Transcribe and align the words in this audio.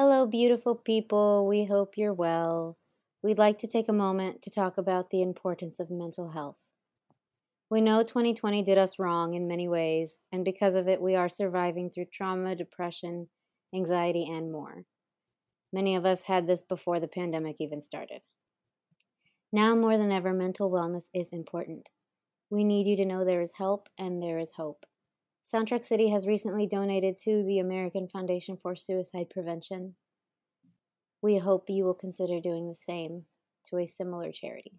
Hello, 0.00 0.26
beautiful 0.26 0.76
people. 0.76 1.44
We 1.48 1.64
hope 1.64 1.94
you're 1.96 2.14
well. 2.14 2.78
We'd 3.20 3.36
like 3.36 3.58
to 3.58 3.66
take 3.66 3.88
a 3.88 3.92
moment 3.92 4.42
to 4.42 4.50
talk 4.50 4.78
about 4.78 5.10
the 5.10 5.22
importance 5.22 5.80
of 5.80 5.90
mental 5.90 6.30
health. 6.30 6.54
We 7.68 7.80
know 7.80 8.04
2020 8.04 8.62
did 8.62 8.78
us 8.78 9.00
wrong 9.00 9.34
in 9.34 9.48
many 9.48 9.66
ways, 9.66 10.14
and 10.30 10.44
because 10.44 10.76
of 10.76 10.86
it, 10.86 11.02
we 11.02 11.16
are 11.16 11.28
surviving 11.28 11.90
through 11.90 12.12
trauma, 12.12 12.54
depression, 12.54 13.26
anxiety, 13.74 14.24
and 14.30 14.52
more. 14.52 14.84
Many 15.72 15.96
of 15.96 16.06
us 16.06 16.22
had 16.22 16.46
this 16.46 16.62
before 16.62 17.00
the 17.00 17.08
pandemic 17.08 17.56
even 17.58 17.82
started. 17.82 18.20
Now 19.52 19.74
more 19.74 19.98
than 19.98 20.12
ever, 20.12 20.32
mental 20.32 20.70
wellness 20.70 21.06
is 21.12 21.30
important. 21.32 21.88
We 22.50 22.62
need 22.62 22.86
you 22.86 22.94
to 22.98 23.04
know 23.04 23.24
there 23.24 23.42
is 23.42 23.54
help 23.58 23.88
and 23.98 24.22
there 24.22 24.38
is 24.38 24.52
hope. 24.52 24.86
Soundtrack 25.52 25.86
City 25.86 26.10
has 26.10 26.26
recently 26.26 26.66
donated 26.66 27.16
to 27.16 27.42
the 27.42 27.58
American 27.58 28.06
Foundation 28.06 28.58
for 28.60 28.76
Suicide 28.76 29.30
Prevention. 29.30 29.94
We 31.22 31.38
hope 31.38 31.70
you 31.70 31.84
will 31.84 31.94
consider 31.94 32.38
doing 32.38 32.68
the 32.68 32.74
same 32.74 33.24
to 33.70 33.78
a 33.78 33.86
similar 33.86 34.30
charity. 34.30 34.74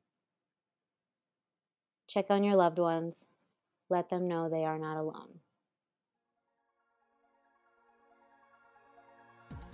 Check 2.08 2.28
on 2.30 2.44
your 2.44 2.56
loved 2.56 2.78
ones. 2.78 3.26
Let 3.90 4.10
them 4.10 4.28
know 4.28 4.48
they 4.48 4.64
are 4.64 4.78
not 4.78 4.98
alone. 4.98 5.40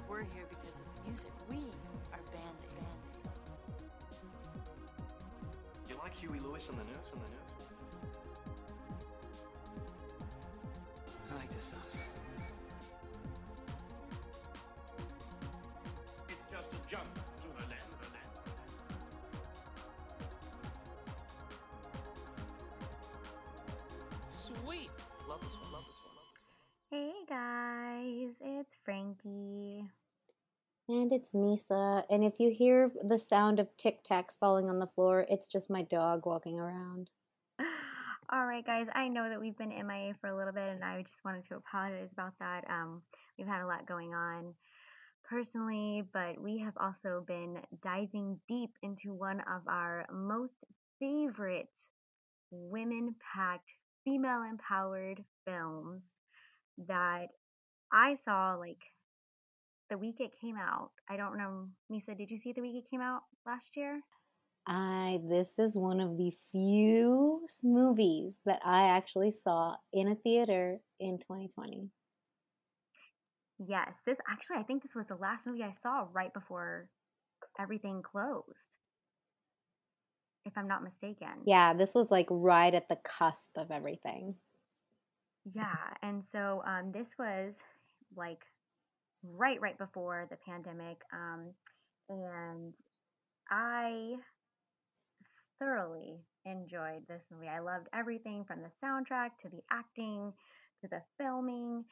We're 0.07 0.23
here 0.23 0.46
because 0.49 0.80
of 0.80 0.85
the 0.96 1.09
music. 1.09 1.32
We 1.49 1.57
are 2.13 2.21
Band 2.32 2.55
Aid. 2.63 2.85
You 5.90 5.98
like 6.02 6.18
Huey 6.18 6.40
Lewis 6.40 6.70
and 6.70 6.80
the 6.80 6.85
News? 6.85 6.95
Jump 16.95 17.13
to 17.13 17.22
the 17.41 17.67
left. 17.70 17.91
The 17.99 18.08
left. 18.13 18.40
Sweet. 24.29 24.91
Love 25.27 25.41
this 25.41 25.57
one. 25.60 25.71
Love 25.73 25.85
this 25.85 25.99
one. 26.05 26.16
Love 26.16 26.29
this 26.32 26.46
one. 26.48 27.01
Hey 27.01 27.13
guys, 27.27 28.35
it's 28.40 28.76
Frankie. 28.85 29.90
And 30.88 31.12
it's 31.12 31.32
Misa. 31.32 32.04
And 32.10 32.23
if 32.23 32.40
you 32.40 32.51
hear 32.51 32.91
the 33.04 33.20
sound 33.20 33.60
of 33.60 33.76
tic 33.76 34.05
tacs 34.05 34.38
falling 34.40 34.70
on 34.70 34.79
the 34.79 34.88
floor, 34.88 35.26
it's 35.29 35.48
just 35.48 35.70
my 35.70 35.82
dog 35.82 36.26
walking 36.26 36.60
around. 36.60 37.10
All 38.29 38.46
right, 38.46 38.66
guys, 38.66 38.88
I 38.93 39.10
know 39.10 39.27
that 39.27 39.41
we've 39.41 39.57
been 39.57 39.70
MIA 39.70 40.13
for 40.21 40.29
a 40.29 40.38
little 40.38 40.54
bit, 40.54 40.70
and 40.70 40.84
I 40.84 41.01
just 41.01 41.26
wanted 41.26 41.46
to 41.49 41.55
apologize 41.55 42.10
about 42.13 42.34
that. 42.40 42.63
Um, 42.70 43.01
we've 43.38 43.48
had 43.48 43.63
a 43.63 43.68
lot 43.68 43.85
going 43.85 44.13
on 44.13 44.54
personally, 45.29 46.04
but 46.13 46.40
we 46.40 46.59
have 46.59 46.73
also 46.79 47.23
been 47.27 47.57
diving 47.84 48.40
deep 48.48 48.71
into 48.84 49.13
one 49.13 49.41
of 49.41 49.67
our 49.67 50.05
most 50.12 50.54
favorite 50.99 51.67
women 52.51 53.15
packed, 53.35 53.70
female 54.04 54.43
empowered 54.49 55.23
films 55.45 56.01
that 56.87 57.27
I 57.91 58.17
saw 58.26 58.55
like 58.55 58.82
the 59.90 59.98
week 59.98 60.15
it 60.20 60.32
came 60.41 60.57
out. 60.57 60.91
I 61.09 61.17
don't 61.17 61.37
know, 61.37 61.67
Misa, 61.91 62.17
did 62.17 62.32
you 62.32 62.39
see 62.39 62.54
the 62.54 62.62
week 62.62 62.84
it 62.84 62.89
came 62.89 63.01
out 63.01 63.21
last 63.45 63.76
year? 63.76 64.01
I 64.67 65.19
this 65.29 65.59
is 65.59 65.75
one 65.75 66.00
of 66.00 66.17
the 66.17 66.34
few 66.51 67.45
movies 67.63 68.39
that 68.45 68.62
I 68.66 68.88
actually 68.88 69.31
saw 69.31 69.75
in 69.94 70.07
a 70.07 70.16
theater 70.16 70.79
in 71.00 71.19
2020. 71.19 71.89
Yes, 73.57 73.94
this 74.06 74.17
actually, 74.29 74.57
I 74.57 74.63
think 74.63 74.84
this 74.84 74.95
was 74.95 75.07
the 75.07 75.16
last 75.16 75.45
movie 75.45 75.63
I 75.63 75.73
saw 75.81 76.07
right 76.11 76.34
before 76.34 76.89
everything 77.59 78.01
closed, 78.01 78.50
if 80.45 80.53
I'm 80.57 80.67
not 80.67 80.84
mistaken. 80.84 81.29
Yeah, 81.45 81.73
this 81.73 81.95
was 81.95 82.11
like 82.11 82.28
right 82.29 82.73
at 82.73 82.89
the 82.89 82.97
cusp 82.97 83.51
of 83.57 83.71
everything. 83.71 84.35
Yeah, 85.53 85.94
and 86.01 86.23
so 86.31 86.63
um, 86.67 86.91
this 86.91 87.07
was 87.17 87.53
like 88.15 88.44
right, 89.23 89.61
right 89.61 89.77
before 89.77 90.27
the 90.29 90.38
pandemic, 90.45 90.97
um, 91.13 91.53
and 92.09 92.73
I 93.49 94.15
thoroughly 95.59 96.17
enjoyed 96.45 97.07
this 97.07 97.21
movie. 97.31 97.47
I 97.47 97.59
loved 97.59 97.88
everything 97.94 98.44
from 98.45 98.59
the 98.61 98.71
soundtrack 98.83 99.29
to 99.44 99.49
the 99.49 99.61
acting 99.71 100.33
to 100.81 100.88
the 100.89 101.01
filming. 101.17 101.85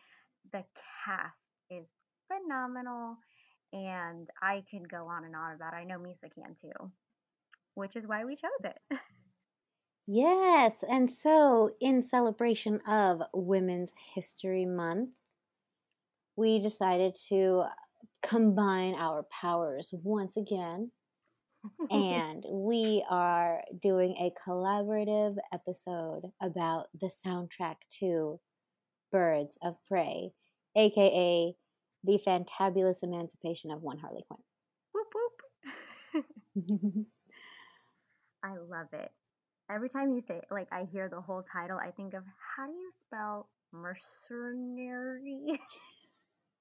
The 0.52 0.64
cast 1.06 1.38
is 1.70 1.86
phenomenal, 2.28 3.18
and 3.72 4.30
I 4.42 4.64
could 4.70 4.90
go 4.90 5.08
on 5.08 5.26
and 5.26 5.36
on 5.36 5.54
about. 5.54 5.74
it. 5.74 5.78
I 5.78 5.84
know 5.84 5.98
Misa 5.98 6.34
can 6.34 6.56
too, 6.62 6.92
which 7.76 7.96
is 7.96 8.06
why 8.06 8.26
we 8.26 8.36
chose 8.36 8.52
it. 8.64 9.00
Yes, 10.06 10.84
and 10.90 11.10
so 11.10 11.72
in 11.80 12.04
celebration 12.04 12.82
of 12.82 13.22
Women's 13.34 13.94
History 14.14 14.66
Month, 14.66 15.12
we 16.36 16.60
decided 16.60 17.16
to 17.30 17.64
combine 18.22 18.96
our 18.96 19.24
powers 19.24 19.94
once 19.94 20.36
again 20.36 20.92
and 21.92 22.44
we 22.50 23.06
are 23.10 23.62
doing 23.82 24.16
a 24.18 24.34
collaborative 24.48 25.38
episode 25.54 26.24
about 26.42 26.88
the 27.00 27.08
soundtrack 27.08 27.76
to 28.00 28.40
Birds 29.12 29.58
of 29.64 29.76
Prey, 29.88 30.32
aka 30.76 31.54
the 32.04 32.20
fantabulous 32.26 33.04
emancipation 33.04 33.72
of 33.72 33.82
one 33.82 33.98
Harley 34.00 34.24
Quinn. 34.28 34.40
whoop 34.94 35.08
whoop. 35.14 35.42
I 38.44 38.58
love 38.58 38.88
it. 38.94 39.12
Every 39.72 39.90
time 39.90 40.14
you 40.14 40.22
say 40.28 40.42
like 40.52 40.68
I 40.72 40.86
hear 40.92 41.10
the 41.10 41.22
whole 41.22 41.44
title, 41.52 41.78
I 41.78 41.92
think 41.92 42.14
of 42.14 42.24
how 42.56 42.68
do 42.68 42.74
you 42.74 42.92
spell 43.00 43.50
mercenary? 43.72 45.60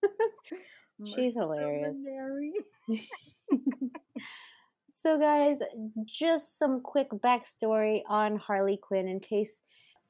She's 1.04 1.34
hilarious. 1.34 1.96
So, 5.02 5.18
guys, 5.18 5.58
just 6.06 6.58
some 6.58 6.80
quick 6.80 7.10
backstory 7.10 8.02
on 8.08 8.36
Harley 8.36 8.76
Quinn 8.80 9.08
in 9.08 9.18
case 9.18 9.58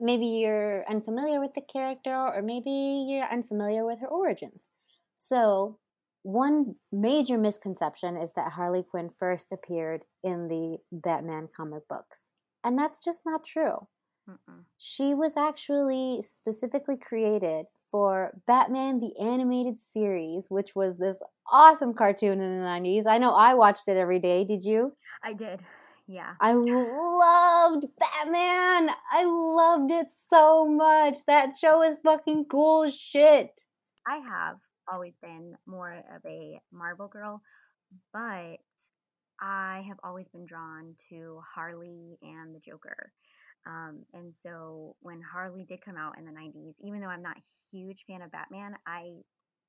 maybe 0.02 0.26
you're 0.26 0.84
unfamiliar 0.90 1.40
with 1.40 1.54
the 1.54 1.62
character 1.62 2.10
or 2.10 2.42
maybe 2.42 3.06
you're 3.08 3.24
unfamiliar 3.24 3.86
with 3.86 4.00
her 4.00 4.08
origins. 4.08 4.62
So, 5.16 5.78
one 6.24 6.74
major 6.92 7.38
misconception 7.38 8.16
is 8.16 8.30
that 8.36 8.52
Harley 8.52 8.84
Quinn 8.84 9.10
first 9.10 9.50
appeared 9.52 10.04
in 10.22 10.48
the 10.48 10.78
Batman 10.92 11.48
comic 11.56 11.88
books. 11.88 12.26
And 12.64 12.78
that's 12.78 12.98
just 12.98 13.20
not 13.24 13.44
true. 13.44 13.88
Mm-mm. 14.28 14.64
She 14.78 15.14
was 15.14 15.36
actually 15.36 16.22
specifically 16.22 16.96
created 16.96 17.66
for 17.90 18.32
Batman 18.46 19.00
the 19.00 19.16
Animated 19.18 19.78
Series, 19.80 20.46
which 20.48 20.74
was 20.74 20.98
this 20.98 21.18
awesome 21.50 21.92
cartoon 21.92 22.40
in 22.40 22.60
the 22.60 22.64
90s. 22.64 23.06
I 23.06 23.18
know 23.18 23.34
I 23.34 23.54
watched 23.54 23.88
it 23.88 23.96
every 23.96 24.18
day. 24.18 24.44
Did 24.44 24.64
you? 24.64 24.92
I 25.24 25.32
did. 25.32 25.60
Yeah. 26.12 26.34
I 26.40 26.52
loved 26.52 27.86
Batman. 27.98 28.94
I 29.10 29.24
loved 29.24 29.90
it 29.90 30.08
so 30.28 30.66
much. 30.66 31.16
That 31.26 31.56
show 31.56 31.82
is 31.82 31.96
fucking 32.04 32.46
cool 32.50 32.84
as 32.84 32.94
shit. 32.94 33.62
I 34.06 34.16
have 34.18 34.58
always 34.92 35.14
been 35.22 35.56
more 35.66 35.90
of 36.14 36.20
a 36.26 36.60
Marvel 36.70 37.08
girl, 37.08 37.40
but 38.12 38.58
I 39.40 39.84
have 39.88 39.96
always 40.04 40.26
been 40.34 40.44
drawn 40.44 40.96
to 41.08 41.40
Harley 41.54 42.18
and 42.20 42.54
the 42.54 42.60
Joker. 42.60 43.10
Um, 43.66 44.04
and 44.12 44.34
so 44.42 44.96
when 45.00 45.22
Harley 45.22 45.64
did 45.66 45.82
come 45.82 45.96
out 45.96 46.18
in 46.18 46.26
the 46.26 46.32
90s, 46.32 46.74
even 46.84 47.00
though 47.00 47.06
I'm 47.06 47.22
not 47.22 47.38
a 47.38 47.76
huge 47.76 48.04
fan 48.06 48.20
of 48.20 48.32
Batman, 48.32 48.74
I 48.86 49.12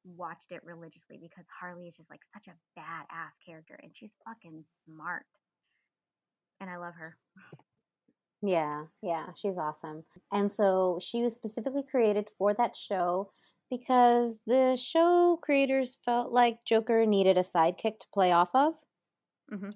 watched 0.03 0.51
it 0.51 0.59
religiously 0.65 1.19
because 1.21 1.45
Harley 1.57 1.87
is 1.87 1.95
just 1.95 2.09
like 2.09 2.19
such 2.33 2.47
a 2.47 2.79
badass 2.79 3.31
character 3.45 3.79
and 3.81 3.93
she's 3.95 4.11
fucking 4.25 4.65
smart. 4.85 5.23
And 6.63 6.71
I 6.71 6.77
love 6.77 6.93
her. 6.95 7.17
Yeah, 8.41 8.85
yeah, 9.01 9.33
she's 9.35 9.57
awesome. 9.57 10.05
And 10.31 10.49
so 10.49 10.97
she 11.01 11.21
was 11.23 11.33
specifically 11.33 11.83
created 11.83 12.29
for 12.37 12.53
that 12.53 12.73
show 12.77 13.31
because 13.69 14.39
the 14.47 14.77
show 14.77 15.37
creators 15.41 15.97
felt 16.05 16.31
like 16.31 16.63
Joker 16.65 17.05
needed 17.05 17.37
a 17.37 17.43
sidekick 17.43 17.99
to 17.99 18.07
play 18.13 18.31
off 18.31 18.49
of. 18.53 18.75
Mhm. 19.51 19.71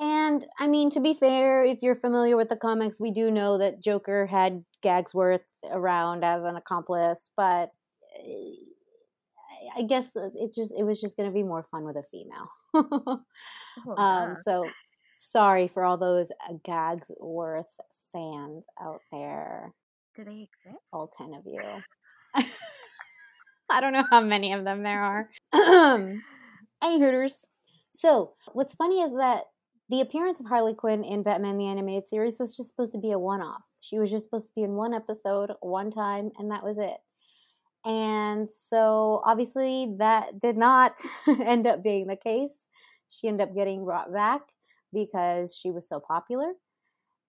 And 0.00 0.46
I 0.58 0.68
mean, 0.68 0.90
to 0.90 1.00
be 1.00 1.14
fair, 1.14 1.64
if 1.64 1.82
you're 1.82 1.96
familiar 1.96 2.36
with 2.36 2.48
the 2.48 2.56
comics, 2.56 3.00
we 3.00 3.10
do 3.10 3.30
know 3.30 3.58
that 3.58 3.80
Joker 3.80 4.26
had 4.26 4.64
Gagsworth 4.82 5.44
around 5.64 6.24
as 6.24 6.44
an 6.44 6.56
accomplice, 6.56 7.30
but 7.36 7.72
eh, 8.18 8.54
I- 9.38 9.80
I 9.80 9.82
guess 9.82 10.16
it 10.16 10.52
just 10.54 10.72
it 10.76 10.84
was 10.84 11.00
just 11.00 11.16
going 11.16 11.28
to 11.28 11.34
be 11.34 11.42
more 11.42 11.62
fun 11.62 11.84
with 11.84 11.96
a 11.96 12.02
female. 12.02 12.50
Oh, 13.86 13.96
um, 13.96 14.36
so 14.36 14.74
sorry 15.12 15.68
for 15.68 15.84
all 15.84 15.96
those 15.96 16.30
uh, 16.48 16.54
Gagsworth 16.66 17.64
fans 18.12 18.64
out 18.80 19.00
there, 19.10 19.72
Do 20.16 20.24
they 20.24 20.48
exist? 20.64 20.82
all 20.92 21.08
ten 21.08 21.34
of 21.34 21.42
you. 21.46 21.62
I 23.70 23.80
don't 23.80 23.92
know 23.92 24.04
how 24.10 24.20
many 24.20 24.52
of 24.52 24.64
them 24.64 24.82
there 24.82 25.02
are. 25.02 25.30
Any 26.82 27.00
hooters. 27.00 27.46
So, 27.90 28.32
what's 28.52 28.74
funny 28.74 29.00
is 29.02 29.12
that 29.16 29.44
the 29.88 30.00
appearance 30.00 30.40
of 30.40 30.46
Harley 30.46 30.74
Quinn 30.74 31.04
in 31.04 31.22
Batman 31.22 31.58
the 31.58 31.66
Animated 31.66 32.08
Series 32.08 32.38
was 32.38 32.56
just 32.56 32.70
supposed 32.70 32.92
to 32.92 32.98
be 32.98 33.12
a 33.12 33.18
one 33.18 33.40
off. 33.42 33.62
She 33.80 33.98
was 33.98 34.10
just 34.10 34.24
supposed 34.24 34.46
to 34.48 34.52
be 34.54 34.62
in 34.62 34.72
one 34.72 34.94
episode, 34.94 35.52
one 35.60 35.90
time, 35.90 36.30
and 36.38 36.50
that 36.50 36.64
was 36.64 36.78
it. 36.78 36.96
And 37.84 38.48
so, 38.48 39.22
obviously, 39.24 39.94
that 39.98 40.38
did 40.38 40.56
not 40.56 41.00
end 41.26 41.66
up 41.66 41.82
being 41.82 42.06
the 42.06 42.16
case. 42.16 42.54
She 43.08 43.28
ended 43.28 43.48
up 43.48 43.54
getting 43.54 43.84
brought 43.84 44.12
back 44.12 44.40
because 44.92 45.56
she 45.56 45.70
was 45.70 45.88
so 45.88 46.00
popular. 46.00 46.52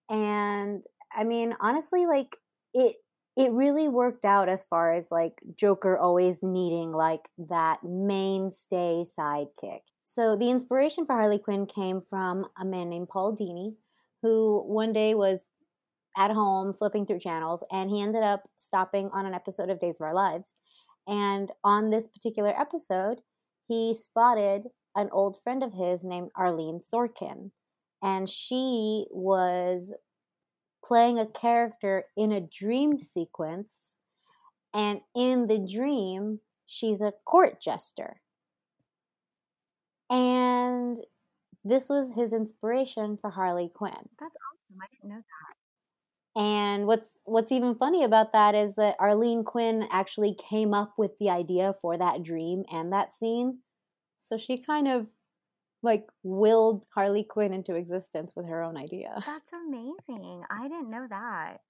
And 0.09 0.83
I 1.15 1.23
mean, 1.23 1.55
honestly, 1.59 2.05
like 2.05 2.37
it 2.73 2.95
it 3.35 3.51
really 3.51 3.89
worked 3.89 4.25
out 4.25 4.47
as 4.47 4.63
far 4.65 4.93
as 4.93 5.09
like 5.09 5.33
Joker 5.55 5.97
always 5.97 6.43
needing 6.43 6.91
like 6.91 7.29
that 7.49 7.83
mainstay 7.83 9.05
sidekick. 9.17 9.81
So 10.03 10.35
the 10.35 10.51
inspiration 10.51 11.05
for 11.05 11.13
Harley 11.15 11.39
Quinn 11.39 11.65
came 11.65 12.01
from 12.01 12.45
a 12.59 12.65
man 12.65 12.89
named 12.89 13.09
Paul 13.09 13.35
Dini, 13.35 13.73
who 14.21 14.63
one 14.67 14.93
day 14.93 15.15
was 15.15 15.49
at 16.15 16.29
home 16.29 16.73
flipping 16.73 17.07
through 17.07 17.19
channels 17.19 17.63
and 17.71 17.89
he 17.89 18.01
ended 18.01 18.21
up 18.21 18.47
stopping 18.57 19.09
on 19.11 19.25
an 19.25 19.33
episode 19.33 19.71
of 19.71 19.79
Days 19.79 19.97
of 19.99 20.05
Our 20.05 20.13
Lives. 20.13 20.53
And 21.07 21.51
on 21.63 21.89
this 21.89 22.07
particular 22.07 22.53
episode, 22.59 23.21
he 23.67 23.95
spotted 23.95 24.67
an 24.95 25.09
old 25.11 25.41
friend 25.43 25.63
of 25.63 25.73
his 25.73 26.03
named 26.03 26.29
Arlene 26.35 26.79
Sorkin. 26.79 27.51
And 28.01 28.29
she 28.29 29.07
was 29.11 29.93
playing 30.83 31.19
a 31.19 31.25
character 31.25 32.05
in 32.17 32.31
a 32.31 32.41
dream 32.41 32.99
sequence. 32.99 33.73
And 34.73 35.01
in 35.15 35.47
the 35.47 35.59
dream, 35.59 36.39
she's 36.65 37.01
a 37.01 37.13
court 37.25 37.61
jester. 37.61 38.19
And 40.09 40.99
this 41.63 41.89
was 41.89 42.11
his 42.13 42.33
inspiration 42.33 43.17
for 43.21 43.29
Harley 43.29 43.71
Quinn. 43.73 43.93
That's 44.19 44.35
awesome. 44.35 44.81
I 44.81 44.87
didn't 44.91 45.09
know 45.09 45.21
that. 45.21 46.39
And 46.39 46.87
what's 46.87 47.07
what's 47.25 47.51
even 47.51 47.75
funny 47.75 48.03
about 48.03 48.33
that 48.33 48.55
is 48.55 48.75
that 48.75 48.95
Arlene 48.99 49.43
Quinn 49.43 49.87
actually 49.91 50.33
came 50.33 50.73
up 50.73 50.93
with 50.97 51.17
the 51.19 51.29
idea 51.29 51.75
for 51.81 51.95
that 51.97 52.23
dream 52.23 52.63
and 52.71 52.91
that 52.91 53.13
scene. 53.13 53.59
So 54.23 54.37
she 54.37 54.57
kind 54.57 54.87
of 54.87 55.09
like 55.83 56.09
willed 56.23 56.87
Harley 56.93 57.23
Quinn 57.23 57.53
into 57.53 57.75
existence 57.75 58.35
with 58.35 58.47
her 58.47 58.63
own 58.63 58.77
idea. 58.77 59.25
That's 59.25 59.51
amazing. 59.53 60.43
I 60.49 60.67
didn't 60.67 60.89
know 60.89 61.07
that. 61.09 61.61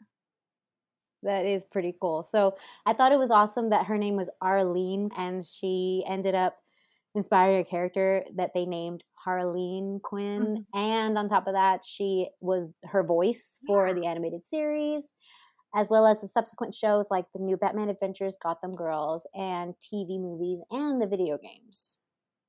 That 1.21 1.45
is 1.45 1.63
pretty 1.63 1.95
cool. 2.01 2.23
So 2.23 2.57
I 2.85 2.93
thought 2.93 3.13
it 3.13 3.17
was 3.19 3.31
awesome 3.31 3.69
that 3.69 3.85
her 3.85 3.97
name 3.97 4.15
was 4.17 4.29
Arlene 4.41 5.09
and 5.15 5.45
she 5.45 6.03
ended 6.05 6.35
up 6.35 6.59
inspiring 7.15 7.59
a 7.59 7.63
character 7.63 8.25
that 8.35 8.53
they 8.53 8.65
named 8.65 9.05
Harleen 9.25 10.01
Quinn. 10.01 10.57
Mhm. 10.57 10.65
And 10.73 11.17
on 11.17 11.29
top 11.29 11.47
of 11.47 11.53
that, 11.53 11.85
she 11.85 12.29
was 12.41 12.71
her 12.83 13.03
voice 13.03 13.59
for 13.65 13.93
Yeah. 13.93 13.93
the 13.93 14.05
animated 14.05 14.45
series, 14.45 15.13
as 15.75 15.89
well 15.89 16.07
as 16.07 16.21
the 16.21 16.27
subsequent 16.27 16.73
shows 16.75 17.11
like 17.11 17.31
the 17.33 17.39
new 17.39 17.57
Batman 17.57 17.89
Adventures, 17.89 18.37
Gotham 18.41 18.75
Girls, 18.75 19.27
and 19.35 19.75
TV 19.81 20.19
movies 20.19 20.61
and 20.71 21.01
the 21.01 21.07
video 21.07 21.37
games. 21.37 21.95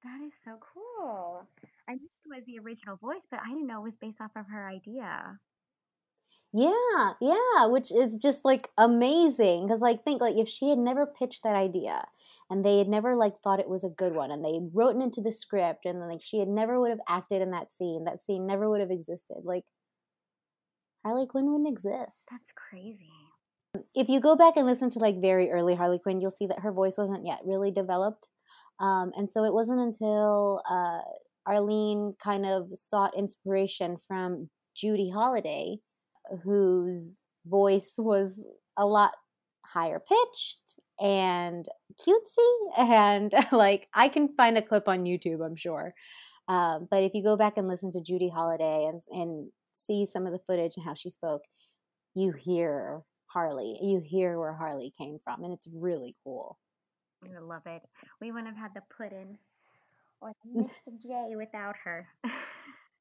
That 0.04 0.20
is 0.26 0.32
so 0.44 0.58
cool. 0.74 1.46
I 1.88 1.94
knew 1.94 2.08
it 2.26 2.28
was 2.28 2.44
the 2.46 2.58
original 2.58 2.96
voice, 2.96 3.24
but 3.30 3.40
I 3.40 3.48
didn't 3.48 3.66
know 3.66 3.80
it 3.80 3.84
was 3.84 3.94
based 4.00 4.20
off 4.20 4.30
of 4.36 4.46
her 4.46 4.68
idea. 4.68 5.38
Yeah, 6.52 7.14
yeah, 7.20 7.66
which 7.66 7.90
is 7.90 8.16
just 8.18 8.44
like 8.44 8.68
amazing 8.78 9.66
because 9.66 9.80
like 9.80 10.04
think 10.04 10.20
like 10.20 10.36
if 10.36 10.48
she 10.48 10.68
had 10.68 10.78
never 10.78 11.04
pitched 11.04 11.42
that 11.42 11.56
idea 11.56 12.06
and 12.48 12.64
they 12.64 12.78
had 12.78 12.86
never 12.86 13.16
like 13.16 13.40
thought 13.40 13.58
it 13.58 13.68
was 13.68 13.82
a 13.82 13.88
good 13.88 14.14
one 14.14 14.30
and 14.30 14.44
they 14.44 14.60
wrote 14.72 14.94
it 14.94 15.02
into 15.02 15.20
the 15.20 15.32
script 15.32 15.84
and 15.84 16.00
then 16.00 16.08
like 16.08 16.22
she 16.22 16.38
had 16.38 16.46
never 16.46 16.78
would 16.78 16.90
have 16.90 17.00
acted 17.08 17.42
in 17.42 17.50
that 17.50 17.72
scene, 17.72 18.04
that 18.04 18.22
scene 18.22 18.46
never 18.46 18.70
would 18.70 18.80
have 18.80 18.92
existed. 18.92 19.38
Like 19.42 19.64
Harley 21.04 21.26
Quinn 21.26 21.50
wouldn't 21.50 21.68
exist. 21.68 22.28
That's 22.30 22.52
crazy. 22.52 23.10
If 23.94 24.08
you 24.08 24.20
go 24.20 24.36
back 24.36 24.56
and 24.56 24.64
listen 24.64 24.90
to 24.90 25.00
like 25.00 25.20
very 25.20 25.50
early 25.50 25.74
Harley 25.74 25.98
Quinn, 25.98 26.20
you'll 26.20 26.30
see 26.30 26.46
that 26.46 26.60
her 26.60 26.70
voice 26.70 26.96
wasn't 26.96 27.26
yet 27.26 27.40
really 27.44 27.72
developed. 27.72 28.28
Um, 28.80 29.12
and 29.16 29.30
so 29.30 29.44
it 29.44 29.52
wasn't 29.52 29.80
until 29.80 30.62
uh, 30.68 31.00
Arlene 31.46 32.14
kind 32.22 32.46
of 32.46 32.68
sought 32.74 33.16
inspiration 33.16 33.96
from 34.08 34.48
Judy 34.74 35.10
Holliday, 35.10 35.78
whose 36.42 37.18
voice 37.46 37.94
was 37.98 38.42
a 38.76 38.86
lot 38.86 39.12
higher 39.64 40.00
pitched 40.00 40.80
and 41.00 41.66
cutesy. 42.00 42.50
And 42.76 43.32
like, 43.52 43.88
I 43.94 44.08
can 44.08 44.34
find 44.36 44.58
a 44.58 44.62
clip 44.62 44.88
on 44.88 45.04
YouTube, 45.04 45.44
I'm 45.44 45.56
sure. 45.56 45.94
Um, 46.48 46.88
but 46.90 47.02
if 47.02 47.14
you 47.14 47.22
go 47.22 47.36
back 47.36 47.56
and 47.56 47.68
listen 47.68 47.90
to 47.92 48.02
Judy 48.02 48.28
Holliday 48.28 48.86
and, 48.86 49.00
and 49.10 49.50
see 49.72 50.06
some 50.06 50.26
of 50.26 50.32
the 50.32 50.40
footage 50.46 50.72
and 50.76 50.84
how 50.84 50.94
she 50.94 51.10
spoke, 51.10 51.42
you 52.14 52.32
hear 52.32 53.02
Harley. 53.26 53.78
You 53.82 54.00
hear 54.00 54.38
where 54.38 54.54
Harley 54.54 54.92
came 54.96 55.18
from, 55.22 55.42
and 55.42 55.52
it's 55.52 55.66
really 55.72 56.14
cool. 56.22 56.58
I 57.34 57.40
love 57.40 57.62
it. 57.66 57.82
We 58.20 58.32
wouldn't 58.32 58.54
have 58.54 58.62
had 58.62 58.74
the 58.74 58.82
pudding 58.96 59.38
or 60.20 60.32
the 60.44 60.62
Mr. 60.88 61.02
J 61.02 61.36
without 61.36 61.76
her. 61.84 62.08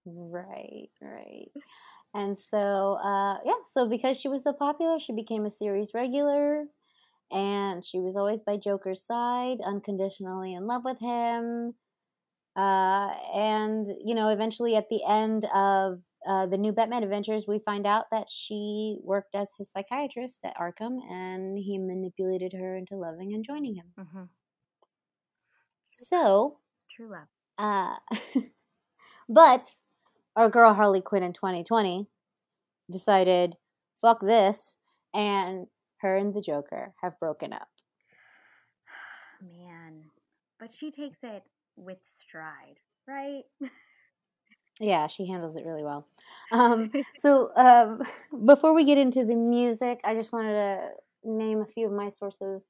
Right, 0.06 0.90
right. 1.02 1.52
And 2.14 2.38
so, 2.38 3.00
uh, 3.04 3.40
yeah, 3.46 3.54
so 3.66 3.88
because 3.88 4.20
she 4.20 4.28
was 4.28 4.44
so 4.44 4.54
popular, 4.54 5.00
she 5.00 5.14
became 5.14 5.46
a 5.46 5.52
series 5.52 5.94
regular, 5.94 6.66
and 7.32 7.84
she 7.84 8.00
was 8.00 8.16
always 8.16 8.42
by 8.42 8.58
Joker's 8.58 9.04
side, 9.04 9.62
unconditionally 9.66 10.54
in 10.54 10.68
love 10.68 10.84
with 10.86 11.00
him. 11.00 11.74
Uh, 12.56 13.14
and, 13.34 13.88
you 14.04 14.14
know, 14.14 14.30
eventually 14.30 14.76
at 14.76 14.90
the 14.90 15.04
end 15.08 15.46
of 15.56 16.00
uh, 16.28 16.46
the 16.46 16.58
new 16.58 16.72
Batman 16.72 17.04
Adventures, 17.04 17.46
we 17.48 17.60
find 17.60 17.86
out 17.86 18.06
that 18.12 18.30
she 18.30 18.98
worked 19.04 19.36
as 19.36 19.48
his 19.58 19.72
psychiatrist 19.72 20.44
at 20.46 20.58
Arkham, 20.58 21.00
and 21.10 21.58
he 21.58 21.78
manipulated 21.78 22.54
her 22.54 22.76
into 22.76 22.96
loving 22.96 23.34
and 23.34 23.44
joining 23.44 23.76
him. 23.76 23.86
hmm 23.98 24.24
So, 25.90 26.60
True 26.96 27.10
love. 27.10 27.28
Uh, 27.58 27.96
but 29.30 29.70
our 30.36 30.50
girl 30.50 30.74
Harley 30.74 31.02
Quinn 31.02 31.24
in 31.24 31.34
2020 31.34 32.08
decided, 32.92 33.58
fuck 34.02 34.20
this, 34.22 34.78
and 35.14 35.68
her 35.98 36.18
and 36.18 36.34
the 36.34 36.42
Joker 36.42 36.94
have 37.02 37.20
broken 37.20 37.54
up. 37.54 37.68
Man. 39.42 40.04
But 40.60 40.74
she 40.74 40.92
takes 40.92 41.20
it 41.24 41.44
with 41.76 41.98
stride, 42.20 42.80
right? 43.08 43.44
Yeah, 44.80 45.08
she 45.08 45.28
handles 45.28 45.56
it 45.56 45.66
really 45.66 45.84
well. 45.84 46.08
Um, 46.52 46.92
so, 47.16 47.52
um, 47.56 48.02
before 48.46 48.74
we 48.74 48.86
get 48.86 48.98
into 48.98 49.24
the 49.24 49.36
music, 49.36 50.00
I 50.04 50.16
just 50.16 50.32
wanted 50.32 50.54
to 50.54 50.90
name 51.24 51.62
a 51.62 51.66
few 51.66 51.86
of 51.86 51.94
my 51.94 52.10
sources. 52.10 52.64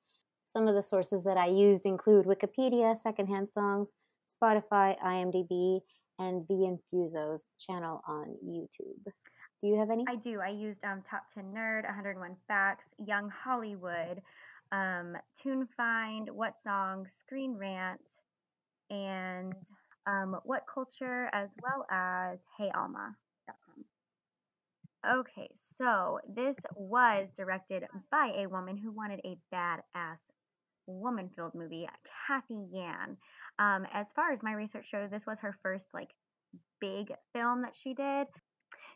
Some 0.45 0.67
of 0.67 0.75
the 0.75 0.83
sources 0.83 1.24
that 1.24 1.38
I 1.38 1.48
used 1.48 1.86
include 1.86 2.25
Wikipedia, 2.25 3.01
Secondhand 3.01 3.50
Songs, 3.51 3.93
Spotify, 4.29 5.00
IMDb, 5.01 5.79
and 6.19 6.48
V 6.48 6.69
Infuso's 6.69 7.48
channel 7.57 8.01
on 8.07 8.36
YouTube. 8.45 9.12
Do 9.62 9.67
you 9.67 9.79
have 9.79 9.89
any? 9.89 10.03
I 10.07 10.15
do. 10.15 10.41
I 10.41 10.50
used 10.50 10.83
um, 10.83 11.01
Top 11.10 11.24
10 11.33 11.45
Nerd, 11.55 11.86
101 11.86 12.36
Facts, 12.48 12.86
Young 13.00 13.29
Hollywood, 13.29 14.22
um, 14.72 15.15
Tune 15.41 15.67
Find, 15.75 16.29
What 16.29 16.60
Song, 16.60 17.07
Screen 17.10 17.55
Rant, 17.57 18.01
and 18.89 19.53
um, 20.07 20.38
What 20.43 20.63
Culture, 20.72 21.29
as 21.33 21.50
well 21.62 21.86
as 21.89 22.39
HeyAlma.com. 22.60 23.86
Okay, 25.19 25.50
so 25.77 26.19
this 26.33 26.55
was 26.75 27.29
directed 27.36 27.83
by 28.12 28.33
a 28.38 28.48
woman 28.48 28.77
who 28.77 28.91
wanted 28.91 29.19
a 29.25 29.38
badass 29.53 30.19
woman 30.88 31.29
filled 31.36 31.55
movie, 31.55 31.88
Cathy 32.27 32.65
Yan. 32.72 33.17
Um, 33.60 33.86
as 33.93 34.07
far 34.15 34.31
as 34.31 34.43
my 34.43 34.53
research 34.53 34.88
shows, 34.88 35.10
this 35.12 35.25
was 35.25 35.39
her 35.39 35.55
first 35.62 35.88
like 35.93 36.10
big 36.79 37.13
film 37.33 37.62
that 37.62 37.75
she 37.75 37.93
did. 37.93 38.27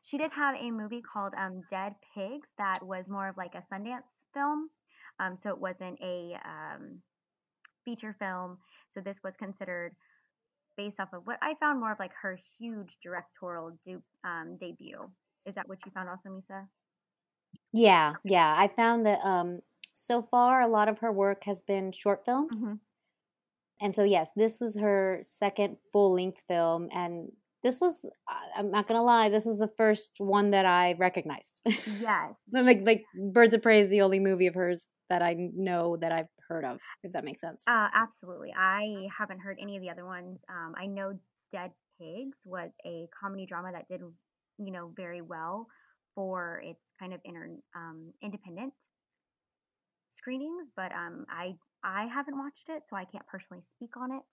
She 0.02 0.18
did 0.18 0.32
have 0.32 0.56
a 0.56 0.72
movie 0.72 1.02
called 1.02 1.34
um, 1.38 1.62
Dead 1.70 1.94
Pigs 2.14 2.48
that 2.58 2.86
was 2.86 3.10
more 3.10 3.30
of 3.30 3.38
like 3.38 3.56
a 3.56 3.64
Sundance 3.74 4.04
film. 4.34 4.70
Um, 5.20 5.36
so 5.38 5.50
it 5.50 5.60
wasn't 5.60 6.00
a 6.02 6.38
um, 6.46 7.02
feature 7.84 8.16
film. 8.20 8.58
So 8.90 9.02
this 9.02 9.20
was 9.24 9.36
considered 9.36 9.96
based 10.78 11.00
off 11.00 11.10
of 11.14 11.26
what 11.26 11.38
I 11.42 11.56
found 11.60 11.80
more 11.80 11.92
of 11.92 12.00
like 12.00 12.12
her 12.22 12.40
huge 12.60 12.90
directorial 13.04 13.78
du- 13.86 14.04
um, 14.24 14.58
debut. 14.60 15.10
Is 15.46 15.56
that 15.56 15.68
what 15.68 15.80
you 15.86 15.92
found 15.92 16.10
also, 16.10 16.30
Misa? 16.30 16.68
Yeah, 17.74 18.14
yeah. 18.24 18.54
I 18.58 18.68
found 18.68 19.06
that 19.06 19.20
um, 19.24 19.60
so 19.94 20.22
far 20.22 20.62
a 20.62 20.68
lot 20.68 20.88
of 20.90 21.00
her 21.00 21.12
work 21.12 21.44
has 21.46 21.62
been 21.62 21.92
short 21.92 22.24
films. 22.26 22.58
Mhm. 22.64 22.80
And 23.80 23.94
so, 23.94 24.04
yes, 24.04 24.30
this 24.36 24.60
was 24.60 24.76
her 24.78 25.20
second 25.22 25.78
full 25.94 26.14
length 26.14 26.40
film. 26.48 26.90
And 26.92 27.32
this 27.64 27.80
was, 27.80 27.94
I'm 28.58 28.72
not 28.72 28.88
going 28.88 28.98
to 28.98 29.04
lie, 29.04 29.30
this 29.30 29.46
was 29.46 29.60
the 29.60 29.70
first 29.78 30.12
one 30.18 30.52
that 30.52 30.66
I 30.66 30.94
recognized. 30.98 31.62
Yes. 32.02 32.34
like, 32.52 32.82
like 32.84 33.04
Birds 33.32 33.54
of 33.54 33.62
Prey 33.62 33.82
is 33.82 33.90
the 33.90 34.02
only 34.02 34.20
movie 34.20 34.48
of 34.48 34.56
hers 34.56 34.86
that 35.10 35.22
I 35.22 35.36
know 35.38 35.98
that 35.98 36.12
I've 36.12 36.28
heard 36.48 36.66
of, 36.66 36.80
if 37.04 37.12
that 37.14 37.24
makes 37.24 37.42
sense. 37.42 37.64
Uh, 37.68 37.88
absolutely. 37.94 38.54
I 38.58 39.08
haven't 39.18 39.40
heard 39.40 39.58
any 39.62 39.76
of 39.76 39.82
the 39.82 39.90
other 39.90 40.06
ones. 40.06 40.40
Um, 40.50 40.74
I 40.78 40.86
know 40.86 41.14
Dead 41.52 41.72
Pigs 42.00 42.38
was 42.46 42.72
a 42.86 43.08
comedy 43.20 43.46
drama 43.46 43.72
that 43.74 43.88
did, 43.90 44.02
you 44.58 44.72
know, 44.72 44.92
very 44.96 45.22
well 45.22 45.68
for 46.16 46.62
its 46.64 46.82
kind 47.00 47.14
of 47.14 47.20
inter, 47.26 47.50
um, 47.76 48.14
independent 48.24 48.74
screenings, 50.18 50.68
but 50.76 50.92
um, 50.92 51.26
I 51.30 51.56
I 51.84 52.08
haven't 52.08 52.38
watched 52.38 52.70
it, 52.70 52.84
so 52.90 52.96
I 52.96 53.06
can't 53.06 53.26
personally 53.28 53.64
speak 53.76 53.96
on 53.98 54.12
it. 54.12 54.24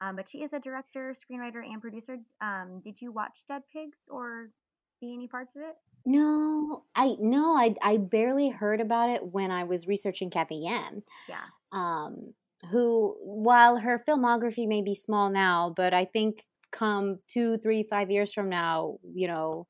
Um, 0.00 0.16
but 0.16 0.28
she 0.30 0.38
is 0.38 0.52
a 0.52 0.60
director, 0.60 1.14
screenwriter, 1.14 1.64
and 1.64 1.80
producer. 1.80 2.16
Um, 2.40 2.80
did 2.84 3.00
you 3.00 3.12
watch 3.12 3.42
Dead 3.48 3.62
Pigs 3.72 3.98
or 4.08 4.50
see 5.00 5.12
any 5.12 5.26
parts 5.26 5.56
of 5.56 5.62
it? 5.62 5.76
No, 6.06 6.84
I 6.94 7.16
no, 7.20 7.54
I 7.54 7.74
I 7.82 7.96
barely 7.98 8.48
heard 8.48 8.80
about 8.80 9.10
it 9.10 9.26
when 9.26 9.50
I 9.50 9.64
was 9.64 9.86
researching 9.86 10.30
Cathy 10.30 10.56
Yan. 10.56 11.02
Yeah. 11.28 11.44
Um, 11.72 12.34
who, 12.70 13.16
while 13.22 13.78
her 13.78 13.98
filmography 13.98 14.68
may 14.68 14.82
be 14.82 14.94
small 14.94 15.30
now, 15.30 15.72
but 15.74 15.94
I 15.94 16.04
think 16.04 16.46
come 16.72 17.18
two, 17.28 17.56
three, 17.58 17.84
five 17.84 18.10
years 18.10 18.32
from 18.32 18.48
now, 18.50 18.98
you 19.14 19.26
know, 19.26 19.66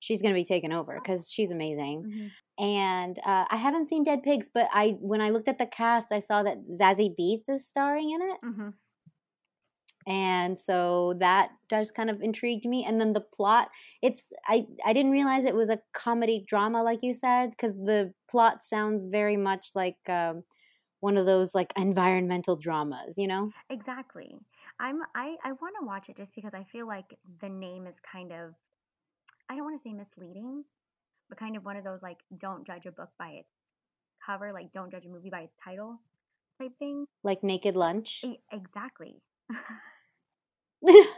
she's 0.00 0.22
going 0.22 0.34
to 0.34 0.40
be 0.40 0.44
taken 0.44 0.72
over 0.72 1.00
because 1.02 1.30
she's 1.30 1.52
amazing. 1.52 2.06
Mhm. 2.06 2.36
And 2.58 3.18
uh, 3.20 3.46
I 3.50 3.56
haven't 3.56 3.88
seen 3.88 4.04
Dead 4.04 4.22
Pigs, 4.22 4.50
but 4.52 4.68
I 4.72 4.96
when 5.00 5.20
I 5.22 5.30
looked 5.30 5.48
at 5.48 5.58
the 5.58 5.66
cast, 5.66 6.12
I 6.12 6.20
saw 6.20 6.42
that 6.44 6.58
Zazie 6.80 7.14
Beetz 7.18 7.48
is 7.48 7.68
starring 7.68 8.10
in 8.10 8.22
it, 8.22 8.40
Mhm. 8.42 8.78
and 10.08 10.58
so 10.58 11.14
that 11.18 11.50
just 11.68 11.94
kind 11.94 12.10
of 12.10 12.20
intrigued 12.22 12.64
me. 12.64 12.84
And 12.84 13.00
then 13.00 13.12
the 13.12 13.20
plot, 13.20 13.70
it's 14.02 14.32
I 14.46 14.66
I 14.84 14.92
didn't 14.92 15.10
realize 15.10 15.44
it 15.44 15.54
was 15.54 15.68
a 15.68 15.80
comedy 15.94 16.44
drama, 16.46 16.82
like 16.82 17.02
you 17.02 17.12
said, 17.12 17.50
because 17.50 17.74
the 17.74 18.14
plot 18.30 18.62
sounds 18.62 19.06
very 19.06 19.36
much 19.36 19.70
like 19.74 19.98
um, 20.08 20.44
one 21.00 21.16
of 21.16 21.26
those 21.26 21.54
like 21.54 21.72
environmental 21.76 22.56
dramas, 22.56 23.16
you 23.16 23.26
know? 23.26 23.50
Exactly. 23.70 24.36
I'm 24.80 25.00
I 25.14 25.36
I 25.44 25.52
want 25.52 25.74
to 25.80 25.86
watch 25.86 26.08
it 26.08 26.16
just 26.16 26.34
because 26.34 26.52
I 26.54 26.64
feel 26.72 26.86
like 26.86 27.16
the 27.40 27.48
name 27.48 27.86
is 27.86 27.94
kind 28.10 28.32
of 28.32 28.54
I 29.48 29.54
don't 29.56 29.64
want 29.64 29.82
to 29.82 29.88
say 29.88 29.92
misleading, 29.92 30.64
but 31.28 31.38
kind 31.38 31.56
of 31.56 31.64
one 31.64 31.76
of 31.76 31.84
those 31.84 32.00
like 32.02 32.18
don't 32.38 32.66
judge 32.66 32.86
a 32.86 32.92
book 32.92 33.10
by 33.18 33.28
its 33.28 33.48
cover, 34.24 34.52
like 34.52 34.72
don't 34.72 34.90
judge 34.90 35.06
a 35.06 35.08
movie 35.08 35.30
by 35.30 35.40
its 35.42 35.54
title 35.62 36.00
type 36.60 36.72
thing. 36.78 37.06
Like 37.22 37.42
Naked 37.42 37.76
Lunch. 37.76 38.22
E- 38.24 38.38
Exactly. 38.52 39.22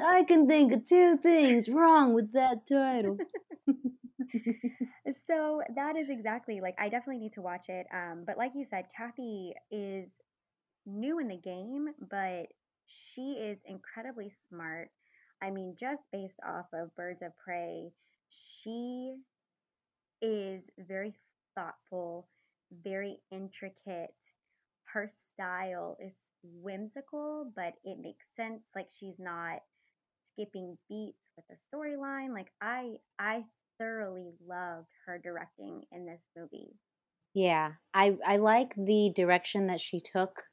I 0.00 0.24
can 0.24 0.46
think 0.48 0.72
of 0.72 0.84
two 0.88 1.16
things 1.16 1.68
wrong 1.68 2.14
with 2.14 2.32
that 2.32 2.66
title. 2.66 3.18
so 5.28 5.62
that 5.74 5.96
is 5.96 6.08
exactly 6.08 6.60
like 6.60 6.74
I 6.78 6.88
definitely 6.88 7.18
need 7.20 7.34
to 7.34 7.42
watch 7.42 7.68
it. 7.68 7.86
Um, 7.92 8.24
but 8.26 8.38
like 8.38 8.52
you 8.54 8.64
said, 8.64 8.86
Cathy 8.96 9.54
is 9.70 10.08
new 10.86 11.18
in 11.18 11.28
the 11.28 11.36
game, 11.36 11.88
but 12.10 12.46
she 12.86 13.32
is 13.32 13.58
incredibly 13.66 14.32
smart. 14.48 14.90
I 15.42 15.50
mean, 15.50 15.76
just 15.78 16.02
based 16.12 16.40
off 16.46 16.66
of 16.72 16.94
Birds 16.96 17.22
of 17.22 17.32
Prey, 17.36 17.92
she 18.28 19.16
is 20.22 20.64
very 20.78 21.14
thoughtful, 21.54 22.28
very 22.84 23.18
intricate. 23.30 24.14
Her 24.84 25.08
style 25.34 25.96
is 26.00 26.14
whimsical, 26.42 27.52
but 27.56 27.74
it 27.84 27.98
makes 28.00 28.26
sense. 28.36 28.62
Like 28.74 28.88
she's 28.98 29.18
not 29.18 29.60
skipping 30.32 30.78
beats 30.88 31.18
with 31.36 31.46
the 31.48 31.56
storyline. 31.72 32.34
Like 32.34 32.48
I 32.60 32.96
I 33.18 33.44
thoroughly 33.78 34.32
loved 34.46 34.88
her 35.06 35.18
directing 35.18 35.84
in 35.92 36.06
this 36.06 36.20
movie. 36.36 36.78
Yeah, 37.34 37.72
I 37.92 38.16
I 38.24 38.36
like 38.36 38.74
the 38.76 39.12
direction 39.14 39.66
that 39.66 39.80
she 39.80 40.00
took 40.00 40.44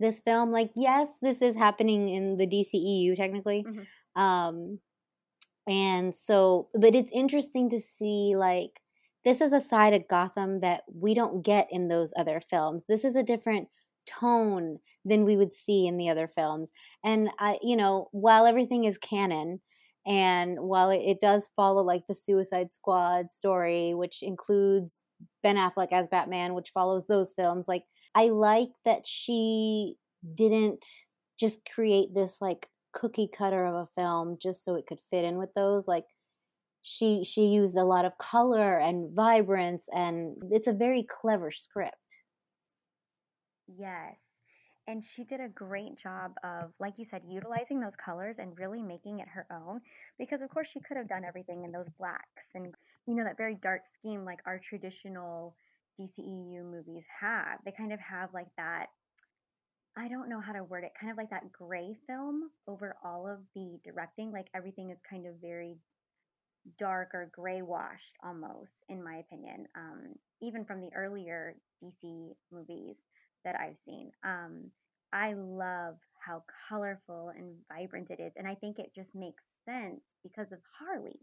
this 0.00 0.20
film. 0.20 0.52
Like, 0.52 0.72
yes, 0.76 1.08
this 1.22 1.42
is 1.42 1.56
happening 1.56 2.08
in 2.08 2.36
the 2.38 2.46
DCEU 2.46 3.16
technically, 3.16 3.68
Mhm. 3.68 3.88
um, 4.16 4.80
and 5.68 6.16
so, 6.16 6.70
but 6.74 6.94
it's 6.94 7.12
interesting 7.12 7.70
to 7.70 7.80
see 7.80 8.36
like 8.36 8.80
this 9.24 9.40
is 9.40 9.52
a 9.52 9.60
side 9.60 9.94
of 9.94 10.08
Gotham 10.08 10.60
that 10.60 10.84
we 10.92 11.14
don't 11.14 11.42
get 11.42 11.68
in 11.72 11.88
those 11.88 12.12
other 12.16 12.40
films. 12.40 12.84
This 12.88 13.04
is 13.04 13.16
a 13.16 13.22
different 13.24 13.68
tone 14.06 14.78
than 15.04 15.24
we 15.24 15.36
would 15.36 15.54
see 15.54 15.86
in 15.86 15.98
the 15.98 16.08
other 16.10 16.28
films, 16.28 16.72
and 17.04 17.30
I, 17.38 17.58
you 17.62 17.76
know, 17.76 18.08
while 18.12 18.46
everything 18.46 18.84
is 18.84 18.98
canon. 18.98 19.60
And 20.08 20.58
while 20.58 20.90
it, 20.90 21.02
it 21.02 21.20
does 21.20 21.50
follow 21.54 21.82
like 21.82 22.06
the 22.08 22.14
Suicide 22.14 22.72
Squad 22.72 23.30
story, 23.30 23.92
which 23.94 24.22
includes 24.22 25.02
Ben 25.42 25.56
Affleck 25.56 25.92
as 25.92 26.08
Batman, 26.08 26.54
which 26.54 26.70
follows 26.70 27.06
those 27.06 27.32
films. 27.32 27.68
Like, 27.68 27.84
I 28.14 28.28
like 28.28 28.70
that 28.86 29.06
she 29.06 29.96
didn't 30.34 30.86
just 31.38 31.60
create 31.72 32.14
this 32.14 32.38
like 32.40 32.68
cookie 32.92 33.28
cutter 33.28 33.66
of 33.66 33.74
a 33.74 33.86
film 33.94 34.38
just 34.42 34.64
so 34.64 34.74
it 34.76 34.86
could 34.86 35.00
fit 35.10 35.24
in 35.24 35.36
with 35.36 35.52
those. 35.54 35.86
Like, 35.86 36.06
she 36.80 37.22
she 37.24 37.46
used 37.46 37.76
a 37.76 37.84
lot 37.84 38.06
of 38.06 38.16
color 38.18 38.78
and 38.78 39.14
vibrance, 39.14 39.84
and 39.92 40.36
it's 40.50 40.66
a 40.66 40.72
very 40.72 41.02
clever 41.04 41.50
script. 41.50 41.96
Yes. 43.78 44.16
And 44.88 45.04
she 45.04 45.22
did 45.22 45.40
a 45.40 45.48
great 45.50 45.98
job 45.98 46.32
of, 46.42 46.72
like 46.80 46.94
you 46.96 47.04
said, 47.04 47.20
utilizing 47.28 47.78
those 47.78 47.94
colors 48.02 48.36
and 48.38 48.58
really 48.58 48.80
making 48.80 49.20
it 49.20 49.28
her 49.28 49.46
own. 49.52 49.82
Because, 50.18 50.40
of 50.40 50.48
course, 50.48 50.68
she 50.72 50.80
could 50.80 50.96
have 50.96 51.08
done 51.08 51.26
everything 51.26 51.64
in 51.64 51.72
those 51.72 51.90
blacks 51.98 52.48
and, 52.54 52.74
you 53.06 53.14
know, 53.14 53.22
that 53.22 53.36
very 53.36 53.54
dark 53.54 53.82
scheme 53.98 54.24
like 54.24 54.38
our 54.46 54.58
traditional 54.58 55.54
DCEU 56.00 56.64
movies 56.64 57.04
have. 57.20 57.58
They 57.66 57.72
kind 57.72 57.92
of 57.92 58.00
have 58.00 58.32
like 58.32 58.48
that, 58.56 58.86
I 59.94 60.08
don't 60.08 60.30
know 60.30 60.40
how 60.40 60.54
to 60.54 60.64
word 60.64 60.84
it, 60.84 60.92
kind 60.98 61.12
of 61.12 61.18
like 61.18 61.30
that 61.30 61.52
gray 61.52 61.94
film 62.06 62.50
over 62.66 62.96
all 63.04 63.28
of 63.28 63.40
the 63.54 63.78
directing. 63.84 64.32
Like 64.32 64.46
everything 64.54 64.88
is 64.88 64.98
kind 65.08 65.26
of 65.26 65.34
very 65.38 65.76
dark 66.78 67.10
or 67.12 67.30
gray 67.34 67.60
washed 67.60 68.16
almost, 68.24 68.72
in 68.88 69.04
my 69.04 69.16
opinion. 69.16 69.66
Um, 69.76 70.14
even 70.40 70.64
from 70.64 70.80
the 70.80 70.90
earlier 70.96 71.56
DC 71.84 72.32
movies 72.50 72.96
that 73.44 73.56
I've 73.60 73.76
seen. 73.84 74.12
Um, 74.24 74.70
I 75.12 75.34
love 75.34 75.96
how 76.24 76.42
colorful 76.68 77.32
and 77.36 77.54
vibrant 77.72 78.10
it 78.10 78.20
is, 78.20 78.32
and 78.36 78.46
I 78.46 78.54
think 78.54 78.78
it 78.78 78.92
just 78.94 79.14
makes 79.14 79.42
sense 79.64 80.00
because 80.22 80.52
of 80.52 80.58
Harley. 80.78 81.18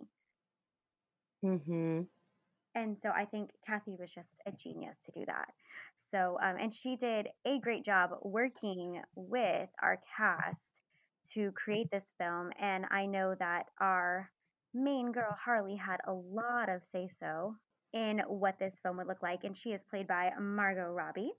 Mm-hmm. 1.44 2.02
And 2.76 2.98
so 3.02 3.10
I 3.10 3.26
think 3.26 3.52
Cathy 3.66 3.96
was 3.98 4.12
just 4.12 4.30
a 4.46 4.52
genius 4.52 4.98
to 5.06 5.12
do 5.12 5.26
that. 5.28 5.54
So, 6.12 6.38
um, 6.42 6.56
and 6.60 6.74
she 6.74 6.96
did 6.96 7.28
a 7.46 7.60
great 7.60 7.84
job 7.86 8.12
working 8.22 9.02
with 9.16 9.70
our 9.82 10.00
cast 10.18 10.82
to 11.34 11.52
create 11.52 11.90
this 11.92 12.14
film. 12.18 12.52
And 12.60 12.86
I 12.92 13.06
know 13.06 13.36
that 13.40 13.68
our 13.80 14.30
main 14.74 15.12
girl, 15.12 15.36
Harley, 15.44 15.76
had 15.76 16.00
a 16.08 16.14
lot 16.14 16.70
of 16.70 16.82
say 16.92 17.10
so 17.20 17.56
in 17.94 18.20
what 18.28 18.60
this 18.60 18.78
film 18.84 18.98
would 18.98 19.08
look 19.08 19.24
like. 19.24 19.44
And 19.44 19.58
she 19.58 19.72
is 19.72 19.84
played 19.90 20.08
by 20.08 20.32
Margot 20.40 20.92
Robbie, 20.92 21.32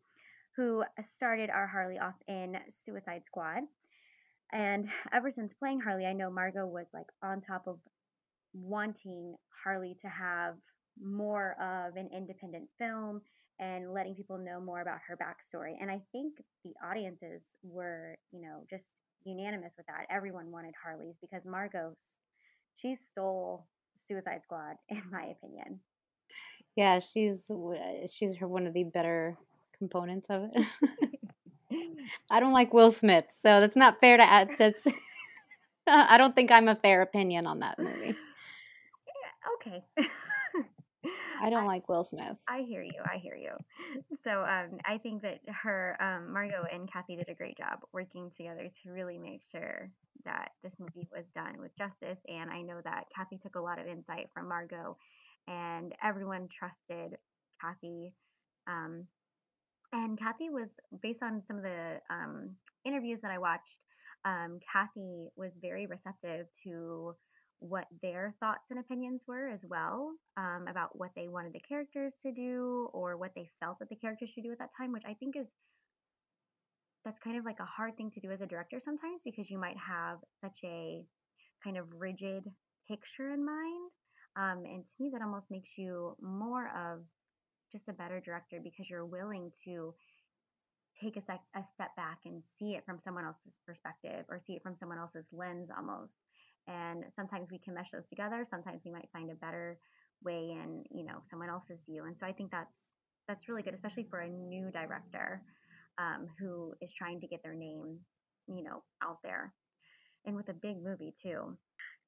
who 0.57 0.83
uh, 0.83 1.03
started 1.05 1.51
our 1.51 1.67
Harley 1.67 1.99
off 1.99 2.15
in 2.29 2.57
Suicide 2.85 3.25
Squad. 3.25 3.63
And 4.53 4.89
ever 5.13 5.31
since 5.31 5.53
playing 5.53 5.81
Harley, 5.81 6.07
I 6.07 6.13
know 6.13 6.31
Margot 6.31 6.67
was 6.67 6.87
like 6.95 7.07
on 7.23 7.41
top 7.41 7.67
of 7.67 7.79
wanting 8.55 9.37
Harley 9.65 9.97
to 10.01 10.09
have 10.09 10.55
more 11.03 11.57
of 11.61 11.97
an 11.97 12.09
independent 12.17 12.69
film 12.79 13.21
and 13.59 13.93
letting 13.93 14.15
people 14.15 14.39
know 14.39 14.61
more 14.61 14.81
about 14.81 14.99
her 15.07 15.17
backstory. 15.17 15.73
And 15.81 15.91
I 15.91 16.01
think 16.13 16.35
the 16.65 16.73
audiences 16.87 17.43
were, 17.63 18.17
you 18.33 18.43
know, 18.43 18.65
just 18.71 18.87
unanimous 19.25 19.73
with 19.77 19.87
that. 19.87 20.07
Everyone 20.11 20.51
wanted 20.51 20.75
Harley's 20.83 21.17
because 21.21 21.43
Margot, 21.45 21.95
she 22.77 22.97
stole 23.11 23.67
Suicide 24.07 24.41
Squad, 24.45 24.77
in 24.89 25.03
my 25.11 25.27
opinion. 25.27 25.81
Yeah, 26.77 27.01
she's 27.01 27.51
uh, 27.51 28.07
she's 28.11 28.37
one 28.39 28.67
of 28.67 28.75
the 28.75 28.85
better 28.85 29.39
components 29.79 30.29
of 30.31 30.51
it. 30.55 30.67
I 32.31 32.41
don't 32.41 32.53
like 32.53 32.73
Will 32.73 32.91
Smith, 32.93 33.25
so 33.43 33.61
that's 33.61 33.77
not 33.77 34.01
fair 34.01 34.17
to 34.17 34.23
add. 34.23 34.51
That's 34.59 34.87
I 35.87 36.19
don't 36.19 36.35
think 36.35 36.51
I'm 36.51 36.69
a 36.69 36.77
fair 36.77 37.03
opinion 37.03 37.47
on 37.47 37.61
that 37.61 37.79
movie. 37.79 38.17
okay. 39.57 39.85
I 41.41 41.51
don't 41.51 41.67
like 41.67 41.89
Will 41.89 42.05
Smith. 42.05 42.37
I 42.49 42.63
hear 42.67 42.83
you. 42.83 43.01
I 43.05 43.19
hear 43.19 43.37
you. 43.37 43.53
So 44.25 44.31
um, 44.31 44.79
I 44.85 44.99
think 44.99 45.23
that 45.23 45.41
her, 45.63 45.97
um, 46.01 46.33
Margot 46.33 46.65
and 46.73 46.91
Cathy 46.91 47.17
did 47.17 47.29
a 47.29 47.35
great 47.35 47.57
job 47.57 47.81
working 47.93 48.31
together 48.37 48.69
to 48.83 48.91
really 48.91 49.19
make 49.19 49.43
sure 49.53 49.91
that 50.25 50.51
this 50.63 50.73
movie 50.79 51.09
was 51.13 51.25
done 51.35 51.61
with 51.61 51.77
justice. 51.77 52.19
And 52.29 52.51
I 52.51 52.63
know 52.63 52.81
that 52.85 53.05
Cathy 53.15 53.39
took 53.43 53.55
a 53.55 53.61
lot 53.61 53.79
of 53.79 53.87
insight 53.87 54.29
from 54.35 54.49
Margot, 54.49 54.97
and 55.47 55.93
everyone 56.03 56.49
trusted 56.49 57.19
Cathy. 57.61 58.13
Um, 58.67 59.07
and 59.97 60.19
Cathy 60.19 60.51
was, 60.51 60.69
based 61.03 61.23
on 61.23 61.43
some 61.49 61.57
of 61.57 61.63
the 61.63 62.01
um, 62.11 62.51
interviews 62.85 63.19
that 63.23 63.31
I 63.31 63.39
watched, 63.39 63.81
um, 64.27 64.61
Cathy 64.71 65.29
was 65.37 65.53
very 65.63 65.87
receptive 65.87 66.47
to 66.65 67.15
what 67.61 67.87
their 68.03 68.35
thoughts 68.39 68.69
and 68.69 68.79
opinions 68.79 69.23
were 69.27 69.49
as 69.49 69.61
well 69.67 70.13
um, 70.37 70.67
about 70.69 70.99
what 70.99 71.11
they 71.17 71.29
wanted 71.29 71.55
the 71.55 71.63
characters 71.67 72.13
to 72.25 72.33
do 72.33 72.91
or 72.93 73.17
what 73.17 73.33
they 73.35 73.49
felt 73.59 73.79
that 73.79 73.89
the 73.89 73.97
characters 73.97 74.29
should 74.35 74.45
do 74.45 74.53
at 74.53 74.59
that 74.59 74.77
time, 74.77 74.93
which 74.93 75.05
I 75.09 75.15
think 75.15 75.35
is 75.37 75.47
that's 77.05 77.19
kind 77.23 77.39
of 77.39 77.45
like 77.45 77.61
a 77.61 77.65
hard 77.65 77.97
thing 77.97 78.11
to 78.11 78.21
do 78.21 78.33
as 78.33 78.41
a 78.41 78.47
director 78.47 78.81
sometimes 78.85 79.21
because 79.25 79.49
you 79.49 79.59
might 79.59 79.77
have 79.79 80.19
such 80.43 80.59
a 80.65 81.05
kind 81.63 81.79
of 81.79 81.87
rigid 81.97 82.45
picture 82.89 83.33
in 83.33 83.47
mind. 83.47 83.91
Um, 84.37 84.65
and 84.67 84.85
to 84.85 85.03
me, 85.03 85.11
that 85.13 85.23
almost 85.23 85.47
makes 85.49 85.71
you 85.79 86.17
more 86.21 86.67
of 86.77 87.05
just 87.73 87.89
a 87.89 87.93
better 87.93 88.21
director 88.21 88.61
because 88.63 88.89
you're 88.89 89.07
willing 89.07 89.51
to 89.65 89.95
take 91.03 91.17
a, 91.17 91.23
sec- 91.23 91.53
a 91.55 91.63
step 91.75 91.95
back 91.97 92.19
and 92.25 92.43
see 92.59 92.73
it 92.73 92.85
from 92.87 92.99
someone 93.03 93.25
else's 93.25 93.53
perspective 93.67 94.25
or 94.29 94.41
see 94.41 94.55
it 94.55 94.63
from 94.63 94.77
someone 94.79 94.99
else's 94.99 95.27
lens 95.33 95.69
almost. 95.77 96.13
And 96.69 97.05
sometimes 97.15 97.49
we 97.51 97.59
can 97.59 97.75
mesh 97.75 97.91
those 97.93 98.09
together. 98.09 98.47
Sometimes 98.51 98.83
we 98.85 98.91
might 98.91 99.09
find 99.13 99.31
a 99.31 99.35
better 99.35 99.79
way 100.25 100.51
in, 100.51 100.83
you 100.91 101.05
know, 101.05 101.23
someone 101.31 101.49
else's 101.49 101.79
view. 101.87 102.05
And 102.05 102.17
so 102.19 102.27
I 102.27 102.33
think 102.33 102.51
that's 102.51 102.91
that's 103.29 103.49
really 103.49 103.63
good, 103.63 103.75
especially 103.75 104.07
for 104.09 104.21
a 104.21 104.29
new 104.29 104.71
director 104.71 105.43
um, 105.99 106.29
who 106.39 106.73
is 106.81 106.93
trying 106.93 107.21
to 107.21 107.27
get 107.27 107.43
their 107.43 107.55
name, 107.55 107.99
you 108.47 108.63
know, 108.63 108.83
out 109.03 109.19
there. 109.23 109.53
And 110.25 110.35
with 110.35 110.49
a 110.49 110.55
big 110.55 110.83
movie 110.83 111.15
too. 111.23 111.57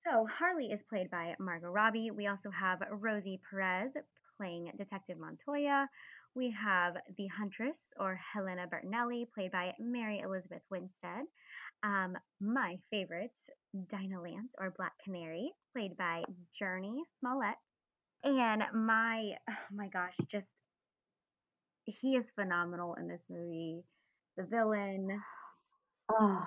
So 0.04 0.26
Harley 0.26 0.66
is 0.66 0.80
played 0.88 1.10
by 1.10 1.34
Margot 1.38 1.68
Robbie. 1.68 2.10
We 2.10 2.26
also 2.26 2.50
have 2.50 2.78
Rosie 2.90 3.40
Perez 3.50 3.90
playing 4.38 4.72
Detective 4.78 5.18
Montoya. 5.18 5.88
We 6.34 6.50
have 6.52 6.94
the 7.16 7.26
Huntress, 7.26 7.78
or 7.98 8.14
Helena 8.32 8.66
Bertinelli, 8.66 9.26
played 9.34 9.52
by 9.52 9.74
Mary 9.78 10.20
Elizabeth 10.20 10.62
Winstead. 10.70 11.26
Um, 11.82 12.16
my 12.40 12.78
favorite, 12.90 13.36
Dinah 13.90 14.22
Lance, 14.22 14.52
or 14.58 14.72
Black 14.76 14.92
Canary, 15.04 15.50
played 15.74 15.96
by 15.96 16.22
Jurnee 16.60 17.00
Smollett. 17.20 17.56
And 18.24 18.62
my, 18.72 19.32
oh 19.50 19.74
my 19.74 19.88
gosh, 19.88 20.16
just, 20.30 20.46
he 21.84 22.16
is 22.16 22.26
phenomenal 22.34 22.94
in 22.94 23.08
this 23.08 23.22
movie. 23.28 23.82
The 24.36 24.44
villain, 24.44 25.20
Oh, 26.10 26.46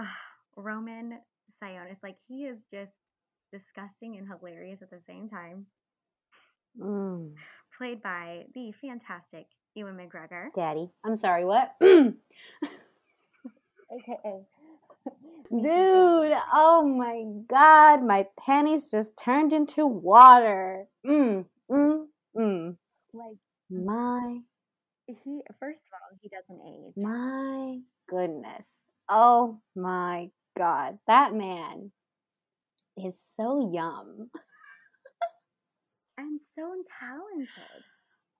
ah, 0.00 0.18
Roman 0.56 1.18
Sionis, 1.62 1.96
like 2.02 2.16
he 2.26 2.46
is 2.46 2.58
just 2.72 2.92
disgusting 3.52 4.16
and 4.16 4.26
hilarious 4.26 4.82
at 4.82 4.90
the 4.90 5.00
same 5.06 5.28
time. 5.28 5.66
Mm, 6.80 7.32
Played 7.78 8.02
by 8.02 8.44
the 8.54 8.72
fantastic 8.80 9.46
Ewan 9.74 9.96
McGregor. 9.96 10.46
daddy. 10.54 10.90
I'm 11.04 11.16
sorry, 11.16 11.44
what? 11.44 11.74
AKA. 11.82 12.14
Dude, 15.50 16.36
oh 16.52 16.82
my 16.84 17.24
god, 17.48 18.02
my 18.02 18.26
panties 18.38 18.90
just 18.90 19.16
turned 19.16 19.52
into 19.52 19.86
water. 19.86 20.86
Mm, 21.06 21.44
mm, 21.70 22.06
mm. 22.36 22.76
Like 23.12 23.36
My, 23.70 24.38
he, 25.06 25.40
first 25.60 25.78
of 25.78 25.92
all, 25.94 26.18
he 26.20 26.28
doesn't 26.28 26.60
age. 26.66 26.94
my 26.96 27.78
goodness. 28.08 28.66
Oh 29.08 29.60
my 29.76 30.30
god, 30.58 30.98
that 31.06 31.32
man 31.32 31.92
is 32.98 33.16
so 33.36 33.70
yum. 33.72 34.30
And 36.18 36.40
so 36.54 36.72
talented. 37.00 37.84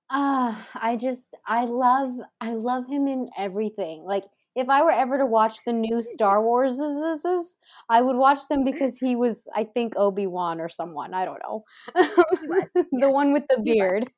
Ah, 0.09 0.67
I 0.73 0.95
just 0.95 1.25
I 1.45 1.65
love 1.65 2.13
I 2.41 2.51
love 2.53 2.87
him 2.87 3.07
in 3.07 3.29
everything. 3.37 4.03
Like 4.03 4.23
if 4.55 4.69
I 4.69 4.81
were 4.81 4.91
ever 4.91 5.19
to 5.19 5.25
watch 5.25 5.59
the 5.65 5.73
new 5.73 6.01
Star 6.01 6.41
Wars, 6.41 6.79
I 7.89 8.01
would 8.01 8.15
watch 8.15 8.47
them 8.49 8.63
because 8.63 8.97
he 8.97 9.15
was, 9.15 9.47
I 9.53 9.65
think, 9.65 9.93
Obi 9.95 10.25
Wan 10.25 10.59
or 10.59 10.67
someone. 10.67 11.13
I 11.13 11.25
don't 11.25 11.39
know, 11.43 11.63
was, 11.95 12.67
yeah. 12.75 12.83
the 12.91 13.11
one 13.11 13.33
with 13.33 13.43
the 13.49 13.61
He 13.63 13.73
was. 13.73 13.75
beard. 13.75 14.11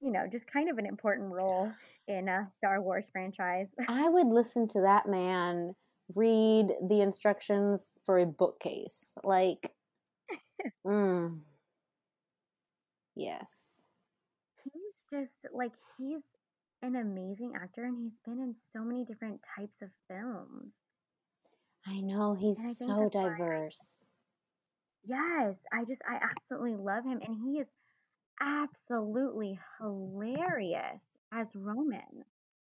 You 0.00 0.10
know, 0.12 0.26
just 0.30 0.46
kind 0.50 0.68
of 0.68 0.78
an 0.78 0.86
important 0.86 1.30
role 1.40 1.72
in 2.08 2.28
a 2.28 2.48
Star 2.56 2.82
Wars 2.82 3.08
franchise. 3.12 3.68
I 3.88 4.08
would 4.08 4.26
listen 4.26 4.66
to 4.68 4.80
that 4.80 5.08
man 5.08 5.74
read 6.14 6.72
the 6.88 7.00
instructions 7.02 7.92
for 8.04 8.18
a 8.18 8.26
bookcase. 8.26 9.14
Like, 9.22 9.70
mm, 10.86 11.38
yes. 13.18 13.82
He's 14.64 15.02
just 15.10 15.32
like 15.52 15.72
he's 15.96 16.22
an 16.82 16.96
amazing 16.96 17.52
actor 17.56 17.84
and 17.84 17.96
he's 17.98 18.18
been 18.24 18.40
in 18.42 18.54
so 18.72 18.82
many 18.84 19.04
different 19.04 19.40
types 19.56 19.76
of 19.82 19.88
films. 20.08 20.72
I 21.86 22.00
know 22.00 22.34
he's 22.34 22.58
I 22.60 22.72
so 22.72 22.86
that's 23.02 23.14
why 23.14 23.22
I- 23.22 23.28
diverse. 23.30 24.04
Yes, 25.04 25.56
I 25.72 25.84
just 25.84 26.02
I 26.08 26.18
absolutely 26.22 26.76
love 26.76 27.04
him 27.04 27.20
and 27.24 27.36
he 27.44 27.60
is 27.60 27.68
absolutely 28.40 29.58
hilarious 29.80 31.02
as 31.32 31.54
Roman. 31.56 32.24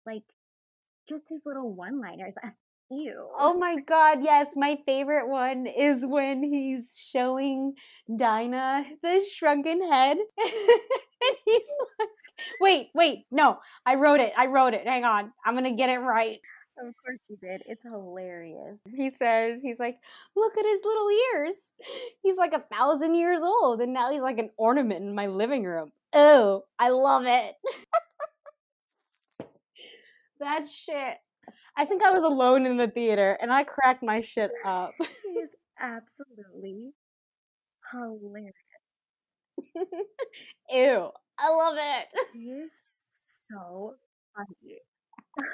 Like 0.05 0.23
just 1.07 1.27
his 1.29 1.41
little 1.45 1.73
one-liners. 1.73 2.33
Ew. 2.91 3.27
Oh 3.37 3.53
my 3.53 3.77
god, 3.81 4.23
yes, 4.23 4.47
my 4.55 4.79
favorite 4.85 5.27
one 5.29 5.67
is 5.67 6.03
when 6.03 6.41
he's 6.43 6.95
showing 6.97 7.75
Dinah 8.15 8.85
the 9.03 9.23
shrunken 9.31 9.81
head. 9.91 10.17
and 10.39 11.35
he's 11.45 11.61
like, 11.99 12.09
wait, 12.61 12.89
wait, 12.95 13.25
no, 13.31 13.59
I 13.85 13.95
wrote 13.95 14.21
it, 14.21 14.33
I 14.37 14.47
wrote 14.47 14.73
it. 14.73 14.87
Hang 14.87 15.05
on, 15.05 15.31
I'm 15.45 15.53
gonna 15.53 15.75
get 15.75 15.89
it 15.91 15.99
right. 15.99 16.39
Of 16.79 16.95
course 17.05 17.19
you 17.27 17.37
did. 17.37 17.61
It's 17.67 17.83
hilarious. 17.83 18.77
He 18.95 19.11
says, 19.11 19.59
he's 19.61 19.79
like, 19.79 19.97
look 20.35 20.57
at 20.57 20.65
his 20.65 20.79
little 20.83 21.09
ears. 21.35 21.55
He's 22.23 22.37
like 22.37 22.53
a 22.53 22.63
thousand 22.75 23.15
years 23.15 23.41
old, 23.41 23.81
and 23.81 23.93
now 23.93 24.11
he's 24.11 24.21
like 24.21 24.39
an 24.39 24.49
ornament 24.57 25.03
in 25.03 25.13
my 25.13 25.27
living 25.27 25.63
room. 25.65 25.91
Oh, 26.13 26.63
I 26.79 26.89
love 26.89 27.25
it. 27.25 27.53
that 30.39 30.67
shit. 30.67 31.17
I 31.79 31.85
think 31.85 32.03
I 32.03 32.11
was 32.11 32.23
alone 32.23 32.65
in 32.65 32.75
the 32.75 32.89
theater 32.89 33.37
and 33.41 33.53
I 33.53 33.63
cracked 33.63 34.03
my 34.03 34.19
shit 34.19 34.51
up. 34.65 34.91
He 34.99 35.29
is 35.39 35.49
absolutely 35.79 36.91
hilarious. 37.89 38.53
Ew, 40.69 41.09
I 41.39 41.49
love 41.49 41.75
it. 41.77 42.07
He 42.33 42.49
is 42.49 42.69
so 43.49 43.95
funny. 44.35 44.79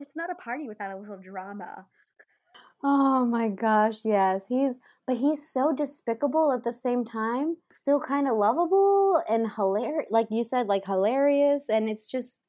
It's 0.00 0.16
not 0.16 0.30
a 0.30 0.34
party 0.36 0.66
without 0.66 0.96
a 0.96 0.98
little 0.98 1.18
drama. 1.18 1.84
Oh 2.82 3.26
my 3.26 3.48
gosh, 3.48 4.00
yes. 4.02 4.44
He's 4.48 4.74
but 5.06 5.18
he's 5.18 5.48
so 5.52 5.72
despicable 5.72 6.52
at 6.52 6.64
the 6.64 6.72
same 6.72 7.04
time. 7.04 7.58
Still 7.70 8.00
kind 8.00 8.26
of 8.26 8.36
lovable 8.38 9.22
and 9.28 9.48
hilarious. 9.52 10.06
Like 10.10 10.28
you 10.30 10.42
said, 10.42 10.66
like 10.66 10.84
hilarious 10.86 11.68
and 11.68 11.88
it's 11.88 12.06
just 12.06 12.40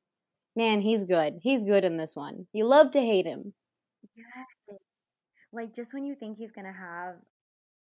man, 0.56 0.82
he's 0.82 1.04
good. 1.04 1.40
He's 1.42 1.64
good 1.64 1.84
in 1.84 1.98
this 1.98 2.16
one. 2.16 2.48
You 2.54 2.66
love 2.66 2.92
to 2.92 3.00
hate 3.02 3.26
him. 3.26 3.54
Yes. 4.16 4.80
Like 5.54 5.76
just 5.76 5.94
when 5.94 6.06
you 6.06 6.16
think 6.16 6.38
he's 6.38 6.52
gonna 6.52 6.74
have 6.74 7.16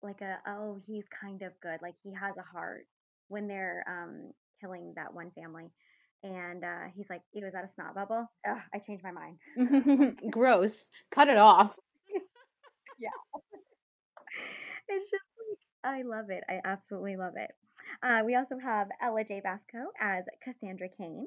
like 0.02 0.20
a 0.20 0.36
oh 0.46 0.78
he's 0.86 1.04
kind 1.20 1.42
of 1.42 1.52
good 1.62 1.78
like 1.80 1.94
he 2.02 2.12
has 2.12 2.34
a 2.36 2.42
heart 2.42 2.86
when 3.28 3.48
they're 3.48 3.82
um 3.88 4.32
killing 4.60 4.92
that 4.96 5.12
one 5.14 5.30
family 5.30 5.70
and 6.22 6.62
uh 6.62 6.84
he's 6.94 7.06
like 7.08 7.22
ew 7.32 7.46
is 7.46 7.54
that 7.54 7.64
a 7.64 7.68
snot 7.68 7.94
bubble 7.94 8.26
Ugh, 8.46 8.58
I 8.74 8.78
changed 8.78 9.02
my 9.02 9.12
mind 9.12 9.38
Gross. 10.30 10.90
Cut 11.10 11.28
it 11.28 11.38
off. 11.38 11.74
Yeah 12.98 13.08
it's 14.88 15.10
just 15.10 15.24
like 15.48 15.58
I 15.98 16.02
love 16.02 16.30
it 16.30 16.44
I 16.48 16.60
absolutely 16.64 17.16
love 17.16 17.34
it 17.36 17.50
uh 18.02 18.22
we 18.24 18.36
also 18.36 18.58
have 18.62 18.88
Ella 19.02 19.24
Jay 19.24 19.40
Basco 19.42 19.90
as 20.00 20.24
Cassandra 20.44 20.88
Cain 20.96 21.26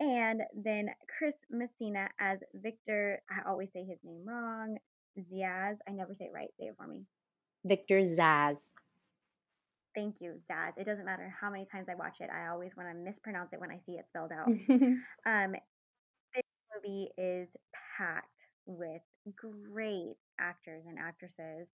and 0.00 0.42
then 0.54 0.88
Chris 1.18 1.34
Messina 1.50 2.08
as 2.20 2.38
Victor 2.54 3.20
I 3.30 3.48
always 3.48 3.70
say 3.72 3.84
his 3.84 3.98
name 4.04 4.24
wrong 4.24 4.76
Ziaz 5.18 5.76
I 5.88 5.92
never 5.92 6.14
say 6.14 6.26
it 6.26 6.32
right 6.34 6.50
say 6.58 6.66
it 6.66 6.74
for 6.76 6.86
me 6.86 7.04
Victor 7.64 8.00
Zsasz. 8.00 8.72
Thank 9.94 10.16
you, 10.20 10.34
Zsasz. 10.48 10.72
It 10.76 10.84
doesn't 10.84 11.04
matter 11.04 11.34
how 11.40 11.50
many 11.50 11.66
times 11.70 11.88
I 11.90 11.94
watch 11.94 12.16
it. 12.20 12.30
I 12.30 12.48
always 12.48 12.70
want 12.76 12.88
to 12.88 12.94
mispronounce 12.94 13.52
it 13.52 13.60
when 13.60 13.70
I 13.70 13.80
see 13.84 13.92
it 13.92 14.06
spelled 14.08 14.32
out. 14.32 14.48
Um, 15.26 15.52
this 16.34 16.44
movie 16.74 17.08
is 17.18 17.48
packed 17.98 18.26
with 18.66 19.02
great 19.34 20.14
actors 20.38 20.84
and 20.86 20.98
actresses, 20.98 21.66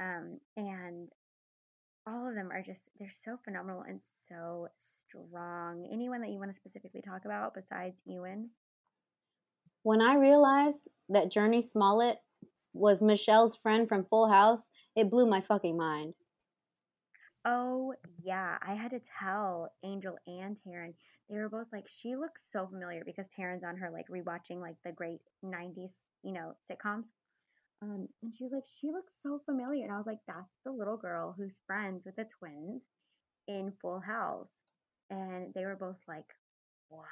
um, 0.00 0.38
and 0.56 1.08
all 2.08 2.28
of 2.28 2.34
them 2.34 2.50
are 2.50 2.62
just 2.62 2.82
they're 2.98 3.10
so 3.12 3.38
phenomenal 3.44 3.82
and 3.82 4.00
so 4.28 4.68
strong. 4.78 5.88
Anyone 5.92 6.20
that 6.22 6.30
you 6.30 6.38
want 6.38 6.50
to 6.50 6.56
specifically 6.56 7.02
talk 7.02 7.24
about 7.24 7.54
besides 7.54 8.00
Ewan? 8.06 8.50
when 9.82 10.02
I 10.02 10.16
realized 10.16 10.88
that 11.08 11.32
Jurnee 11.32 11.64
Smollett 11.64 12.18
was 12.74 13.00
Michelle's 13.00 13.56
friend 13.56 13.88
from 13.88 14.04
Full 14.04 14.28
House, 14.28 14.68
it 14.94 15.10
blew 15.10 15.26
my 15.26 15.40
fucking 15.40 15.76
mind. 15.76 16.14
Oh 17.46 17.94
yeah, 18.22 18.58
I 18.60 18.74
had 18.74 18.90
to 18.90 19.00
tell 19.18 19.72
Angel 19.82 20.18
and 20.26 20.56
Taryn. 20.56 20.92
They 21.30 21.36
were 21.36 21.48
both 21.48 21.68
like, 21.72 21.86
she 21.88 22.16
looks 22.16 22.42
so 22.52 22.66
familiar 22.66 23.02
because 23.04 23.24
Taryn's 23.38 23.64
on 23.64 23.76
her 23.76 23.90
like 23.90 24.08
rewatching 24.08 24.60
like 24.60 24.76
the 24.84 24.92
great 24.92 25.20
'90s, 25.44 25.92
you 26.22 26.32
know, 26.32 26.54
sitcoms. 26.70 27.04
Um, 27.80 28.08
and 28.22 28.34
she 28.34 28.44
was 28.44 28.52
like, 28.52 28.64
she 28.80 28.88
looks 28.88 29.12
so 29.22 29.40
familiar. 29.44 29.84
And 29.84 29.92
I 29.92 29.96
was 29.98 30.06
like, 30.06 30.18
that's 30.26 30.58
the 30.64 30.72
little 30.72 30.96
girl 30.96 31.34
who's 31.36 31.54
friends 31.66 32.06
with 32.06 32.16
the 32.16 32.26
twins 32.38 32.82
in 33.46 33.72
Full 33.80 34.00
House. 34.00 34.48
And 35.10 35.52
they 35.54 35.64
were 35.64 35.76
both 35.76 35.96
like, 36.08 36.26
what? 36.88 37.06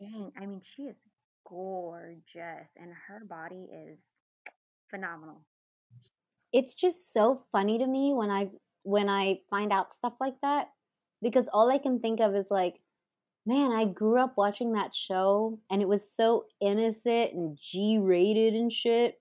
Dang. 0.00 0.32
I 0.40 0.46
mean, 0.46 0.60
she 0.62 0.82
is 0.82 0.96
gorgeous 1.48 2.68
and 2.76 2.92
her 3.06 3.24
body 3.28 3.68
is 3.72 3.98
phenomenal. 4.90 5.42
It's 6.52 6.74
just 6.74 7.12
so 7.12 7.44
funny 7.52 7.78
to 7.78 7.86
me 7.86 8.12
when 8.12 8.30
I 8.30 8.50
when 8.82 9.08
I 9.08 9.40
find 9.50 9.72
out 9.72 9.94
stuff 9.94 10.14
like 10.20 10.36
that 10.42 10.68
because 11.22 11.48
all 11.52 11.70
I 11.70 11.78
can 11.78 12.00
think 12.00 12.20
of 12.20 12.34
is 12.34 12.46
like, 12.50 12.80
man, 13.46 13.72
I 13.72 13.84
grew 13.84 14.18
up 14.18 14.34
watching 14.36 14.72
that 14.72 14.92
show 14.92 15.58
and 15.70 15.80
it 15.80 15.88
was 15.88 16.10
so 16.10 16.46
innocent 16.60 17.32
and 17.32 17.56
G 17.60 17.98
rated 17.98 18.54
and 18.54 18.72
shit. 18.72 19.20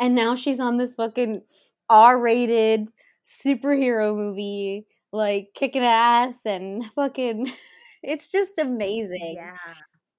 And 0.00 0.14
now 0.14 0.34
she's 0.34 0.58
on 0.58 0.78
this 0.78 0.94
fucking 0.94 1.42
R 1.88 2.18
rated 2.18 2.88
superhero 3.24 4.16
movie, 4.16 4.86
like 5.12 5.48
kicking 5.54 5.84
ass 5.84 6.40
and 6.46 6.84
fucking. 6.94 7.52
It's 8.06 8.30
just 8.30 8.58
amazing. 8.58 9.36
Yeah. 9.38 9.56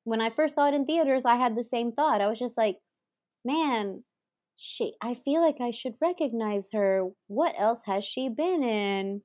When 0.05 0.19
I 0.19 0.31
first 0.31 0.55
saw 0.55 0.67
it 0.67 0.73
in 0.73 0.87
theaters, 0.87 1.23
I 1.23 1.35
had 1.35 1.55
the 1.55 1.63
same 1.63 1.91
thought. 1.91 2.19
I 2.19 2.27
was 2.27 2.39
just 2.39 2.57
like, 2.57 2.77
man, 3.45 4.03
she, 4.55 4.93
I 5.03 5.13
feel 5.13 5.39
like 5.39 5.61
I 5.61 5.69
should 5.69 5.93
recognize 6.01 6.67
her. 6.73 7.03
What 7.27 7.53
else 7.59 7.81
has 7.85 8.03
she 8.03 8.29
been 8.29 8.63
in? 8.63 9.21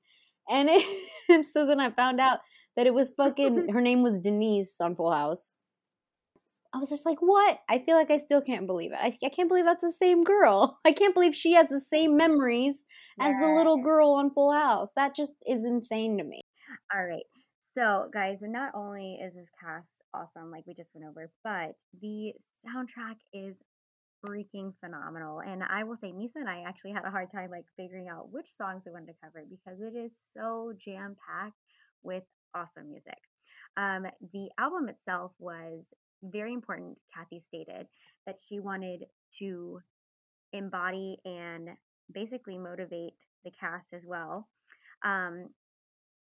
And, 0.51 0.69
it, 0.69 0.85
and 1.31 1.47
so 1.49 1.65
then 1.65 1.81
I 1.81 1.91
found 1.91 2.21
out 2.21 2.41
that 2.77 2.87
it 2.87 2.95
was 2.95 3.13
fucking, 3.17 3.55
mm-hmm. 3.55 3.73
her 3.73 3.81
name 3.81 4.03
was 4.03 4.19
Denise 4.19 4.75
on 4.81 4.95
Full 4.95 5.13
House. 5.13 5.57
I 6.73 6.79
was 6.79 6.89
just 6.89 7.05
like, 7.05 7.19
what? 7.21 7.59
I 7.69 7.81
feel 7.81 7.97
like 7.97 8.13
I 8.13 8.19
still 8.19 8.41
can't 8.41 8.67
believe 8.67 8.93
it. 8.93 8.99
I, 9.01 9.13
I 9.25 9.29
can't 9.29 9.49
believe 9.49 9.65
that's 9.65 9.81
the 9.81 9.93
same 9.93 10.23
girl. 10.23 10.79
I 10.85 10.93
can't 10.93 11.15
believe 11.15 11.35
she 11.35 11.55
has 11.55 11.69
the 11.69 11.81
same 11.81 12.17
memories 12.17 12.85
as 13.19 13.35
the 13.41 13.49
little 13.49 13.79
girl 13.83 14.13
on 14.13 14.33
Full 14.33 14.53
House. 14.53 14.91
That 14.95 15.17
just 15.17 15.35
is 15.47 15.65
insane 15.65 16.19
to 16.19 16.25
me. 16.25 16.43
All 16.95 17.05
right. 17.05 17.25
So, 17.77 18.09
guys, 18.13 18.39
not 18.41 18.73
only 18.75 19.15
is 19.15 19.35
this 19.35 19.49
cast 19.61 19.89
awesome, 20.15 20.51
like 20.51 20.65
we 20.67 20.75
just 20.75 20.91
went 20.95 21.09
over, 21.09 21.31
but 21.43 21.75
the 22.01 22.33
soundtrack 22.67 23.17
is 23.33 23.57
freaking 24.25 24.73
phenomenal. 24.81 25.41
And 25.41 25.63
I 25.63 25.85
will 25.85 25.97
say, 25.97 26.13
Misa 26.13 26.37
and 26.37 26.49
I 26.49 26.63
actually 26.67 26.93
had 26.93 27.05
a 27.05 27.11
hard 27.11 27.33
time 27.33 27.51
like 27.51 27.65
figuring 27.77 28.09
out 28.09 28.31
which 28.31 28.47
songs 28.57 28.83
we 28.87 28.93
wanted 28.93 29.07
to 29.07 29.19
cover 29.25 29.45
because 29.49 29.81
it 29.81 29.97
is 29.97 30.13
so 30.37 30.73
jam 30.79 31.17
packed 31.27 31.57
with 32.03 32.25
awesome 32.55 32.89
music. 32.89 33.19
Um, 33.77 34.07
the 34.33 34.49
album 34.59 34.89
itself 34.89 35.33
was 35.39 35.87
very 36.23 36.53
important. 36.53 36.99
Cathy 37.15 37.43
stated 37.49 37.87
that 38.27 38.39
she 38.49 38.61
wanted 38.61 39.05
to 39.39 39.81
embody 40.53 41.19
and 41.25 41.71
basically 42.13 42.59
motivate 42.59 43.15
the 43.45 43.53
cast 43.59 43.93
as 43.93 44.03
well. 44.05 44.49
Um, 45.05 45.49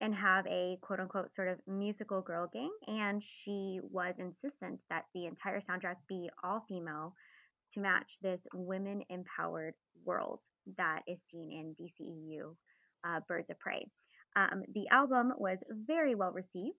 and 0.00 0.14
have 0.14 0.46
a 0.46 0.78
quote 0.80 1.00
unquote 1.00 1.34
sort 1.34 1.48
of 1.48 1.58
musical 1.66 2.22
girl 2.22 2.48
gang. 2.52 2.70
And 2.86 3.22
she 3.22 3.80
was 3.82 4.14
insistent 4.18 4.80
that 4.88 5.04
the 5.14 5.26
entire 5.26 5.60
soundtrack 5.60 5.96
be 6.08 6.30
all 6.42 6.64
female 6.68 7.14
to 7.72 7.80
match 7.80 8.18
this 8.22 8.40
women 8.54 9.02
empowered 9.10 9.74
world 10.04 10.40
that 10.76 11.02
is 11.06 11.18
seen 11.30 11.52
in 11.52 11.74
DCEU 11.74 12.54
uh, 13.04 13.20
Birds 13.28 13.50
of 13.50 13.58
Prey. 13.58 13.86
Um, 14.36 14.62
the 14.74 14.86
album 14.90 15.32
was 15.38 15.58
very 15.70 16.14
well 16.14 16.32
received 16.32 16.76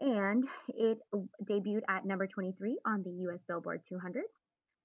and 0.00 0.44
it 0.68 0.98
debuted 1.44 1.82
at 1.88 2.06
number 2.06 2.26
23 2.26 2.78
on 2.86 3.02
the 3.02 3.10
US 3.28 3.42
Billboard 3.46 3.82
200. 3.88 4.24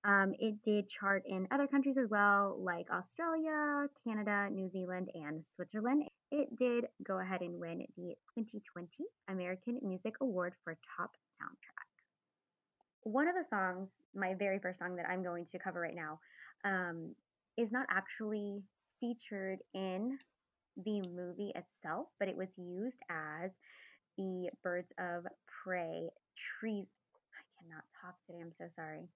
Um, 0.06 0.34
it 0.38 0.62
did 0.62 0.88
chart 0.88 1.24
in 1.26 1.48
other 1.50 1.66
countries 1.66 1.98
as 1.98 2.10
well, 2.12 2.60
like 2.62 2.86
Australia, 2.92 3.88
Canada, 4.06 4.48
New 4.52 4.70
Zealand, 4.70 5.10
and 5.16 5.44
Switzerland. 5.56 6.04
It 6.32 6.56
did 6.60 6.86
go 7.04 7.20
ahead 7.20 7.42
and 7.42 7.60
win 7.60 7.80
the 7.98 8.14
2020 8.38 8.88
American 9.30 9.80
Music 9.82 10.14
Award 10.22 10.54
for 10.64 10.78
Top 10.96 11.12
Soundtrack. 11.42 11.90
One 13.02 13.28
of 13.28 13.34
the 13.34 13.46
songs, 13.50 13.90
my 14.14 14.36
very 14.38 14.60
first 14.60 14.78
song 14.78 14.96
that 14.98 15.10
I'm 15.10 15.24
going 15.24 15.46
to 15.46 15.60
cover 15.60 15.80
right 15.80 15.96
now, 15.96 16.20
um, 16.64 17.16
is 17.58 17.72
not 17.72 17.88
actually 17.90 18.62
featured 19.00 19.60
in 19.74 20.20
the 20.78 21.02
movie 21.02 21.52
itself, 21.56 22.08
but 22.20 22.28
it 22.30 22.36
was 22.38 22.50
used 22.58 23.00
as 23.10 23.52
the 24.18 24.50
Birds 24.64 24.92
of 25.00 25.26
Prey 25.64 26.10
tree. 26.36 26.88
I 27.34 27.44
cannot 27.64 27.84
talk 28.02 28.16
today. 28.26 28.40
I'm 28.42 28.54
so 28.54 28.66
sorry 28.70 29.08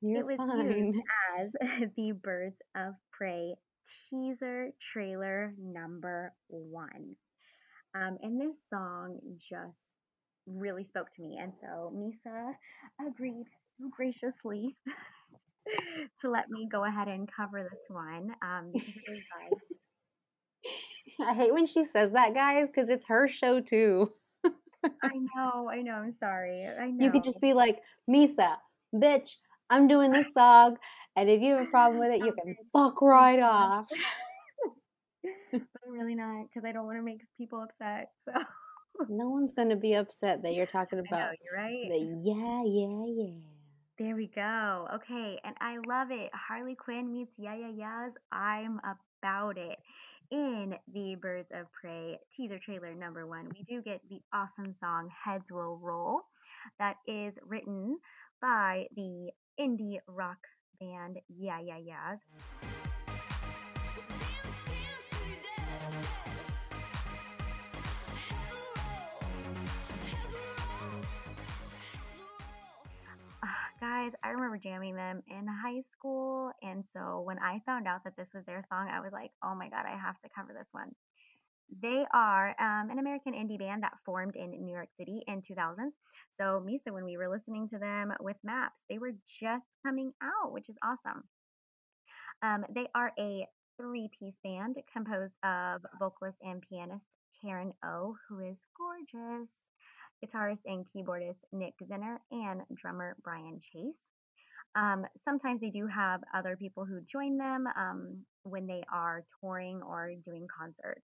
You're 0.00 0.20
it 0.20 0.26
was 0.26 0.38
fine. 0.38 0.92
used 0.92 0.98
as 1.40 1.50
the 1.96 2.12
Birds 2.12 2.60
of 2.76 2.94
Prey 3.12 3.54
teaser 4.10 4.70
trailer 4.92 5.54
number 5.58 6.32
one. 6.48 7.16
Um, 7.94 8.18
and 8.22 8.40
this 8.40 8.56
song 8.70 9.18
just 9.38 9.76
really 10.46 10.84
spoke 10.84 11.10
to 11.12 11.22
me. 11.22 11.38
And 11.40 11.52
so 11.60 11.92
Misa 11.94 12.52
agreed 13.06 13.46
so 13.78 13.88
graciously 13.90 14.76
to 16.20 16.30
let 16.30 16.50
me 16.50 16.68
go 16.70 16.84
ahead 16.84 17.08
and 17.08 17.28
cover 17.34 17.62
this 17.62 17.80
one 17.88 18.30
um, 18.42 18.70
because 18.72 18.94
it 19.06 19.12
is 19.12 19.24
by 19.30 19.48
I 21.20 21.34
hate 21.34 21.52
when 21.52 21.66
she 21.66 21.84
says 21.84 22.12
that, 22.12 22.34
guys, 22.34 22.66
because 22.68 22.88
it's 22.88 23.06
her 23.06 23.28
show 23.28 23.60
too. 23.60 24.12
I 25.02 25.10
know, 25.36 25.68
I 25.68 25.82
know, 25.82 25.92
I'm 25.92 26.14
sorry. 26.18 26.66
I 26.66 26.90
know. 26.90 27.04
You 27.04 27.10
could 27.10 27.22
just 27.22 27.40
be 27.40 27.52
like, 27.52 27.80
Misa, 28.08 28.56
bitch, 28.94 29.36
I'm 29.68 29.86
doing 29.88 30.10
this 30.10 30.32
song, 30.32 30.78
and 31.16 31.28
if 31.28 31.42
you 31.42 31.54
have 31.54 31.66
a 31.66 31.70
problem 31.70 32.00
with 32.00 32.10
it, 32.12 32.24
you 32.24 32.32
can 32.32 32.56
fuck 32.72 33.00
right 33.02 33.40
off. 33.40 33.88
but 35.52 35.60
I'm 35.86 35.92
really 35.92 36.14
not 36.14 36.46
because 36.48 36.66
I 36.66 36.72
don't 36.72 36.86
want 36.86 36.98
to 36.98 37.02
make 37.02 37.20
people 37.36 37.62
upset. 37.62 38.10
So 38.24 38.32
No 39.08 39.28
one's 39.28 39.52
gonna 39.52 39.76
be 39.76 39.94
upset 39.94 40.42
that 40.42 40.54
you're 40.54 40.66
talking 40.78 40.98
I 40.98 41.02
know, 41.02 41.08
about 41.08 41.34
you're 41.44 41.62
right. 41.62 41.88
the 41.88 41.98
yeah, 42.22 42.62
yeah, 42.64 43.04
yeah. 43.06 43.40
There 43.98 44.16
we 44.16 44.28
go. 44.28 44.88
Okay, 44.94 45.38
and 45.44 45.54
I 45.60 45.76
love 45.86 46.10
it. 46.10 46.30
Harley 46.32 46.74
Quinn 46.74 47.12
meets 47.12 47.32
Yeah 47.36 47.54
Yeah 47.54 47.68
Yeahs. 47.68 48.12
I'm 48.32 48.80
about 49.22 49.58
it. 49.58 49.78
In 50.30 50.76
the 50.92 51.16
Birds 51.16 51.50
of 51.52 51.66
Prey 51.72 52.16
teaser 52.36 52.60
trailer 52.60 52.94
number 52.94 53.26
one, 53.26 53.50
we 53.52 53.64
do 53.64 53.82
get 53.82 54.00
the 54.08 54.20
awesome 54.32 54.72
song 54.78 55.10
Heads 55.24 55.50
Will 55.50 55.76
Roll 55.82 56.20
that 56.78 56.96
is 57.08 57.34
written 57.44 57.98
by 58.40 58.86
the 58.94 59.30
indie 59.58 59.98
rock 60.06 60.38
band 60.80 61.18
Yeah 61.28 61.58
Yeah 61.58 61.78
Yeahs. 61.78 62.20
Guys, 73.80 74.12
I 74.22 74.28
remember 74.28 74.58
jamming 74.58 74.94
them 74.94 75.22
in 75.28 75.46
high 75.46 75.82
school. 75.92 76.50
And 76.62 76.84
so 76.92 77.22
when 77.24 77.38
I 77.38 77.60
found 77.64 77.86
out 77.86 78.04
that 78.04 78.16
this 78.16 78.28
was 78.34 78.44
their 78.44 78.64
song, 78.68 78.88
I 78.92 79.00
was 79.00 79.12
like, 79.12 79.30
oh 79.42 79.54
my 79.54 79.68
God, 79.68 79.84
I 79.86 79.96
have 79.96 80.20
to 80.22 80.28
cover 80.34 80.52
this 80.52 80.68
one. 80.72 80.90
They 81.82 82.04
are 82.12 82.48
um, 82.60 82.90
an 82.90 82.98
American 82.98 83.32
indie 83.32 83.58
band 83.58 83.82
that 83.82 83.96
formed 84.04 84.36
in 84.36 84.50
New 84.50 84.72
York 84.74 84.88
City 84.98 85.22
in 85.28 85.40
2000s. 85.40 85.92
So, 86.38 86.64
Misa, 86.66 86.92
when 86.92 87.04
we 87.04 87.16
were 87.16 87.28
listening 87.28 87.68
to 87.70 87.78
them 87.78 88.12
with 88.20 88.36
Maps, 88.42 88.74
they 88.88 88.98
were 88.98 89.12
just 89.40 89.64
coming 89.86 90.12
out, 90.22 90.52
which 90.52 90.68
is 90.68 90.76
awesome. 90.84 91.24
Um, 92.42 92.64
they 92.74 92.88
are 92.94 93.12
a 93.18 93.46
three 93.80 94.10
piece 94.18 94.34
band 94.42 94.76
composed 94.92 95.34
of 95.44 95.82
vocalist 95.98 96.38
and 96.42 96.62
pianist 96.68 97.04
Karen 97.40 97.72
O, 97.84 98.16
who 98.28 98.40
is 98.40 98.56
gorgeous, 98.76 99.48
guitarist 100.24 100.60
and 100.66 100.84
keyboardist 100.94 101.38
Nick 101.52 101.74
Zinner, 101.82 102.16
and 102.30 102.62
drummer 102.74 103.16
Brian 103.22 103.60
Chase. 103.72 103.94
Um, 104.76 105.04
sometimes 105.24 105.60
they 105.60 105.70
do 105.70 105.86
have 105.86 106.20
other 106.34 106.56
people 106.56 106.84
who 106.84 107.00
join 107.10 107.36
them 107.36 107.66
um, 107.76 108.18
when 108.44 108.66
they 108.66 108.82
are 108.92 109.24
touring 109.40 109.82
or 109.82 110.12
doing 110.24 110.46
concerts. 110.56 111.02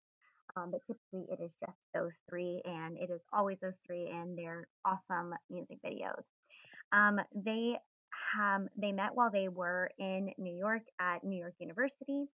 Um, 0.56 0.70
but 0.70 0.80
typically 0.86 1.26
it 1.32 1.42
is 1.42 1.50
just 1.60 1.76
those 1.92 2.12
three, 2.28 2.62
and 2.64 2.96
it 2.96 3.10
is 3.10 3.20
always 3.32 3.58
those 3.60 3.74
three 3.86 4.08
and 4.08 4.38
their 4.38 4.68
awesome 4.84 5.34
music 5.50 5.78
videos. 5.84 6.22
Um, 6.92 7.20
they 7.34 7.76
have 8.34 8.62
they 8.76 8.92
met 8.92 9.14
while 9.14 9.30
they 9.30 9.48
were 9.48 9.90
in 9.98 10.30
New 10.38 10.54
York 10.54 10.82
at 11.00 11.24
New 11.24 11.38
York 11.38 11.54
University, 11.58 12.26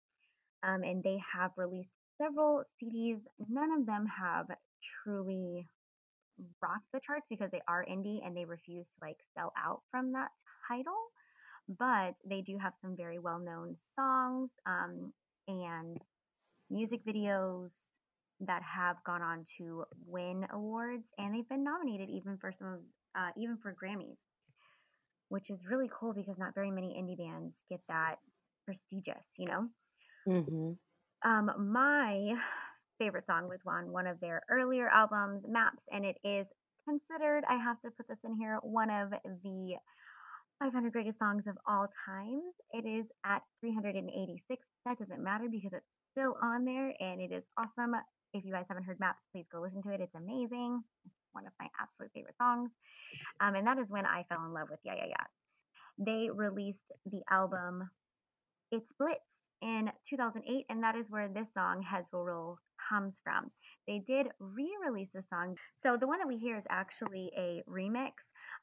um, 0.62 0.82
and 0.84 1.02
they 1.02 1.18
have 1.32 1.50
released 1.56 1.90
several 2.20 2.62
CDs. 2.80 3.18
None 3.48 3.72
of 3.72 3.86
them 3.86 4.06
have 4.06 4.46
truly 5.02 5.66
rocked 6.62 6.90
the 6.92 7.00
charts 7.00 7.26
because 7.28 7.50
they 7.50 7.62
are 7.68 7.84
indie 7.84 8.24
and 8.24 8.36
they 8.36 8.44
refuse 8.44 8.86
to 8.86 8.98
like 9.02 9.18
sell 9.34 9.52
out 9.56 9.82
from 9.90 10.12
that 10.12 10.30
title. 10.68 10.98
But 11.68 12.14
they 12.28 12.42
do 12.42 12.58
have 12.58 12.74
some 12.80 12.96
very 12.96 13.18
well 13.18 13.38
known 13.38 13.76
songs 13.96 14.50
um, 14.66 15.12
and 15.48 15.98
music 16.70 17.04
videos 17.04 17.70
that 18.40 18.62
have 18.62 18.96
gone 19.04 19.22
on 19.22 19.44
to 19.58 19.84
win 20.06 20.46
awards, 20.52 21.04
and 21.18 21.34
they've 21.34 21.48
been 21.48 21.64
nominated 21.64 22.08
even 22.10 22.38
for 22.38 22.52
some 22.52 22.68
of 22.68 22.80
uh, 23.16 23.30
even 23.36 23.56
for 23.58 23.74
Grammys. 23.74 24.16
which 25.28 25.50
is 25.50 25.66
really 25.66 25.88
cool 25.92 26.12
because 26.12 26.38
not 26.38 26.54
very 26.54 26.70
many 26.70 26.88
indie 26.88 27.16
bands 27.16 27.62
get 27.68 27.80
that 27.88 28.16
prestigious, 28.64 29.24
you 29.36 29.46
know? 29.46 29.68
hmm 30.26 30.72
Um, 31.24 31.50
my 31.72 32.34
favorite 33.02 33.26
song 33.26 33.48
was 33.48 33.58
on 33.66 33.90
one 33.90 34.06
of 34.06 34.20
their 34.20 34.42
earlier 34.48 34.88
albums, 34.88 35.42
Maps, 35.48 35.82
and 35.90 36.04
it 36.04 36.16
is 36.22 36.46
considered, 36.88 37.42
I 37.50 37.56
have 37.56 37.80
to 37.82 37.90
put 37.90 38.06
this 38.06 38.18
in 38.24 38.36
here, 38.36 38.58
one 38.62 38.90
of 38.90 39.10
the 39.42 39.74
500 40.60 40.92
greatest 40.92 41.18
songs 41.18 41.42
of 41.48 41.56
all 41.66 41.88
time. 42.06 42.40
It 42.72 42.86
is 42.86 43.06
at 43.26 43.42
386. 43.60 44.62
That 44.86 44.98
doesn't 45.00 45.20
matter 45.20 45.46
because 45.50 45.72
it's 45.72 45.86
still 46.12 46.36
on 46.40 46.64
there 46.64 46.94
and 47.00 47.20
it 47.20 47.32
is 47.32 47.42
awesome. 47.58 47.96
If 48.34 48.44
you 48.44 48.52
guys 48.52 48.66
haven't 48.68 48.84
heard 48.84 49.00
Maps, 49.00 49.18
please 49.32 49.46
go 49.50 49.60
listen 49.60 49.82
to 49.82 49.90
it. 49.90 50.00
It's 50.00 50.14
amazing. 50.14 50.80
It's 51.04 51.14
one 51.32 51.46
of 51.46 51.52
my 51.58 51.66
absolute 51.80 52.12
favorite 52.14 52.36
songs. 52.40 52.70
Um, 53.40 53.56
and 53.56 53.66
that 53.66 53.78
is 53.78 53.86
when 53.88 54.06
I 54.06 54.24
fell 54.28 54.44
in 54.46 54.52
love 54.52 54.68
with 54.70 54.78
Yeah 54.84 54.94
Yeah 54.94 55.06
Yeah. 55.08 55.26
They 55.98 56.30
released 56.32 56.78
the 57.06 57.22
album 57.28 57.90
It's 58.70 58.92
Blitz 58.96 59.31
in 59.62 59.90
2008, 60.08 60.66
and 60.68 60.82
that 60.82 60.96
is 60.96 61.06
where 61.08 61.28
this 61.28 61.48
song, 61.54 61.82
Heads 61.82 62.08
Will 62.12 62.24
Roll, 62.24 62.58
comes 62.88 63.14
from. 63.22 63.50
They 63.86 64.00
did 64.06 64.28
re 64.38 64.68
release 64.84 65.10
the 65.14 65.22
song. 65.30 65.56
So 65.82 65.96
the 65.96 66.06
one 66.06 66.18
that 66.18 66.28
we 66.28 66.36
hear 66.36 66.56
is 66.56 66.64
actually 66.68 67.30
a 67.36 67.62
remix, 67.68 68.12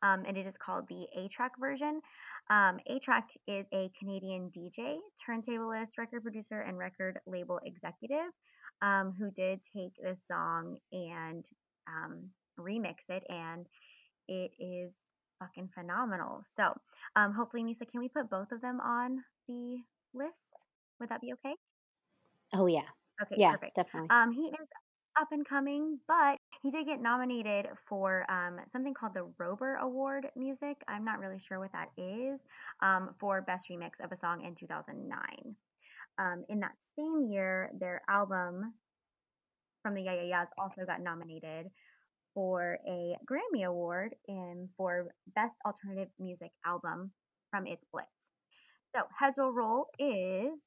um, 0.03 0.23
and 0.27 0.37
it 0.37 0.45
is 0.45 0.55
called 0.57 0.85
the 0.89 1.07
A-Trak 1.17 1.51
version. 1.59 2.01
Um, 2.49 2.79
A-Trak 2.87 3.23
is 3.47 3.65
a 3.73 3.89
Canadian 3.97 4.51
DJ, 4.55 4.97
turntablist, 5.27 5.97
record 5.97 6.23
producer, 6.23 6.61
and 6.61 6.77
record 6.77 7.19
label 7.25 7.59
executive 7.65 8.31
um, 8.81 9.13
who 9.17 9.31
did 9.31 9.59
take 9.75 9.93
this 10.01 10.19
song 10.27 10.77
and 10.91 11.45
um, 11.87 12.29
remix 12.59 12.95
it, 13.09 13.23
and 13.29 13.65
it 14.27 14.51
is 14.59 14.91
fucking 15.39 15.69
phenomenal. 15.73 16.43
So 16.55 16.73
um, 17.15 17.33
hopefully, 17.33 17.63
Misa, 17.63 17.89
can 17.89 17.99
we 17.99 18.09
put 18.09 18.29
both 18.29 18.51
of 18.51 18.61
them 18.61 18.79
on 18.81 19.23
the 19.47 19.77
list? 20.13 20.68
Would 20.99 21.09
that 21.09 21.21
be 21.21 21.33
okay? 21.33 21.55
Oh 22.53 22.67
yeah, 22.67 22.87
Okay, 23.21 23.37
yeah, 23.37 23.55
perfect. 23.55 23.75
definitely. 23.75 24.11
Um, 24.11 24.31
he 24.31 24.47
is 24.47 24.67
up 25.19 25.27
and 25.31 25.45
coming, 25.47 25.99
but 26.07 26.39
he 26.61 26.71
did 26.71 26.85
get 26.85 27.01
nominated 27.01 27.67
for 27.87 28.29
um, 28.31 28.59
something 28.71 28.93
called 28.93 29.13
the 29.13 29.31
Rober 29.39 29.77
Award 29.79 30.27
Music. 30.35 30.77
I'm 30.87 31.03
not 31.03 31.19
really 31.19 31.39
sure 31.39 31.59
what 31.59 31.71
that 31.73 31.89
is 31.97 32.39
um, 32.81 33.15
for 33.19 33.41
Best 33.41 33.67
Remix 33.69 33.91
of 34.03 34.11
a 34.11 34.17
Song 34.17 34.43
in 34.45 34.55
2009. 34.55 35.55
Um, 36.17 36.45
in 36.49 36.59
that 36.61 36.75
same 36.97 37.23
year, 37.29 37.71
their 37.79 38.01
album 38.09 38.73
from 39.81 39.93
the 39.95 40.01
Yeah 40.01 40.13
Yeah 40.13 40.23
Yeahs 40.23 40.49
also 40.57 40.85
got 40.85 41.01
nominated 41.01 41.67
for 42.33 42.79
a 42.87 43.17
Grammy 43.29 43.65
Award 43.65 44.15
in 44.27 44.69
for 44.77 45.13
Best 45.35 45.55
Alternative 45.65 46.11
Music 46.19 46.51
Album 46.65 47.13
from 47.51 47.67
It's 47.67 47.85
Blitz. 47.91 48.29
So 48.95 49.03
Heads 49.19 49.37
Will 49.37 49.53
Roll 49.53 49.87
is 49.99 50.59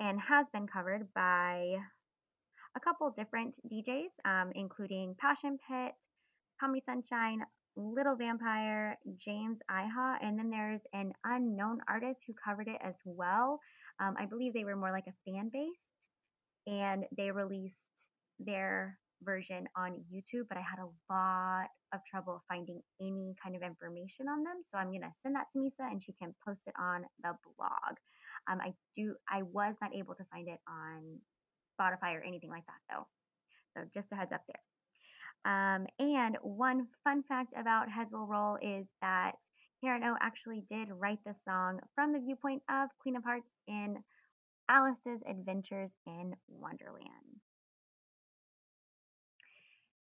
and 0.00 0.18
has 0.18 0.46
been 0.52 0.66
covered 0.66 1.06
by 1.14 1.76
a 2.76 2.80
couple 2.80 3.12
different 3.16 3.54
DJs, 3.70 4.10
um, 4.24 4.50
including 4.54 5.14
Passion 5.20 5.58
Pit, 5.68 5.92
Tommy 6.58 6.82
Sunshine, 6.86 7.40
Little 7.76 8.16
Vampire, 8.16 8.98
James 9.24 9.58
Iha, 9.70 10.16
and 10.22 10.38
then 10.38 10.50
there's 10.50 10.80
an 10.92 11.12
unknown 11.24 11.80
artist 11.88 12.20
who 12.26 12.34
covered 12.42 12.66
it 12.66 12.78
as 12.82 12.94
well. 13.04 13.60
Um, 14.00 14.14
I 14.18 14.26
believe 14.26 14.54
they 14.54 14.64
were 14.64 14.76
more 14.76 14.90
like 14.90 15.06
a 15.06 15.30
fan 15.30 15.50
based, 15.52 15.78
and 16.66 17.04
they 17.16 17.30
released 17.30 17.74
their 18.38 18.98
version 19.22 19.66
on 19.76 20.02
YouTube, 20.12 20.48
but 20.48 20.56
I 20.56 20.62
had 20.62 20.78
a 20.78 21.12
lot 21.12 21.68
of 21.92 22.00
trouble 22.10 22.42
finding 22.48 22.80
any 23.00 23.34
kind 23.42 23.54
of 23.54 23.62
information 23.62 24.28
on 24.28 24.44
them. 24.44 24.62
So 24.70 24.78
I'm 24.78 24.92
gonna 24.92 25.12
send 25.22 25.34
that 25.36 25.46
to 25.52 25.58
Misa, 25.58 25.90
and 25.90 26.02
she 26.02 26.14
can 26.14 26.34
post 26.46 26.60
it 26.66 26.74
on 26.80 27.02
the 27.22 27.34
blog. 27.56 27.96
Um, 28.48 28.60
I 28.60 28.72
do. 28.96 29.14
I 29.28 29.42
was 29.42 29.74
not 29.80 29.94
able 29.94 30.14
to 30.14 30.24
find 30.32 30.48
it 30.48 30.60
on 30.68 31.18
Spotify 31.80 32.14
or 32.14 32.22
anything 32.22 32.50
like 32.50 32.64
that 32.66 32.80
though. 32.88 33.06
So 33.76 33.84
just 33.94 34.12
a 34.12 34.16
heads 34.16 34.32
up 34.32 34.42
there. 34.46 34.62
Um, 35.44 35.86
and 35.98 36.36
one 36.42 36.86
fun 37.02 37.22
fact 37.28 37.54
about 37.58 37.90
Heads 37.90 38.10
Will 38.12 38.26
Roll 38.26 38.56
is 38.60 38.86
that 39.00 39.32
Karen 39.82 40.04
O 40.04 40.16
actually 40.20 40.64
did 40.70 40.88
write 40.90 41.20
the 41.24 41.34
song 41.48 41.80
from 41.94 42.12
the 42.12 42.18
viewpoint 42.18 42.62
of 42.68 42.90
Queen 43.00 43.16
of 43.16 43.24
Hearts 43.24 43.48
in 43.66 43.96
Alice's 44.68 45.22
Adventures 45.28 45.90
in 46.06 46.34
Wonderland. 46.48 47.40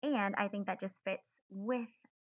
And 0.03 0.35
I 0.37 0.49
think 0.49 0.67
that 0.67 0.81
just 0.81 0.95
fits 1.05 1.23
with 1.51 1.89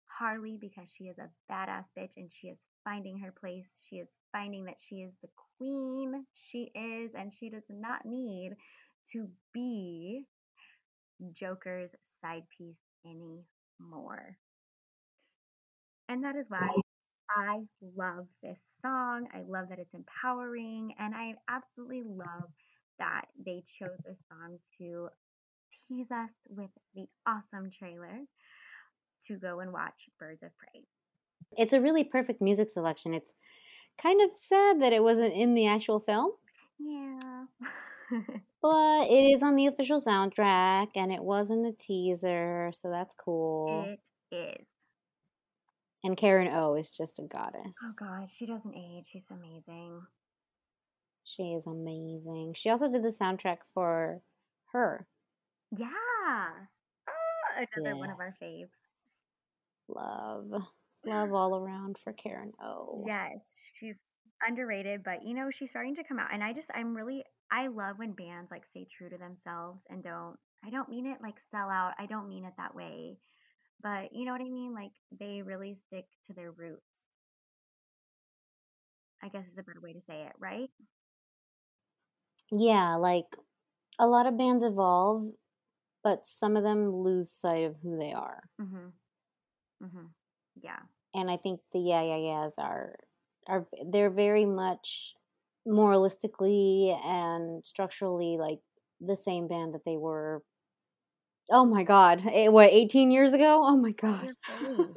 Harley 0.08 0.58
because 0.60 0.88
she 0.96 1.04
is 1.04 1.18
a 1.18 1.30
badass 1.52 1.84
bitch 1.98 2.16
and 2.16 2.30
she 2.32 2.48
is 2.48 2.58
finding 2.84 3.18
her 3.18 3.32
place. 3.38 3.66
She 3.88 3.96
is 3.96 4.08
finding 4.32 4.64
that 4.64 4.76
she 4.78 4.96
is 4.96 5.12
the 5.22 5.28
queen 5.58 6.24
she 6.32 6.70
is, 6.74 7.12
and 7.14 7.32
she 7.38 7.50
does 7.50 7.64
not 7.68 8.04
need 8.04 8.52
to 9.12 9.28
be 9.52 10.24
Joker's 11.32 11.90
side 12.20 12.44
piece 12.56 12.76
anymore. 13.04 14.36
And 16.08 16.24
that 16.24 16.36
is 16.36 16.46
why 16.48 16.68
I 17.30 17.60
love 17.96 18.26
this 18.42 18.58
song. 18.82 19.28
I 19.34 19.42
love 19.46 19.68
that 19.70 19.78
it's 19.78 19.94
empowering, 19.94 20.94
and 20.98 21.14
I 21.14 21.34
absolutely 21.48 22.02
love 22.04 22.50
that 22.98 23.26
they 23.44 23.62
chose 23.78 23.98
this 24.06 24.18
song 24.30 24.58
to 24.78 25.08
tease 25.88 26.10
us 26.10 26.30
with 26.48 26.70
the 26.94 27.06
awesome 27.26 27.70
trailer 27.70 28.20
to 29.26 29.36
go 29.36 29.60
and 29.60 29.72
watch 29.72 30.08
Birds 30.18 30.42
of 30.42 30.50
Prey. 30.56 30.82
It's 31.56 31.72
a 31.72 31.80
really 31.80 32.04
perfect 32.04 32.40
music 32.40 32.70
selection. 32.70 33.14
It's 33.14 33.32
kind 34.00 34.20
of 34.22 34.36
sad 34.36 34.80
that 34.82 34.92
it 34.92 35.02
wasn't 35.02 35.34
in 35.34 35.54
the 35.54 35.66
actual 35.66 35.98
film, 36.00 36.32
Yeah. 36.78 37.44
but 38.62 39.08
it 39.10 39.34
is 39.34 39.42
on 39.42 39.56
the 39.56 39.66
official 39.66 40.00
soundtrack 40.00 40.88
and 40.94 41.12
it 41.12 41.22
was 41.22 41.50
in 41.50 41.62
the 41.62 41.72
teaser, 41.78 42.70
so 42.74 42.90
that's 42.90 43.14
cool. 43.14 43.84
it 44.30 44.34
is. 44.34 44.66
And 46.04 46.16
Karen 46.16 46.48
O 46.54 46.74
is 46.76 46.96
just 46.96 47.18
a 47.18 47.22
goddess. 47.22 47.74
Oh 47.82 47.92
god, 47.98 48.28
she 48.30 48.46
doesn't 48.46 48.74
age. 48.74 49.08
She's 49.12 49.24
amazing. 49.30 50.00
She 51.24 51.42
is 51.54 51.66
amazing. 51.66 52.54
She 52.56 52.70
also 52.70 52.90
did 52.90 53.02
the 53.02 53.08
soundtrack 53.10 53.58
for 53.74 54.20
her. 54.72 55.06
Yeah. 55.76 55.88
Ah, 55.90 56.52
another 57.76 57.96
one 57.96 58.10
of 58.10 58.18
our 58.20 58.26
Yes. 58.26 58.38
faves. 58.40 58.68
Love. 59.88 60.62
Love 61.04 61.32
all 61.32 61.56
around 61.56 61.96
for 61.98 62.12
Karen 62.12 62.52
O. 62.62 63.04
Yes, 63.06 63.38
she's 63.78 63.94
underrated, 64.46 65.02
but 65.04 65.24
you 65.24 65.34
know, 65.34 65.50
she's 65.50 65.70
starting 65.70 65.94
to 65.96 66.04
come 66.04 66.18
out. 66.18 66.32
And 66.32 66.42
I 66.42 66.52
just, 66.52 66.68
I'm 66.74 66.94
really, 66.94 67.24
I 67.50 67.68
love 67.68 67.98
when 67.98 68.12
bands 68.12 68.50
like 68.50 68.66
stay 68.66 68.86
true 68.96 69.08
to 69.08 69.16
themselves 69.16 69.80
and 69.88 70.02
don't, 70.02 70.36
I 70.64 70.70
don't 70.70 70.88
mean 70.88 71.06
it 71.06 71.18
like 71.22 71.36
sell 71.50 71.70
out. 71.70 71.94
I 71.98 72.06
don't 72.06 72.28
mean 72.28 72.44
it 72.44 72.52
that 72.58 72.74
way. 72.74 73.16
But 73.82 74.12
you 74.12 74.24
know 74.24 74.32
what 74.32 74.40
I 74.40 74.50
mean? 74.50 74.74
Like 74.74 74.90
they 75.18 75.42
really 75.42 75.76
stick 75.86 76.06
to 76.26 76.34
their 76.34 76.50
roots. 76.50 76.82
I 79.22 79.28
guess 79.28 79.44
is 79.46 79.58
a 79.58 79.62
better 79.62 79.80
way 79.80 79.92
to 79.92 80.00
say 80.06 80.22
it, 80.22 80.32
right? 80.38 80.70
Yeah, 82.50 82.96
like 82.96 83.26
a 83.98 84.06
lot 84.06 84.26
of 84.26 84.38
bands 84.38 84.64
evolve, 84.64 85.32
but 86.02 86.26
some 86.26 86.56
of 86.56 86.62
them 86.62 86.90
lose 86.90 87.30
sight 87.30 87.64
of 87.64 87.76
who 87.82 87.98
they 87.98 88.12
are. 88.12 88.42
Mhm. 88.60 88.92
Mhm. 89.80 90.14
Yeah. 90.56 90.82
And 91.14 91.30
I 91.30 91.36
think 91.36 91.60
the 91.72 91.80
Yeah 91.80 92.02
Yeah 92.02 92.16
Yeahs 92.16 92.54
are 92.58 92.96
are 93.46 93.66
they're 93.90 94.10
very 94.10 94.44
much 94.46 95.14
moralistically 95.66 96.98
and 97.04 97.64
structurally 97.66 98.36
like 98.38 98.60
the 99.00 99.16
same 99.16 99.48
band 99.48 99.74
that 99.74 99.84
they 99.84 99.96
were. 99.96 100.42
Oh 101.50 101.64
my 101.66 101.82
God! 101.84 102.22
eh, 102.26 102.48
What 102.48 102.70
eighteen 102.72 103.10
years 103.10 103.32
ago? 103.32 103.62
Oh 103.64 103.76
my 103.76 103.92
God! 103.92 104.28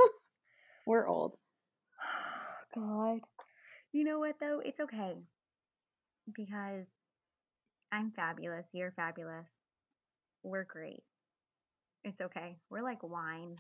We're 0.86 1.08
old. 1.08 1.38
God. 2.76 3.22
You 3.92 4.04
know 4.04 4.20
what 4.20 4.36
though? 4.40 4.62
It's 4.64 4.80
okay. 4.80 5.18
Because 6.34 6.88
I'm 7.92 8.12
fabulous. 8.12 8.66
You're 8.74 8.92
fabulous. 8.92 9.48
We're 10.44 10.64
great. 10.66 11.04
It's 12.04 12.22
okay. 12.22 12.58
We're 12.70 12.84
like 12.84 13.04
wine. 13.04 13.56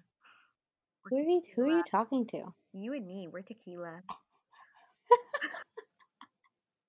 Who 1.10 1.16
We're 1.18 1.24
you? 1.24 1.42
Who 1.56 1.64
are 1.64 1.68
you 1.70 1.84
talking 1.90 2.26
to? 2.28 2.54
You 2.74 2.94
and 2.94 3.06
me, 3.06 3.28
we're 3.32 3.42
tequila. 3.42 4.02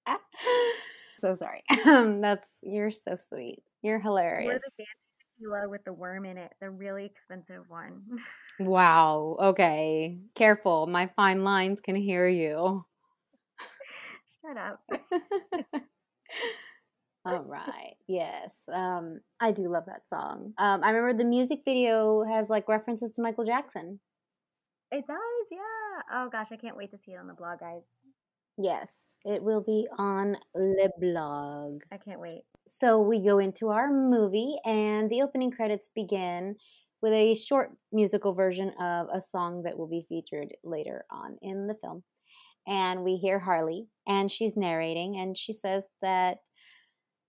so 1.19 1.35
sorry. 1.35 1.63
Um, 1.87 2.21
That's 2.23 2.49
you're 2.63 2.91
so 2.91 3.17
sweet. 3.17 3.63
You're 3.83 3.99
We're 3.99 4.03
hilarious. 4.03 4.63
the 4.63 4.85
fancy 4.85 4.89
tequila 5.39 5.69
with 5.69 5.85
the 5.85 5.93
worm 5.93 6.25
in 6.25 6.37
it, 6.39 6.53
the 6.61 6.71
really 6.71 7.05
expensive 7.07 7.65
one. 7.69 8.03
Wow. 8.61 9.39
Okay. 9.41 10.19
Careful. 10.35 10.87
My 10.87 11.11
fine 11.17 11.43
lines 11.43 11.81
can 11.81 11.97
hear 11.97 12.29
you. 12.29 12.85
Shut 14.43 14.57
up. 14.59 15.83
All 17.25 17.45
right. 17.45 17.95
Yes. 18.09 18.53
Um, 18.73 19.21
I 19.41 19.53
do 19.53 19.69
love 19.69 19.85
that 19.87 20.09
song. 20.09 20.55
Um, 20.59 20.83
I 20.83 20.91
remember 20.91 21.23
the 21.23 21.29
music 21.29 21.61
video 21.65 22.25
has 22.25 22.51
like 22.51 22.69
references 22.69 23.13
to 23.13 23.23
Michael 23.23 23.45
Jackson. 23.45 24.01
It 24.91 25.07
does, 25.07 25.47
yeah. 25.51 26.03
Oh 26.13 26.29
gosh, 26.31 26.49
I 26.53 26.57
can't 26.57 26.77
wait 26.77 26.91
to 26.91 26.99
see 26.99 27.13
it 27.13 27.19
on 27.19 27.27
the 27.27 27.35
blog, 27.35 27.61
guys. 27.61 27.83
Yes, 28.59 29.17
it 29.25 29.43
will 29.43 29.63
be 29.63 29.89
on 29.97 30.37
Le 30.55 30.91
Blog. 31.01 31.83
I 31.91 31.97
can't 31.97 32.21
wait. 32.21 32.43
So 32.69 33.01
we 33.01 33.19
go 33.19 33.39
into 33.39 33.69
our 33.69 33.91
movie, 33.91 34.57
and 34.67 35.09
the 35.09 35.23
opening 35.23 35.51
credits 35.51 35.89
begin 35.95 36.57
with 37.01 37.13
a 37.13 37.35
short 37.35 37.73
musical 37.91 38.35
version 38.35 38.71
of 38.81 39.09
a 39.13 39.21
song 39.21 39.63
that 39.63 39.79
will 39.79 39.89
be 39.89 40.05
featured 40.09 40.55
later 40.63 41.05
on 41.11 41.39
in 41.41 41.67
the 41.67 41.75
film. 41.75 42.03
And 42.67 43.03
we 43.03 43.17
hear 43.17 43.39
Harley, 43.39 43.87
and 44.07 44.31
she's 44.31 44.57
narrating, 44.57 45.17
and 45.17 45.37
she 45.37 45.53
says 45.53 45.85
that 46.03 46.39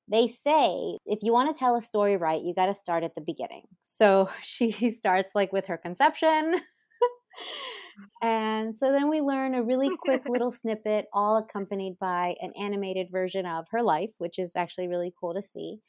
they 0.10 0.28
say 0.28 0.98
if 1.06 1.20
you 1.22 1.32
want 1.34 1.54
to 1.56 1.58
tell 1.60 1.76
a 1.76 1.82
story 1.82 2.18
right, 2.18 2.42
you 2.42 2.54
got 2.54 2.68
to 2.68 2.74
start 2.74 3.04
at 3.04 3.16
the 3.16 3.22
beginning. 3.22 3.64
So 3.84 4.30
she 4.42 4.92
starts 4.92 5.34
like 5.36 5.54
with 5.54 5.66
her 5.68 5.78
conception. 5.78 6.62
Mm. 8.00 8.10
and 8.22 8.78
so 8.78 8.92
then 8.92 9.10
we 9.10 9.22
learn 9.22 9.54
a 9.56 9.64
really 9.64 9.92
quick 10.00 10.24
little 10.28 10.52
snippet, 10.52 11.06
all 11.14 11.38
accompanied 11.38 11.98
by 12.00 12.36
an 12.42 12.52
animated 12.58 13.08
version 13.12 13.46
of 13.46 13.66
her 13.72 13.82
life, 13.84 14.12
which 14.18 14.40
is 14.40 14.56
actually 14.56 14.88
really 14.88 15.14
cool 15.20 15.34
to 15.34 15.42
see. 15.42 15.80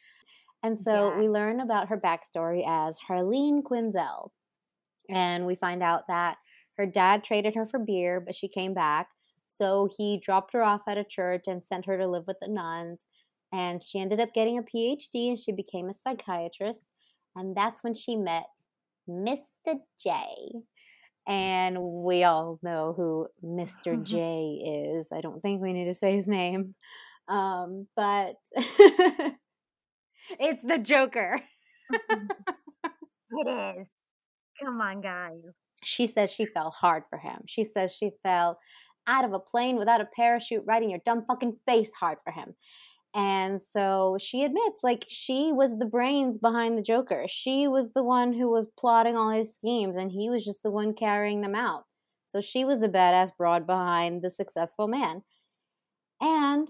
And 0.63 0.79
so 0.79 1.11
Yeah. 1.11 1.19
we 1.19 1.29
learn 1.29 1.61
about 1.61 1.89
her 1.89 1.99
backstory 2.01 2.65
as 2.67 2.99
Harleen 3.09 3.63
Quinzel. 3.63 4.31
And 5.11 5.47
we 5.47 5.55
find 5.55 5.83
out 5.83 6.07
that 6.09 6.39
her 6.79 6.87
dad 6.87 7.25
traded 7.25 7.55
her 7.55 7.67
for 7.67 7.79
beer, 7.79 8.21
but 8.21 8.35
she 8.35 8.49
came 8.49 8.75
back. 8.75 9.09
So 9.47 9.89
he 9.97 10.19
dropped 10.19 10.53
her 10.55 10.63
off 10.63 10.83
at 10.89 10.99
a 10.99 11.05
church 11.05 11.45
and 11.47 11.63
sent 11.63 11.87
her 11.87 11.99
to 11.99 12.09
live 12.09 12.25
with 12.27 12.39
the 12.41 12.49
nuns. 12.49 13.05
And 13.55 13.85
she 13.85 14.01
ended 14.01 14.19
up 14.19 14.35
getting 14.35 14.59
a 14.59 14.63
PhD 14.63 15.29
and 15.29 15.39
she 15.39 15.53
became 15.53 15.89
a 15.89 15.95
psychiatrist. 15.95 16.83
And 17.37 17.57
that's 17.57 17.85
when 17.85 17.95
she 17.95 18.17
met 18.17 18.47
Mr. 19.09 19.77
J. 20.03 20.25
And 21.27 21.81
we 21.81 22.25
all 22.25 22.59
know 22.63 22.93
who 22.97 23.29
Mr. 23.45 24.03
J 24.03 24.91
is. 24.97 25.11
I 25.13 25.21
don't 25.21 25.41
think 25.41 25.63
we 25.63 25.73
need 25.73 25.85
to 25.85 25.95
say 25.95 26.17
his 26.17 26.27
name. 26.27 26.75
Um, 27.29 27.87
but 27.97 28.35
it's 28.57 29.37
the 30.65 30.79
Joker. 30.79 31.41
It 33.37 33.49
is. 33.49 33.89
Come 34.63 34.81
on, 34.81 35.01
guys. 35.01 35.41
She 35.83 36.07
says 36.07 36.31
she 36.31 36.47
fell 36.47 36.71
hard 36.71 37.03
for 37.11 37.19
him. 37.19 37.41
She 37.47 37.65
says 37.65 37.93
she 37.93 38.13
fell 38.23 38.61
out 39.07 39.25
of 39.25 39.33
a 39.33 39.39
plane 39.39 39.77
without 39.77 40.01
a 40.01 40.09
parachute 40.17 40.65
right 40.67 40.83
in 40.83 40.91
your 40.91 41.01
dumb 41.05 41.25
fucking 41.27 41.57
face 41.67 41.91
hard 41.99 42.19
for 42.25 42.33
him. 42.33 42.55
And 43.15 43.63
so 43.63 44.17
she 44.21 44.43
admits, 44.43 44.83
like, 44.83 45.05
she 45.09 45.53
was 45.53 45.79
the 45.79 45.87
brains 45.87 46.37
behind 46.37 46.77
the 46.77 46.83
Joker. 46.83 47.27
She 47.29 47.69
was 47.69 47.93
the 47.93 48.03
one 48.03 48.33
who 48.33 48.51
was 48.51 48.67
plotting 48.77 49.17
all 49.17 49.31
his 49.31 49.55
schemes, 49.55 49.97
and 49.97 50.11
he 50.11 50.31
was 50.31 50.45
just 50.45 50.65
the 50.65 50.71
one 50.73 50.95
carrying 50.95 51.41
them 51.41 51.55
out. 51.55 51.85
So 52.27 52.41
she 52.41 52.65
was 52.65 52.81
the 52.81 52.89
badass 52.89 53.31
broad 53.39 53.67
behind 53.67 54.23
the 54.23 54.31
successful 54.31 54.89
man. 54.89 55.23
And 56.21 56.69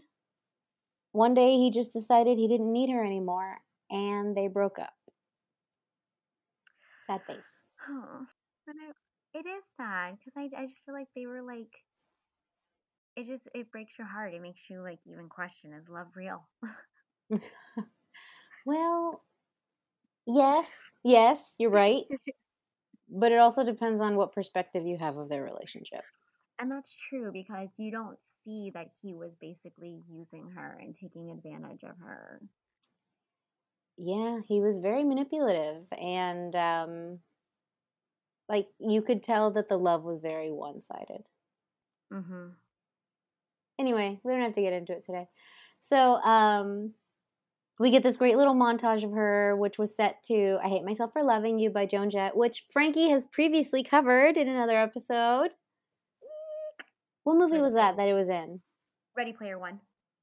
one 1.13 1.33
day 1.33 1.57
he 1.57 1.71
just 1.71 1.93
decided 1.93 2.37
he 2.37 2.49
didn't 2.49 2.73
need 2.73 2.91
her 2.91 3.03
anymore, 3.03 3.59
and 3.91 4.37
they 4.37 4.49
broke 4.49 4.79
up. 4.79 4.93
Sad 7.07 7.23
face. 7.27 7.65
Oh, 7.89 8.27
but 8.67 8.75
I, 8.77 9.39
it 9.39 9.47
is 9.49 9.63
sad 9.79 10.19
because 10.19 10.33
I, 10.37 10.63
I 10.63 10.67
just 10.67 10.79
feel 10.85 10.95
like 10.95 11.09
they 11.15 11.27
were 11.27 11.43
like, 11.43 11.71
it 13.17 13.27
just 13.27 13.49
it 13.55 13.71
breaks 13.71 13.95
your 13.99 14.07
heart. 14.07 14.35
It 14.35 14.43
makes 14.43 14.61
you 14.69 14.83
like 14.83 14.99
even 15.07 15.29
question 15.29 15.73
is 15.73 15.89
love 15.89 16.09
real? 16.17 16.47
Well, 18.67 19.23
yes, 20.27 20.71
yes, 21.03 21.55
you're 21.59 21.71
right. 21.71 22.05
but 23.09 23.31
it 23.33 23.39
also 23.39 23.63
depends 23.63 24.01
on 24.01 24.17
what 24.17 24.33
perspective 24.33 24.87
you 24.87 24.97
have 24.99 25.17
of 25.19 25.29
their 25.29 25.43
relationship. 25.43 26.05
and 26.59 26.71
that's 26.71 26.95
true 27.09 27.31
because 27.33 27.69
you 27.77 27.91
don't 27.91 28.19
see 28.45 28.71
that 28.75 28.91
he 29.03 29.15
was 29.15 29.33
basically 29.41 30.03
using 30.11 30.51
her 30.55 30.79
and 30.81 30.95
taking 31.01 31.31
advantage 31.31 31.83
of 31.83 31.97
her. 31.99 32.41
Yeah, 33.97 34.41
he 34.47 34.61
was 34.61 34.79
very 34.79 35.05
manipulative 35.05 35.85
and 35.93 36.55
um 36.57 37.19
like 38.49 38.69
you 38.79 39.03
could 39.03 39.23
tell 39.23 39.51
that 39.53 39.69
the 39.69 39.79
love 39.79 40.05
was 40.05 40.21
very 40.21 40.51
one-sided. 40.51 41.29
Mm-hmm. 42.13 42.49
Anyway, 43.79 44.21
we 44.23 44.33
don't 44.33 44.43
have 44.43 44.53
to 44.55 44.63
get 44.63 44.73
into 44.73 44.93
it 44.93 45.05
today. 45.05 45.29
So, 45.81 46.15
um 46.23 46.95
we 47.79 47.91
get 47.91 48.05
this 48.05 48.17
great 48.17 48.37
little 48.37 48.55
montage 48.55 49.03
of 49.03 49.11
her, 49.11 49.57
which 49.57 49.79
was 49.79 49.97
set 49.97 50.23
to 50.25 50.59
I 50.63 50.69
Hate 50.69 50.85
Myself 50.85 51.13
for 51.13 51.25
Loving 51.25 51.59
You 51.59 51.71
by 51.71 51.87
Joan 51.87 52.09
Jett, 52.09 52.37
which 52.37 52.65
Frankie 52.71 53.11
has 53.11 53.25
previously 53.27 53.83
covered 53.83 54.37
in 54.37 54.49
another 54.49 54.77
episode. 54.77 55.51
What 57.25 57.37
movie 57.37 57.61
was 57.61 57.75
that 57.75 57.97
that 57.97 58.09
it 58.09 58.15
was 58.15 58.29
in? 58.29 58.61
Ready 59.17 59.33
Player 59.33 59.59
One. 59.59 59.81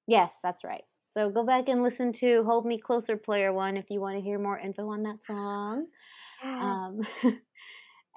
Yes, 0.07 0.37
that's 0.41 0.63
right. 0.63 0.83
So 1.09 1.29
go 1.29 1.43
back 1.43 1.67
and 1.67 1.83
listen 1.83 2.13
to 2.13 2.43
Hold 2.43 2.65
Me 2.65 2.77
Closer 2.77 3.17
Player 3.17 3.51
One 3.51 3.75
if 3.75 3.89
you 3.89 3.99
want 3.99 4.15
to 4.15 4.21
hear 4.21 4.39
more 4.39 4.57
info 4.57 4.87
on 4.87 5.03
that 5.03 5.17
song. 5.25 5.87
Um, 6.43 7.01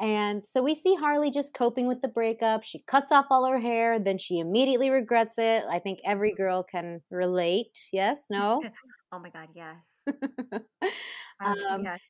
and 0.00 0.44
so 0.44 0.62
we 0.62 0.74
see 0.74 0.94
Harley 0.94 1.30
just 1.30 1.54
coping 1.54 1.86
with 1.86 2.02
the 2.02 2.08
breakup. 2.08 2.64
She 2.64 2.82
cuts 2.86 3.12
off 3.12 3.26
all 3.30 3.46
her 3.46 3.60
hair, 3.60 3.98
then 3.98 4.18
she 4.18 4.38
immediately 4.38 4.90
regrets 4.90 5.34
it. 5.38 5.64
I 5.70 5.78
think 5.78 6.00
every 6.04 6.32
girl 6.32 6.62
can 6.62 7.00
relate. 7.10 7.78
Yes, 7.92 8.26
no? 8.30 8.62
oh 9.12 9.18
my 9.18 9.30
God, 9.30 9.48
yes. 9.54 9.76
Um, 11.44 11.82
yes. 11.82 12.00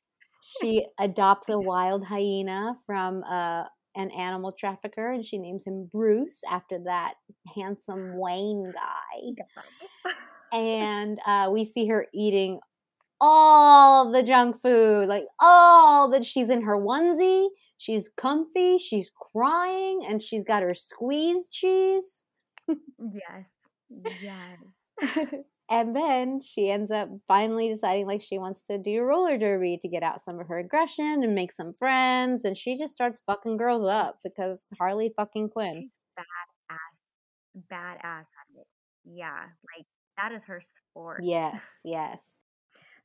she 0.59 0.85
adopts 0.99 1.49
a 1.49 1.57
wild 1.57 2.05
hyena 2.05 2.75
from 2.85 3.23
uh, 3.23 3.63
an 3.95 4.11
animal 4.11 4.51
trafficker 4.51 5.11
and 5.11 5.25
she 5.25 5.37
names 5.37 5.65
him 5.65 5.89
Bruce 5.91 6.37
after 6.49 6.79
that 6.85 7.15
handsome 7.55 8.17
Wayne 8.17 8.71
guy. 8.71 9.43
and 10.53 11.19
uh, 11.25 11.49
we 11.51 11.65
see 11.65 11.87
her 11.87 12.05
eating 12.13 12.59
all 13.21 14.11
the 14.11 14.23
junk 14.23 14.61
food, 14.61 15.07
like 15.07 15.25
all 15.39 16.09
that. 16.11 16.25
She's 16.25 16.49
in 16.49 16.61
her 16.61 16.77
onesie, 16.77 17.47
she's 17.85 18.09
comfy, 18.17 18.79
she's 18.79 19.11
crying, 19.31 20.01
and 20.09 20.21
she's 20.21 20.43
got 20.43 20.63
her 20.63 20.73
squeeze 20.73 21.49
cheese. 21.49 22.23
Yes. 22.67 24.19
Yes. 24.21 25.27
and 25.69 25.95
then 25.95 26.39
she 26.39 26.71
ends 26.71 26.89
up 26.89 27.09
finally 27.27 27.69
deciding 27.69 28.07
like 28.07 28.23
she 28.23 28.39
wants 28.39 28.63
to 28.63 28.79
do 28.79 29.01
roller 29.03 29.37
derby 29.37 29.77
to 29.81 29.87
get 29.87 30.01
out 30.01 30.23
some 30.23 30.39
of 30.39 30.47
her 30.47 30.57
aggression 30.57 31.23
and 31.23 31.35
make 31.35 31.51
some 31.51 31.73
friends, 31.73 32.43
and 32.43 32.57
she 32.57 32.77
just 32.77 32.93
starts 32.93 33.21
fucking 33.27 33.57
girls 33.57 33.85
up 33.85 34.17
because 34.23 34.65
Harley 34.79 35.13
fucking 35.15 35.49
Quinn. 35.49 35.91
She's 35.91 36.25
badass. 36.25 37.71
Badass 37.71 38.19
at 38.21 38.59
it. 38.59 38.67
Yeah. 39.05 39.43
Like 39.77 39.85
that 40.17 40.31
is 40.31 40.43
her 40.45 40.61
sport. 40.61 41.21
Yes, 41.23 41.61
yes. 41.83 42.23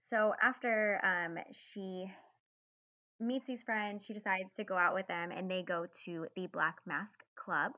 So 0.08 0.32
after 0.42 1.00
um 1.04 1.36
she 1.52 2.10
meets 3.20 3.46
these 3.46 3.62
friends, 3.62 4.04
she 4.04 4.14
decides 4.14 4.52
to 4.56 4.64
go 4.64 4.76
out 4.76 4.94
with 4.94 5.06
them 5.06 5.30
and 5.30 5.50
they 5.50 5.62
go 5.62 5.86
to 6.04 6.26
the 6.36 6.46
Black 6.48 6.76
Mask 6.86 7.20
Club 7.36 7.72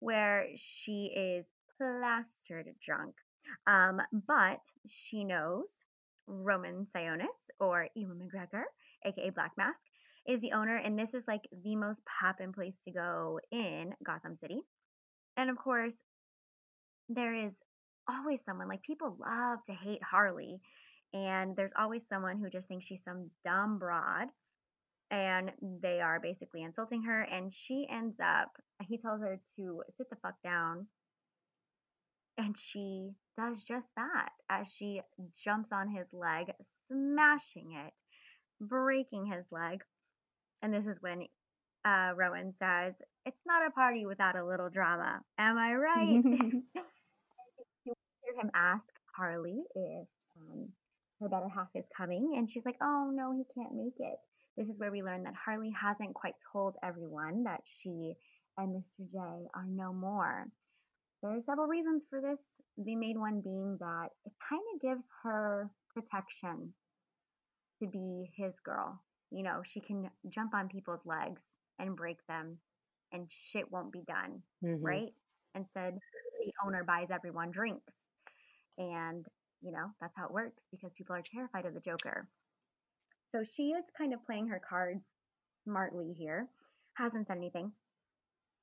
where 0.00 0.48
she 0.56 1.12
is 1.14 1.46
plastered 1.76 2.68
drunk. 2.84 3.14
Um, 3.66 4.00
but 4.26 4.60
she 4.86 5.24
knows 5.24 5.66
Roman 6.26 6.86
Sionis 6.94 7.26
or 7.58 7.88
Ewan 7.94 8.18
McGregor, 8.18 8.64
aka 9.04 9.30
Black 9.30 9.52
Mask, 9.56 9.78
is 10.26 10.40
the 10.40 10.52
owner, 10.52 10.76
and 10.76 10.98
this 10.98 11.14
is 11.14 11.24
like 11.26 11.48
the 11.64 11.76
most 11.76 12.02
poppin' 12.04 12.52
place 12.52 12.76
to 12.84 12.92
go 12.92 13.40
in 13.50 13.92
Gotham 14.04 14.36
City. 14.40 14.60
And 15.36 15.50
of 15.50 15.56
course, 15.56 15.96
there 17.08 17.34
is 17.34 17.52
always 18.08 18.40
someone 18.44 18.68
like 18.68 18.82
people 18.82 19.16
love 19.18 19.58
to 19.66 19.74
hate 19.74 20.02
Harley, 20.02 20.60
and 21.12 21.56
there's 21.56 21.72
always 21.76 22.02
someone 22.08 22.38
who 22.38 22.50
just 22.50 22.68
thinks 22.68 22.86
she's 22.86 23.02
some 23.04 23.30
dumb 23.44 23.78
broad, 23.78 24.28
and 25.10 25.52
they 25.82 26.00
are 26.00 26.20
basically 26.20 26.62
insulting 26.62 27.02
her. 27.04 27.22
And 27.22 27.52
she 27.52 27.86
ends 27.90 28.16
up, 28.22 28.50
he 28.82 28.98
tells 28.98 29.20
her 29.20 29.40
to 29.56 29.82
sit 29.96 30.08
the 30.10 30.16
fuck 30.16 30.34
down, 30.42 30.86
and 32.38 32.56
she 32.56 33.10
does 33.36 33.62
just 33.62 33.86
that 33.96 34.30
as 34.48 34.68
she 34.68 35.02
jumps 35.36 35.70
on 35.72 35.90
his 35.90 36.06
leg, 36.12 36.52
smashing 36.88 37.72
it, 37.72 37.92
breaking 38.60 39.26
his 39.26 39.44
leg. 39.50 39.82
And 40.62 40.72
this 40.72 40.86
is 40.86 40.96
when 41.00 41.26
uh, 41.84 42.12
Rowan 42.14 42.54
says, 42.58 42.94
It's 43.26 43.40
not 43.46 43.66
a 43.66 43.70
party 43.70 44.06
without 44.06 44.36
a 44.36 44.44
little 44.44 44.70
drama. 44.70 45.20
Am 45.38 45.58
I 45.58 45.74
right? 45.74 46.22
you 47.84 47.94
hear 48.22 48.40
him 48.40 48.50
ask 48.54 48.84
Harley 49.16 49.62
if 49.74 50.08
um, 50.38 50.68
her 51.20 51.28
better 51.28 51.48
half 51.48 51.68
is 51.74 51.84
coming, 51.96 52.34
and 52.36 52.48
she's 52.48 52.64
like, 52.64 52.76
"Oh 52.80 53.10
no, 53.12 53.32
he 53.32 53.44
can't 53.54 53.74
make 53.74 53.94
it." 53.98 54.18
This 54.56 54.68
is 54.68 54.78
where 54.78 54.90
we 54.90 55.02
learn 55.02 55.22
that 55.24 55.34
Harley 55.34 55.70
hasn't 55.70 56.14
quite 56.14 56.34
told 56.52 56.76
everyone 56.82 57.44
that 57.44 57.60
she 57.64 58.14
and 58.58 58.74
Mr. 58.74 59.10
J 59.10 59.18
are 59.54 59.66
no 59.66 59.92
more. 59.92 60.46
There 61.22 61.30
are 61.36 61.42
several 61.42 61.66
reasons 61.66 62.04
for 62.08 62.20
this. 62.20 62.40
The 62.76 62.96
main 62.96 63.20
one 63.20 63.40
being 63.40 63.76
that 63.80 64.08
it 64.24 64.32
kind 64.48 64.62
of 64.74 64.80
gives 64.80 65.04
her 65.22 65.70
protection 65.94 66.74
to 67.82 67.88
be 67.88 68.30
his 68.36 68.58
girl. 68.60 69.00
You 69.30 69.42
know, 69.42 69.62
she 69.64 69.80
can 69.80 70.10
jump 70.28 70.54
on 70.54 70.68
people's 70.68 71.04
legs 71.04 71.40
and 71.78 71.96
break 71.96 72.18
them 72.26 72.58
and 73.12 73.30
shit 73.30 73.70
won't 73.70 73.92
be 73.92 74.02
done, 74.02 74.42
Mhm. 74.62 74.78
right? 74.82 75.14
Instead, 75.54 75.98
the 76.38 76.52
owner 76.64 76.84
buys 76.84 77.10
everyone 77.10 77.50
drinks. 77.50 77.92
And, 78.78 79.26
you 79.60 79.72
know, 79.72 79.94
that's 80.00 80.16
how 80.16 80.26
it 80.26 80.32
works 80.32 80.62
because 80.70 80.92
people 80.94 81.14
are 81.16 81.22
terrified 81.22 81.66
of 81.66 81.74
the 81.74 81.80
Joker. 81.80 82.28
So 83.32 83.44
she 83.44 83.70
is 83.70 83.84
kind 83.96 84.12
of 84.12 84.24
playing 84.26 84.48
her 84.48 84.60
cards 84.68 85.02
smartly 85.64 86.12
here, 86.18 86.48
hasn't 86.94 87.26
said 87.26 87.36
anything. 87.36 87.72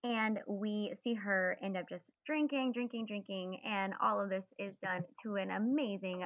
And 0.03 0.39
we 0.47 0.93
see 1.03 1.13
her 1.15 1.57
end 1.61 1.77
up 1.77 1.89
just 1.89 2.03
drinking, 2.25 2.73
drinking, 2.73 3.05
drinking. 3.07 3.61
And 3.65 3.93
all 4.01 4.21
of 4.21 4.29
this 4.29 4.45
is 4.59 4.73
done 4.81 5.03
to 5.23 5.35
an 5.35 5.51
amazing 5.51 6.23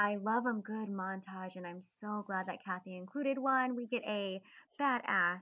I 0.00 0.16
love 0.16 0.44
them 0.44 0.62
good 0.62 0.88
montage, 0.88 1.56
and 1.56 1.66
I'm 1.66 1.82
so 2.00 2.24
glad 2.26 2.46
that 2.46 2.64
Cathy 2.64 2.96
included 2.96 3.36
one. 3.36 3.76
We 3.76 3.86
get 3.86 4.02
a 4.06 4.40
badass 4.80 5.40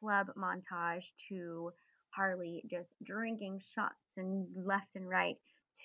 club 0.00 0.26
montage 0.36 1.04
to 1.28 1.70
Harley 2.08 2.64
just 2.68 2.92
drinking 3.04 3.60
shots 3.72 3.94
and 4.16 4.48
left 4.56 4.96
and 4.96 5.08
right 5.08 5.36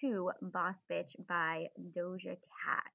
to 0.02 0.32
Boss 0.42 0.74
Bitch 0.92 1.16
by 1.30 1.68
Doja 1.96 2.36
Cat. 2.66 2.95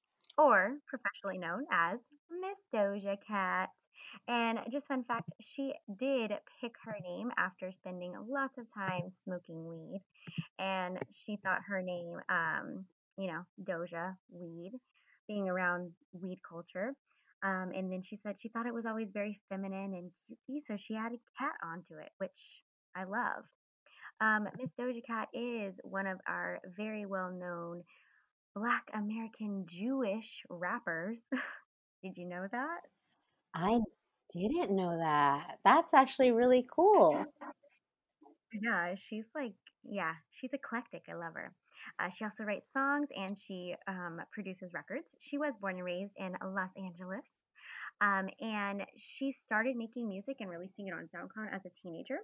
or 0.37 0.77
professionally 0.87 1.37
known 1.37 1.65
as 1.71 1.99
Miss 2.29 2.57
Doja 2.73 3.17
Cat. 3.27 3.69
And 4.27 4.59
just 4.71 4.87
fun 4.87 5.03
fact, 5.03 5.29
she 5.39 5.73
did 5.99 6.31
pick 6.59 6.73
her 6.83 6.95
name 7.03 7.31
after 7.37 7.71
spending 7.71 8.13
lots 8.27 8.57
of 8.57 8.65
time 8.73 9.11
smoking 9.23 9.65
weed, 9.65 10.01
and 10.59 10.97
she 11.11 11.37
thought 11.43 11.59
her 11.67 11.81
name, 11.81 12.17
um, 12.29 12.85
you 13.17 13.27
know, 13.27 13.41
Doja 13.63 14.15
weed, 14.31 14.73
being 15.27 15.49
around 15.49 15.91
weed 16.13 16.39
culture. 16.47 16.93
Um, 17.43 17.71
and 17.75 17.91
then 17.91 18.01
she 18.01 18.17
said 18.21 18.39
she 18.39 18.49
thought 18.49 18.67
it 18.67 18.73
was 18.73 18.85
always 18.85 19.09
very 19.13 19.39
feminine 19.49 19.93
and 19.93 20.11
cutesy, 20.29 20.61
so 20.67 20.77
she 20.77 20.95
added 20.95 21.19
cat 21.37 21.53
onto 21.63 21.95
it, 22.01 22.11
which 22.17 22.63
I 22.95 23.05
love. 23.05 23.45
Um, 24.19 24.47
Miss 24.59 24.69
Doja 24.79 25.01
Cat 25.05 25.29
is 25.33 25.73
one 25.83 26.05
of 26.05 26.19
our 26.27 26.59
very 26.77 27.07
well 27.07 27.31
known 27.31 27.83
Black 28.55 28.83
American 28.93 29.65
Jewish 29.67 30.43
rappers. 30.49 31.19
Did 32.03 32.13
you 32.17 32.27
know 32.27 32.47
that? 32.51 32.79
I 33.53 33.79
didn't 34.33 34.75
know 34.75 34.97
that. 34.97 35.57
That's 35.63 35.93
actually 35.93 36.31
really 36.31 36.65
cool. 36.73 37.25
Yeah, 38.53 38.95
she's 39.07 39.23
like, 39.33 39.53
yeah, 39.83 40.11
she's 40.29 40.51
eclectic. 40.53 41.03
I 41.09 41.13
love 41.13 41.33
her. 41.35 41.53
Uh, 41.99 42.09
she 42.09 42.25
also 42.25 42.43
writes 42.43 42.67
songs 42.73 43.07
and 43.15 43.37
she 43.39 43.75
um, 43.87 44.19
produces 44.31 44.73
records. 44.73 45.07
She 45.19 45.37
was 45.37 45.53
born 45.61 45.75
and 45.77 45.85
raised 45.85 46.13
in 46.17 46.33
Los 46.43 46.69
Angeles. 46.77 47.25
Um, 48.01 48.29
and 48.41 48.83
she 48.97 49.31
started 49.31 49.75
making 49.77 50.09
music 50.09 50.37
and 50.39 50.49
releasing 50.49 50.87
it 50.87 50.93
on 50.93 51.07
SoundCloud 51.15 51.53
as 51.53 51.61
a 51.65 51.69
teenager. 51.81 52.17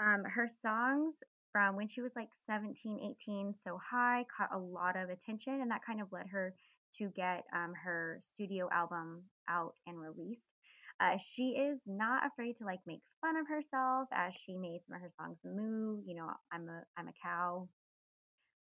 Um, 0.00 0.22
her 0.24 0.48
songs 0.62 1.14
from 1.54 1.76
when 1.76 1.86
she 1.86 2.02
was 2.02 2.10
like 2.16 2.28
17, 2.50 3.14
18, 3.22 3.54
So 3.62 3.78
High, 3.78 4.26
caught 4.36 4.50
a 4.52 4.58
lot 4.58 4.96
of 4.96 5.08
attention, 5.08 5.60
and 5.62 5.70
that 5.70 5.86
kind 5.86 6.02
of 6.02 6.08
led 6.10 6.26
her 6.32 6.52
to 6.98 7.10
get 7.14 7.44
um, 7.54 7.72
her 7.84 8.20
studio 8.34 8.68
album 8.72 9.22
out 9.48 9.74
and 9.86 10.00
released. 10.00 10.42
Uh, 11.00 11.16
she 11.34 11.50
is 11.50 11.78
not 11.86 12.26
afraid 12.26 12.54
to 12.58 12.64
like 12.64 12.80
make 12.86 13.00
fun 13.20 13.36
of 13.36 13.46
herself 13.48 14.08
as 14.12 14.32
she 14.44 14.56
made 14.56 14.80
some 14.86 14.96
of 14.96 15.02
her 15.02 15.12
songs 15.18 15.38
moo. 15.44 16.00
You 16.04 16.16
know, 16.16 16.28
I'm 16.52 16.68
a 16.68 16.82
I'm 16.96 17.08
a 17.08 17.14
cow. 17.22 17.68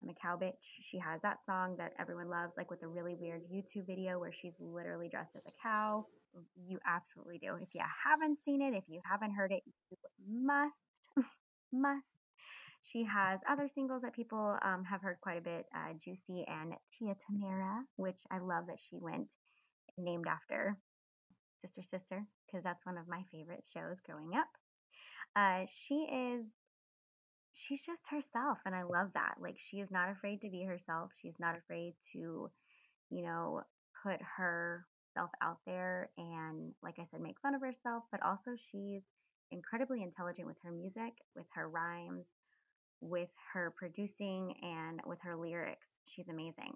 I'm 0.03 0.09
a 0.09 0.13
cow 0.13 0.37
bitch. 0.41 0.59
She 0.89 0.97
has 0.99 1.21
that 1.21 1.37
song 1.45 1.75
that 1.77 1.93
everyone 1.99 2.29
loves, 2.29 2.53
like 2.57 2.71
with 2.71 2.83
a 2.83 2.87
really 2.87 3.15
weird 3.15 3.41
YouTube 3.53 3.85
video 3.87 4.19
where 4.19 4.31
she's 4.41 4.53
literally 4.59 5.09
dressed 5.09 5.35
as 5.35 5.43
a 5.45 5.53
cow. 5.61 6.05
You 6.67 6.79
absolutely 6.87 7.37
do. 7.37 7.55
If 7.61 7.69
you 7.73 7.81
haven't 8.05 8.39
seen 8.43 8.61
it, 8.61 8.75
if 8.75 8.83
you 8.87 8.99
haven't 9.09 9.33
heard 9.35 9.51
it, 9.51 9.61
you 9.89 9.97
must, 10.27 10.73
must. 11.73 12.20
She 12.83 13.05
has 13.05 13.39
other 13.49 13.69
singles 13.73 14.01
that 14.01 14.15
people 14.15 14.57
um, 14.63 14.83
have 14.83 15.01
heard 15.01 15.17
quite 15.21 15.37
a 15.37 15.41
bit 15.41 15.65
uh, 15.75 15.93
Juicy 16.03 16.45
and 16.47 16.73
Tia 16.97 17.15
Tamera, 17.15 17.81
which 17.95 18.19
I 18.31 18.39
love 18.39 18.67
that 18.67 18.79
she 18.89 18.97
went 18.97 19.27
named 19.97 20.25
after 20.27 20.77
Sister 21.61 21.81
Sister, 21.83 22.25
because 22.45 22.63
that's 22.63 22.85
one 22.85 22.97
of 22.97 23.07
my 23.07 23.23
favorite 23.31 23.63
shows 23.73 23.97
growing 24.05 24.31
up. 24.35 24.49
Uh, 25.35 25.65
she 25.87 25.95
is 26.11 26.45
she's 27.53 27.85
just 27.85 28.01
herself 28.09 28.57
and 28.65 28.75
I 28.75 28.83
love 28.83 29.09
that. 29.13 29.35
Like 29.39 29.57
she 29.59 29.77
is 29.77 29.91
not 29.91 30.09
afraid 30.09 30.41
to 30.41 30.49
be 30.49 30.63
herself. 30.63 31.11
She's 31.21 31.39
not 31.39 31.57
afraid 31.57 31.93
to, 32.13 32.49
you 33.09 33.23
know, 33.23 33.61
put 34.03 34.19
herself 34.37 35.29
out 35.41 35.59
there 35.65 36.09
and 36.17 36.73
like 36.81 36.95
I 36.99 37.05
said 37.11 37.21
make 37.21 37.39
fun 37.41 37.55
of 37.55 37.61
herself, 37.61 38.03
but 38.11 38.23
also 38.23 38.51
she's 38.71 39.01
incredibly 39.51 40.01
intelligent 40.01 40.47
with 40.47 40.57
her 40.63 40.71
music, 40.71 41.13
with 41.35 41.45
her 41.53 41.69
rhymes, 41.69 42.25
with 43.01 43.29
her 43.53 43.73
producing 43.75 44.53
and 44.61 45.01
with 45.05 45.19
her 45.23 45.35
lyrics. 45.35 45.87
She's 46.05 46.29
amazing. 46.29 46.73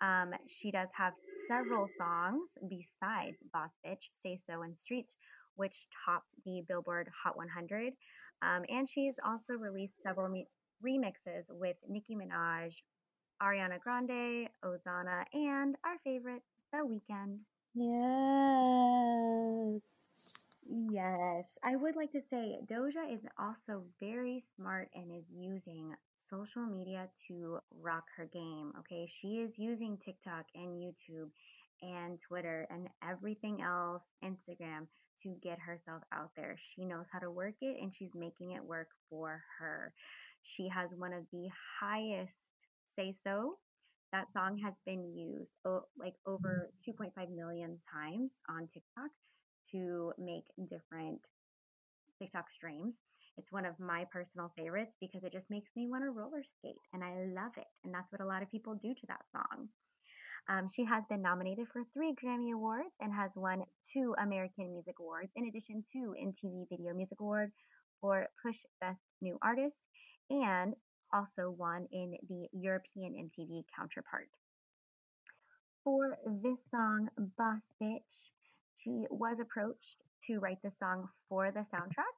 Um, 0.00 0.32
she 0.46 0.70
does 0.70 0.88
have 0.92 1.12
several 1.48 1.88
songs 1.98 2.50
besides 2.68 3.36
Boss 3.52 3.70
Bitch, 3.86 4.08
Say 4.22 4.38
So, 4.46 4.62
and 4.62 4.76
Streets, 4.78 5.16
which 5.56 5.88
topped 6.04 6.34
the 6.44 6.62
Billboard 6.68 7.08
Hot 7.24 7.36
100. 7.36 7.92
Um, 8.42 8.64
and 8.68 8.88
she's 8.88 9.18
also 9.24 9.54
released 9.54 10.02
several 10.02 10.28
me- 10.28 10.48
remixes 10.84 11.44
with 11.48 11.76
Nicki 11.88 12.14
Minaj, 12.14 12.74
Ariana 13.42 13.80
Grande, 13.80 14.48
Ozuna, 14.64 15.24
and 15.32 15.76
our 15.84 15.98
favorite, 16.04 16.42
The 16.72 16.78
Weeknd. 16.78 17.38
Yes. 19.74 20.35
Yes, 20.68 21.44
I 21.62 21.76
would 21.76 21.94
like 21.96 22.10
to 22.12 22.20
say 22.28 22.58
Doja 22.66 23.12
is 23.14 23.20
also 23.38 23.84
very 24.00 24.44
smart 24.56 24.88
and 24.94 25.12
is 25.12 25.24
using 25.30 25.94
social 26.28 26.66
media 26.66 27.08
to 27.28 27.58
rock 27.80 28.04
her 28.16 28.26
game. 28.26 28.72
Okay, 28.80 29.08
she 29.20 29.36
is 29.38 29.52
using 29.56 29.96
TikTok 30.04 30.46
and 30.56 30.82
YouTube 30.82 31.30
and 31.82 32.18
Twitter 32.20 32.66
and 32.70 32.88
everything 33.08 33.62
else, 33.62 34.02
Instagram, 34.24 34.88
to 35.22 35.36
get 35.40 35.58
herself 35.60 36.02
out 36.12 36.30
there. 36.36 36.56
She 36.74 36.84
knows 36.84 37.06
how 37.12 37.20
to 37.20 37.30
work 37.30 37.54
it 37.60 37.76
and 37.80 37.94
she's 37.94 38.14
making 38.14 38.52
it 38.52 38.64
work 38.64 38.88
for 39.08 39.42
her. 39.60 39.92
She 40.42 40.68
has 40.68 40.90
one 40.96 41.12
of 41.12 41.24
the 41.32 41.48
highest 41.80 42.32
say 42.98 43.14
so. 43.24 43.58
That 44.12 44.32
song 44.32 44.58
has 44.64 44.74
been 44.84 45.14
used 45.14 45.50
oh, 45.64 45.82
like 45.98 46.14
over 46.26 46.70
2.5 46.88 47.10
million 47.34 47.78
times 47.92 48.32
on 48.48 48.68
TikTok 48.72 49.10
to 49.72 50.12
make 50.18 50.44
different 50.70 51.20
TikTok 52.18 52.46
streams. 52.56 52.94
It's 53.36 53.52
one 53.52 53.66
of 53.66 53.78
my 53.78 54.06
personal 54.10 54.52
favorites 54.56 54.92
because 55.00 55.22
it 55.24 55.32
just 55.32 55.50
makes 55.50 55.68
me 55.76 55.88
want 55.88 56.04
to 56.04 56.10
roller 56.10 56.42
skate 56.58 56.80
and 56.92 57.04
I 57.04 57.12
love 57.34 57.52
it. 57.56 57.68
And 57.84 57.92
that's 57.92 58.10
what 58.10 58.22
a 58.22 58.26
lot 58.26 58.42
of 58.42 58.50
people 58.50 58.74
do 58.74 58.94
to 58.94 59.06
that 59.08 59.24
song. 59.32 59.68
Um, 60.48 60.68
she 60.74 60.84
has 60.84 61.02
been 61.10 61.22
nominated 61.22 61.66
for 61.72 61.82
three 61.92 62.14
Grammy 62.14 62.54
Awards 62.54 62.94
and 63.00 63.12
has 63.12 63.32
won 63.34 63.64
two 63.92 64.14
American 64.22 64.72
Music 64.72 64.94
Awards, 65.00 65.30
in 65.34 65.46
addition 65.46 65.84
to 65.92 66.14
MTV 66.14 66.68
Video 66.70 66.94
Music 66.94 67.18
Award 67.20 67.50
for 68.00 68.26
Push 68.44 68.56
Best 68.80 69.00
New 69.20 69.38
Artist, 69.42 69.74
and 70.30 70.74
also 71.12 71.50
won 71.50 71.88
in 71.90 72.16
the 72.28 72.46
European 72.52 73.14
MTV 73.14 73.64
counterpart. 73.76 74.28
For 75.82 76.16
this 76.24 76.58
song, 76.70 77.08
Boss 77.36 77.62
Bitch, 77.82 78.00
she 78.82 79.06
was 79.10 79.38
approached 79.40 80.02
to 80.26 80.38
write 80.38 80.62
the 80.62 80.70
song 80.70 81.08
for 81.28 81.50
the 81.50 81.64
soundtrack. 81.74 82.16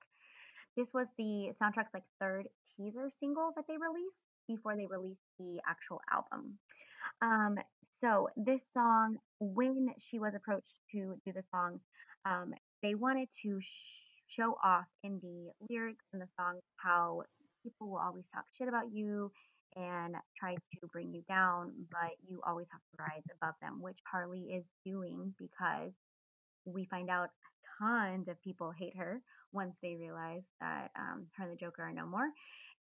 This 0.76 0.92
was 0.94 1.06
the 1.16 1.52
soundtrack's 1.60 1.94
like 1.94 2.04
third 2.20 2.48
teaser 2.76 3.10
single 3.20 3.52
that 3.56 3.66
they 3.66 3.76
released 3.76 4.16
before 4.46 4.76
they 4.76 4.86
released 4.86 5.24
the 5.38 5.60
actual 5.68 6.00
album. 6.10 6.58
Um, 7.20 7.58
so 8.00 8.28
this 8.36 8.60
song, 8.72 9.18
when 9.40 9.88
she 9.98 10.18
was 10.18 10.34
approached 10.34 10.78
to 10.92 11.16
do 11.24 11.32
the 11.32 11.42
song, 11.50 11.80
um, 12.24 12.54
they 12.82 12.94
wanted 12.94 13.28
to 13.42 13.60
sh- 13.60 13.66
show 14.28 14.56
off 14.62 14.86
in 15.02 15.18
the 15.20 15.50
lyrics 15.68 16.04
in 16.12 16.20
the 16.20 16.28
song 16.38 16.60
how 16.76 17.22
people 17.62 17.88
will 17.88 17.98
always 17.98 18.26
talk 18.32 18.44
shit 18.56 18.68
about 18.68 18.92
you 18.92 19.32
and 19.76 20.16
try 20.38 20.54
to 20.54 20.86
bring 20.92 21.12
you 21.12 21.22
down, 21.28 21.72
but 21.90 22.12
you 22.26 22.40
always 22.46 22.66
have 22.70 22.80
to 22.80 23.02
rise 23.02 23.22
above 23.40 23.54
them, 23.60 23.80
which 23.80 23.98
Harley 24.10 24.42
is 24.42 24.64
doing 24.84 25.34
because 25.38 25.92
we 26.72 26.86
find 26.86 27.10
out 27.10 27.30
tons 27.78 28.28
of 28.28 28.40
people 28.42 28.72
hate 28.76 28.96
her 28.96 29.20
once 29.52 29.74
they 29.82 29.96
realize 29.96 30.42
that 30.60 30.90
um, 30.96 31.26
her 31.36 31.44
and 31.44 31.52
the 31.52 31.56
Joker 31.56 31.82
are 31.82 31.92
no 31.92 32.06
more. 32.06 32.28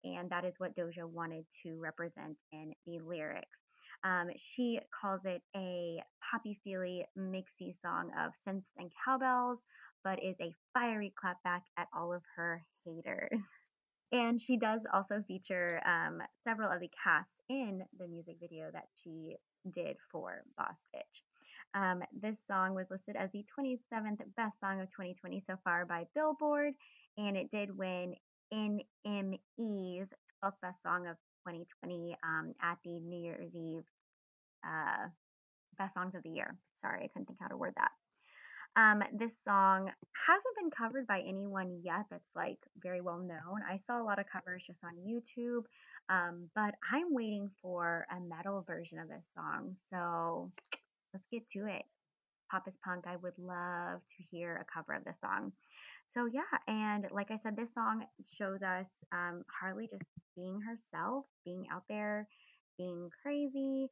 And 0.03 0.29
that 0.29 0.45
is 0.45 0.53
what 0.57 0.75
Doja 0.75 1.05
wanted 1.05 1.45
to 1.63 1.79
represent 1.79 2.37
in 2.51 2.73
the 2.85 2.99
lyrics. 2.99 3.47
Um, 4.03 4.27
she 4.37 4.79
calls 5.01 5.21
it 5.25 5.41
a 5.55 6.01
poppy 6.31 6.59
feely 6.63 7.05
mixy 7.17 7.75
song 7.81 8.11
of 8.19 8.31
synths 8.47 8.63
and 8.77 8.91
cowbells, 9.03 9.59
but 10.03 10.19
is 10.23 10.35
a 10.39 10.53
fiery 10.73 11.13
clapback 11.21 11.61
at 11.77 11.87
all 11.95 12.13
of 12.13 12.21
her 12.35 12.63
haters. 12.85 13.39
And 14.13 14.39
she 14.39 14.55
does 14.55 14.79
also 14.93 15.21
feature 15.27 15.81
um, 15.85 16.21
several 16.45 16.71
of 16.71 16.79
the 16.79 16.89
cast 17.03 17.29
in 17.49 17.81
the 17.99 18.07
music 18.07 18.37
video 18.39 18.69
that 18.71 18.87
she 19.03 19.35
did 19.69 19.97
for 20.09 20.43
Boss 20.57 20.77
Bitch. 20.95 21.21
Um, 21.73 22.01
this 22.19 22.37
song 22.47 22.73
was 22.73 22.87
listed 22.89 23.15
as 23.15 23.31
the 23.31 23.45
27th 23.57 24.19
best 24.35 24.59
song 24.59 24.81
of 24.81 24.87
2020 24.91 25.43
so 25.45 25.55
far 25.63 25.85
by 25.85 26.05
Billboard, 26.15 26.73
and 27.17 27.37
it 27.37 27.51
did 27.51 27.77
win 27.77 28.15
NME's 28.53 30.09
12th 30.43 30.61
best 30.61 30.81
song 30.83 31.07
of 31.07 31.17
2020 31.47 32.17
um, 32.23 32.53
at 32.61 32.77
the 32.83 32.99
New 32.99 33.21
Year's 33.21 33.53
Eve 33.55 33.83
uh, 34.65 35.07
Best 35.77 35.93
Songs 35.93 36.15
of 36.15 36.23
the 36.23 36.29
Year. 36.29 36.57
Sorry, 36.81 37.03
I 37.03 37.07
couldn't 37.07 37.27
think 37.27 37.39
how 37.39 37.47
to 37.47 37.57
word 37.57 37.73
that. 37.77 37.91
Um, 38.75 39.01
this 39.11 39.33
song 39.43 39.89
hasn't 40.27 40.55
been 40.59 40.69
covered 40.69 41.07
by 41.07 41.21
anyone 41.21 41.79
yet 41.83 42.05
that's 42.11 42.29
like 42.35 42.59
very 42.81 43.01
well 43.01 43.17
known. 43.17 43.61
I 43.67 43.79
saw 43.87 43.99
a 43.99 44.05
lot 44.05 44.19
of 44.19 44.25
covers 44.31 44.63
just 44.67 44.83
on 44.83 44.93
YouTube, 44.97 45.63
um, 46.09 46.49
but 46.53 46.75
I'm 46.93 47.11
waiting 47.11 47.49
for 47.59 48.05
a 48.15 48.19
metal 48.19 48.63
version 48.67 48.99
of 48.99 49.07
this 49.07 49.25
song. 49.35 49.75
So 49.91 50.51
let's 51.13 51.25
get 51.31 51.47
to 51.53 51.67
it. 51.67 51.83
Pop 52.51 52.67
is 52.67 52.75
Punk, 52.83 53.05
I 53.07 53.17
would 53.17 53.37
love 53.37 53.99
to 53.99 54.23
hear 54.31 54.55
a 54.55 54.73
cover 54.73 54.93
of 54.93 55.03
this 55.03 55.17
song. 55.19 55.51
So 56.13 56.25
yeah, 56.25 56.41
and 56.67 57.05
like 57.11 57.29
I 57.29 57.39
said, 57.43 57.55
this 57.55 57.73
song 57.73 58.05
shows 58.37 58.63
us 58.63 58.87
um, 59.11 59.43
Harley 59.59 59.87
just 59.87 60.03
being 60.35 60.59
herself, 60.61 61.25
being 61.43 61.65
out 61.71 61.83
there, 61.89 62.27
being 62.77 63.09
crazy, 63.21 63.89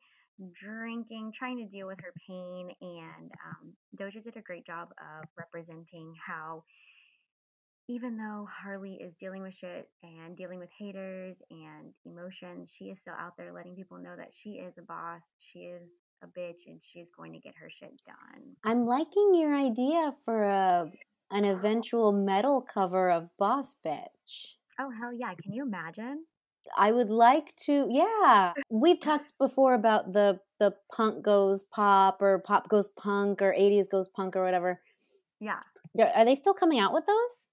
drinking, 0.54 1.34
trying 1.38 1.58
to 1.58 1.66
deal 1.66 1.88
with 1.88 2.00
her 2.00 2.14
pain. 2.28 2.70
And 2.82 3.32
um, 3.46 3.74
Doja 4.00 4.24
did 4.24 4.38
a 4.38 4.42
great 4.42 4.66
job 4.66 4.90
of 5.00 5.28
representing 5.38 6.14
how, 6.26 6.64
even 7.90 8.18
though 8.18 8.48
Harley 8.64 8.98
is 9.02 9.14
dealing 9.20 9.42
with 9.42 9.54
shit 9.54 9.90
and 10.02 10.36
dealing 10.36 10.60
with 10.60 10.70
haters 10.80 11.38
and 11.52 11.94
emotions, 12.06 12.72
she 12.76 12.86
is 12.86 12.98
still 13.00 13.14
out 13.20 13.34
there 13.38 13.54
letting 13.54 13.76
people 13.76 13.98
know 13.98 14.16
that 14.18 14.32
she 14.34 14.52
is 14.52 14.74
a 14.80 14.82
boss, 14.82 15.22
she 15.40 15.60
is 15.60 15.84
a 16.24 16.28
bitch, 16.28 16.68
and 16.68 16.80
she's 16.82 17.08
going 17.16 17.34
to 17.34 17.40
get 17.40 17.56
her 17.56 17.70
shit 17.70 17.94
done. 18.06 18.56
I'm 18.64 18.86
liking 18.86 19.34
your 19.36 19.56
idea 19.56 20.14
for 20.24 20.44
a 20.44 20.92
an 21.32 21.46
eventual 21.46 22.12
metal 22.12 22.62
cover 22.62 23.10
of 23.10 23.30
Boss 23.38 23.76
Bitch. 23.86 24.56
Oh, 24.80 24.92
hell 24.92 25.12
yeah. 25.14 25.34
Can 25.42 25.54
you 25.54 25.64
imagine? 25.64 26.26
I 26.78 26.92
would 26.92 27.10
like 27.10 27.56
to. 27.66 27.88
Yeah, 27.90 28.54
we've 28.70 29.00
talked 29.00 29.34
before 29.38 29.74
about 29.74 30.14
the 30.14 30.40
the 30.60 30.74
punk 30.92 31.24
goes 31.24 31.64
pop 31.64 32.22
or 32.22 32.40
pop 32.40 32.70
goes 32.70 32.88
punk 32.90 33.42
or 33.42 33.54
80s 33.54 33.90
goes 33.90 34.08
punk 34.08 34.36
or 34.36 34.44
whatever. 34.44 34.82
Yeah. 35.40 35.60
Are 36.16 36.26
they 36.26 36.36
still 36.36 36.54
coming 36.54 36.80
out 36.80 36.94
with 36.94 37.06
those? 37.06 37.48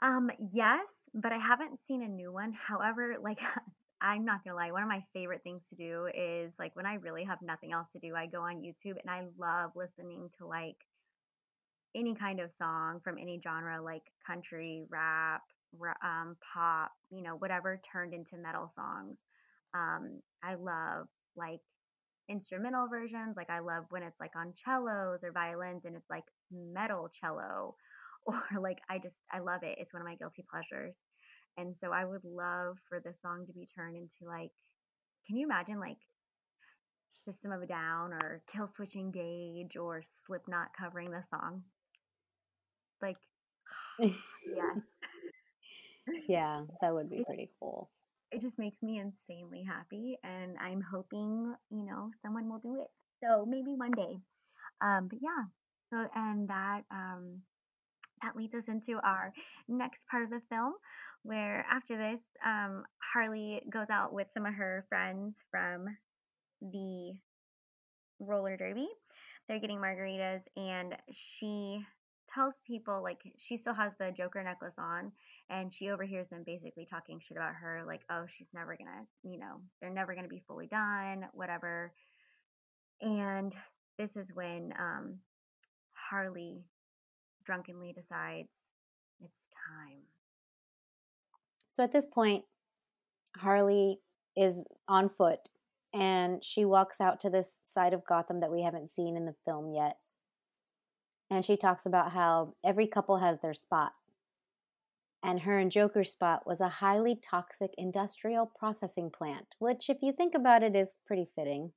Um, 0.00 0.30
yes, 0.38 0.80
but 1.14 1.32
I 1.32 1.38
haven't 1.38 1.78
seen 1.86 2.02
a 2.02 2.08
new 2.08 2.32
one. 2.32 2.52
However, 2.52 3.16
like 3.22 3.38
I'm 4.02 4.24
not 4.26 4.44
gonna 4.44 4.56
lie, 4.56 4.72
one 4.72 4.82
of 4.82 4.88
my 4.88 5.02
favorite 5.14 5.42
things 5.42 5.62
to 5.70 5.76
do 5.76 6.08
is 6.14 6.52
like 6.58 6.76
when 6.76 6.86
I 6.86 6.94
really 6.94 7.24
have 7.24 7.40
nothing 7.40 7.72
else 7.72 7.88
to 7.92 8.00
do, 8.00 8.14
I 8.16 8.26
go 8.26 8.42
on 8.42 8.56
YouTube 8.62 9.00
and 9.00 9.08
I 9.10 9.22
love 9.38 9.72
listening 9.76 10.30
to 10.38 10.46
like 10.46 10.76
any 11.94 12.14
kind 12.14 12.40
of 12.40 12.50
song 12.58 13.00
from 13.04 13.18
any 13.18 13.40
genre, 13.42 13.82
like 13.82 14.02
country, 14.26 14.84
rap, 14.90 15.42
ra- 15.78 15.92
um, 16.02 16.36
pop, 16.54 16.90
you 17.10 17.22
know, 17.22 17.36
whatever 17.36 17.80
turned 17.92 18.14
into 18.14 18.36
metal 18.36 18.72
songs. 18.74 19.16
Um, 19.74 20.20
I 20.42 20.54
love 20.54 21.06
like 21.36 21.60
instrumental 22.30 22.88
versions. 22.88 23.36
Like 23.36 23.50
I 23.50 23.60
love 23.60 23.84
when 23.90 24.02
it's 24.02 24.20
like 24.20 24.32
on 24.36 24.54
cellos 24.64 25.20
or 25.22 25.32
violins 25.32 25.82
and 25.84 25.96
it's 25.96 26.10
like 26.10 26.24
metal 26.50 27.10
cello 27.20 27.76
or 28.26 28.42
like 28.60 28.78
I 28.90 28.98
just 28.98 29.16
I 29.32 29.40
love 29.40 29.62
it. 29.62 29.78
It's 29.80 29.92
one 29.92 30.02
of 30.02 30.08
my 30.08 30.16
guilty 30.16 30.44
pleasures. 30.50 30.96
And 31.56 31.74
so 31.80 31.92
I 31.92 32.04
would 32.04 32.24
love 32.24 32.78
for 32.88 33.00
the 33.00 33.14
song 33.22 33.46
to 33.46 33.52
be 33.52 33.66
turned 33.76 33.96
into 33.96 34.24
like 34.26 34.50
can 35.26 35.36
you 35.36 35.46
imagine 35.46 35.78
like 35.80 35.98
System 37.24 37.52
of 37.52 37.62
a 37.62 37.66
Down 37.66 38.12
or 38.12 38.42
Killswitch 38.52 38.96
Engage 38.96 39.76
or 39.76 40.02
Slipknot 40.26 40.68
covering 40.76 41.10
the 41.10 41.22
song? 41.30 41.62
Like 43.00 43.16
yes. 44.00 44.78
Yeah, 46.28 46.62
that 46.80 46.92
would 46.94 47.08
be 47.10 47.22
pretty 47.24 47.50
cool. 47.60 47.90
it 48.32 48.40
just 48.40 48.58
makes 48.58 48.82
me 48.82 48.98
insanely 48.98 49.62
happy 49.62 50.18
and 50.24 50.56
i'm 50.58 50.80
hoping 50.80 51.54
you 51.70 51.84
know 51.84 52.10
someone 52.22 52.48
will 52.48 52.58
do 52.58 52.80
it 52.80 52.88
so 53.22 53.44
maybe 53.46 53.74
one 53.76 53.90
day 53.92 54.16
um 54.80 55.08
but 55.08 55.18
yeah 55.22 55.44
so 55.90 56.08
and 56.14 56.48
that 56.48 56.82
um 56.90 57.40
that 58.22 58.36
leads 58.36 58.54
us 58.54 58.64
into 58.68 58.98
our 59.04 59.32
next 59.68 60.00
part 60.10 60.24
of 60.24 60.30
the 60.30 60.40
film 60.48 60.74
where 61.24 61.64
after 61.70 61.96
this 61.96 62.20
um 62.44 62.82
harley 63.12 63.60
goes 63.70 63.90
out 63.90 64.12
with 64.12 64.26
some 64.34 64.46
of 64.46 64.54
her 64.54 64.84
friends 64.88 65.36
from 65.50 65.86
the 66.60 67.12
roller 68.26 68.56
derby. 68.56 68.88
They're 69.48 69.60
getting 69.60 69.78
margaritas 69.78 70.42
and 70.56 70.94
she 71.10 71.84
tells 72.32 72.54
people 72.66 73.02
like 73.02 73.18
she 73.36 73.56
still 73.58 73.74
has 73.74 73.92
the 73.98 74.10
joker 74.16 74.42
necklace 74.42 74.74
on 74.78 75.12
and 75.50 75.72
she 75.72 75.90
overhears 75.90 76.28
them 76.28 76.42
basically 76.46 76.86
talking 76.86 77.20
shit 77.20 77.36
about 77.36 77.54
her 77.54 77.82
like 77.86 78.00
oh 78.10 78.24
she's 78.26 78.48
never 78.54 78.76
gonna 78.76 79.04
you 79.22 79.38
know 79.38 79.60
they're 79.80 79.90
never 79.90 80.14
gonna 80.14 80.28
be 80.28 80.42
fully 80.46 80.66
done 80.66 81.26
whatever. 81.34 81.92
And 83.00 83.54
this 83.98 84.16
is 84.16 84.30
when 84.34 84.72
um 84.78 85.18
harley 85.92 86.64
drunkenly 87.44 87.92
decides 87.92 88.48
it's 89.20 89.32
time 89.68 89.98
So 91.72 91.82
at 91.82 91.92
this 91.92 92.06
point, 92.06 92.44
Harley 93.36 94.00
is 94.36 94.64
on 94.88 95.08
foot 95.08 95.40
and 95.94 96.42
she 96.42 96.64
walks 96.64 97.00
out 97.00 97.20
to 97.20 97.30
this 97.30 97.56
side 97.64 97.92
of 97.92 98.04
Gotham 98.06 98.40
that 98.40 98.52
we 98.52 98.62
haven't 98.62 98.90
seen 98.90 99.16
in 99.16 99.26
the 99.26 99.34
film 99.44 99.72
yet. 99.72 100.06
And 101.30 101.44
she 101.44 101.56
talks 101.56 101.86
about 101.86 102.12
how 102.12 102.54
every 102.64 102.86
couple 102.86 103.18
has 103.18 103.40
their 103.40 103.54
spot. 103.54 103.92
And 105.22 105.40
her 105.40 105.58
and 105.58 105.70
Joker's 105.70 106.10
spot 106.10 106.46
was 106.46 106.60
a 106.60 106.68
highly 106.68 107.14
toxic 107.14 107.70
industrial 107.78 108.46
processing 108.46 109.10
plant, 109.10 109.46
which, 109.58 109.88
if 109.88 109.98
you 110.02 110.12
think 110.12 110.34
about 110.34 110.62
it, 110.62 110.74
is 110.74 110.94
pretty 111.06 111.26
fitting. 111.36 111.72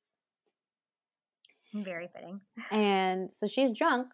very 1.74 2.08
fitting 2.08 2.42
And 2.72 3.32
so 3.32 3.48
she's 3.48 3.72
drunk 3.72 4.08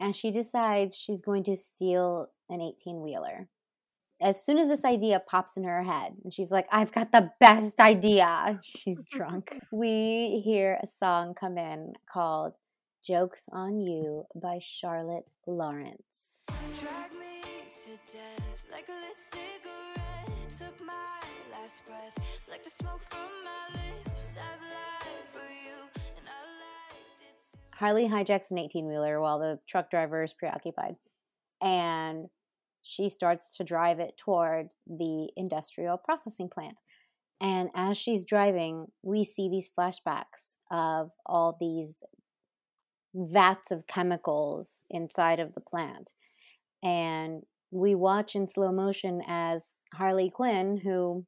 and 0.00 0.16
she 0.16 0.32
decides 0.32 0.96
she's 0.96 1.20
going 1.20 1.44
to 1.44 1.56
steal 1.56 2.28
an 2.48 2.60
18 2.60 3.02
wheeler. 3.02 3.48
As 4.22 4.44
soon 4.44 4.58
as 4.58 4.68
this 4.68 4.84
idea 4.84 5.22
pops 5.26 5.56
in 5.56 5.64
her 5.64 5.82
head, 5.82 6.12
and 6.24 6.32
she's 6.32 6.50
like, 6.50 6.66
I've 6.72 6.92
got 6.92 7.12
the 7.12 7.30
best 7.40 7.80
idea. 7.80 8.58
She's 8.62 9.02
drunk. 9.10 9.58
we 9.72 10.42
hear 10.44 10.78
a 10.82 10.86
song 10.86 11.32
come 11.32 11.56
in 11.56 11.94
called 12.12 12.52
Jokes 13.02 13.44
on 13.50 13.80
You 13.80 14.24
by 14.34 14.58
Charlotte 14.60 15.30
Lawrence. 15.46 16.40
Drag 16.78 17.12
me 17.12 17.40
to 17.84 18.12
death 18.12 18.62
like 18.70 18.88
a 18.88 18.92
lit 18.92 19.16
cigarette. 19.32 20.58
Took 20.58 20.86
my 20.86 21.20
last 21.50 21.82
breath 21.86 22.26
like 22.50 22.62
the 22.62 22.70
smoke 22.78 23.00
from 23.08 23.30
my 23.42 23.80
lips. 23.80 24.36
I've 24.36 24.60
lied 24.60 25.24
for 25.32 25.50
you 25.50 25.59
Harley 27.80 28.06
hijacks 28.06 28.50
an 28.50 28.58
18 28.58 28.86
wheeler 28.86 29.22
while 29.22 29.38
the 29.38 29.58
truck 29.66 29.90
driver 29.90 30.22
is 30.22 30.34
preoccupied. 30.34 30.96
And 31.62 32.26
she 32.82 33.08
starts 33.08 33.56
to 33.56 33.64
drive 33.64 34.00
it 34.00 34.18
toward 34.18 34.74
the 34.86 35.30
industrial 35.34 35.96
processing 35.96 36.50
plant. 36.50 36.78
And 37.40 37.70
as 37.74 37.96
she's 37.96 38.26
driving, 38.26 38.88
we 39.02 39.24
see 39.24 39.48
these 39.48 39.70
flashbacks 39.70 40.56
of 40.70 41.10
all 41.24 41.56
these 41.58 41.94
vats 43.14 43.70
of 43.70 43.86
chemicals 43.86 44.82
inside 44.90 45.40
of 45.40 45.54
the 45.54 45.62
plant. 45.62 46.10
And 46.82 47.44
we 47.70 47.94
watch 47.94 48.36
in 48.36 48.46
slow 48.46 48.72
motion 48.72 49.22
as 49.26 49.68
Harley 49.94 50.28
Quinn, 50.28 50.82
who 50.84 51.24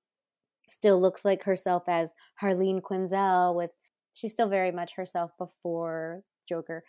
still 0.68 1.00
looks 1.00 1.24
like 1.24 1.44
herself 1.44 1.84
as 1.86 2.11
Harleen 2.42 2.82
Quinzel 2.82 3.57
with 3.57 3.70
she's 4.12 4.32
still 4.32 4.50
very 4.50 4.70
much 4.70 4.96
herself 4.96 5.30
before 5.38 6.22
Joker, 6.53 6.82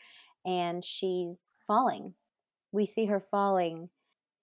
and 0.45 0.83
she's 0.83 1.47
falling. 1.65 2.13
We 2.71 2.85
see 2.85 3.05
her 3.05 3.19
falling 3.19 3.89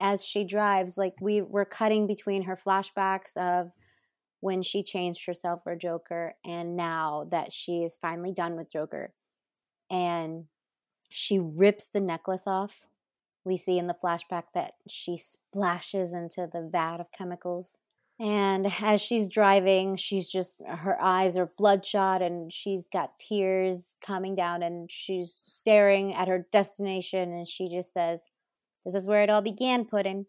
as 0.01 0.25
she 0.25 0.45
drives. 0.45 0.97
Like 0.97 1.15
we 1.21 1.43
were 1.43 1.65
cutting 1.65 2.07
between 2.07 2.43
her 2.45 2.57
flashbacks 2.57 3.37
of 3.37 3.73
when 4.41 4.63
she 4.63 4.83
changed 4.83 5.27
herself 5.27 5.63
for 5.63 5.77
Joker 5.77 6.35
and 6.45 6.77
now 6.77 7.29
that 7.31 7.53
she 7.53 7.83
is 7.85 7.99
finally 8.01 8.33
done 8.33 8.57
with 8.57 8.73
Joker. 8.73 9.13
And 9.91 10.45
she 11.11 11.39
rips 11.39 11.89
the 11.93 12.01
necklace 12.01 12.45
off 12.47 12.85
we 13.45 13.57
see 13.57 13.79
in 13.79 13.87
the 13.87 13.97
flashback 14.03 14.45
that 14.55 14.75
she 14.89 15.17
splashes 15.17 16.13
into 16.13 16.49
the 16.53 16.69
vat 16.71 17.01
of 17.01 17.13
chemicals. 17.13 17.79
And 18.21 18.71
as 18.83 19.01
she's 19.01 19.31
driving, 19.31 19.97
she's 19.97 20.29
just, 20.29 20.61
her 20.67 21.03
eyes 21.03 21.39
are 21.39 21.51
bloodshot 21.57 22.21
and 22.21 22.53
she's 22.53 22.87
got 22.87 23.19
tears 23.19 23.95
coming 24.05 24.35
down 24.35 24.63
and 24.63 24.91
she's 24.91 25.43
staring 25.47 26.13
at 26.13 26.29
her 26.29 26.47
destination 26.53 27.33
and 27.33 27.49
she 27.49 27.71
just 27.71 27.95
says, 27.95 28.21
This 28.85 28.95
is 28.95 29.07
where 29.07 29.23
it 29.23 29.31
all 29.31 29.41
began, 29.41 29.87
Puddin. 29.87 30.27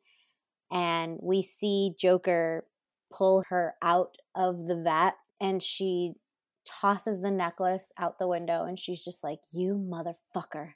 And 0.72 1.20
we 1.22 1.44
see 1.44 1.94
Joker 2.00 2.66
pull 3.12 3.44
her 3.50 3.76
out 3.82 4.16
of 4.36 4.68
the 4.68 4.82
vat 4.82 5.16
and 5.42 5.62
she 5.62 6.14
tosses 6.66 7.22
the 7.22 7.32
necklace 7.32 7.90
out 8.00 8.20
the 8.20 8.28
window 8.28 8.64
and 8.64 8.80
she's 8.80 9.04
just 9.04 9.22
like, 9.22 9.40
You 9.52 9.76
motherfucker 9.76 10.76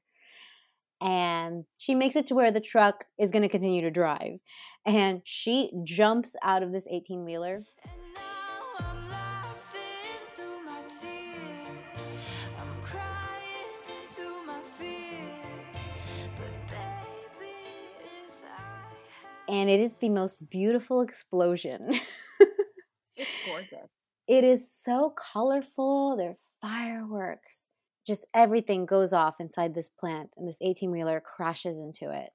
and 1.02 1.66
she 1.78 1.96
makes 1.96 2.16
it 2.16 2.28
to 2.28 2.36
where 2.36 2.52
the 2.52 2.62
truck 2.62 3.06
is 3.18 3.32
going 3.32 3.43
to 3.43 3.50
continue 3.50 3.82
to 3.82 3.91
drive. 3.91 4.39
And 4.86 5.22
she 5.24 5.72
jumps 5.84 6.36
out 6.43 6.64
of 6.64 6.72
this 6.72 6.86
18 6.89 7.26
wheeler. 7.26 7.64
And 7.84 7.93
now 8.14 8.22
I'm 8.80 9.10
laughing 9.10 9.82
through 10.36 10.64
my 10.64 10.82
tears. 11.02 12.16
I'm 12.60 12.82
crying 12.82 14.10
through 14.16 14.46
my 14.46 14.62
fear. 14.78 15.28
But 16.38 16.68
baby, 16.70 17.54
if 18.04 18.43
I 18.43 18.62
had 19.48 19.56
And 19.56 19.70
it 19.70 19.80
is 19.80 19.93
the 20.00 20.10
most 20.10 20.50
beautiful 20.50 21.02
explosion. 21.02 22.00
It's 23.18 23.48
gorgeous. 23.48 23.89
it 24.28 24.43
is 24.43 24.70
so 24.84 25.14
colorful. 25.34 26.18
There 26.18 26.32
are 26.32 26.38
fireworks. 26.62 27.64
Just 28.06 28.26
everything 28.34 28.86
goes 28.86 29.14
off 29.14 29.39
inside 29.39 29.74
this 29.74 29.89
plant, 29.89 30.32
and 30.38 30.47
this 30.47 30.58
18 30.62 30.91
wheeler 30.91 31.22
crashes 31.22 31.78
into 31.78 32.12
it. 32.12 32.30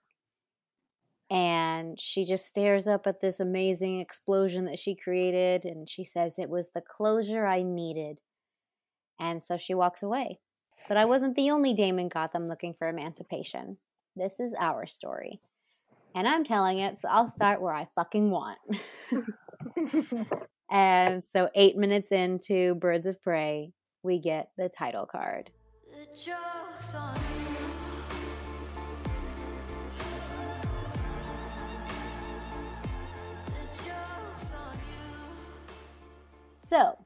And 1.30 2.00
she 2.00 2.24
just 2.24 2.46
stares 2.46 2.88
up 2.88 3.06
at 3.06 3.20
this 3.20 3.38
amazing 3.38 4.00
explosion 4.00 4.64
that 4.64 4.80
she 4.80 4.96
created, 4.96 5.64
and 5.64 5.88
she 5.88 6.02
says, 6.02 6.34
It 6.38 6.50
was 6.50 6.70
the 6.74 6.80
closure 6.80 7.46
I 7.46 7.62
needed. 7.62 8.20
And 9.20 9.42
so 9.42 9.56
she 9.56 9.74
walks 9.74 10.02
away. 10.02 10.40
But 10.88 10.96
I 10.96 11.04
wasn't 11.04 11.36
the 11.36 11.50
only 11.50 11.74
dame 11.74 11.98
in 11.98 12.08
Gotham 12.08 12.46
looking 12.46 12.74
for 12.74 12.88
emancipation. 12.88 13.76
This 14.16 14.40
is 14.40 14.54
our 14.58 14.86
story. 14.86 15.40
And 16.14 16.26
I'm 16.26 16.42
telling 16.42 16.78
it, 16.78 16.98
so 16.98 17.08
I'll 17.08 17.28
start 17.28 17.60
where 17.60 17.74
I 17.74 17.86
fucking 17.94 18.30
want. 18.30 18.58
and 20.70 21.22
so, 21.24 21.48
eight 21.54 21.76
minutes 21.76 22.10
into 22.10 22.74
Birds 22.74 23.06
of 23.06 23.22
Prey, 23.22 23.72
we 24.02 24.18
get 24.18 24.50
the 24.56 24.68
title 24.68 25.06
card. 25.06 25.50
The 26.00 26.06
joke's 26.16 26.94
on 26.94 27.14
you. 27.14 27.56
The 33.46 33.84
joke's 33.84 34.54
on 34.54 34.78
you. 34.78 35.36
So, 36.54 37.04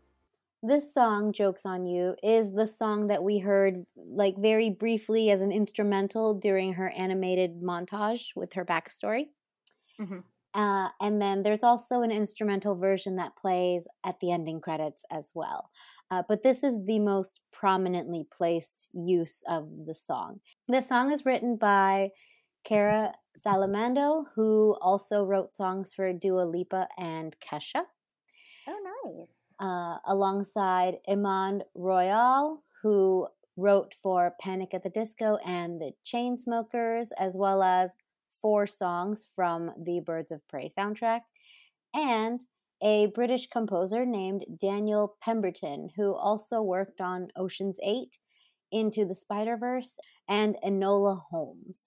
this 0.63 0.95
song, 0.95 1.33
Jokes 1.33 1.67
on 1.67 1.87
You, 1.87 2.15
is 2.23 2.53
the 2.53 2.67
song 2.69 3.09
that 3.09 3.25
we 3.25 3.39
heard 3.39 3.85
like 3.97 4.37
very 4.39 4.71
briefly 4.71 5.31
as 5.31 5.41
an 5.41 5.51
instrumental 5.51 6.35
during 6.35 6.75
her 6.75 6.91
animated 6.91 7.63
montage 7.63 8.37
with 8.37 8.53
her 8.53 8.65
backstory. 8.65 9.31
Mhm. 9.99 10.23
Uh, 10.55 10.91
and 11.01 11.21
then 11.21 11.43
there's 11.43 11.65
also 11.65 12.03
an 12.03 12.13
instrumental 12.13 12.77
version 12.77 13.17
that 13.17 13.35
plays 13.35 13.89
at 14.05 14.21
the 14.21 14.31
ending 14.31 14.61
credits 14.61 15.05
as 15.11 15.33
well. 15.35 15.71
Uh, 16.15 16.23
but 16.29 16.43
this 16.43 16.63
is 16.63 16.79
the 16.87 16.99
most 17.01 17.41
prominently 17.53 18.25
placed 18.31 18.89
use 18.93 19.43
of 19.49 19.69
the 19.87 19.95
song. 19.95 20.41
The 20.69 20.81
song 20.81 21.11
is 21.11 21.25
written 21.27 21.57
by 21.57 22.11
Cara 22.65 23.13
Salimando, 23.45 24.25
who 24.35 24.77
also 24.81 25.25
wrote 25.25 25.55
songs 25.55 25.93
for 25.93 26.13
Dua 26.13 26.43
Lipa 26.43 26.87
and 26.99 27.35
Kesha 27.41 27.83
Oh, 28.69 28.81
nice. 29.05 29.29
uh, 29.59 29.99
alongside 30.07 30.99
Iman 31.09 31.63
Royal, 31.75 32.63
who 32.83 33.27
wrote 33.57 33.95
for 34.03 34.35
Panic 34.41 34.73
at 34.73 34.85
the 34.85 34.91
Disco 34.91 35.37
and 35.45 35.81
the 35.81 35.93
Chainsmokers, 36.05 37.09
as 37.19 37.37
well 37.37 37.63
as 37.63 37.95
four 38.41 38.67
songs 38.67 39.27
from 39.35 39.73
the 39.77 40.01
Birds 40.01 40.31
of 40.31 40.47
Prey 40.49 40.69
soundtrack, 40.69 41.23
and 41.93 42.41
a 42.83 43.07
British 43.15 43.47
composer 43.49 44.05
named 44.05 44.45
Daniel 44.61 45.17
Pemberton, 45.23 45.91
who 45.97 46.15
also 46.15 46.61
worked 46.63 47.01
on 47.01 47.29
Ocean's 47.37 47.79
Eight, 47.83 48.19
Into 48.71 49.05
the 49.05 49.15
Spider 49.15 49.57
Verse, 49.57 49.97
and 50.29 50.57
Enola 50.65 51.23
Holmes. 51.31 51.83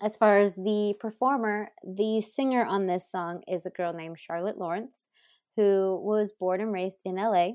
As 0.00 0.16
far 0.16 0.38
as 0.38 0.54
the 0.54 0.94
performer, 1.00 1.70
the 1.82 2.20
singer 2.20 2.64
on 2.64 2.86
this 2.86 3.10
song 3.10 3.42
is 3.48 3.66
a 3.66 3.70
girl 3.70 3.92
named 3.92 4.18
Charlotte 4.18 4.56
Lawrence 4.56 5.08
who 5.58 6.00
was 6.00 6.32
born 6.38 6.60
and 6.60 6.72
raised 6.72 7.00
in 7.04 7.16
LA. 7.16 7.50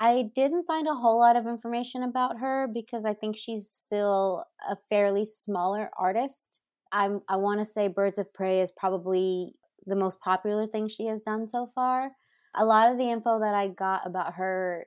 I 0.00 0.30
didn't 0.34 0.66
find 0.66 0.88
a 0.88 0.94
whole 0.94 1.18
lot 1.18 1.36
of 1.36 1.46
information 1.46 2.02
about 2.02 2.38
her 2.40 2.66
because 2.72 3.04
I 3.04 3.12
think 3.12 3.36
she's 3.36 3.70
still 3.70 4.44
a 4.68 4.76
fairly 4.88 5.26
smaller 5.26 5.90
artist. 5.98 6.60
I'm, 6.92 7.20
I 7.28 7.36
want 7.36 7.60
to 7.60 7.66
say 7.66 7.88
Birds 7.88 8.18
of 8.18 8.32
Prey 8.32 8.60
is 8.62 8.72
probably 8.74 9.54
the 9.86 9.96
most 9.96 10.20
popular 10.20 10.66
thing 10.66 10.88
she 10.88 11.06
has 11.06 11.20
done 11.20 11.48
so 11.48 11.66
far. 11.74 12.10
A 12.54 12.64
lot 12.64 12.90
of 12.90 12.98
the 12.98 13.10
info 13.10 13.40
that 13.40 13.54
I 13.54 13.68
got 13.68 14.06
about 14.06 14.34
her 14.34 14.86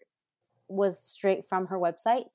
was 0.68 1.00
straight 1.00 1.48
from 1.48 1.68
her 1.68 1.78
website. 1.78 2.26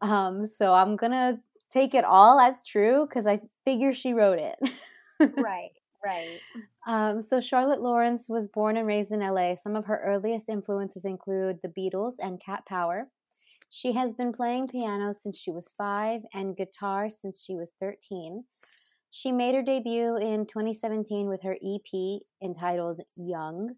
Um, 0.00 0.46
so 0.46 0.72
I'm 0.72 0.96
going 0.96 1.12
to 1.12 1.38
take 1.72 1.94
it 1.94 2.04
all 2.04 2.40
as 2.40 2.66
true 2.66 3.06
because 3.08 3.26
I 3.26 3.40
figure 3.64 3.94
she 3.94 4.12
wrote 4.12 4.38
it. 4.38 4.58
right, 5.38 5.70
right. 6.04 6.40
Um, 6.86 7.22
so 7.22 7.40
Charlotte 7.40 7.80
Lawrence 7.80 8.28
was 8.28 8.48
born 8.48 8.76
and 8.76 8.86
raised 8.86 9.12
in 9.12 9.20
LA. 9.20 9.54
Some 9.56 9.76
of 9.76 9.86
her 9.86 10.02
earliest 10.04 10.48
influences 10.48 11.04
include 11.04 11.60
the 11.62 11.68
Beatles 11.68 12.14
and 12.20 12.40
Cat 12.40 12.66
Power. 12.66 13.08
She 13.70 13.92
has 13.92 14.12
been 14.12 14.32
playing 14.32 14.68
piano 14.68 15.14
since 15.14 15.38
she 15.38 15.50
was 15.50 15.72
five 15.78 16.22
and 16.34 16.56
guitar 16.56 17.08
since 17.08 17.42
she 17.42 17.54
was 17.54 17.72
13. 17.80 18.44
She 19.14 19.30
made 19.30 19.54
her 19.54 19.62
debut 19.62 20.16
in 20.16 20.46
2017 20.46 21.28
with 21.28 21.42
her 21.42 21.54
EP 21.62 22.22
entitled 22.42 23.02
Young. 23.14 23.74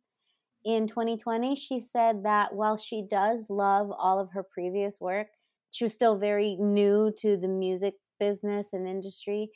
In 0.65 0.87
2020, 0.87 1.57
she 1.57 1.81
said 1.81 2.25
that 2.25 2.55
while 2.55 2.77
she 2.77 3.03
does 3.11 3.47
love 3.51 3.91
all 3.91 4.21
of 4.21 4.31
her 4.31 4.45
previous 4.45 5.01
work, 5.01 5.27
she 5.73 5.85
was 5.85 5.93
still 5.93 6.17
very 6.17 6.55
new 6.55 7.13
to 7.19 7.37
the 7.37 7.49
music 7.49 7.95
business 8.21 8.69
and 8.73 8.87
industry, 8.87 9.51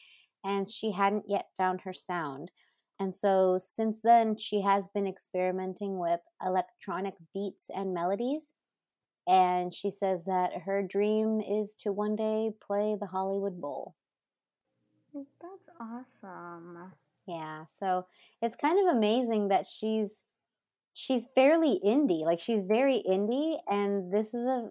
and 0.44 0.66
she 0.66 0.90
hadn't 0.90 1.26
yet 1.28 1.46
found 1.56 1.82
her 1.82 1.92
sound. 1.92 2.50
And 2.98 3.14
so 3.14 3.56
since 3.56 4.00
then, 4.02 4.36
she 4.36 4.60
has 4.62 4.88
been 4.92 5.06
experimenting 5.06 6.00
with 6.00 6.18
electronic 6.44 7.14
beats 7.32 7.66
and 7.72 7.94
melodies. 7.94 8.52
And 9.28 9.72
she 9.72 9.92
says 9.92 10.24
that 10.24 10.62
her 10.64 10.82
dream 10.82 11.40
is 11.40 11.76
to 11.82 11.92
one 11.92 12.16
day 12.16 12.50
play 12.60 12.96
the 12.98 13.06
Hollywood 13.06 13.60
Bowl. 13.60 13.94
That's 15.14 15.68
awesome. 15.80 16.92
Yeah, 17.26 17.64
so 17.66 18.06
it's 18.42 18.56
kind 18.56 18.88
of 18.88 18.96
amazing 18.96 19.48
that 19.48 19.66
she's 19.66 20.22
she's 20.94 21.28
fairly 21.34 21.80
indie. 21.84 22.24
Like 22.24 22.40
she's 22.40 22.62
very 22.62 23.02
indie 23.08 23.58
and 23.68 24.12
this 24.12 24.34
is 24.34 24.46
a 24.46 24.70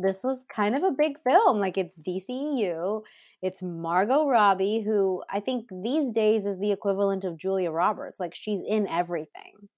this 0.00 0.24
was 0.24 0.44
kind 0.48 0.74
of 0.74 0.82
a 0.82 0.90
big 0.92 1.18
film. 1.20 1.58
Like 1.58 1.76
it's 1.76 1.98
DCEU. 1.98 3.02
It's 3.42 3.62
Margot 3.62 4.26
Robbie 4.28 4.80
who 4.80 5.22
I 5.30 5.40
think 5.40 5.68
these 5.82 6.10
days 6.12 6.46
is 6.46 6.58
the 6.58 6.72
equivalent 6.72 7.24
of 7.24 7.36
Julia 7.36 7.70
Roberts. 7.70 8.18
Like 8.18 8.34
she's 8.34 8.62
in 8.66 8.88
everything. 8.88 9.68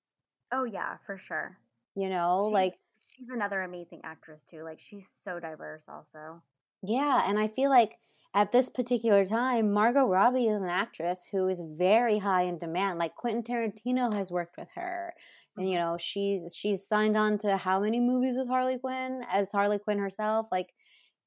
Oh 0.53 0.64
yeah, 0.64 0.97
for 1.07 1.18
sure. 1.18 1.59
You 1.95 2.09
know, 2.09 2.45
She's- 2.47 2.53
like 2.55 2.74
She's 3.16 3.28
another 3.30 3.62
amazing 3.62 4.03
actress 4.05 4.43
too. 4.51 4.62
Like 4.62 4.78
she's 4.78 5.07
so 5.24 5.41
diverse 5.41 5.84
also. 5.89 6.43
Yeah, 6.82 7.22
and 7.26 7.39
I 7.39 7.49
feel 7.49 7.70
like 7.70 7.99
at 8.37 8.53
this 8.53 8.68
particular 8.68 9.24
time, 9.24 9.72
Margot 9.72 10.07
Robbie 10.07 10.49
is 10.49 10.61
an 10.61 10.68
actress 10.68 11.26
who 11.32 11.49
is 11.49 11.62
very 11.66 12.18
high 12.18 12.43
in 12.43 12.59
demand. 12.59 12.99
Like 12.99 13.14
Quentin 13.14 13.43
Tarantino 13.43 14.12
has 14.12 14.30
worked 14.30 14.59
with 14.59 14.68
her, 14.74 15.14
and 15.57 15.66
you 15.66 15.78
mm-hmm. 15.78 15.93
know 15.93 15.97
she's 15.99 16.55
she's 16.55 16.87
signed 16.87 17.16
on 17.16 17.39
to 17.39 17.57
how 17.57 17.80
many 17.80 17.99
movies 17.99 18.37
with 18.37 18.47
Harley 18.47 18.78
Quinn 18.78 19.22
as 19.32 19.51
Harley 19.51 19.78
Quinn 19.78 19.99
herself. 19.99 20.49
Like, 20.53 20.74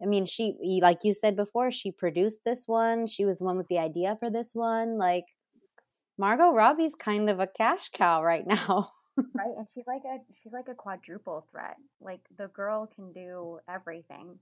I 0.02 0.06
mean, 0.06 0.26
she 0.26 0.56
like 0.84 1.00
you 1.04 1.14
said 1.14 1.36
before, 1.36 1.72
she 1.72 1.92
produced 1.92 2.42
this 2.46 2.66
one. 2.68 3.08
She 3.08 3.26
was 3.26 3.40
the 3.40 3.46
one 3.46 3.58
with 3.58 3.70
the 3.70 3.80
idea 3.80 4.16
for 4.20 4.30
this 4.30 4.52
one. 4.54 5.00
Like, 5.00 5.26
Margot 6.20 6.54
Robbie's 6.54 6.94
kind 6.94 7.28
of 7.28 7.40
a 7.40 7.48
cash 7.48 7.90
cow 7.92 8.24
right 8.24 8.46
now. 8.46 8.92
right? 9.18 9.48
And 9.58 9.68
she's 9.74 9.88
like 9.88 10.04
a 10.06 10.20
she's 10.44 10.54
like 10.54 10.68
a 10.70 10.76
quadruple 10.76 11.48
threat. 11.50 11.78
Like 12.02 12.22
the 12.38 12.50
girl 12.50 12.88
can 12.96 13.12
do 13.14 13.58
everything. 13.68 14.38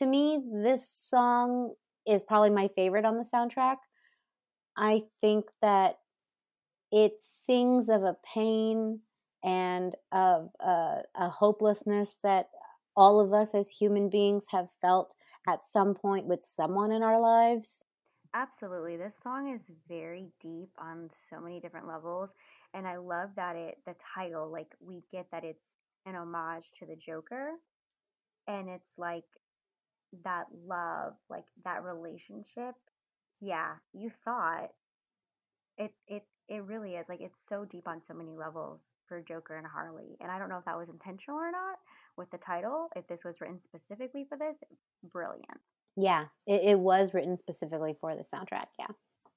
To 0.00 0.06
me, 0.06 0.40
this 0.50 0.88
song 0.88 1.74
is 2.06 2.22
probably 2.22 2.48
my 2.48 2.68
favorite 2.74 3.04
on 3.04 3.18
the 3.18 3.24
soundtrack. 3.24 3.76
I 4.74 5.02
think 5.20 5.44
that 5.60 5.98
it 6.90 7.12
sings 7.20 7.90
of 7.90 8.02
a 8.02 8.16
pain 8.34 9.00
and 9.44 9.94
of 10.10 10.48
a, 10.58 11.02
a 11.14 11.28
hopelessness 11.28 12.16
that 12.22 12.48
all 12.96 13.20
of 13.20 13.34
us 13.34 13.54
as 13.54 13.70
human 13.70 14.08
beings 14.08 14.46
have 14.50 14.68
felt 14.80 15.14
at 15.46 15.66
some 15.70 15.94
point 15.94 16.24
with 16.24 16.46
someone 16.46 16.92
in 16.92 17.02
our 17.02 17.20
lives. 17.20 17.84
Absolutely. 18.32 18.96
This 18.96 19.16
song 19.22 19.52
is 19.52 19.60
very 19.86 20.30
deep 20.40 20.70
on 20.78 21.10
so 21.28 21.40
many 21.40 21.60
different 21.60 21.86
levels. 21.86 22.32
And 22.72 22.86
I 22.86 22.96
love 22.96 23.30
that 23.36 23.54
it, 23.54 23.76
the 23.84 23.94
title, 24.14 24.50
like, 24.50 24.74
we 24.80 25.02
get 25.12 25.26
that 25.30 25.44
it's 25.44 25.64
an 26.06 26.14
homage 26.14 26.70
to 26.78 26.86
the 26.86 26.96
Joker. 26.96 27.50
And 28.48 28.70
it's 28.70 28.94
like 28.96 29.24
that 30.24 30.46
love, 30.66 31.14
like 31.28 31.44
that 31.64 31.82
relationship. 31.82 32.74
Yeah, 33.40 33.74
you 33.92 34.10
thought 34.24 34.70
it, 35.78 35.92
it, 36.06 36.22
it 36.48 36.64
really 36.64 36.92
is. 36.92 37.06
Like, 37.08 37.20
it's 37.20 37.38
so 37.48 37.64
deep 37.64 37.88
on 37.88 38.02
so 38.06 38.14
many 38.14 38.36
levels 38.36 38.80
for 39.08 39.20
Joker 39.20 39.56
and 39.56 39.66
Harley. 39.66 40.16
And 40.20 40.30
I 40.30 40.38
don't 40.38 40.48
know 40.48 40.58
if 40.58 40.64
that 40.66 40.78
was 40.78 40.88
intentional 40.88 41.38
or 41.38 41.50
not 41.50 41.78
with 42.16 42.30
the 42.30 42.38
title. 42.38 42.88
If 42.94 43.06
this 43.08 43.24
was 43.24 43.40
written 43.40 43.58
specifically 43.58 44.26
for 44.28 44.36
this, 44.36 44.56
brilliant. 45.10 45.60
Yeah, 45.96 46.26
it, 46.46 46.62
it 46.62 46.78
was 46.78 47.12
written 47.14 47.36
specifically 47.36 47.94
for 48.00 48.14
the 48.14 48.22
soundtrack. 48.22 48.66
Yeah. 48.78 48.86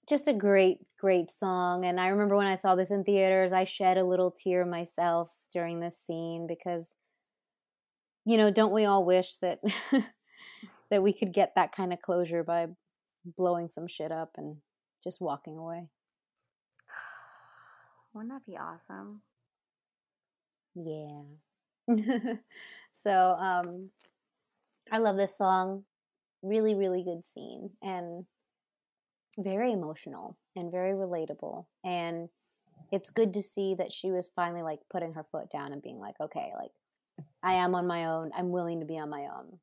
Just 0.08 0.28
a 0.28 0.34
great, 0.34 0.80
great 1.00 1.32
song. 1.32 1.86
And 1.86 2.00
I 2.00 2.10
remember 2.10 2.36
when 2.36 2.48
I 2.48 2.58
saw 2.58 2.76
this 2.76 2.92
in 2.92 3.04
theaters, 3.04 3.54
I 3.54 3.64
shed 3.64 3.98
a 3.98 4.04
little 4.04 4.32
tear 4.32 4.66
myself 4.66 5.32
during 5.52 5.80
this 5.80 5.98
scene 6.06 6.46
because, 6.46 6.90
you 8.26 8.38
know, 8.38 8.52
don't 8.52 8.74
we 8.74 8.86
all 8.86 9.06
wish 9.06 9.38
that 9.38 9.62
that 10.94 11.02
we 11.02 11.12
could 11.12 11.34
get 11.34 11.56
that 11.56 11.72
kind 11.72 11.92
of 11.92 12.00
closure 12.04 12.44
by 12.44 12.68
blowing 13.36 13.68
some 13.68 13.88
shit 13.88 14.12
up 14.12 14.30
and 14.38 14.58
just 15.04 15.20
walking 15.20 15.58
away? 15.58 15.88
Wouldn't 18.14 18.32
that 18.32 18.46
be 18.46 18.56
awesome? 18.56 19.22
Yeah. 20.76 21.24
so, 23.04 23.36
um, 23.40 23.90
I 24.92 25.00
love 25.00 25.18
this 25.18 25.36
song. 25.36 25.84
Really, 26.44 26.76
really 26.76 27.04
good 27.04 27.24
scene 27.34 27.72
and 27.82 28.26
very 29.40 29.72
emotional 29.72 30.38
and 30.56 30.72
very 30.72 30.92
relatable. 30.92 31.66
And 31.84 32.30
it's 32.92 33.10
good 33.10 33.34
to 33.34 33.42
see 33.42 33.74
that 33.80 33.92
she 33.92 34.12
was 34.12 34.30
finally 34.36 34.62
like 34.62 34.82
putting 34.92 35.14
her 35.14 35.26
foot 35.32 35.50
down 35.50 35.74
and 35.74 35.82
being 35.82 35.98
like, 35.98 36.16
okay, 36.22 36.52
like 36.56 36.70
I 37.42 37.54
am 37.54 37.74
on 37.74 37.88
my 37.88 38.06
own. 38.06 38.30
I'm 38.38 38.52
willing 38.52 38.80
to 38.82 38.86
be 38.86 39.00
on 39.00 39.10
my 39.10 39.22
own. 39.22 39.58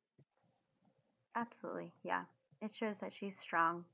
Absolutely. 1.35 1.93
Yeah. 2.03 2.23
It 2.61 2.75
shows 2.75 2.95
that 3.01 3.13
she's 3.13 3.37
strong. 3.39 3.85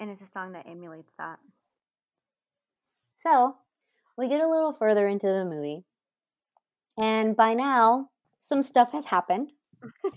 And 0.00 0.10
it's 0.10 0.22
a 0.22 0.26
song 0.26 0.52
that 0.52 0.66
emulates 0.68 1.12
that. 1.18 1.38
So 3.16 3.56
we 4.16 4.28
get 4.28 4.40
a 4.42 4.48
little 4.48 4.72
further 4.72 5.08
into 5.08 5.26
the 5.26 5.44
movie. 5.44 5.84
And 7.00 7.36
by 7.36 7.54
now, 7.54 8.10
some 8.40 8.62
stuff 8.62 8.92
has 8.92 9.06
happened. 9.06 9.52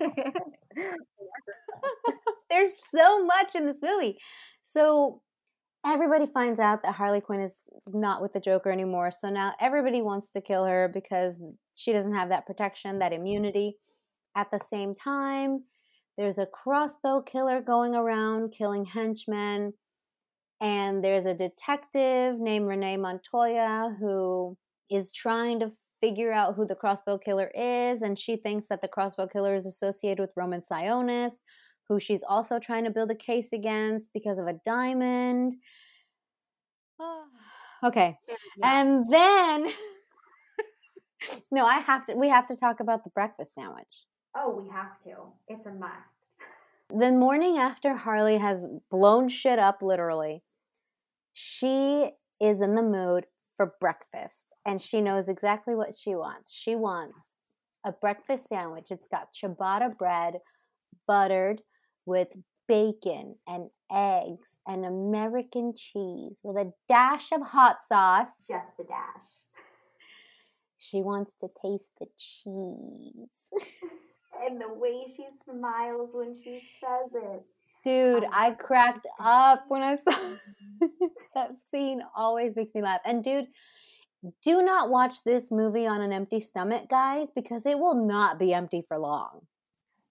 There's 2.50 2.74
so 2.94 3.24
much 3.26 3.56
in 3.56 3.66
this 3.66 3.78
movie. 3.82 4.18
So 4.64 5.22
everybody 5.86 6.26
finds 6.28 6.60
out 6.60 6.84
that 6.84 6.94
Harley 6.96 7.22
Quinn 7.22 7.42
is 7.42 7.54
not 7.88 8.22
with 8.22 8.34
the 8.34 8.40
Joker 8.40 8.72
anymore. 8.72 9.12
So 9.12 9.30
now 9.30 9.54
everybody 9.60 10.02
wants 10.02 10.32
to 10.32 10.42
kill 10.42 10.66
her 10.66 10.90
because 10.94 11.40
she 11.76 11.94
doesn't 11.94 12.14
have 12.14 12.30
that 12.30 12.46
protection, 12.46 13.00
that 13.00 13.14
immunity. 13.14 13.78
At 14.36 14.50
the 14.50 14.60
same 14.70 14.96
time, 14.96 15.64
there's 16.22 16.38
a 16.38 16.46
crossbow 16.46 17.20
killer 17.24 17.62
going 17.62 17.96
around 17.96 18.52
killing 18.52 18.86
henchmen. 18.86 19.74
And 20.62 21.04
there's 21.04 21.26
a 21.26 21.34
detective 21.34 22.40
named 22.40 22.68
Renee 22.68 22.98
Montoya 22.98 23.96
who 24.00 24.56
is 24.92 25.12
trying 25.12 25.60
to 25.62 25.72
figure 26.00 26.32
out 26.32 26.54
who 26.54 26.68
the 26.68 26.76
crossbow 26.76 27.18
killer 27.18 27.50
is. 27.56 28.04
And 28.04 28.20
she 28.20 28.36
thinks 28.36 28.68
that 28.68 28.84
the 28.84 28.88
crossbow 28.88 29.26
killer 29.26 29.56
is 29.56 29.66
associated 29.66 30.20
with 30.20 30.30
Roman 30.36 30.62
Sionis, 30.62 31.38
who 31.90 32.00
she's 32.00 32.22
also 32.22 32.60
trying 32.60 32.84
to 32.84 32.92
build 32.92 33.10
a 33.10 33.16
case 33.16 33.50
against 33.52 34.14
because 34.14 34.38
of 34.38 34.46
a 34.46 34.60
diamond. 34.64 35.56
okay. 37.84 38.16
And 38.62 39.12
then 39.12 39.72
No, 41.52 41.66
I 41.66 41.80
have 41.80 42.06
to 42.06 42.14
we 42.14 42.30
have 42.30 42.48
to 42.50 42.56
talk 42.56 42.80
about 42.80 43.04
the 43.04 43.10
breakfast 43.10 43.56
sandwich. 43.56 44.06
Oh, 44.36 44.62
we 44.62 44.70
have 44.70 45.02
to. 45.04 45.16
It's 45.48 45.66
a 45.66 45.72
must. 45.72 45.94
The 46.90 47.12
morning 47.12 47.58
after 47.58 47.96
Harley 47.96 48.38
has 48.38 48.68
blown 48.90 49.30
shit 49.30 49.60
up 49.60 49.82
literally, 49.82 50.44
she 51.34 52.12
is 52.40 52.62
in 52.62 52.76
the 52.76 52.82
mood 52.82 53.26
for 53.56 53.74
breakfast 53.80 54.46
and 54.66 54.82
she 54.82 55.02
knows 55.02 55.28
exactly 55.28 55.76
what 55.76 55.96
she 55.98 56.16
wants. 56.16 56.52
She 56.54 56.76
wants 56.76 57.30
a 57.86 57.92
breakfast 57.92 58.48
sandwich. 58.48 58.88
It's 58.92 59.08
got 59.08 59.34
ciabatta 59.34 59.98
bread, 59.98 60.36
buttered 61.08 61.62
with 62.06 62.30
bacon 62.68 63.36
and 63.48 63.70
eggs 63.92 64.60
and 64.68 64.86
American 64.86 65.74
cheese 65.76 66.40
with 66.44 66.58
a 66.58 66.72
dash 66.88 67.32
of 67.32 67.42
hot 67.42 67.78
sauce. 67.88 68.30
Just 68.48 68.80
a 68.80 68.84
dash. 68.84 69.28
She 70.78 71.02
wants 71.02 71.34
to 71.42 71.48
taste 71.62 71.92
the 72.00 72.08
cheese. 72.18 73.30
And 74.44 74.60
the 74.60 74.74
way 74.74 75.06
she 75.16 75.26
smiles 75.46 76.10
when 76.14 76.36
she 76.44 76.62
says 76.80 77.12
it. 77.14 77.44
Dude, 77.84 78.24
Um, 78.26 78.30
I 78.34 78.52
cracked 78.52 79.08
up 79.20 79.66
when 79.68 79.82
I 79.82 79.96
saw 79.98 80.36
that 81.36 81.52
scene. 81.72 82.02
Always 82.16 82.56
makes 82.56 82.74
me 82.76 82.82
laugh. 82.82 83.02
And 83.06 83.24
dude, 83.24 83.48
do 84.46 84.62
not 84.62 84.90
watch 84.90 85.24
this 85.24 85.50
movie 85.50 85.88
on 85.88 86.02
an 86.02 86.12
empty 86.14 86.40
stomach, 86.40 86.90
guys, 86.90 87.30
because 87.34 87.66
it 87.66 87.80
will 87.80 87.96
not 87.96 88.38
be 88.38 88.54
empty 88.54 88.84
for 88.88 88.98
long. 89.00 89.42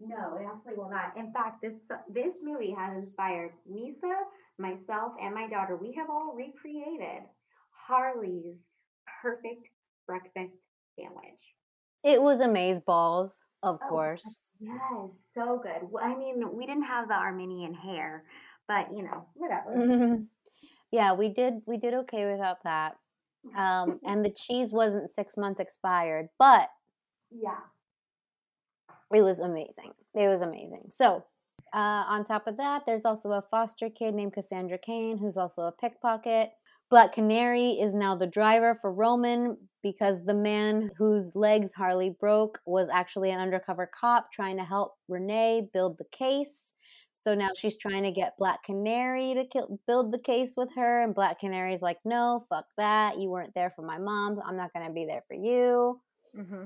No, 0.00 0.36
it 0.40 0.46
absolutely 0.50 0.82
will 0.82 0.90
not. 0.90 1.16
In 1.16 1.32
fact, 1.32 1.60
this 1.62 1.74
this 2.08 2.42
movie 2.42 2.72
has 2.72 3.04
inspired 3.04 3.52
Misa, 3.70 4.14
myself, 4.58 5.12
and 5.22 5.34
my 5.34 5.46
daughter. 5.48 5.76
We 5.76 5.92
have 5.92 6.08
all 6.08 6.34
recreated 6.34 7.22
Harley's 7.86 8.56
perfect 9.22 9.68
breakfast 10.06 10.54
sandwich. 10.98 11.40
It 12.02 12.20
was 12.22 12.40
amaze 12.40 12.80
balls, 12.80 13.40
of 13.62 13.80
Oh, 13.82 13.88
course. 13.88 14.36
Yes, 14.58 15.10
so 15.34 15.58
good. 15.62 15.90
Well, 15.90 16.04
I 16.04 16.14
mean, 16.14 16.54
we 16.56 16.66
didn't 16.66 16.84
have 16.84 17.08
the 17.08 17.14
Armenian 17.14 17.74
hair, 17.74 18.24
but 18.68 18.92
you 18.94 19.02
know, 19.02 19.26
whatever. 19.34 20.20
yeah, 20.92 21.14
we 21.14 21.28
did 21.32 21.62
we 21.66 21.76
did 21.76 21.94
okay 21.94 22.26
without 22.30 22.62
that. 22.64 22.98
Um, 23.54 24.00
and 24.06 24.24
the 24.24 24.30
cheese 24.30 24.72
wasn't 24.72 25.12
six 25.14 25.36
months 25.36 25.60
expired, 25.60 26.28
but 26.38 26.70
Yeah. 27.30 27.70
it 29.14 29.22
was 29.22 29.38
amazing. 29.40 29.92
It 30.14 30.28
was 30.28 30.40
amazing. 30.42 30.90
So, 30.90 31.24
uh, 31.72 32.04
on 32.08 32.24
top 32.24 32.46
of 32.46 32.56
that, 32.56 32.84
there's 32.86 33.04
also 33.04 33.32
a 33.32 33.42
foster 33.42 33.90
kid 33.90 34.14
named 34.14 34.32
Cassandra 34.32 34.78
Cain, 34.78 35.18
who's 35.18 35.36
also 35.36 35.62
a 35.62 35.72
pickpocket. 35.72 36.52
Black 36.90 37.12
Canary 37.12 37.70
is 37.80 37.94
now 37.94 38.16
the 38.16 38.26
driver 38.26 38.74
for 38.74 38.92
Roman 38.92 39.56
because 39.80 40.24
the 40.24 40.34
man 40.34 40.90
whose 40.98 41.36
legs 41.36 41.72
Harley 41.72 42.10
broke 42.10 42.58
was 42.66 42.88
actually 42.92 43.30
an 43.30 43.38
undercover 43.38 43.86
cop 43.86 44.32
trying 44.32 44.56
to 44.56 44.64
help 44.64 44.94
Renee 45.08 45.68
build 45.72 45.98
the 45.98 46.04
case. 46.06 46.72
So 47.12 47.34
now 47.34 47.50
she's 47.56 47.76
trying 47.76 48.02
to 48.02 48.10
get 48.10 48.36
Black 48.38 48.64
Canary 48.64 49.34
to 49.34 49.44
kill, 49.44 49.78
build 49.86 50.10
the 50.12 50.18
case 50.18 50.54
with 50.56 50.70
her, 50.74 51.02
and 51.02 51.14
Black 51.14 51.40
Canary's 51.40 51.82
like, 51.82 51.98
"No, 52.04 52.44
fuck 52.48 52.66
that. 52.76 53.18
You 53.18 53.30
weren't 53.30 53.54
there 53.54 53.70
for 53.70 53.82
my 53.82 53.98
mom. 53.98 54.40
I'm 54.44 54.56
not 54.56 54.72
gonna 54.72 54.90
be 54.90 55.04
there 55.04 55.22
for 55.28 55.34
you." 55.34 56.00
hmm 56.34 56.64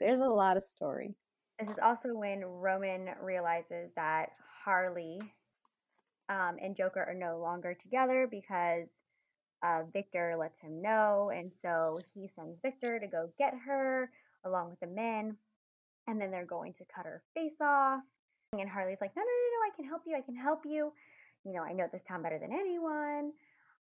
There's 0.00 0.20
a 0.20 0.28
lot 0.28 0.56
of 0.56 0.62
story. 0.62 1.14
This 1.58 1.68
is 1.68 1.78
also 1.82 2.14
when 2.14 2.44
Roman 2.44 3.10
realizes 3.20 3.90
that 3.96 4.30
Harley 4.64 5.20
um, 6.28 6.56
and 6.62 6.76
Joker 6.76 7.04
are 7.04 7.14
no 7.14 7.38
longer 7.38 7.74
together 7.74 8.26
because 8.30 8.88
uh, 9.66 9.82
Victor 9.92 10.36
lets 10.38 10.58
him 10.60 10.80
know. 10.80 11.30
And 11.34 11.50
so 11.62 12.00
he 12.14 12.30
sends 12.36 12.58
Victor 12.62 12.98
to 12.98 13.06
go 13.06 13.28
get 13.38 13.54
her 13.66 14.10
along 14.44 14.70
with 14.70 14.80
the 14.80 14.86
men. 14.86 15.36
And 16.06 16.20
then 16.20 16.30
they're 16.30 16.46
going 16.46 16.74
to 16.74 16.84
cut 16.94 17.04
her 17.04 17.22
face 17.34 17.60
off. 17.60 18.00
And 18.52 18.68
Harley's 18.68 18.98
like, 19.00 19.16
no, 19.16 19.22
no, 19.22 19.26
no, 19.26 19.48
no, 19.54 19.72
I 19.72 19.76
can 19.76 19.84
help 19.84 20.02
you. 20.06 20.16
I 20.16 20.20
can 20.20 20.36
help 20.36 20.60
you. 20.64 20.92
You 21.44 21.52
know, 21.52 21.62
I 21.62 21.72
know 21.72 21.86
this 21.92 22.02
town 22.08 22.22
better 22.22 22.38
than 22.38 22.52
anyone. 22.52 23.32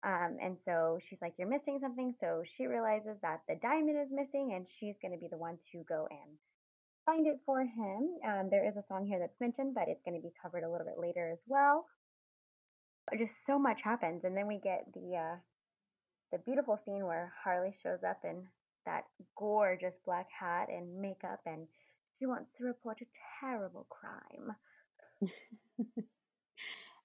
Um, 0.04 0.38
and 0.42 0.58
so 0.66 1.00
she's 1.08 1.20
like, 1.22 1.34
You're 1.38 1.50
missing 1.50 1.80
something. 1.82 2.14
So 2.20 2.44
she 2.58 2.68
realizes 2.68 3.18
that 3.22 3.42
the 3.48 3.56
diamond 3.62 3.98
is 3.98 4.12
missing 4.12 4.54
and 4.56 4.68
she's 4.80 4.96
going 5.02 5.14
to 5.14 5.20
be 5.20 5.28
the 5.30 5.38
one 5.38 5.58
to 5.72 5.84
go 5.88 6.08
and 6.12 6.38
find 7.06 7.28
it 7.28 7.40
for 7.46 7.62
him. 7.62 8.18
Um, 8.26 8.50
there 8.50 8.68
is 8.68 8.76
a 8.78 8.84
song 8.88 9.06
here 9.06 9.20
that's 9.20 9.40
mentioned, 9.40 9.74
but 9.74 9.88
it's 9.88 10.02
going 10.04 10.20
to 10.20 10.22
be 10.22 10.34
covered 10.42 10.64
a 10.64 10.70
little 10.70 10.86
bit 10.86 11.00
later 11.00 11.30
as 11.32 11.40
well. 11.48 11.86
Just 13.18 13.34
so 13.46 13.60
much 13.60 13.82
happens, 13.84 14.24
and 14.24 14.36
then 14.36 14.48
we 14.48 14.60
get 14.60 14.86
the 14.94 15.16
uh, 15.16 15.36
the 16.32 16.38
beautiful 16.40 16.80
scene 16.86 17.06
where 17.06 17.34
Harley 17.44 17.74
shows 17.82 18.04
up 18.08 18.20
in 18.24 18.44
that 18.86 19.06
gorgeous 19.38 19.96
black 20.06 20.28
hat 20.38 20.68
and 20.70 21.02
makeup, 21.02 21.40
and 21.46 21.68
she 22.18 22.26
wants 22.26 22.52
to 22.58 22.64
report 22.64 23.00
a 23.02 23.06
terrible 23.40 23.88
crime. 23.90 24.56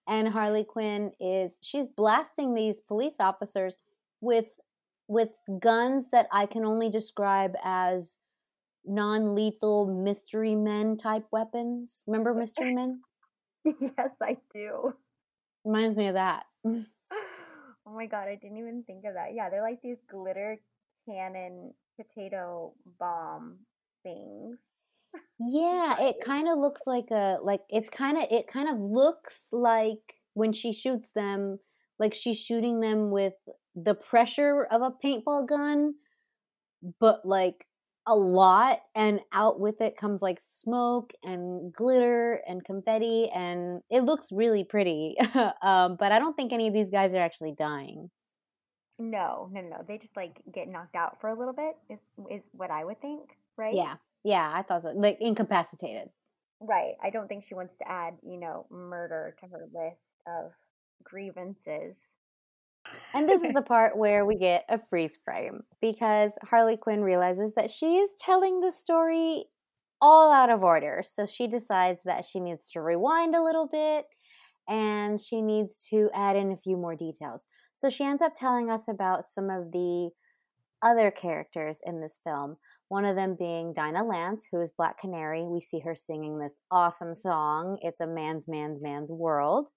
and 0.08 0.28
Harley 0.28 0.64
Quinn 0.64 1.12
is 1.20 1.58
she's 1.60 1.86
blasting 1.86 2.54
these 2.54 2.80
police 2.80 3.14
officers 3.20 3.78
with 4.20 4.46
with 5.08 5.30
guns 5.58 6.04
that 6.12 6.28
I 6.30 6.46
can 6.46 6.64
only 6.64 6.88
describe 6.88 7.56
as 7.64 8.16
non-lethal 8.84 9.86
mystery 9.86 10.54
men 10.54 10.96
type 10.96 11.26
weapons. 11.32 12.04
Remember 12.06 12.32
mystery 12.34 12.72
men? 12.72 13.00
yes, 13.64 14.10
I 14.22 14.36
do. 14.52 14.94
Reminds 15.64 15.96
me 15.96 16.06
of 16.06 16.14
that. 16.14 16.44
oh 17.90 17.96
my 17.96 18.06
god, 18.06 18.28
I 18.28 18.36
didn't 18.36 18.58
even 18.58 18.84
think 18.86 19.04
of 19.04 19.14
that. 19.14 19.34
Yeah, 19.34 19.50
they're 19.50 19.62
like 19.62 19.80
these 19.82 19.98
glitter 20.08 20.58
cannon 21.08 21.74
potato 21.96 22.74
bomb 22.98 23.58
things. 24.02 24.58
Yeah, 25.40 26.00
it 26.00 26.16
kind 26.24 26.48
of 26.48 26.58
looks 26.58 26.82
like 26.86 27.10
a 27.10 27.38
like 27.42 27.62
it's 27.68 27.90
kind 27.90 28.16
of 28.16 28.26
it 28.30 28.46
kind 28.46 28.68
of 28.68 28.78
looks 28.78 29.46
like 29.50 29.98
when 30.34 30.52
she 30.52 30.72
shoots 30.72 31.08
them 31.16 31.58
like 31.98 32.14
she's 32.14 32.38
shooting 32.38 32.78
them 32.78 33.10
with 33.10 33.32
the 33.74 33.94
pressure 33.94 34.68
of 34.70 34.82
a 34.82 34.92
paintball 35.04 35.48
gun 35.48 35.94
but 37.00 37.24
like 37.24 37.66
a 38.10 38.14
lot 38.14 38.80
and 38.96 39.20
out 39.32 39.60
with 39.60 39.80
it 39.80 39.96
comes 39.96 40.20
like 40.20 40.40
smoke 40.42 41.12
and 41.22 41.72
glitter 41.72 42.40
and 42.48 42.64
confetti 42.64 43.30
and 43.30 43.82
it 43.88 44.00
looks 44.00 44.32
really 44.32 44.64
pretty 44.64 45.16
um, 45.62 45.96
but 45.96 46.10
i 46.10 46.18
don't 46.18 46.36
think 46.36 46.52
any 46.52 46.66
of 46.66 46.74
these 46.74 46.90
guys 46.90 47.14
are 47.14 47.22
actually 47.22 47.54
dying 47.56 48.10
No, 48.98 49.48
no, 49.52 49.62
no. 49.62 49.84
They 49.88 49.96
just 49.96 50.16
like 50.16 50.42
get 50.52 50.68
knocked 50.68 50.94
out 50.94 51.20
for 51.20 51.30
a 51.30 51.38
little 51.38 51.54
bit. 51.54 51.74
Is 51.88 52.00
is 52.30 52.42
what 52.52 52.70
I 52.70 52.84
would 52.84 53.00
think, 53.00 53.30
right? 53.56 53.74
yeah 53.74 53.94
yeah 54.24 54.52
i 54.54 54.60
thought 54.60 54.82
so 54.82 54.90
like 54.90 55.16
incapacitated 55.20 56.10
Right. 56.60 56.94
I 57.02 57.08
don't 57.08 57.26
think 57.26 57.44
she 57.48 57.54
wants 57.54 57.74
to 57.78 57.88
add, 57.88 58.14
you 58.22 58.36
know, 58.36 58.66
murder 58.70 59.34
to 59.40 59.46
her 59.46 59.66
list 59.72 60.02
of 60.26 60.52
grievances. 61.02 61.96
And 63.14 63.28
this 63.28 63.42
is 63.42 63.52
the 63.52 63.62
part 63.62 63.96
where 63.96 64.24
we 64.24 64.36
get 64.36 64.64
a 64.68 64.78
freeze 64.78 65.18
frame 65.24 65.62
because 65.80 66.32
Harley 66.44 66.76
Quinn 66.76 67.02
realizes 67.02 67.52
that 67.56 67.70
she 67.70 67.96
is 67.98 68.10
telling 68.18 68.60
the 68.60 68.70
story 68.70 69.44
all 70.00 70.32
out 70.32 70.50
of 70.50 70.62
order. 70.62 71.02
So 71.04 71.26
she 71.26 71.46
decides 71.46 72.00
that 72.04 72.24
she 72.24 72.40
needs 72.40 72.70
to 72.70 72.80
rewind 72.80 73.34
a 73.34 73.42
little 73.42 73.66
bit 73.66 74.06
and 74.68 75.20
she 75.20 75.42
needs 75.42 75.78
to 75.90 76.10
add 76.14 76.36
in 76.36 76.52
a 76.52 76.56
few 76.56 76.76
more 76.76 76.94
details. 76.94 77.46
So 77.76 77.90
she 77.90 78.04
ends 78.04 78.22
up 78.22 78.34
telling 78.34 78.70
us 78.70 78.88
about 78.88 79.24
some 79.24 79.50
of 79.50 79.72
the 79.72 80.10
other 80.82 81.10
characters 81.10 81.80
in 81.84 82.00
this 82.00 82.18
film. 82.24 82.56
One 82.88 83.04
of 83.04 83.16
them 83.16 83.36
being 83.38 83.74
Dinah 83.74 84.04
Lance, 84.04 84.46
who 84.50 84.60
is 84.60 84.70
Black 84.70 84.98
Canary. 84.98 85.46
We 85.46 85.60
see 85.60 85.80
her 85.80 85.94
singing 85.94 86.38
this 86.38 86.58
awesome 86.70 87.14
song, 87.14 87.78
It's 87.82 88.00
a 88.00 88.06
Man's, 88.06 88.48
Man's, 88.48 88.80
Man's 88.80 89.12
World. 89.12 89.68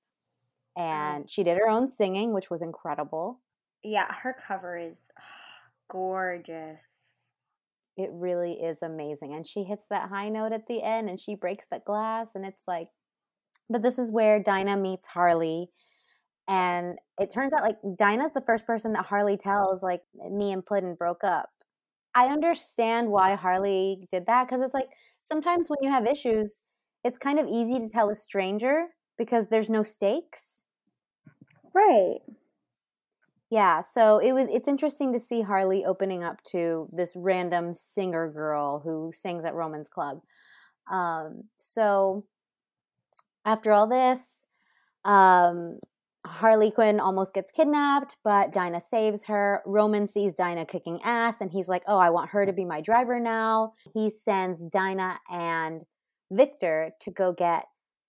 Oh. 0.78 0.82
And 0.82 1.30
she 1.30 1.43
did 1.43 1.57
her 1.57 1.69
own 1.69 1.89
singing, 1.89 2.34
which 2.34 2.49
was 2.49 2.61
incredible. 2.61 3.39
Yeah, 3.84 4.11
her 4.13 4.36
cover 4.47 4.78
is 4.78 4.95
gorgeous. 5.91 6.82
It 7.95 8.09
really 8.11 8.53
is 8.53 8.82
amazing. 8.82 9.34
And 9.34 9.45
she 9.45 9.63
hits 9.63 9.86
that 9.89 10.09
high 10.09 10.30
note 10.30 10.51
at 10.51 10.67
the 10.67 10.82
end 10.82 11.09
and 11.09 11.19
she 11.19 11.36
breaks 11.36 11.65
that 11.69 11.86
glass. 11.86 12.30
And 12.34 12.45
it's 12.45 12.63
like, 12.67 12.88
but 13.69 13.84
this 13.84 13.99
is 13.99 14.11
where 14.11 14.41
Dinah 14.41 14.78
meets 14.78 15.07
Harley. 15.07 15.69
And 16.47 16.97
it 17.19 17.32
turns 17.32 17.53
out 17.53 17.61
like 17.61 17.78
Dinah's 17.97 18.34
the 18.34 18.41
first 18.41 18.65
person 18.65 18.93
that 18.93 19.05
Harley 19.05 19.38
tells, 19.38 19.82
like, 19.84 20.01
me 20.32 20.51
and 20.51 20.65
Puddin 20.65 20.95
broke 20.95 21.24
up. 21.24 21.49
I 22.15 22.28
understand 22.28 23.09
why 23.09 23.36
Harley 23.36 24.07
did 24.11 24.26
that 24.26 24.47
because 24.47 24.61
it's 24.61 24.74
like 24.74 24.89
sometimes 25.21 25.69
when 25.69 25.80
you 25.82 25.89
have 25.89 26.05
issues, 26.05 26.59
it's 27.03 27.17
kind 27.17 27.39
of 27.39 27.47
easy 27.47 27.80
to 27.80 27.89
tell 27.89 28.09
a 28.09 28.15
stranger 28.15 28.88
because 29.17 29.47
there's 29.47 29.69
no 29.69 29.84
stakes. 29.84 30.62
Right. 31.74 32.21
Yeah, 33.49 33.82
so 33.82 34.17
it 34.17 34.32
was 34.34 34.47
it's 34.51 34.67
interesting 34.67 35.13
to 35.13 35.19
see 35.19 35.41
Harley 35.41 35.86
opening 35.86 36.24
up 36.24 36.43
to 36.45 36.89
this 36.91 37.13
random 37.15 37.74
singer 37.74 38.32
girl 38.32 38.80
who 38.80 39.11
sings 39.13 39.45
at 39.45 39.53
Roman's 39.53 39.88
Club. 39.88 40.21
Um, 40.91 41.45
so 41.57 42.26
after 43.45 43.71
all 43.71 43.88
this, 43.88 44.39
um, 45.05 45.80
Harley 46.26 46.71
Quinn 46.71 46.99
almost 46.99 47.34
gets 47.34 47.51
kidnapped, 47.51 48.17
but 48.24 48.53
Dinah 48.53 48.82
saves 48.82 49.26
her. 49.26 49.61
Roman 49.65 50.07
sees 50.07 50.34
Dinah 50.34 50.65
kicking 50.65 51.01
ass 51.03 51.41
and 51.41 51.51
he's 51.51 51.69
like, 51.69 51.84
"Oh, 51.88 51.99
I 51.99 52.11
want 52.11 52.32
her 52.32 52.45
to 52.45 52.53
be 52.53 52.65
my 52.65 52.82
driver 52.82 53.19
now." 53.19 53.74
He 53.93 54.09
sends 54.09 54.65
Dinah 54.65 55.19
and 55.32 55.84
Victor 56.32 56.91
to 57.01 57.11
go 57.11 57.34
get 57.34 57.65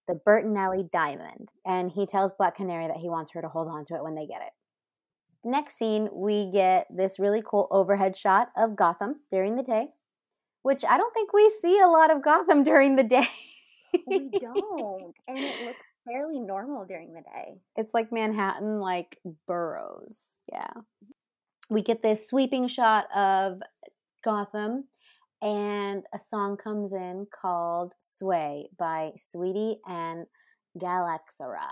the 0.06 0.20
Bertinelli 0.26 0.90
diamond, 0.90 1.50
and 1.66 1.90
he 1.90 2.06
tells 2.06 2.32
Black 2.32 2.56
Canary 2.56 2.86
that 2.86 2.96
he 2.96 3.08
wants 3.08 3.30
her 3.32 3.42
to 3.42 3.48
hold 3.48 3.68
on 3.68 3.84
to 3.86 3.94
it 3.94 4.02
when 4.02 4.14
they 4.14 4.26
get 4.26 4.42
it 4.42 4.52
next 5.44 5.78
scene, 5.78 6.08
we 6.12 6.50
get 6.50 6.86
this 6.90 7.18
really 7.18 7.42
cool 7.44 7.68
overhead 7.70 8.16
shot 8.16 8.48
of 8.56 8.76
Gotham 8.76 9.16
during 9.30 9.56
the 9.56 9.62
day, 9.62 9.88
which 10.62 10.84
I 10.88 10.96
don't 10.96 11.12
think 11.14 11.32
we 11.32 11.52
see 11.60 11.78
a 11.78 11.88
lot 11.88 12.10
of 12.10 12.22
Gotham 12.22 12.62
during 12.64 12.96
the 12.96 13.04
day. 13.04 13.28
We 14.06 14.30
don't. 14.40 15.14
and 15.28 15.38
it 15.38 15.66
looks 15.66 15.78
fairly 16.04 16.40
normal 16.40 16.84
during 16.84 17.14
the 17.14 17.22
day. 17.22 17.60
it's 17.76 17.94
like 17.94 18.12
Manhattan, 18.12 18.80
like 18.80 19.18
boroughs. 19.46 20.36
Yeah. 20.50 20.72
We 21.70 21.82
get 21.82 22.02
this 22.02 22.28
sweeping 22.28 22.68
shot 22.68 23.06
of 23.14 23.60
Gotham, 24.22 24.84
and 25.42 26.02
a 26.14 26.18
song 26.18 26.56
comes 26.56 26.92
in 26.92 27.26
called 27.30 27.92
Sway 27.98 28.68
by 28.78 29.12
Sweetie 29.16 29.78
and 29.86 30.26
Galxara. 30.78 31.70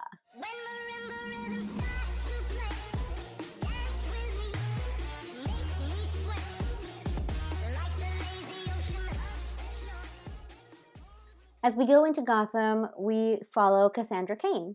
As 11.65 11.77
we 11.77 11.87
go 11.87 12.05
into 12.05 12.23
Gotham, 12.23 12.89
we 12.99 13.41
follow 13.55 13.89
Cassandra 13.89 14.37
Cain. 14.37 14.75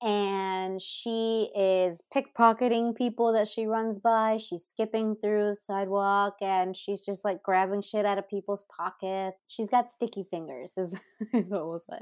And 0.00 0.80
she 0.80 1.50
is 1.56 2.04
pickpocketing 2.14 2.94
people 2.94 3.32
that 3.32 3.48
she 3.48 3.66
runs 3.66 3.98
by. 3.98 4.36
She's 4.36 4.64
skipping 4.64 5.16
through 5.16 5.48
the 5.48 5.56
sidewalk 5.56 6.36
and 6.40 6.76
she's 6.76 7.04
just 7.04 7.24
like 7.24 7.42
grabbing 7.42 7.82
shit 7.82 8.06
out 8.06 8.18
of 8.18 8.28
people's 8.28 8.64
pockets. 8.64 9.38
She's 9.48 9.68
got 9.68 9.90
sticky 9.90 10.24
fingers, 10.30 10.74
is, 10.76 10.94
is 11.32 11.46
what 11.48 11.66
we'll 11.66 11.80
say. 11.80 12.00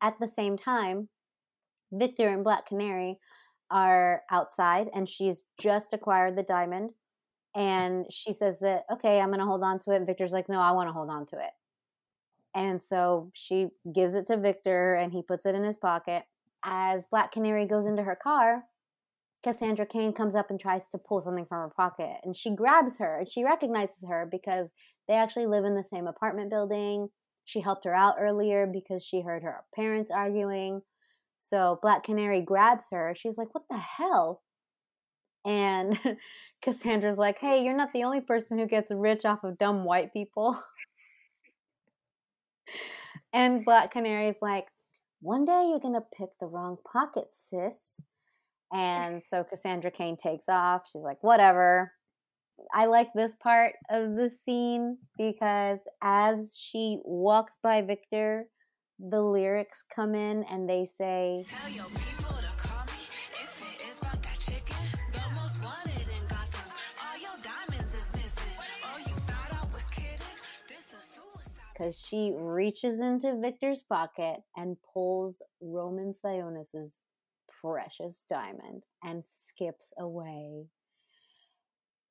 At 0.00 0.18
the 0.18 0.28
same 0.28 0.56
time, 0.56 1.08
Victor 1.92 2.28
and 2.28 2.42
Black 2.42 2.66
Canary 2.66 3.18
are 3.70 4.22
outside 4.30 4.88
and 4.94 5.08
she's 5.08 5.44
just 5.60 5.92
acquired 5.92 6.36
the 6.36 6.42
diamond. 6.42 6.90
And 7.54 8.06
she 8.10 8.32
says 8.32 8.58
that, 8.60 8.84
okay, 8.92 9.20
I'm 9.20 9.28
going 9.28 9.40
to 9.40 9.46
hold 9.46 9.62
on 9.62 9.78
to 9.80 9.90
it. 9.90 9.96
And 9.96 10.06
Victor's 10.06 10.32
like, 10.32 10.48
no, 10.48 10.60
I 10.60 10.72
want 10.72 10.88
to 10.88 10.92
hold 10.92 11.10
on 11.10 11.26
to 11.26 11.36
it. 11.36 11.50
And 12.54 12.80
so 12.80 13.30
she 13.34 13.68
gives 13.92 14.14
it 14.14 14.26
to 14.26 14.38
Victor 14.38 14.94
and 14.94 15.12
he 15.12 15.22
puts 15.22 15.44
it 15.44 15.54
in 15.54 15.64
his 15.64 15.76
pocket. 15.76 16.24
As 16.68 17.04
Black 17.12 17.30
Canary 17.30 17.64
goes 17.64 17.86
into 17.86 18.02
her 18.02 18.18
car, 18.20 18.64
Cassandra 19.44 19.86
Cain 19.86 20.12
comes 20.12 20.34
up 20.34 20.50
and 20.50 20.58
tries 20.58 20.88
to 20.88 20.98
pull 20.98 21.20
something 21.20 21.46
from 21.46 21.58
her 21.58 21.72
pocket. 21.76 22.16
And 22.24 22.34
she 22.34 22.50
grabs 22.50 22.98
her 22.98 23.20
and 23.20 23.28
she 23.28 23.44
recognizes 23.44 24.04
her 24.08 24.28
because 24.28 24.72
they 25.06 25.14
actually 25.14 25.46
live 25.46 25.64
in 25.64 25.76
the 25.76 25.84
same 25.84 26.08
apartment 26.08 26.50
building. 26.50 27.08
She 27.44 27.60
helped 27.60 27.84
her 27.84 27.94
out 27.94 28.16
earlier 28.18 28.66
because 28.66 29.04
she 29.04 29.20
heard 29.20 29.44
her 29.44 29.62
parents 29.76 30.10
arguing. 30.10 30.82
So 31.38 31.78
Black 31.80 32.02
Canary 32.02 32.42
grabs 32.42 32.86
her. 32.90 33.14
She's 33.16 33.38
like, 33.38 33.54
What 33.54 33.64
the 33.70 33.78
hell? 33.78 34.42
And 35.44 35.96
Cassandra's 36.60 37.18
like, 37.18 37.38
Hey, 37.38 37.62
you're 37.64 37.76
not 37.76 37.92
the 37.92 38.02
only 38.02 38.20
person 38.20 38.58
who 38.58 38.66
gets 38.66 38.90
rich 38.90 39.24
off 39.24 39.44
of 39.44 39.58
dumb 39.58 39.84
white 39.84 40.12
people. 40.12 40.60
And 43.32 43.66
Black 43.66 43.92
Canary's 43.92 44.40
like, 44.40 44.66
one 45.20 45.44
day 45.44 45.68
you're 45.68 45.80
going 45.80 45.94
to 45.94 46.04
pick 46.16 46.30
the 46.40 46.46
wrong 46.46 46.76
pocket, 46.90 47.28
sis. 47.32 48.00
And 48.72 49.22
so 49.24 49.44
Cassandra 49.44 49.92
Cain 49.92 50.16
takes 50.16 50.48
off. 50.48 50.88
She's 50.92 51.02
like, 51.02 51.22
whatever. 51.22 51.92
I 52.74 52.86
like 52.86 53.06
this 53.14 53.32
part 53.40 53.74
of 53.90 54.16
the 54.16 54.28
scene 54.28 54.98
because 55.16 55.78
as 56.02 56.58
she 56.58 56.98
walks 57.04 57.58
by 57.62 57.82
Victor, 57.82 58.48
the 58.98 59.20
lyrics 59.20 59.84
come 59.94 60.16
in 60.16 60.42
and 60.50 60.68
they 60.68 60.88
say, 60.98 61.44
because 71.76 71.98
she 71.98 72.32
reaches 72.34 73.00
into 73.00 73.38
Victor's 73.40 73.82
pocket 73.82 74.40
and 74.56 74.76
pulls 74.92 75.42
Roman 75.60 76.14
Sionis's 76.14 76.92
precious 77.60 78.22
diamond 78.28 78.84
and 79.02 79.24
skips 79.48 79.92
away. 79.98 80.66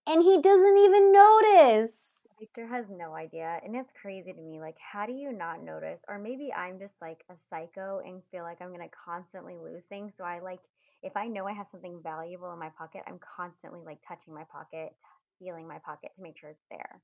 And 0.07 0.21
he 0.21 0.39
doesn't 0.41 0.77
even 0.77 1.11
notice. 1.11 2.11
Victor 2.39 2.67
has 2.67 2.85
no 2.91 3.15
idea. 3.15 3.59
And 3.63 3.75
it's 3.75 3.89
crazy 3.99 4.33
to 4.33 4.41
me. 4.41 4.59
Like, 4.59 4.77
how 4.79 5.05
do 5.05 5.13
you 5.13 5.31
not 5.31 5.63
notice? 5.63 5.99
Or 6.07 6.19
maybe 6.19 6.53
I'm 6.53 6.77
just 6.77 6.93
like 7.01 7.23
a 7.29 7.33
psycho 7.49 8.01
and 8.05 8.21
feel 8.31 8.43
like 8.43 8.61
I'm 8.61 8.69
going 8.69 8.87
to 8.87 8.95
constantly 9.03 9.55
lose 9.55 9.81
things. 9.89 10.11
So 10.17 10.23
I 10.23 10.41
like, 10.41 10.59
if 11.01 11.15
I 11.17 11.27
know 11.27 11.47
I 11.47 11.53
have 11.53 11.67
something 11.71 11.99
valuable 12.03 12.51
in 12.53 12.59
my 12.59 12.69
pocket, 12.77 13.01
I'm 13.07 13.19
constantly 13.19 13.79
like 13.83 13.99
touching 14.07 14.33
my 14.33 14.43
pocket, 14.43 14.93
feeling 15.39 15.67
my 15.67 15.79
pocket 15.79 16.11
to 16.15 16.21
make 16.21 16.37
sure 16.37 16.51
it's 16.51 16.65
there. 16.69 17.01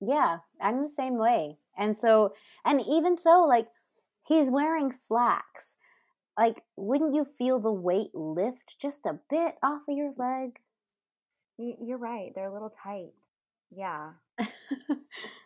Yeah, 0.00 0.38
I'm 0.60 0.82
the 0.82 0.88
same 0.88 1.18
way. 1.18 1.58
And 1.76 1.96
so, 1.96 2.34
and 2.64 2.80
even 2.80 3.18
so, 3.18 3.44
like, 3.44 3.68
he's 4.26 4.50
wearing 4.50 4.92
slacks. 4.92 5.76
like 6.38 6.62
wouldn't 6.76 7.14
you 7.14 7.24
feel 7.24 7.58
the 7.58 7.72
weight 7.72 8.14
lift 8.14 8.76
just 8.80 9.04
a 9.06 9.18
bit 9.28 9.56
off 9.62 9.82
of 9.88 9.96
your 9.96 10.12
leg? 10.16 10.58
You're 11.58 11.98
right. 11.98 12.32
They're 12.34 12.48
a 12.48 12.52
little 12.52 12.72
tight. 12.82 13.12
Yeah. 13.70 14.12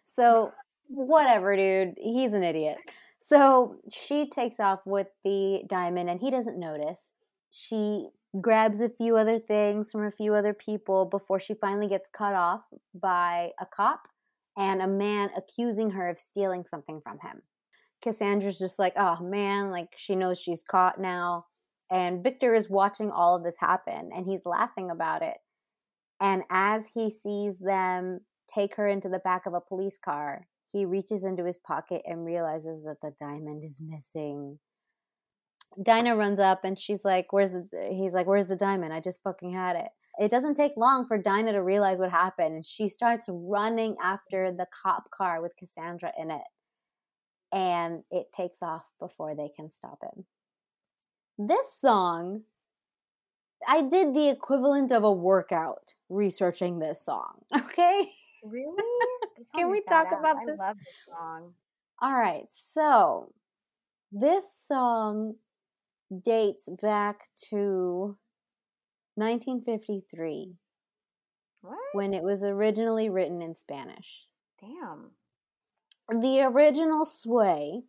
so 0.04 0.52
whatever, 0.88 1.56
dude. 1.56 1.94
He's 1.98 2.32
an 2.32 2.44
idiot. 2.44 2.78
So 3.18 3.76
she 3.90 4.28
takes 4.28 4.60
off 4.60 4.80
with 4.84 5.08
the 5.24 5.62
diamond 5.66 6.10
and 6.10 6.20
he 6.20 6.30
doesn't 6.30 6.58
notice. 6.58 7.10
She 7.50 8.08
grabs 8.40 8.80
a 8.80 8.88
few 8.88 9.16
other 9.16 9.38
things 9.38 9.90
from 9.90 10.04
a 10.04 10.10
few 10.10 10.34
other 10.34 10.52
people 10.52 11.06
before 11.06 11.40
she 11.40 11.54
finally 11.54 11.88
gets 11.88 12.08
cut 12.12 12.34
off 12.34 12.62
by 12.94 13.50
a 13.60 13.66
cop 13.66 14.08
and 14.56 14.80
a 14.80 14.88
man 14.88 15.30
accusing 15.36 15.90
her 15.90 16.08
of 16.08 16.18
stealing 16.18 16.64
something 16.64 17.00
from 17.02 17.18
him. 17.20 17.42
Cassandra's 18.02 18.58
just 18.58 18.78
like, 18.78 18.94
oh 18.96 19.18
man, 19.20 19.70
like 19.70 19.88
she 19.96 20.14
knows 20.14 20.38
she's 20.38 20.62
caught 20.62 21.00
now. 21.00 21.46
And 21.90 22.22
Victor 22.22 22.54
is 22.54 22.68
watching 22.68 23.10
all 23.10 23.36
of 23.36 23.44
this 23.44 23.56
happen 23.58 24.10
and 24.14 24.26
he's 24.26 24.44
laughing 24.44 24.90
about 24.90 25.22
it. 25.22 25.36
And 26.20 26.42
as 26.50 26.88
he 26.94 27.10
sees 27.10 27.58
them 27.58 28.20
take 28.52 28.76
her 28.76 28.86
into 28.86 29.08
the 29.08 29.18
back 29.18 29.46
of 29.46 29.54
a 29.54 29.60
police 29.60 29.98
car, 29.98 30.46
he 30.72 30.84
reaches 30.84 31.24
into 31.24 31.44
his 31.44 31.56
pocket 31.56 32.02
and 32.04 32.24
realizes 32.24 32.84
that 32.84 33.00
the 33.00 33.12
diamond 33.18 33.64
is 33.64 33.80
missing. 33.80 34.58
Dinah 35.82 36.16
runs 36.16 36.38
up 36.38 36.64
and 36.64 36.78
she's 36.78 37.04
like, 37.04 37.32
"Where's 37.32 37.50
the?" 37.50 37.68
He's 37.90 38.12
like, 38.12 38.26
"Where's 38.26 38.46
the 38.46 38.56
diamond? 38.56 38.92
I 38.92 39.00
just 39.00 39.22
fucking 39.22 39.52
had 39.52 39.76
it." 39.76 39.90
It 40.18 40.30
doesn't 40.30 40.54
take 40.54 40.76
long 40.76 41.06
for 41.06 41.18
Dinah 41.18 41.52
to 41.52 41.62
realize 41.62 41.98
what 41.98 42.10
happened, 42.10 42.54
and 42.54 42.64
she 42.64 42.88
starts 42.88 43.26
running 43.28 43.96
after 44.02 44.52
the 44.52 44.66
cop 44.82 45.10
car 45.10 45.42
with 45.42 45.56
Cassandra 45.56 46.12
in 46.18 46.30
it, 46.30 46.42
and 47.52 48.04
it 48.10 48.32
takes 48.32 48.62
off 48.62 48.84
before 49.00 49.34
they 49.34 49.50
can 49.56 49.70
stop 49.70 49.98
him. 50.02 50.24
This 51.38 51.72
song, 51.80 52.42
I 53.66 53.82
did 53.82 54.14
the 54.14 54.28
equivalent 54.28 54.92
of 54.92 55.02
a 55.02 55.12
workout 55.12 55.94
researching 56.08 56.78
this 56.78 57.02
song. 57.02 57.42
Okay. 57.56 58.10
Really? 58.44 58.84
Can 59.56 59.70
we 59.70 59.80
talk 59.88 60.08
badass. 60.08 60.20
about 60.20 60.36
I 60.36 60.44
this? 60.46 60.58
love 60.58 60.76
this 60.76 61.14
song. 61.16 61.54
All 62.00 62.12
right. 62.12 62.46
So 62.52 63.32
this 64.12 64.44
song 64.68 65.34
dates 66.24 66.68
back 66.82 67.28
to 67.50 68.16
1953 69.16 70.56
What? 71.62 71.78
when 71.92 72.12
it 72.14 72.22
was 72.22 72.42
originally 72.42 73.08
written 73.08 73.40
in 73.42 73.54
Spanish. 73.54 74.26
Damn. 74.60 75.10
The 76.08 76.42
original 76.42 77.06
Sway 77.06 77.82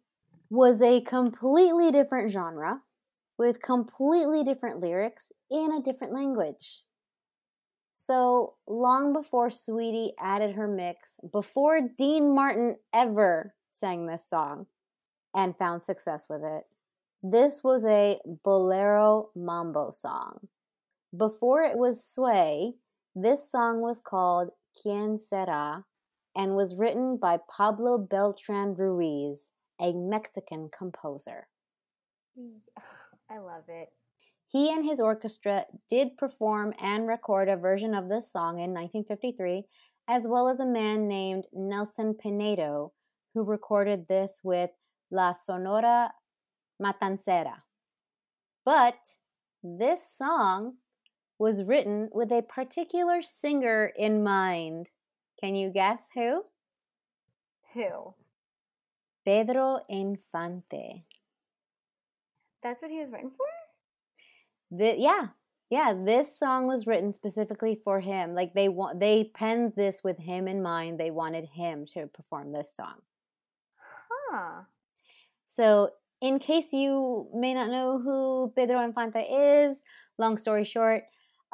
was 0.49 0.81
a 0.81 1.01
completely 1.01 1.91
different 1.91 2.31
genre 2.31 2.81
with 3.37 3.61
completely 3.61 4.43
different 4.43 4.79
lyrics 4.79 5.31
in 5.49 5.71
a 5.73 5.81
different 5.81 6.13
language. 6.13 6.83
So, 7.93 8.55
long 8.67 9.13
before 9.13 9.49
Saweetie 9.49 10.13
added 10.19 10.55
her 10.55 10.67
mix, 10.67 11.17
before 11.31 11.79
Dean 11.97 12.35
Martin 12.35 12.75
ever 12.93 13.55
sang 13.71 14.05
this 14.05 14.27
song 14.29 14.67
and 15.33 15.57
found 15.57 15.83
success 15.83 16.27
with 16.29 16.43
it, 16.43 16.63
this 17.23 17.63
was 17.63 17.83
a 17.85 18.19
bolero 18.43 19.29
mambo 19.35 19.91
song. 19.91 20.47
Before 21.17 21.61
it 21.61 21.77
was 21.77 22.03
Sway, 22.03 22.73
this 23.15 23.49
song 23.49 23.79
was 23.79 24.01
called 24.01 24.49
Quien 24.81 25.17
Será 25.17 25.83
and 26.35 26.55
was 26.55 26.75
written 26.75 27.17
by 27.17 27.39
Pablo 27.47 27.97
Beltran 27.97 28.73
Ruiz, 28.73 29.51
a 29.79 29.93
Mexican 29.93 30.69
composer. 30.75 31.47
I 33.29 33.37
love 33.37 33.65
it. 33.67 33.89
He 34.47 34.71
and 34.71 34.83
his 34.83 34.99
orchestra 34.99 35.65
did 35.89 36.17
perform 36.17 36.73
and 36.79 37.07
record 37.07 37.49
a 37.49 37.55
version 37.55 37.93
of 37.93 38.09
this 38.09 38.31
song 38.31 38.55
in 38.55 38.73
1953, 38.73 39.63
as 40.07 40.27
well 40.27 40.49
as 40.49 40.59
a 40.59 40.65
man 40.65 41.07
named 41.07 41.45
Nelson 41.53 42.15
Pinedo, 42.15 42.93
who 43.33 43.43
recorded 43.43 44.07
this 44.07 44.41
with 44.43 44.71
La 45.11 45.33
Sonora 45.33 46.13
Matancera. 46.81 47.61
But 48.65 48.97
this 49.63 50.01
song 50.17 50.77
was 51.37 51.63
written 51.63 52.09
with 52.13 52.31
a 52.31 52.41
particular 52.41 53.21
singer 53.21 53.91
in 53.97 54.23
mind. 54.23 54.89
Can 55.39 55.55
you 55.55 55.69
guess 55.69 55.99
who? 56.13 56.43
Who? 57.73 58.13
Pedro 59.25 59.79
Infante. 59.89 61.05
That's 62.63 62.81
what 62.81 62.91
he 62.91 62.99
was 62.99 63.11
written 63.11 63.31
for? 63.31 63.45
The, 64.71 64.95
yeah, 64.97 65.27
yeah. 65.69 65.93
This 65.93 66.37
song 66.37 66.67
was 66.67 66.87
written 66.87 67.11
specifically 67.11 67.79
for 67.83 67.99
him. 67.99 68.33
Like 68.33 68.53
they 68.53 68.69
want, 68.69 68.99
they 68.99 69.31
penned 69.35 69.73
this 69.75 70.01
with 70.03 70.17
him 70.17 70.47
in 70.47 70.63
mind. 70.63 70.99
They 70.99 71.11
wanted 71.11 71.45
him 71.45 71.85
to 71.93 72.07
perform 72.07 72.51
this 72.51 72.71
song. 72.75 72.95
Huh. 74.31 74.61
So, 75.47 75.91
in 76.21 76.39
case 76.39 76.73
you 76.73 77.27
may 77.33 77.53
not 77.53 77.69
know 77.69 77.99
who 77.99 78.51
Pedro 78.55 78.83
Infante 78.83 79.21
is, 79.21 79.83
long 80.17 80.37
story 80.37 80.63
short, 80.63 81.03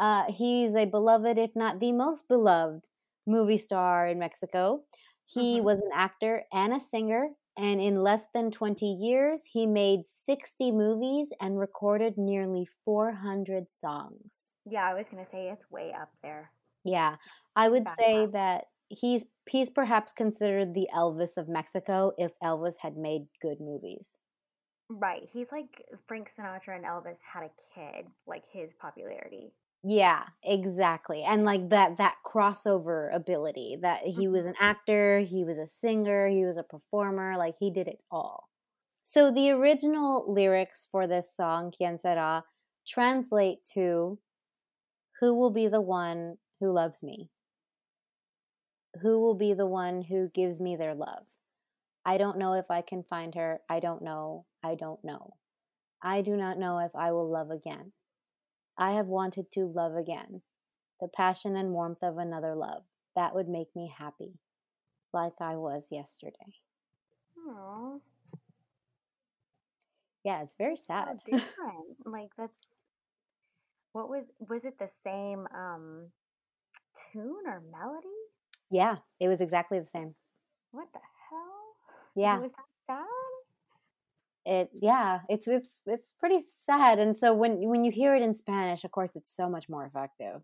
uh, 0.02 0.32
he's 0.32 0.76
a 0.76 0.86
beloved, 0.86 1.39
if 1.39 1.56
not 1.56 1.80
the 1.80 1.93
most 1.93 2.28
beloved, 2.28 2.89
movie 3.28 3.58
star 3.60 4.08
in 4.08 4.20
Mexico. 4.20 4.86
He 5.26 5.62
Mhm. 5.62 5.62
was 5.62 5.80
an 5.82 5.91
actor 5.93 6.45
and 6.54 6.74
a 6.74 6.82
singer, 6.82 7.32
and 7.58 7.82
in 7.82 8.04
less 8.04 8.28
than 8.34 8.52
20 8.52 8.88
years, 8.88 9.45
he 9.45 9.68
made 9.68 10.08
60 10.08 10.72
movies 10.74 11.32
and 11.41 11.60
recorded 11.60 12.18
nearly 12.18 12.66
400 12.66 13.72
songs. 13.72 14.56
Yeah, 14.66 14.89
I 14.89 14.95
was 14.95 15.08
gonna 15.12 15.28
say 15.30 15.49
it's 15.52 15.70
way 15.70 15.93
up 15.93 16.12
there. 16.24 16.52
Yeah, 16.84 17.18
I 17.56 17.70
would 17.70 17.88
Back 17.88 17.99
say 17.99 18.26
up. 18.26 18.32
that 18.32 18.66
he's 18.89 19.26
he's 19.49 19.70
perhaps 19.70 20.14
considered 20.14 20.74
the 20.74 20.89
Elvis 20.93 21.38
of 21.38 21.47
Mexico 21.49 22.14
if 22.18 22.38
Elvis 22.39 22.78
had 22.78 22.97
made 22.97 23.28
good 23.41 23.60
movies. 23.60 24.16
Right. 24.89 25.28
He's 25.32 25.52
like 25.52 25.88
Frank 26.08 26.32
Sinatra 26.38 26.76
and 26.76 26.86
Elvis 26.86 27.18
had 27.22 27.43
a 27.43 27.52
kid, 27.74 28.12
like 28.28 28.45
his 28.52 28.72
popularity. 28.80 29.54
Yeah, 29.84 30.24
exactly. 30.44 31.24
And 31.24 31.44
like 31.44 31.70
that 31.70 31.98
that 31.98 32.16
crossover 32.26 33.14
ability 33.16 33.80
that 33.82 34.04
he 34.04 34.28
was 34.28 34.42
mm-hmm. 34.42 34.50
an 34.50 34.56
actor, 34.60 35.20
he 35.22 35.44
was 35.44 35.58
a 35.58 35.66
singer, 35.66 36.28
he 36.28 36.46
was 36.46 36.58
a 36.58 36.64
performer, 36.64 37.36
like 37.38 37.56
he 37.60 37.72
did 37.72 37.88
it 37.88 38.00
all. 38.12 38.50
So 39.04 39.32
the 39.32 39.50
original 39.52 40.32
lyrics 40.32 40.88
for 40.92 41.08
this 41.08 41.36
song, 41.36 41.72
Quien 41.72 41.98
Será, 41.98 42.44
translate 42.88 43.64
to 43.74 44.20
Who 45.20 45.36
will 45.36 45.52
be 45.52 45.68
the 45.68 45.82
one 45.82 46.38
who 46.60 46.72
loves 46.72 47.02
me? 47.02 47.30
Who 49.02 49.20
will 49.20 49.36
be 49.36 49.54
the 49.54 49.66
one 49.66 50.04
who 50.04 50.30
gives 50.30 50.62
me 50.62 50.76
their 50.76 50.94
love? 50.94 51.26
I 52.06 52.18
don't 52.18 52.38
know 52.38 52.54
if 52.54 52.70
I 52.70 52.82
can 52.82 53.04
find 53.04 53.34
her. 53.36 53.62
I 53.70 53.80
don't 53.80 54.04
know. 54.04 54.46
I 54.64 54.76
don't 54.76 55.04
know. 55.04 55.34
I 56.04 56.22
do 56.22 56.36
not 56.36 56.60
know 56.60 56.80
if 56.80 56.96
I 56.96 57.12
will 57.12 57.30
love 57.30 57.50
again. 57.50 57.94
I 58.82 58.94
have 58.94 59.06
wanted 59.08 59.52
to 59.52 59.68
love 59.68 59.96
again. 59.96 60.42
The 61.00 61.08
passion 61.08 61.56
and 61.56 61.72
warmth 61.72 62.02
of 62.02 62.18
another 62.18 62.56
love. 62.56 62.84
That 63.16 63.36
would 63.36 63.48
make 63.48 63.76
me 63.76 63.94
happy, 63.96 64.40
like 65.14 65.40
I 65.40 65.56
was 65.56 65.90
yesterday. 65.92 66.56
Oh, 67.38 68.02
Yeah, 70.24 70.42
it's 70.42 70.56
very 70.58 70.78
sad. 70.78 71.22
different. 71.26 71.98
like 72.06 72.32
that's 72.38 72.58
what 73.94 74.10
was 74.10 74.26
was 74.50 74.62
it 74.64 74.80
the 74.80 74.90
same 75.04 75.48
um 75.56 76.08
tune 77.14 77.44
or 77.46 77.62
melody? 77.72 78.08
yeah, 78.72 78.98
it 79.20 79.28
was 79.28 79.42
exactly 79.42 79.80
the 79.80 79.86
same. 79.86 80.16
What 80.72 80.88
the 80.94 81.00
hell? 81.30 81.76
Yeah. 82.16 82.40
Was 82.40 82.52
that 82.58 82.66
sad? 82.88 83.06
It 84.46 84.70
yeah, 84.82 85.22
it's 85.30 85.48
it's 85.48 85.82
it's 85.86 86.12
pretty 86.20 86.39
sad. 86.66 87.00
And 87.00 87.16
so 87.16 87.34
when 87.34 87.68
when 87.70 87.84
you 87.84 87.92
hear 87.92 88.16
it 88.16 88.22
in 88.24 88.34
Spanish, 88.34 88.84
of 88.84 88.92
course 88.92 89.12
it's 89.16 89.36
so 89.36 89.50
much 89.50 89.70
more 89.70 89.86
effective. 89.86 90.42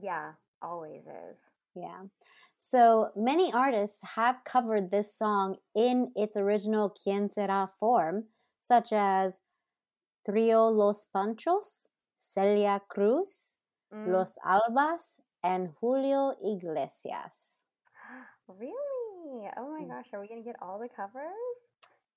Yeah, 0.00 0.32
always 0.62 1.02
is. 1.06 1.36
Yeah. 1.74 2.02
So 2.58 3.10
many 3.16 3.52
artists 3.52 3.98
have 4.02 4.44
covered 4.44 4.90
this 4.90 5.14
song 5.16 5.56
in 5.74 6.12
its 6.16 6.36
original 6.36 6.90
Quien 6.90 7.28
Será 7.28 7.68
form, 7.78 8.24
such 8.60 8.92
as 8.92 9.38
Trio 10.24 10.68
Los 10.68 11.06
Panchos, 11.14 11.86
Celia 12.20 12.80
Cruz, 12.88 13.54
Mm, 13.92 14.12
Los 14.12 14.36
Albas, 14.44 15.18
and 15.42 15.70
Julio 15.80 16.34
Iglesias. 16.42 17.58
Really? 18.48 19.48
Oh 19.56 19.70
my 19.70 19.84
Mm. 19.84 19.88
gosh, 19.88 20.12
are 20.12 20.20
we 20.20 20.28
gonna 20.28 20.42
get 20.42 20.56
all 20.62 20.78
the 20.78 20.88
covers? 20.88 21.32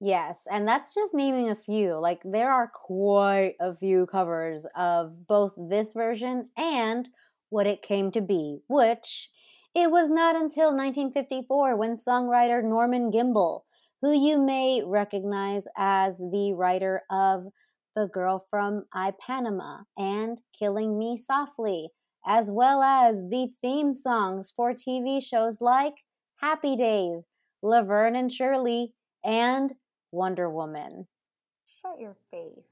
Yes, 0.01 0.45
and 0.51 0.67
that's 0.67 0.93
just 0.93 1.13
naming 1.13 1.49
a 1.49 1.55
few. 1.55 1.95
Like 1.95 2.21
there 2.23 2.51
are 2.51 2.67
quite 2.67 3.55
a 3.59 3.73
few 3.73 4.05
covers 4.07 4.65
of 4.75 5.25
both 5.27 5.53
this 5.57 5.93
version 5.93 6.49
and 6.57 7.09
what 7.49 7.67
it 7.67 7.81
came 7.81 8.11
to 8.11 8.21
be, 8.21 8.59
which 8.67 9.29
it 9.73 9.89
was 9.91 10.09
not 10.09 10.35
until 10.35 10.75
1954 10.75 11.75
when 11.77 11.97
songwriter 11.97 12.63
Norman 12.63 13.11
Gimbel, 13.11 13.61
who 14.01 14.11
you 14.11 14.37
may 14.37 14.83
recognize 14.85 15.63
as 15.77 16.17
the 16.17 16.53
writer 16.53 17.03
of 17.09 17.45
The 17.95 18.07
Girl 18.07 18.45
from 18.49 18.85
Ipanema, 18.93 19.85
and 19.97 20.41
Killing 20.57 20.97
Me 20.99 21.17
Softly, 21.17 21.89
as 22.25 22.51
well 22.51 22.81
as 22.81 23.17
the 23.29 23.47
theme 23.61 23.93
songs 23.93 24.51
for 24.55 24.73
TV 24.73 25.23
shows 25.23 25.61
like 25.61 25.95
Happy 26.37 26.75
Days, 26.75 27.23
Laverne 27.61 28.15
and 28.15 28.31
Shirley, 28.31 28.93
and 29.23 29.73
Wonder 30.15 30.49
Woman. 30.49 31.07
Shut 31.81 31.99
your 31.99 32.15
face. 32.31 32.63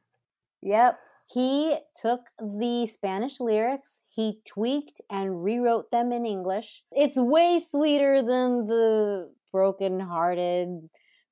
Yep. 0.61 0.99
He 1.27 1.77
took 1.99 2.21
the 2.39 2.87
Spanish 2.87 3.39
lyrics, 3.39 3.99
he 4.09 4.39
tweaked 4.47 5.01
and 5.09 5.43
rewrote 5.43 5.89
them 5.91 6.11
in 6.11 6.25
English. 6.25 6.83
It's 6.91 7.17
way 7.17 7.59
sweeter 7.59 8.21
than 8.21 8.67
the 8.67 9.31
broken-hearted, 9.51 10.89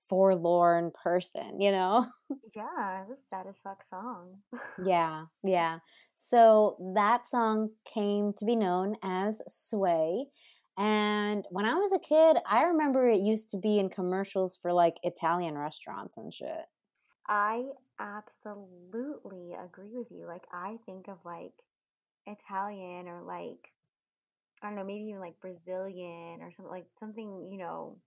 forlorn 0.09 0.91
person, 1.03 1.62
you 1.62 1.72
know? 1.72 2.05
Yeah, 2.55 3.03
it's 3.09 3.32
a 3.32 3.53
fuck 3.64 3.84
song. 3.89 4.38
Yeah, 4.86 5.26
yeah. 5.43 5.80
So 6.16 6.78
that 6.95 7.28
song 7.28 7.72
came 7.93 8.34
to 8.38 8.45
be 8.45 8.55
known 8.55 8.95
as 9.03 9.41
Sway. 9.49 10.26
And 10.82 11.46
when 11.52 11.66
I 11.66 11.76
was 11.76 11.92
a 11.94 12.00
kid, 12.00 12.38
I 12.48 12.64
remember 12.64 13.08
it 13.08 13.22
used 13.22 13.50
to 13.52 13.58
be 13.58 13.80
in 13.80 13.90
commercials 13.90 14.58
for 14.58 14.74
like 14.74 15.00
Italian 15.04 15.58
restaurants 15.58 16.18
and 16.18 16.34
shit. 16.34 16.66
I 17.28 17.72
absolutely 18.00 19.54
agree 19.54 19.98
with 19.98 20.12
you. 20.12 20.26
Like, 20.26 20.46
I 20.52 20.78
think 20.86 21.08
of 21.08 21.24
like 21.26 21.54
Italian 22.28 23.08
or 23.08 23.24
like, 23.24 23.74
I 24.62 24.68
don't 24.68 24.76
know, 24.78 24.86
maybe 24.86 25.06
even 25.06 25.22
like 25.22 25.40
Brazilian 25.42 26.42
or 26.42 26.52
something 26.52 26.72
like 26.72 26.88
something, 27.00 27.52
you 27.52 27.58
know, 27.60 28.02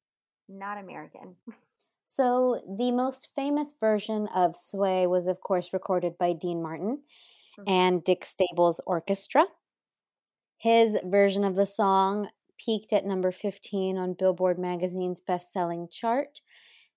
not 0.49 0.79
American. 0.79 1.39
So 2.05 2.62
the 2.79 2.93
most 2.93 3.35
famous 3.35 3.72
version 3.72 4.29
of 4.29 4.57
Sway 4.57 5.07
was, 5.07 5.27
of 5.27 5.41
course, 5.41 5.72
recorded 5.72 6.16
by 6.18 6.33
Dean 6.33 6.62
Martin 6.62 7.03
Mhm. 7.57 7.64
and 7.66 8.05
Dick 8.05 8.25
Stabile's 8.25 8.81
Orchestra. 8.87 9.47
His 10.59 10.99
version 11.05 11.45
of 11.45 11.55
the 11.55 11.64
song 11.66 12.29
peaked 12.59 12.92
at 12.92 13.07
number 13.07 13.30
15 13.30 13.96
on 13.96 14.14
Billboard 14.14 14.59
magazine's 14.59 15.20
best 15.20 15.52
selling 15.52 15.88
chart. 15.90 16.40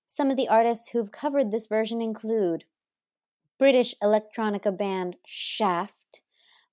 Some 0.08 0.32
of 0.32 0.38
the 0.38 0.48
artists 0.48 0.90
who've 0.90 1.12
covered 1.12 1.52
this 1.52 1.68
version 1.68 2.02
include 2.02 2.64
British 3.60 3.96
electronica 4.04 4.76
band 4.76 5.18
Shaft, 5.26 6.22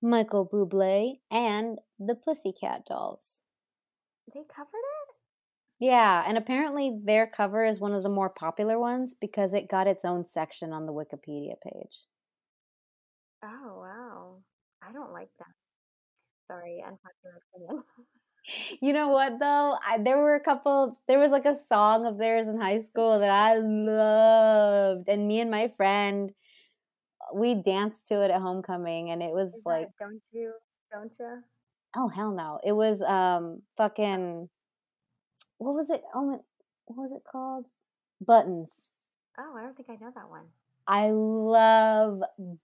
Michael 0.01 0.47
Bublé, 0.47 1.19
and 1.31 1.79
the 1.99 2.15
Pussycat 2.15 2.85
Dolls. 2.85 3.41
they 4.33 4.41
covered 4.55 4.69
it? 4.73 5.15
Yeah, 5.79 6.23
and 6.25 6.37
apparently 6.37 6.97
their 7.03 7.27
cover 7.27 7.65
is 7.65 7.79
one 7.79 7.93
of 7.93 8.03
the 8.03 8.09
more 8.09 8.29
popular 8.29 8.79
ones 8.79 9.13
because 9.13 9.53
it 9.53 9.69
got 9.69 9.87
its 9.87 10.05
own 10.05 10.25
section 10.25 10.71
on 10.71 10.85
the 10.85 10.93
Wikipedia 10.93 11.55
page. 11.61 12.03
Oh, 13.43 13.79
wow. 13.81 14.37
I 14.81 14.93
don't 14.93 15.11
like 15.11 15.29
that. 15.39 15.53
Sorry, 16.47 16.83
unpopular 16.85 17.41
opinion. 17.53 17.83
You 18.81 18.93
know 18.93 19.09
what 19.09 19.39
though? 19.39 19.77
I, 19.85 19.97
there 19.97 20.17
were 20.17 20.35
a 20.35 20.39
couple. 20.39 20.99
There 21.07 21.19
was 21.19 21.31
like 21.31 21.45
a 21.45 21.57
song 21.57 22.05
of 22.05 22.17
theirs 22.17 22.47
in 22.47 22.59
high 22.59 22.79
school 22.79 23.19
that 23.19 23.29
I 23.31 23.55
loved, 23.57 25.09
and 25.09 25.27
me 25.27 25.39
and 25.39 25.49
my 25.49 25.71
friend, 25.77 26.31
we 27.33 27.55
danced 27.55 28.07
to 28.07 28.23
it 28.23 28.31
at 28.31 28.41
homecoming, 28.41 29.09
and 29.09 29.23
it 29.23 29.31
was 29.31 29.53
Is 29.53 29.63
that 29.63 29.69
like, 29.69 29.89
don't 29.99 30.21
you, 30.31 30.53
don't 30.91 31.11
you? 31.19 31.43
oh 31.95 32.07
hell 32.07 32.31
no! 32.31 32.59
It 32.63 32.73
was 32.73 33.01
um 33.01 33.61
fucking, 33.77 34.49
what 35.57 35.73
was 35.73 35.89
it? 35.89 36.03
Oh, 36.13 36.25
my- 36.25 36.39
what 36.85 37.09
was 37.09 37.11
it 37.13 37.23
called? 37.29 37.65
Buttons. 38.21 38.69
Oh, 39.37 39.55
I 39.57 39.63
don't 39.63 39.75
think 39.75 39.89
I 39.89 39.95
know 39.95 40.11
that 40.15 40.29
one. 40.29 40.45
I 40.87 41.09
love 41.09 42.21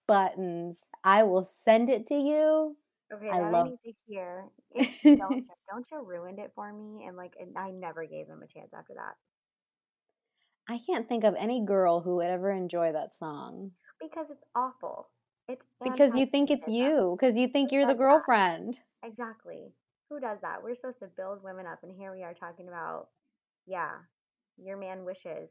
buttons. 0.07 0.85
I 1.03 1.23
will 1.23 1.43
send 1.43 1.89
it 1.89 2.05
to 2.07 2.15
you. 2.15 2.77
Okay, 3.13 3.29
I 3.29 3.39
I 3.39 3.49
love- 3.49 3.67
need 3.67 3.79
to 3.85 3.93
hear. 4.07 4.45
If 4.73 5.03
don't 5.03 5.31
you, 5.37 5.45
don't 5.69 5.85
you 5.91 6.03
ruined 6.05 6.39
it 6.39 6.51
for 6.55 6.71
me, 6.71 7.05
and 7.07 7.17
like, 7.17 7.33
and 7.39 7.57
I 7.57 7.71
never 7.71 8.05
gave 8.05 8.27
them 8.27 8.41
a 8.43 8.47
chance 8.47 8.71
after 8.73 8.93
that 8.95 9.15
I 10.69 10.79
can't 10.85 11.07
think 11.09 11.23
of 11.23 11.35
any 11.37 11.65
girl 11.65 11.99
who 12.01 12.15
would 12.17 12.27
ever 12.27 12.51
enjoy 12.51 12.91
that 12.93 13.15
song 13.17 13.71
because 13.99 14.27
it's 14.29 14.43
awful. 14.55 15.09
It's 15.49 15.61
because 15.83 16.15
you 16.15 16.25
think 16.25 16.49
it's 16.49 16.67
you, 16.67 17.17
because 17.19 17.35
you 17.37 17.47
think 17.47 17.71
you're 17.71 17.81
the 17.85 17.93
does 17.93 17.97
that? 17.97 18.03
girlfriend. 18.03 18.79
Exactly. 19.03 19.73
Who 20.09 20.19
does 20.19 20.37
that? 20.41 20.63
We're 20.63 20.75
supposed 20.75 20.99
to 20.99 21.07
build 21.07 21.43
women 21.43 21.65
up, 21.65 21.79
and 21.83 21.93
here 21.97 22.13
we 22.13 22.23
are 22.23 22.33
talking 22.33 22.67
about, 22.67 23.07
yeah, 23.65 23.91
your 24.57 24.77
man 24.77 25.03
wishes. 25.03 25.49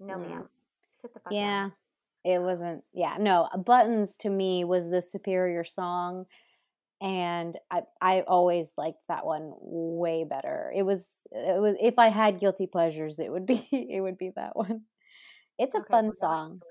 No, 0.00 0.16
Mm. 0.16 0.28
ma'am. 0.28 0.48
Sit 1.00 1.14
the 1.14 1.20
fuck 1.20 1.32
Yeah, 1.32 1.60
down. 1.68 1.72
it 2.24 2.42
wasn't. 2.42 2.84
Yeah, 2.92 3.16
no. 3.18 3.48
Buttons 3.64 4.16
to 4.18 4.28
me 4.30 4.64
was 4.64 4.90
the 4.90 5.00
superior 5.00 5.64
song, 5.64 6.26
and 7.00 7.58
I 7.70 7.82
I 8.00 8.22
always 8.22 8.72
liked 8.76 9.00
that 9.08 9.26
one 9.26 9.52
way 9.60 10.24
better. 10.24 10.72
It 10.76 10.82
was 10.84 11.08
it 11.32 11.60
was 11.60 11.76
if 11.80 11.98
I 11.98 12.08
had 12.08 12.40
guilty 12.40 12.66
pleasures, 12.66 13.18
it 13.18 13.30
would 13.32 13.46
be 13.46 13.68
it 13.72 14.00
would 14.02 14.18
be 14.18 14.30
that 14.36 14.56
one. 14.56 14.84
It's 15.58 15.74
a 15.76 15.82
Okay, 15.82 15.92
fun 15.92 16.12
well, 16.12 16.16
now 16.20 16.28
I 16.28 16.34
have 16.34 16.40
song. 16.40 16.62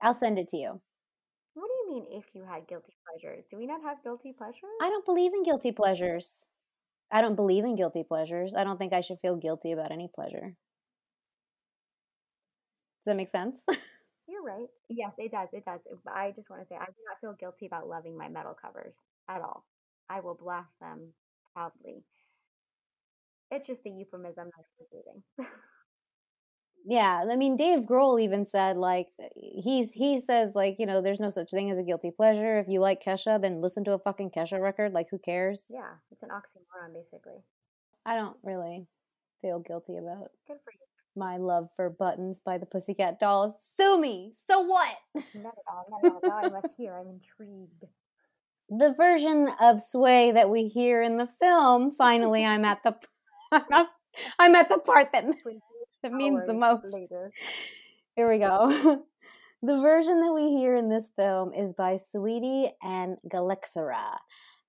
I'll 0.00 0.14
send 0.14 0.38
it 0.38 0.48
to 0.48 0.56
you. 0.56 0.80
What 1.54 1.66
do 1.66 1.72
you 1.72 1.88
mean 1.90 2.06
if 2.22 2.36
you 2.36 2.44
had 2.44 2.68
guilty 2.68 2.94
pleasures? 3.04 3.44
Do 3.50 3.56
we 3.56 3.66
not 3.66 3.82
have 3.82 4.00
guilty 4.04 4.32
pleasures? 4.32 4.70
I 4.80 4.88
don't 4.88 5.04
believe 5.04 5.34
in 5.34 5.42
guilty 5.42 5.70
pleasures. 5.70 6.46
I 7.10 7.20
don't 7.22 7.36
believe 7.36 7.64
in 7.64 7.76
guilty 7.76 8.04
pleasures. 8.04 8.54
I 8.54 8.64
don't 8.64 8.78
think 8.78 8.92
I 8.92 9.02
should 9.02 9.20
feel 9.20 9.36
guilty 9.36 9.72
about 9.72 9.92
any 9.92 10.08
pleasure. 10.08 10.56
Does 13.00 13.04
that 13.12 13.16
make 13.16 13.28
sense? 13.28 13.62
You're 14.26 14.42
right. 14.42 14.68
Yes, 14.88 15.14
it 15.18 15.30
does. 15.32 15.48
It 15.52 15.64
does. 15.64 15.80
I 16.06 16.32
just 16.32 16.50
want 16.50 16.62
to 16.62 16.68
say 16.68 16.76
I 16.76 16.86
do 16.86 17.02
not 17.08 17.20
feel 17.20 17.32
guilty 17.34 17.66
about 17.66 17.88
loving 17.88 18.16
my 18.16 18.28
metal 18.28 18.54
covers 18.54 18.94
at 19.28 19.40
all. 19.40 19.64
I 20.08 20.20
will 20.20 20.34
blast 20.40 20.70
them 20.80 21.12
proudly. 21.52 22.04
It's 23.50 23.66
just 23.66 23.82
the 23.84 23.90
euphemism 23.90 24.50
that 24.56 24.64
I'm 24.80 24.86
using. 24.92 25.22
yeah, 26.84 27.24
I 27.30 27.36
mean 27.36 27.56
Dave 27.56 27.80
Grohl 27.80 28.20
even 28.20 28.44
said 28.44 28.76
like 28.76 29.08
he's 29.36 29.92
he 29.92 30.20
says 30.20 30.54
like, 30.54 30.76
you 30.78 30.86
know, 30.86 31.00
there's 31.00 31.20
no 31.20 31.30
such 31.30 31.50
thing 31.50 31.70
as 31.70 31.78
a 31.78 31.82
guilty 31.82 32.10
pleasure. 32.10 32.58
If 32.58 32.66
you 32.68 32.80
like 32.80 33.02
Kesha, 33.02 33.40
then 33.40 33.60
listen 33.60 33.84
to 33.84 33.92
a 33.92 33.98
fucking 33.98 34.30
Kesha 34.30 34.60
record. 34.60 34.92
Like 34.92 35.08
who 35.10 35.18
cares? 35.18 35.66
yeah, 35.70 35.94
it's 36.12 36.22
an 36.22 36.28
oxymoron 36.30 36.94
basically. 36.94 37.42
I 38.04 38.14
don't 38.16 38.36
really 38.44 38.86
feel 39.42 39.58
guilty 39.58 39.96
about 39.96 40.30
Good 40.46 40.58
for 40.64 40.72
you. 40.72 40.78
my 41.16 41.36
love 41.38 41.68
for 41.74 41.90
Buttons 41.90 42.40
by 42.44 42.58
the 42.58 42.66
Pussycat 42.66 43.18
Dolls. 43.18 43.56
Sue 43.76 43.98
me. 44.00 44.32
So 44.48 44.60
what? 44.60 44.96
Not 45.34 45.54
at 45.54 45.72
all. 45.72 45.86
Not 45.90 46.04
at 46.04 46.12
all. 46.12 46.20
Now 46.22 46.36
I 46.38 46.48
must 46.48 46.74
hear. 46.76 46.96
I'm 46.96 47.08
intrigued. 47.08 47.84
The 48.68 48.94
version 48.96 49.48
of 49.60 49.80
Sway 49.80 50.32
that 50.32 50.50
we 50.50 50.68
hear 50.68 51.02
in 51.02 51.16
the 51.16 51.28
film, 51.40 51.92
finally 51.92 52.44
I'm 52.44 52.64
at 52.64 52.82
the 52.82 52.96
I'm 54.38 54.54
at 54.54 54.68
the 54.68 54.78
part 54.78 55.12
that, 55.12 55.24
that 56.02 56.12
means 56.12 56.44
the 56.46 56.54
most. 56.54 56.92
later. 56.92 57.30
Here 58.16 58.30
we 58.30 58.38
go. 58.38 59.04
the 59.62 59.80
version 59.80 60.20
that 60.20 60.32
we 60.32 60.50
hear 60.50 60.74
in 60.74 60.88
this 60.88 61.10
film 61.16 61.52
is 61.54 61.74
by 61.74 61.98
Saweetie 61.98 62.72
and 62.82 63.18
Galxara. 63.28 64.16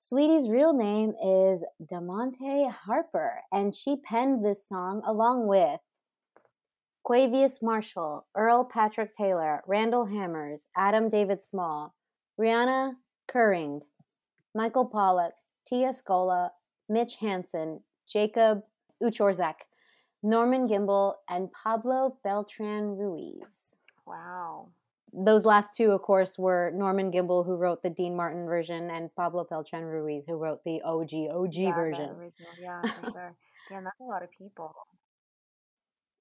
Saweetie's 0.01 0.49
real 0.49 0.73
name 0.73 1.13
is 1.23 1.63
Damonte 1.81 2.71
Harper, 2.71 3.41
and 3.51 3.73
she 3.73 3.97
penned 3.97 4.45
this 4.45 4.67
song 4.67 5.01
along 5.05 5.47
with 5.47 5.79
Quavious 7.03 7.59
Marshall, 7.61 8.27
Earl 8.35 8.65
Patrick 8.65 9.13
Taylor, 9.13 9.63
Randall 9.65 10.05
Hammers, 10.05 10.63
Adam 10.75 11.09
David 11.09 11.43
Small, 11.43 11.95
Rihanna 12.39 12.93
Curring, 13.27 13.81
Michael 14.55 14.85
Pollock, 14.85 15.33
Tia 15.67 15.91
Scola, 15.91 16.49
Mitch 16.89 17.15
Hansen, 17.17 17.81
Jacob 18.07 18.61
Uchorzak, 19.03 19.55
Norman 20.23 20.67
Gimbel, 20.67 21.13
and 21.29 21.51
Pablo 21.51 22.17
Beltran 22.23 22.97
Ruiz. 22.97 23.75
Wow. 24.05 24.69
Those 25.13 25.45
last 25.45 25.75
two, 25.75 25.91
of 25.91 26.01
course, 26.01 26.37
were 26.37 26.71
Norman 26.75 27.11
Gimbel, 27.11 27.45
who 27.45 27.55
wrote 27.55 27.81
the 27.83 27.89
Dean 27.89 28.15
Martin 28.15 28.45
version, 28.45 28.89
and 28.89 29.13
Pablo 29.15 29.45
Beltran 29.49 29.83
Ruiz, 29.83 30.23
who 30.27 30.35
wrote 30.35 30.63
the 30.65 30.81
OG 30.81 31.13
OG 31.31 31.53
Yeah, 31.55 31.75
version. 31.75 32.09
original. 32.09 32.49
Yeah, 32.59 32.81
for 33.01 33.11
sure. 33.11 33.35
Damn, 33.69 33.83
that's 33.83 33.99
a 33.99 34.03
lot 34.03 34.23
of 34.23 34.29
people. 34.31 34.73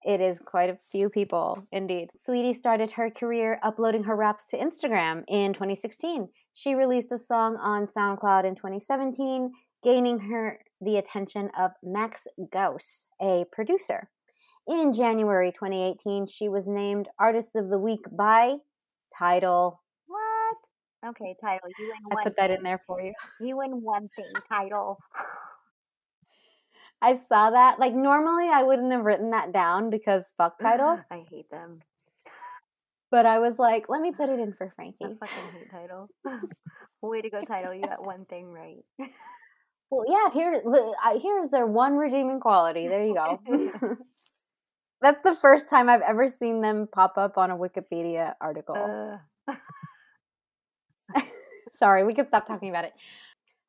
It 0.05 0.21
is 0.21 0.39
quite 0.45 0.71
a 0.71 0.79
few 0.93 1.09
people, 1.11 1.67
indeed. 1.73 2.11
Saweetie 2.17 2.55
started 2.55 2.93
her 2.93 3.11
career 3.11 3.59
uploading 3.63 4.05
her 4.05 4.15
raps 4.15 4.47
to 4.49 4.57
Instagram 4.59 5.25
in 5.27 5.53
2016. 5.53 6.29
She 6.57 6.75
released 6.75 7.13
a 7.13 7.19
song 7.19 7.59
on 7.59 7.87
SoundCloud 7.87 8.47
in 8.47 8.55
2017, 8.55 9.53
gaining 9.85 10.19
her 10.19 10.59
the 10.81 10.97
attention 10.97 11.51
of 11.57 11.73
Max 11.83 12.27
Gauss, 12.51 13.09
a 13.21 13.45
producer. 13.53 14.09
In 14.67 14.95
January 14.95 15.53
2018, 15.53 16.27
she 16.27 16.49
was 16.49 16.67
named 16.67 17.09
Artist 17.19 17.57
of 17.57 17.69
the 17.69 17.79
Week 17.79 18.01
by 18.11 18.57
Tidal. 19.17 19.83
What? 20.07 21.11
Okay, 21.11 21.37
Tidal. 21.45 21.69
You 21.79 21.89
win 21.89 21.99
I 22.11 22.15
one. 22.15 22.25
put 22.25 22.37
that 22.39 22.51
in 22.51 22.63
there 22.63 22.81
for 22.87 23.03
you. 23.03 23.13
You 23.39 23.59
win 23.59 23.83
one 23.83 24.09
thing. 24.17 24.33
Tidal. 24.49 24.99
I 27.03 27.19
saw 27.19 27.51
that. 27.51 27.79
Like, 27.79 27.95
normally 27.95 28.49
I 28.49 28.63
wouldn't 28.63 28.93
have 28.93 29.05
written 29.05 29.29
that 29.33 29.53
down 29.53 29.91
because 29.91 30.33
fuck 30.39 30.59
Tidal. 30.59 31.01
I 31.11 31.23
hate 31.31 31.51
them. 31.51 31.81
But 33.17 33.25
I 33.25 33.39
was 33.39 33.59
like, 33.59 33.89
let 33.89 34.03
me 34.03 34.13
put 34.13 34.29
it 34.29 34.39
in 34.39 34.53
for 34.53 34.67
I 34.67 34.71
Frankie. 34.77 35.17
fucking 35.19 35.59
hate 35.59 35.71
Tidal. 35.71 36.11
Way 37.01 37.23
to 37.23 37.31
go, 37.31 37.41
Tidal. 37.41 37.73
You 37.73 37.81
got 37.81 38.05
one 38.05 38.27
thing 38.27 38.53
right. 38.53 38.85
Well, 39.91 40.05
yeah, 40.07 40.31
here, 40.35 40.63
here's 41.19 41.49
their 41.49 41.65
one 41.65 41.97
redeeming 41.97 42.41
quality. 42.41 42.89
There 42.89 43.03
you 43.03 43.15
go. 43.15 43.41
That's 45.01 45.23
the 45.23 45.35
first 45.35 45.71
time 45.71 45.89
I've 45.89 46.03
ever 46.03 46.29
seen 46.29 46.61
them 46.61 46.89
pop 46.93 47.15
up 47.17 47.39
on 47.39 47.51
a 47.51 47.57
Wikipedia 47.57 48.35
article. 48.39 49.23
Uh, 49.49 49.55
Sorry, 51.73 52.05
we 52.05 52.13
can 52.13 52.27
stop 52.29 52.47
talking 52.47 52.69
about 52.69 52.85
it. 52.85 52.93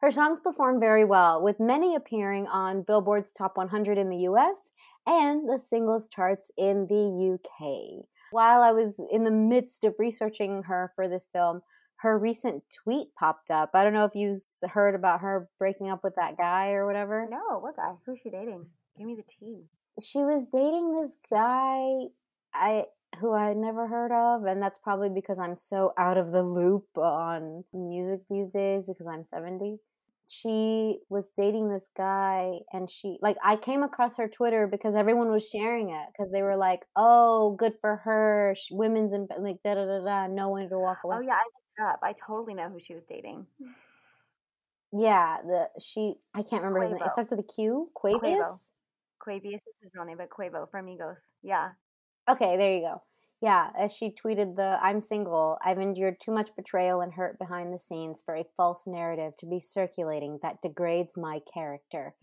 Her 0.02 0.12
songs 0.12 0.42
performed 0.42 0.82
very 0.82 1.06
well, 1.06 1.42
with 1.42 1.58
many 1.58 1.96
appearing 1.96 2.48
on 2.48 2.82
Billboard's 2.82 3.32
Top 3.32 3.56
100 3.56 3.98
in 3.98 4.10
the 4.10 4.28
US 4.30 4.72
and 5.06 5.48
the 5.48 5.58
singles 5.58 6.10
charts 6.10 6.52
in 6.58 6.86
the 6.88 7.36
UK. 7.36 8.04
While 8.32 8.62
I 8.62 8.72
was 8.72 9.00
in 9.12 9.24
the 9.24 9.32
midst 9.32 9.84
of 9.84 9.96
researching 10.00 10.64
her 10.64 10.92
for 10.96 11.08
this 11.08 11.28
film, 11.32 11.62
her 11.98 12.18
recent 12.18 12.64
tweet 12.84 13.08
popped 13.16 13.50
up. 13.50 13.72
I 13.74 13.84
don't 13.84 13.94
know 13.94 14.06
if 14.06 14.16
you 14.16 14.38
heard 14.70 14.96
about 14.96 15.22
her 15.22 15.50
breaking 15.58 15.90
up 15.90 16.04
with 16.04 16.16
that 16.16 16.38
guy 16.38 16.72
or 16.72 16.86
whatever. 16.86 17.28
no, 17.30 17.60
what 17.60 17.76
guy? 17.76 17.94
Who's 18.06 18.20
she 18.22 18.30
dating? 18.30 18.66
Give 18.98 19.08
me 19.08 19.16
the 19.16 19.24
tea. 19.24 19.64
She 20.02 20.20
was 20.20 20.46
dating 20.54 20.96
this 20.96 21.12
guy 21.32 22.08
I 22.54 22.86
who 23.20 23.34
I 23.34 23.48
had 23.48 23.58
never 23.58 23.88
heard 23.88 24.12
of, 24.12 24.46
and 24.46 24.62
that's 24.62 24.80
probably 24.80 25.10
because 25.10 25.40
I'm 25.40 25.56
so 25.56 25.94
out 25.98 26.18
of 26.18 26.32
the 26.32 26.44
loop 26.44 26.86
on 26.98 27.64
music 27.74 28.22
these 28.30 28.50
days 28.50 28.86
because 28.88 29.08
I'm 29.08 29.24
70. 29.24 29.78
She 30.30 31.00
was 31.10 31.32
dating 31.32 31.70
this 31.70 31.88
guy, 31.96 32.60
and 32.74 32.90
she, 32.90 33.18
like, 33.22 33.38
I 33.42 33.56
came 33.56 33.82
across 33.82 34.18
her 34.18 34.28
Twitter 34.28 34.68
because 34.68 34.94
everyone 34.94 35.32
was 35.32 35.48
sharing 35.48 35.92
it 35.92 36.06
because 36.12 36.32
they 36.34 36.42
were 36.42 36.58
like, 36.58 36.86
oh, 36.98 37.56
good 37.58 37.76
for 37.80 37.96
her. 38.04 38.54
Sh 38.58 38.68
women's, 38.72 39.14
in, 39.14 39.28
like, 39.40 39.64
da 39.64 39.76
da 39.76 39.86
da 39.86 40.04
da, 40.04 40.28
no 40.28 40.50
one 40.50 40.68
to 40.70 40.78
walk 40.78 40.98
oh, 41.06 41.12
away. 41.12 41.18
Oh, 41.20 41.22
yeah, 41.22 41.36
I 41.36 41.44
looked 41.46 41.94
up. 41.94 42.00
I 42.04 42.14
totally 42.28 42.56
know 42.56 42.68
who 42.68 42.80
she 42.86 42.94
was 42.94 43.04
dating. 43.10 43.48
Yeah, 44.92 45.38
the, 45.46 45.70
she, 45.80 46.16
I 46.34 46.44
can't 46.44 46.62
remember 46.62 46.82
his 46.82 46.92
name. 46.92 47.02
It 47.06 47.12
starts 47.14 47.32
with 47.32 47.40
a 47.40 47.44
Q? 47.44 47.90
Quavious? 47.94 48.74
Quavious 49.20 49.62
is 49.62 49.76
his 49.82 49.92
real 49.96 50.06
name, 50.06 50.18
but 50.18 50.30
Quavo 50.30 50.70
from 50.70 50.88
Migos. 50.88 51.16
Yeah. 51.42 51.70
Okay, 52.30 52.58
there 52.58 52.76
you 52.76 52.82
go. 52.82 53.02
Yeah, 53.42 53.70
as 53.78 53.94
she 53.94 54.16
tweeted 54.16 54.56
the 54.56 54.80
I'm 54.82 55.00
single. 55.00 55.58
I've 55.64 55.78
endured 55.78 56.20
too 56.20 56.32
much 56.32 56.56
betrayal 56.56 57.02
and 57.02 57.14
hurt 57.14 57.38
behind 57.38 57.72
the 57.72 57.80
scenes 57.80 58.22
for 58.26 58.36
a 58.36 58.46
false 58.56 58.88
narrative 58.88 59.34
to 59.40 59.46
be 59.46 59.60
circulating 59.60 60.40
that 60.42 60.62
degrades 60.62 61.16
my 61.16 61.42
character. 61.54 62.16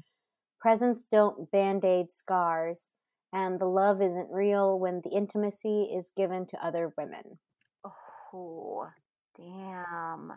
Presents 0.61 1.07
don't 1.07 1.51
band-aid 1.53 2.13
scars, 2.13 2.89
and 3.33 3.61
the 3.61 3.67
love 3.67 4.03
isn't 4.03 4.31
real 4.31 4.79
when 4.79 5.03
the 5.05 5.11
intimacy 5.11 5.85
is 5.85 6.11
given 6.17 6.47
to 6.47 6.67
other 6.67 6.93
women. 6.99 7.39
Oh, 7.85 8.89
damn. 9.37 10.33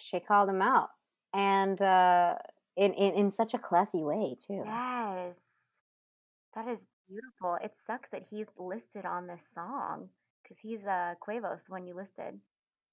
She 0.00 0.18
called 0.18 0.48
him 0.48 0.62
out. 0.62 0.88
And 1.32 1.80
uh 1.80 2.34
in, 2.76 2.94
in, 2.94 3.14
in 3.14 3.30
such 3.30 3.54
a 3.54 3.58
classy 3.58 4.02
way 4.02 4.36
too. 4.40 4.62
Yes. 4.64 5.34
That 6.54 6.68
is 6.68 6.78
beautiful. 7.08 7.58
It 7.62 7.72
sucks 7.86 8.10
that 8.10 8.24
he's 8.30 8.46
listed 8.58 9.04
on 9.04 9.26
this 9.26 9.42
song 9.54 10.08
because 10.42 10.56
he's 10.60 10.80
uh, 10.84 11.14
Quavos, 11.26 11.60
when 11.68 11.86
you 11.86 11.94
listed. 11.94 12.38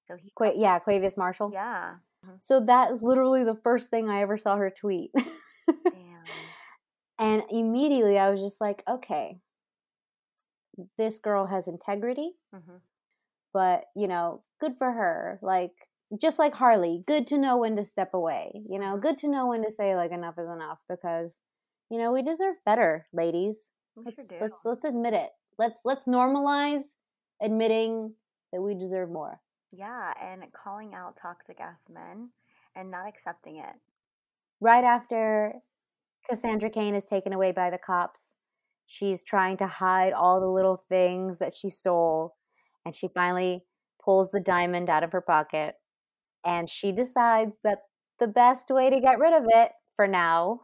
So 0.07 0.15
he. 0.22 0.31
Qua- 0.36 0.53
yeah, 0.56 0.80
Quavious 0.80 1.18
Marshall. 1.18 1.52
Yeah. 1.53 1.95
So 2.40 2.60
that 2.65 2.91
is 2.91 3.02
literally 3.02 3.44
the 3.44 3.56
first 3.56 3.90
thing 3.90 4.10
I 4.10 4.22
ever 4.22 4.38
saw 4.38 4.57
her 4.57 4.69
tweet. 4.69 5.11
Damn. 5.15 6.23
And 7.18 7.44
immediately 7.49 8.18
I 8.18 8.30
was 8.30 8.41
just 8.41 8.60
like, 8.60 8.84
okay, 8.88 9.40
this 10.98 11.19
girl 11.19 11.45
has 11.45 11.68
integrity, 11.68 12.31
hmm 12.53 12.77
but 13.52 13.86
you 13.95 14.07
know, 14.07 14.44
good 14.61 14.73
for 14.77 14.91
her. 14.91 15.40
Like, 15.41 15.72
just 16.22 16.38
like 16.38 16.53
Harley, 16.53 17.03
good 17.07 17.26
to 17.27 17.38
know 17.38 17.57
when 17.57 17.76
to 17.77 17.84
step 17.84 18.14
away. 18.14 18.52
You 18.69 18.80
know, 18.80 18.98
good 18.98 19.18
to 19.18 19.27
know 19.27 19.48
when 19.48 19.64
to 19.64 19.72
say 19.72 19.95
like 19.95 20.11
enough 20.11 20.36
is 20.38 20.48
enough 20.48 20.77
because, 20.88 21.36
you 21.90 21.98
know, 21.98 22.11
we 22.11 22.22
deserve 22.22 22.56
better, 22.65 23.07
ladies. 23.11 23.64
We 24.05 24.05
Let's 24.05 24.27
sure 24.27 24.38
let's 24.41 24.59
let's 24.65 24.85
admit 24.85 25.13
it. 25.13 25.30
Let's 25.57 25.81
let's 25.85 26.05
normalize 26.05 26.95
admitting 27.41 28.13
that 28.51 28.61
we 28.61 28.76
deserve 28.76 29.09
more. 29.11 29.39
Yeah, 29.71 30.13
and 30.21 30.43
calling 30.53 30.93
out 30.93 31.17
toxic 31.21 31.59
ass 31.59 31.80
men 31.93 32.30
and 32.76 32.89
not 32.91 33.07
accepting 33.07 33.57
it. 33.57 33.76
right 34.61 34.84
after 34.84 35.55
Cassandra 36.30 36.69
Cain 36.69 36.95
is 36.95 37.05
taken 37.05 37.34
away 37.34 37.51
by 37.51 37.69
the 37.69 37.77
cops, 37.77 38.31
she's 38.85 39.23
trying 39.23 39.57
to 39.57 39.67
hide 39.67 40.13
all 40.13 40.39
the 40.39 40.47
little 40.47 40.84
things 40.89 41.38
that 41.39 41.53
she 41.53 41.69
stole. 41.69 42.35
And 42.85 42.93
she 42.95 43.07
finally 43.09 43.65
pulls 44.03 44.31
the 44.31 44.39
diamond 44.39 44.89
out 44.89 45.03
of 45.03 45.11
her 45.11 45.21
pocket. 45.21 45.76
And 46.45 46.69
she 46.69 46.91
decides 46.91 47.57
that 47.63 47.80
the 48.19 48.27
best 48.27 48.69
way 48.69 48.89
to 48.89 48.99
get 49.01 49.19
rid 49.19 49.34
of 49.34 49.45
it 49.49 49.71
for 49.95 50.07
now 50.07 50.61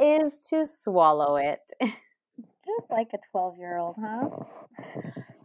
is 0.00 0.46
to 0.50 0.66
swallow 0.66 1.36
it. 1.36 1.60
Just 1.80 2.90
like 2.90 3.08
a 3.14 3.18
12 3.30 3.58
year 3.58 3.76
old, 3.78 3.96
huh? 4.00 4.28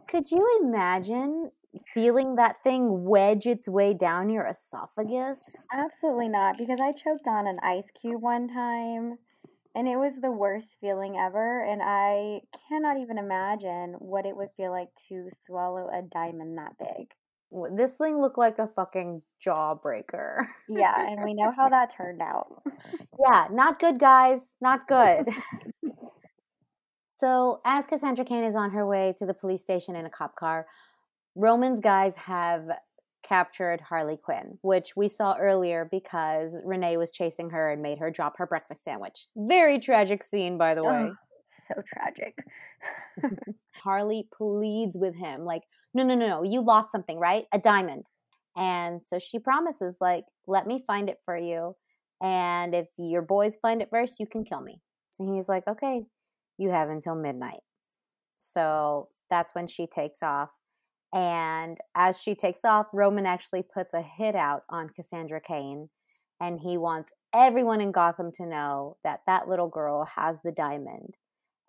Could 0.08 0.32
you 0.32 0.60
imagine 0.62 1.52
feeling 1.94 2.36
that 2.36 2.64
thing 2.64 3.04
wedge 3.04 3.48
its 3.48 3.68
way 3.68 3.94
down 3.94 4.30
your 4.30 4.48
esophagus? 4.48 5.68
Absolutely 5.74 6.30
not, 6.30 6.58
because 6.58 6.80
I 6.82 6.92
choked 6.92 7.28
on 7.28 7.48
an 7.48 7.60
ice 7.62 7.88
cube 8.02 8.22
one 8.22 8.48
time 8.48 9.18
and 9.76 9.90
it 9.90 9.98
was 9.98 10.14
the 10.22 10.32
worst 10.32 10.70
feeling 10.80 11.18
ever. 11.18 11.64
And 11.64 11.82
I 11.84 12.42
cannot 12.70 12.98
even 12.98 13.18
imagine 13.18 13.96
what 14.00 14.26
it 14.26 14.36
would 14.36 14.50
feel 14.56 14.72
like 14.72 14.90
to 15.10 15.30
swallow 15.46 15.90
a 15.90 16.02
diamond 16.02 16.58
that 16.58 16.78
big. 16.80 17.08
This 17.76 17.96
thing 17.96 18.18
looked 18.18 18.38
like 18.38 18.60
a 18.60 18.68
fucking 18.68 19.22
jawbreaker. 19.46 20.48
Yeah, 20.68 21.08
and 21.08 21.24
we 21.24 21.34
know 21.34 21.52
how 21.56 21.70
that 21.70 21.96
turned 21.96 22.22
out. 22.22 22.64
Yeah, 23.18 23.48
not 23.50 23.80
good, 23.80 23.98
guys. 23.98 24.52
Not 24.60 24.90
good. 24.90 25.30
so, 27.08 27.62
as 27.64 27.86
Cassandra 27.88 28.26
Cain 28.26 28.44
is 28.44 28.56
on 28.56 28.72
her 28.72 28.86
way 28.86 29.16
to 29.20 29.26
the 29.26 29.34
police 29.34 29.62
station 29.62 29.96
in 29.96 30.06
a 30.06 30.10
cop 30.10 30.36
car, 30.36 30.68
Roman's 31.34 31.80
guys 31.80 32.18
have 32.18 32.68
captured 33.24 33.82
Harley 33.82 34.18
Quinn, 34.18 34.58
which 34.62 34.96
we 34.96 35.08
saw 35.08 35.36
earlier 35.38 35.88
because 35.90 36.58
Renee 36.64 36.98
was 36.98 37.10
chasing 37.10 37.50
her 37.52 37.72
and 37.72 37.82
made 37.82 38.00
her 38.00 38.12
drop 38.12 38.38
her 38.38 38.46
breakfast 38.46 38.84
sandwich. 38.84 39.28
Very 39.36 39.80
tragic 39.80 40.24
scene, 40.24 40.58
by 40.58 40.76
the 40.76 40.84
way. 40.84 41.10
So 41.68 41.82
tragic. 41.94 42.36
Harley 43.76 44.28
pleads 44.36 44.98
with 44.98 45.16
him, 45.16 45.46
like, 45.46 45.64
no, 45.94 46.04
no, 46.04 46.16
no, 46.16 46.28
no, 46.28 46.44
you 46.44 46.62
lost 46.62 46.92
something, 46.92 47.18
right? 47.18 47.46
A 47.54 47.60
diamond. 47.60 48.06
And 48.58 49.02
so 49.06 49.20
she 49.20 49.40
promises, 49.40 49.98
like, 50.00 50.26
let 50.48 50.68
me 50.68 50.84
find 50.86 51.10
it 51.10 51.20
for 51.26 51.38
you. 51.38 51.76
And 52.22 52.74
if 52.74 52.88
your 52.98 53.22
boys 53.22 53.58
find 53.62 53.82
it 53.82 53.90
first, 53.90 54.20
you 54.20 54.28
can 54.28 54.44
kill 54.44 54.62
me. 54.62 54.82
And 55.20 55.34
he's 55.34 55.50
like, 55.50 55.68
okay, 55.68 56.06
you 56.58 56.70
have 56.70 56.90
until 56.90 57.16
midnight. 57.16 57.62
So 58.38 59.10
that's 59.30 59.54
when 59.56 59.68
she 59.68 59.88
takes 59.88 60.24
off. 60.24 60.50
And 61.14 61.78
as 61.96 62.20
she 62.22 62.36
takes 62.36 62.66
off, 62.66 62.88
Roman 62.94 63.26
actually 63.26 63.64
puts 63.64 63.94
a 63.94 64.02
hit 64.02 64.36
out 64.36 64.64
on 64.70 64.90
Cassandra 64.90 65.42
Cain. 65.42 65.90
And 66.42 66.60
he 66.60 66.78
wants 66.78 67.14
everyone 67.34 67.80
in 67.80 67.94
Gotham 67.94 68.32
to 68.34 68.46
know 68.46 68.98
that 69.04 69.22
that 69.26 69.48
little 69.48 69.70
girl 69.70 70.04
has 70.04 70.38
the 70.44 70.52
diamond 70.52 71.18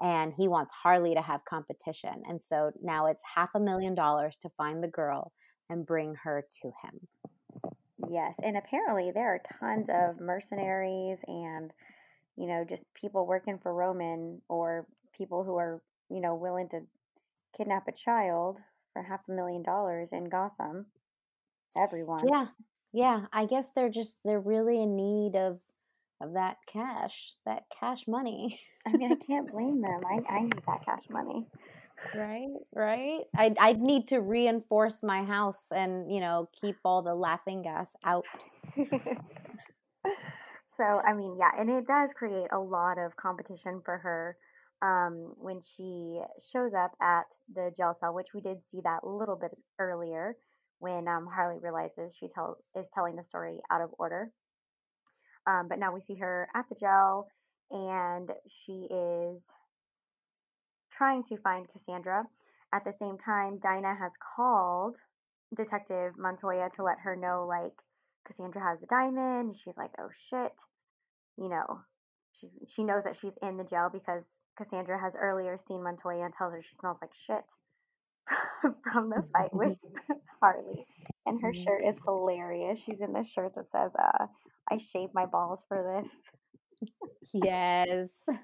and 0.01 0.33
he 0.37 0.49
wants 0.49 0.75
Harley 0.75 1.15
to 1.15 1.23
have 1.23 1.45
competition. 1.45 2.23
And 2.29 2.41
so 2.41 2.73
now 2.83 3.07
it's 3.07 3.23
half 3.35 3.51
a 3.55 3.61
million 3.61 3.95
dollars 3.95 4.37
to 4.43 4.51
find 4.57 4.83
the 4.83 4.89
girl 4.89 5.33
and 5.69 5.87
bring 5.87 6.15
her 6.23 6.45
to 6.63 6.69
him. 6.83 7.09
Yes, 8.09 8.35
and 8.43 8.57
apparently 8.57 9.11
there 9.13 9.35
are 9.35 9.41
tons 9.59 9.89
of 9.89 10.21
mercenaries 10.21 11.19
and, 11.27 11.73
you 12.37 12.47
know, 12.47 12.65
just 12.69 12.83
people 12.95 13.27
working 13.27 13.59
for 13.63 13.75
Roman 13.75 14.43
or 14.49 14.87
people 15.17 15.45
who 15.45 15.57
are, 15.57 15.83
you 16.11 16.21
know, 16.21 16.35
willing 16.35 16.69
to 16.71 16.81
kidnap 17.57 17.89
a 17.89 17.93
child 17.93 18.59
for 18.93 19.03
half 19.03 19.21
a 19.29 19.33
million 19.33 19.63
dollars 19.63 20.11
in 20.13 20.25
Gotham. 20.25 20.87
Everyone. 21.77 22.27
Yeah. 22.29 22.47
Yeah, 22.93 23.27
I 23.31 23.45
guess 23.45 23.71
they're 23.75 23.91
just 23.91 24.17
they're 24.25 24.41
really 24.41 24.83
in 24.83 24.97
need 24.97 25.37
of 25.37 25.61
of 26.21 26.35
that 26.35 26.59
cash, 26.67 27.35
that 27.45 27.65
cash 27.79 28.07
money. 28.07 28.61
I 28.87 28.93
mean, 28.93 29.13
I 29.13 29.17
can't 29.27 29.51
blame 29.51 29.83
them. 29.83 30.01
I, 30.05 30.21
I 30.33 30.41
need 30.43 30.63
that 30.67 30.85
cash 30.85 31.03
money. 31.11 31.47
Right, 32.15 32.49
right. 32.75 33.23
I 33.35 33.55
I 33.59 33.73
need 33.73 34.09
to 34.09 34.21
reinforce 34.21 35.03
my 35.03 35.25
house 35.25 35.69
and, 35.75 36.13
you 36.13 36.21
know, 36.21 36.49
keep 36.61 36.77
all 36.85 37.03
the 37.03 37.15
laughing 37.15 37.63
gas 37.63 37.95
out. 38.05 38.25
so 38.77 38.85
I 40.85 41.15
mean, 41.15 41.37
yeah, 41.39 41.51
and 41.59 41.71
it 41.71 41.87
does 41.87 42.13
create 42.15 42.49
a 42.53 42.59
lot 42.59 42.99
of 42.99 43.17
competition 43.17 43.81
for 43.85 43.99
her 43.99 44.37
um, 44.83 45.35
when 45.39 45.61
she 45.61 46.21
shows 46.53 46.73
up 46.75 46.93
at 47.01 47.25
the 47.55 47.73
jail 47.77 47.95
cell, 47.99 48.15
which 48.15 48.29
we 48.35 48.41
did 48.41 48.59
see 48.71 48.81
that 48.85 49.01
a 49.03 49.09
little 49.09 49.37
bit 49.37 49.53
earlier 49.79 50.37
when 50.79 51.09
um, 51.09 51.27
Harley 51.33 51.59
realizes 51.61 52.15
she 52.15 52.29
tell 52.29 52.59
is 52.79 52.87
telling 52.95 53.17
the 53.17 53.25
story 53.25 53.59
out 53.71 53.81
of 53.81 53.91
order. 53.99 54.31
Um, 55.47 55.69
but 55.69 55.79
now 55.79 55.93
we 55.95 56.01
see 56.01 56.17
her 56.17 56.49
at 56.55 56.69
the 56.69 56.75
jail, 56.77 57.29
and 57.71 58.31
she 58.49 58.89
is 58.91 59.45
trying 60.93 61.23
to 61.25 61.37
find 61.39 61.69
Cassandra. 61.69 62.25
at 62.73 62.85
the 62.85 62.93
same 62.93 63.19
time, 63.19 63.59
Dinah 63.59 63.95
has 63.97 64.13
called 64.37 64.97
Detective 65.57 66.15
Montoya 66.19 66.69
to 66.77 66.83
let 66.83 66.99
her 67.01 67.17
know, 67.17 67.47
like, 67.49 67.73
Cassandra 68.27 68.63
has 68.63 68.83
a 68.83 68.87
diamond. 68.87 69.49
And 69.51 69.57
she's 69.57 69.77
like, 69.77 69.93
oh 69.99 70.11
shit. 70.13 70.53
You 71.39 71.49
know, 71.49 71.81
she's, 72.33 72.51
she 72.69 72.85
knows 72.85 73.05
that 73.05 73.17
she's 73.17 73.37
in 73.43 73.57
the 73.57 73.65
jail 73.65 73.91
because 73.93 74.25
Cassandra 74.59 75.01
has 75.01 75.17
earlier 75.17 75.59
seen 75.59 75.83
Montoya 75.83 76.25
and 76.27 76.35
tells 76.35 76.53
her 76.55 76.63
she 76.63 76.75
smells 76.75 76.99
like 77.03 77.15
shit 77.15 77.45
from 78.93 79.11
the 79.11 79.25
fight 79.33 79.55
with 79.55 79.75
Harley. 80.43 80.87
And 81.27 81.41
her 81.43 81.53
Mhm. 81.53 81.65
shirt 81.65 81.83
is 81.87 81.97
hilarious. 82.07 82.81
She's 82.85 83.01
in 83.01 83.13
this 83.13 83.29
shirt 83.29 83.55
that 83.57 83.71
says, 83.73 83.93
uh, 83.99 84.27
I 84.71 84.79
shaved 84.79 85.15
my 85.15 85.27
balls 85.27 85.65
for 85.69 86.03
this. 86.03 86.11
Yes. 87.33 88.11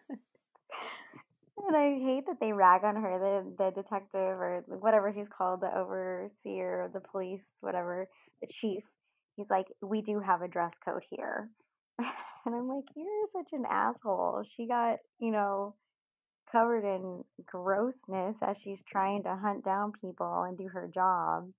And 1.57 1.77
I 1.77 1.99
hate 1.99 2.27
that 2.27 2.41
they 2.41 2.53
rag 2.53 2.83
on 2.85 2.97
her, 2.97 3.19
the 3.19 3.65
the 3.65 3.71
detective 3.71 4.15
or 4.41 4.65
whatever 4.67 5.11
he's 5.13 5.29
called, 5.29 5.61
the 5.61 5.77
overseer 5.77 6.83
of 6.83 6.93
the 6.93 7.01
police, 7.01 7.43
whatever, 7.61 8.09
the 8.41 8.49
chief. 8.49 8.83
He's 9.37 9.51
like, 9.51 9.67
we 9.81 10.03
do 10.03 10.19
have 10.21 10.43
a 10.43 10.49
dress 10.49 10.73
code 10.85 11.05
here, 11.11 11.51
and 11.99 12.55
I'm 12.55 12.69
like, 12.69 12.85
you're 12.97 13.29
such 13.33 13.53
an 13.53 13.65
asshole. 13.71 14.45
She 14.57 14.67
got, 14.67 14.99
you 15.21 15.31
know, 15.31 15.77
covered 16.51 16.85
in 16.85 17.25
grossness 17.47 18.37
as 18.43 18.59
she's 18.59 18.83
trying 18.91 19.23
to 19.25 19.37
hunt 19.37 19.65
down 19.65 19.93
people 20.01 20.43
and 20.45 20.59
do 20.59 20.69
her 20.69 20.89
job. 20.93 21.51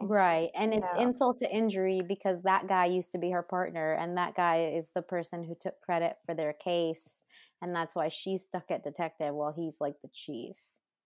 Right. 0.00 0.50
And 0.54 0.74
it's 0.74 0.90
know, 0.90 0.96
insult 0.96 1.38
to 1.38 1.50
injury 1.54 2.02
because 2.02 2.42
that 2.42 2.66
guy 2.66 2.86
used 2.86 3.12
to 3.12 3.18
be 3.18 3.30
her 3.30 3.42
partner 3.42 3.92
and 3.92 4.16
that 4.16 4.34
guy 4.34 4.64
is 4.76 4.90
the 4.94 5.02
person 5.02 5.44
who 5.44 5.54
took 5.54 5.80
credit 5.80 6.16
for 6.26 6.34
their 6.34 6.52
case. 6.54 7.20
And 7.60 7.74
that's 7.74 7.94
why 7.94 8.08
she's 8.08 8.42
stuck 8.42 8.70
at 8.70 8.82
detective 8.82 9.34
while 9.34 9.52
he's 9.52 9.80
like 9.80 9.94
the 10.02 10.08
chief. 10.12 10.56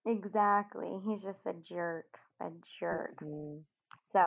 exactly. 0.07 1.01
He's 1.05 1.23
just 1.23 1.41
a 1.47 1.53
jerk, 1.55 2.19
a 2.41 2.51
jerk. 2.81 3.17
Mhm. 3.21 3.65
So, 4.13 4.25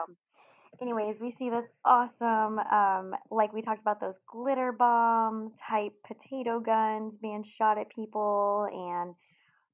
anyways, 0.82 1.20
we 1.22 1.32
see 1.32 1.50
this 1.50 1.66
awesome, 1.86 2.60
um, 2.60 3.16
like 3.32 3.54
we 3.54 3.62
talked 3.62 3.82
about 3.82 4.02
those 4.02 4.20
glitter 4.28 4.72
bomb 4.74 5.54
type 5.70 5.94
potato 6.06 6.60
guns 6.60 7.16
being 7.22 7.44
shot 7.44 7.78
at 7.78 7.90
people, 7.90 8.68
and 8.72 9.16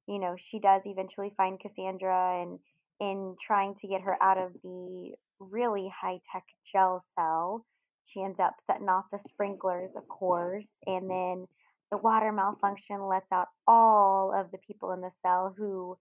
you 0.08 0.20
know 0.20 0.36
she 0.38 0.60
does 0.60 0.82
eventually 0.86 1.32
find 1.36 1.60
Cassandra, 1.60 2.42
and 2.42 2.60
in 3.00 3.36
trying 3.40 3.74
to 3.76 3.88
get 3.88 4.02
her 4.02 4.16
out 4.22 4.38
of 4.38 4.52
the 4.62 5.12
really 5.38 5.92
high 6.00 6.20
tech 6.32 6.44
gel 6.70 7.02
cell, 7.14 7.64
she 8.04 8.22
ends 8.22 8.38
up 8.40 8.54
setting 8.66 8.88
off 8.88 9.04
the 9.10 9.18
sprinklers, 9.18 9.90
of 9.96 10.06
course, 10.08 10.68
and 10.86 11.10
then 11.10 11.46
the 11.90 11.98
water 11.98 12.32
malfunction 12.32 13.06
lets 13.06 13.30
out 13.32 13.48
all 13.66 14.32
of 14.34 14.50
the 14.50 14.58
people 14.58 14.92
in 14.92 15.00
the 15.00 15.10
cell 15.22 15.54
who 15.56 15.96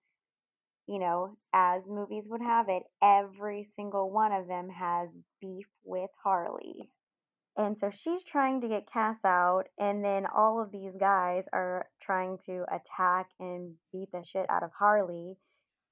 you 0.87 0.99
know, 0.99 1.35
as 1.53 1.81
movies 1.87 2.25
would 2.27 2.41
have 2.41 2.69
it, 2.69 2.83
every 3.01 3.67
single 3.75 4.11
one 4.11 4.31
of 4.31 4.47
them 4.47 4.69
has 4.69 5.09
beef 5.41 5.65
with 5.83 6.09
Harley. 6.23 6.89
And 7.57 7.77
so 7.79 7.89
she's 7.89 8.23
trying 8.23 8.61
to 8.61 8.67
get 8.67 8.91
Cass 8.91 9.17
out, 9.23 9.63
and 9.79 10.03
then 10.03 10.25
all 10.25 10.61
of 10.61 10.71
these 10.71 10.93
guys 10.99 11.45
are 11.53 11.87
trying 12.01 12.37
to 12.45 12.65
attack 12.69 13.29
and 13.39 13.75
beat 13.93 14.11
the 14.11 14.23
shit 14.25 14.45
out 14.49 14.61
of 14.61 14.71
Harley 14.77 15.37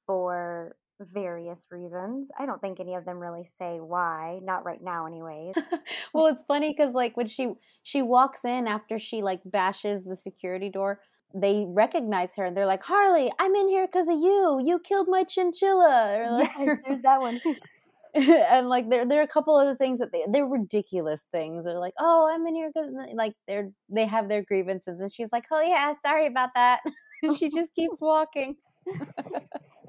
for 0.05 0.75
various 1.11 1.67
reasons. 1.71 2.29
I 2.37 2.45
don't 2.45 2.61
think 2.61 2.79
any 2.79 2.95
of 2.95 3.05
them 3.05 3.19
really 3.19 3.49
say 3.59 3.79
why, 3.79 4.39
not 4.43 4.65
right 4.65 4.81
now, 4.81 5.05
anyways. 5.05 5.55
well, 6.13 6.27
it's 6.27 6.43
funny 6.43 6.73
because 6.75 6.93
like 6.93 7.17
when 7.17 7.27
she 7.27 7.53
she 7.83 8.01
walks 8.01 8.45
in 8.45 8.67
after 8.67 8.99
she 8.99 9.21
like 9.21 9.41
bashes 9.45 10.03
the 10.03 10.15
security 10.15 10.69
door, 10.69 10.99
they 11.33 11.65
recognize 11.67 12.29
her 12.37 12.45
and 12.45 12.55
they're 12.55 12.65
like, 12.65 12.83
Harley, 12.83 13.31
I'm 13.39 13.55
in 13.55 13.67
here 13.67 13.87
because 13.87 14.07
of 14.07 14.15
you. 14.15 14.61
You 14.63 14.79
killed 14.79 15.07
my 15.09 15.23
chinchilla. 15.23 16.17
Or 16.19 16.31
like, 16.31 16.51
yes, 16.59 16.77
there's 16.87 17.01
that 17.01 17.19
one. 17.19 17.39
and 18.13 18.69
like 18.69 18.89
there 18.89 19.05
there 19.05 19.19
are 19.19 19.23
a 19.23 19.27
couple 19.27 19.55
other 19.55 19.75
things 19.75 19.97
that 19.97 20.11
they 20.11 20.23
they're 20.29 20.45
ridiculous 20.45 21.25
things. 21.31 21.65
They're 21.65 21.79
like, 21.79 21.95
oh, 21.99 22.29
I'm 22.31 22.45
in 22.45 22.55
here 22.55 22.71
because 22.73 22.91
like 23.13 23.33
they're 23.47 23.71
they 23.89 24.05
have 24.05 24.29
their 24.29 24.43
grievances, 24.43 24.99
and 24.99 25.11
she's 25.11 25.29
like, 25.31 25.45
oh 25.51 25.61
yeah, 25.61 25.93
sorry 26.05 26.27
about 26.27 26.49
that. 26.53 26.81
and 27.23 27.35
she 27.35 27.49
just 27.49 27.73
keeps 27.73 27.99
walking. 27.99 28.55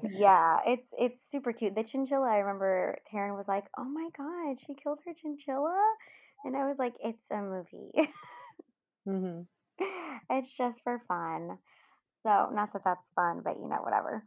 Yeah, 0.03 0.59
it's 0.65 0.87
it's 0.97 1.19
super 1.31 1.53
cute. 1.53 1.75
The 1.75 1.83
chinchilla, 1.83 2.27
I 2.27 2.37
remember 2.37 2.97
Taryn 3.13 3.35
was 3.37 3.47
like, 3.47 3.65
"Oh 3.77 3.85
my 3.85 4.09
god, 4.17 4.59
she 4.59 4.75
killed 4.75 4.99
her 5.05 5.13
chinchilla," 5.13 5.75
and 6.43 6.55
I 6.55 6.67
was 6.67 6.77
like, 6.77 6.93
"It's 7.03 7.23
a 7.31 7.37
movie. 7.37 7.91
hmm 9.05 9.41
it's 10.29 10.51
just 10.57 10.81
for 10.83 11.01
fun." 11.07 11.57
So, 12.23 12.49
not 12.53 12.73
that 12.73 12.83
that's 12.83 13.09
fun, 13.15 13.41
but 13.43 13.57
you 13.59 13.69
know, 13.69 13.81
whatever. 13.83 14.25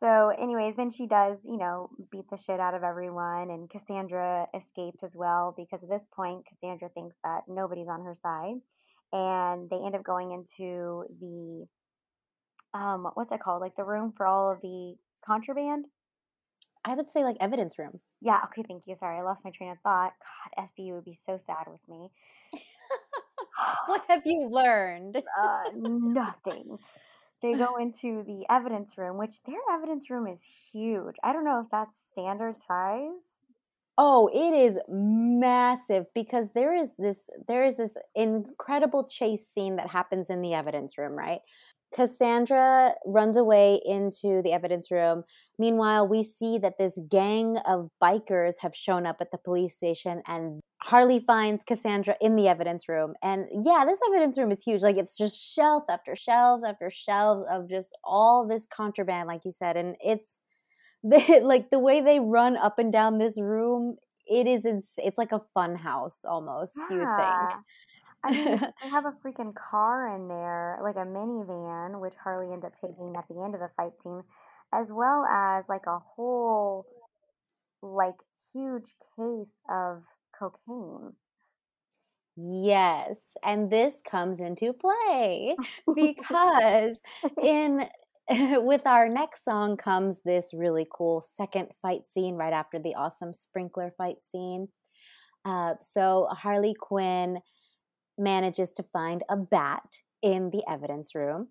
So, 0.00 0.28
anyways, 0.30 0.76
then 0.76 0.90
she 0.90 1.06
does, 1.06 1.38
you 1.44 1.56
know, 1.58 1.90
beat 2.12 2.28
the 2.30 2.36
shit 2.36 2.60
out 2.60 2.74
of 2.74 2.82
everyone, 2.84 3.50
and 3.50 3.70
Cassandra 3.70 4.46
escapes 4.54 5.02
as 5.02 5.12
well 5.14 5.54
because 5.56 5.82
at 5.82 5.88
this 5.88 6.06
point, 6.14 6.46
Cassandra 6.48 6.90
thinks 6.90 7.16
that 7.24 7.42
nobody's 7.48 7.88
on 7.88 8.04
her 8.04 8.14
side, 8.14 8.56
and 9.12 9.70
they 9.70 9.76
end 9.76 9.94
up 9.94 10.04
going 10.04 10.32
into 10.32 11.04
the 11.20 11.66
um, 12.76 13.08
what's 13.14 13.32
it 13.32 13.40
called? 13.40 13.62
Like 13.62 13.76
the 13.76 13.84
room 13.84 14.12
for 14.16 14.26
all 14.26 14.50
of 14.50 14.60
the 14.60 14.96
contraband. 15.24 15.86
I 16.84 16.94
would 16.94 17.08
say 17.08 17.24
like 17.24 17.36
evidence 17.40 17.78
room. 17.78 18.00
Yeah, 18.20 18.40
okay, 18.44 18.62
thank 18.66 18.84
you. 18.86 18.96
Sorry, 18.98 19.18
I 19.18 19.22
lost 19.22 19.44
my 19.44 19.50
train 19.50 19.70
of 19.70 19.78
thought. 19.82 20.12
God, 20.56 20.68
SBU 20.68 20.94
would 20.94 21.04
be 21.04 21.18
so 21.26 21.38
sad 21.46 21.66
with 21.68 21.80
me. 21.88 22.10
What 23.86 24.04
have 24.08 24.22
you 24.26 24.48
learned? 24.50 25.16
uh, 25.40 25.64
nothing. 25.74 26.78
They 27.42 27.54
go 27.54 27.76
into 27.76 28.22
the 28.26 28.44
evidence 28.50 28.98
room, 28.98 29.16
which 29.16 29.42
their 29.46 29.60
evidence 29.72 30.10
room 30.10 30.26
is 30.26 30.40
huge. 30.72 31.14
I 31.22 31.32
don't 31.32 31.44
know 31.44 31.60
if 31.60 31.66
that's 31.70 31.90
standard 32.12 32.56
size. 32.68 33.28
Oh, 33.98 34.28
it 34.28 34.54
is 34.54 34.78
massive 34.88 36.04
because 36.14 36.48
there 36.54 36.74
is 36.74 36.90
this 36.98 37.18
there 37.48 37.64
is 37.64 37.78
this 37.78 37.96
incredible 38.14 39.04
chase 39.04 39.46
scene 39.46 39.76
that 39.76 39.88
happens 39.88 40.28
in 40.28 40.42
the 40.42 40.52
evidence 40.52 40.98
room, 40.98 41.12
right? 41.12 41.40
Cassandra 41.94 42.94
runs 43.04 43.36
away 43.36 43.80
into 43.84 44.42
the 44.42 44.52
evidence 44.52 44.90
room. 44.90 45.24
Meanwhile, 45.58 46.08
we 46.08 46.22
see 46.22 46.58
that 46.58 46.78
this 46.78 46.98
gang 47.10 47.58
of 47.58 47.90
bikers 48.02 48.54
have 48.60 48.74
shown 48.74 49.06
up 49.06 49.16
at 49.20 49.30
the 49.30 49.38
police 49.38 49.76
station 49.76 50.22
and 50.26 50.60
Harley 50.82 51.20
finds 51.20 51.64
Cassandra 51.64 52.16
in 52.20 52.36
the 52.36 52.48
evidence 52.48 52.88
room. 52.88 53.14
And 53.22 53.46
yeah, 53.64 53.84
this 53.86 53.98
evidence 54.08 54.36
room 54.36 54.52
is 54.52 54.62
huge. 54.62 54.82
Like 54.82 54.96
it's 54.96 55.16
just 55.16 55.38
shelf 55.38 55.84
after 55.88 56.14
shelves 56.14 56.64
after 56.64 56.90
shelves 56.90 57.46
of 57.50 57.68
just 57.68 57.96
all 58.04 58.46
this 58.46 58.66
contraband 58.66 59.28
like 59.28 59.44
you 59.44 59.52
said 59.52 59.76
and 59.76 59.96
it's 60.00 60.40
like 61.42 61.70
the 61.70 61.78
way 61.78 62.00
they 62.00 62.20
run 62.20 62.56
up 62.56 62.78
and 62.78 62.92
down 62.92 63.18
this 63.18 63.40
room 63.40 63.96
it 64.26 64.46
is 64.46 64.64
ins- 64.64 64.94
it's 64.98 65.18
like 65.18 65.32
a 65.32 65.40
fun 65.54 65.76
house 65.76 66.20
almost 66.24 66.74
you 66.90 66.98
would 66.98 67.16
think 67.16 67.60
I 68.26 68.32
mean, 68.32 68.60
they 68.82 68.88
have 68.88 69.06
a 69.06 69.12
freaking 69.24 69.54
car 69.54 70.14
in 70.16 70.28
there, 70.28 70.78
like 70.82 70.96
a 70.96 71.06
minivan, 71.06 72.00
which 72.00 72.14
Harley 72.22 72.52
ends 72.52 72.64
up 72.64 72.74
taking 72.80 73.14
at 73.16 73.26
the 73.28 73.42
end 73.42 73.54
of 73.54 73.60
the 73.60 73.70
fight 73.76 73.92
scene, 74.02 74.22
as 74.72 74.86
well 74.90 75.24
as 75.26 75.64
like 75.68 75.86
a 75.86 75.98
whole, 76.00 76.86
like, 77.82 78.16
huge 78.52 78.94
case 79.16 79.52
of 79.70 80.02
cocaine. 80.38 81.14
yes 82.36 83.18
and 83.42 83.70
this 83.70 84.02
comes 84.08 84.40
into 84.40 84.72
play 84.72 85.56
because 85.94 87.00
in 87.42 87.86
with 88.28 88.86
our 88.86 89.08
next 89.08 89.44
song 89.44 89.76
comes 89.76 90.20
this 90.24 90.50
really 90.52 90.86
cool 90.92 91.20
second 91.22 91.68
fight 91.80 92.02
scene 92.12 92.34
right 92.34 92.52
after 92.52 92.78
the 92.78 92.94
awesome 92.94 93.32
sprinkler 93.32 93.92
fight 93.96 94.16
scene 94.22 94.68
uh, 95.44 95.74
so 95.80 96.28
harley 96.30 96.74
quinn 96.78 97.38
manages 98.18 98.72
to 98.72 98.82
find 98.82 99.22
a 99.28 99.36
bat 99.36 99.82
in 100.22 100.50
the 100.50 100.62
evidence 100.68 101.14
room 101.14 101.48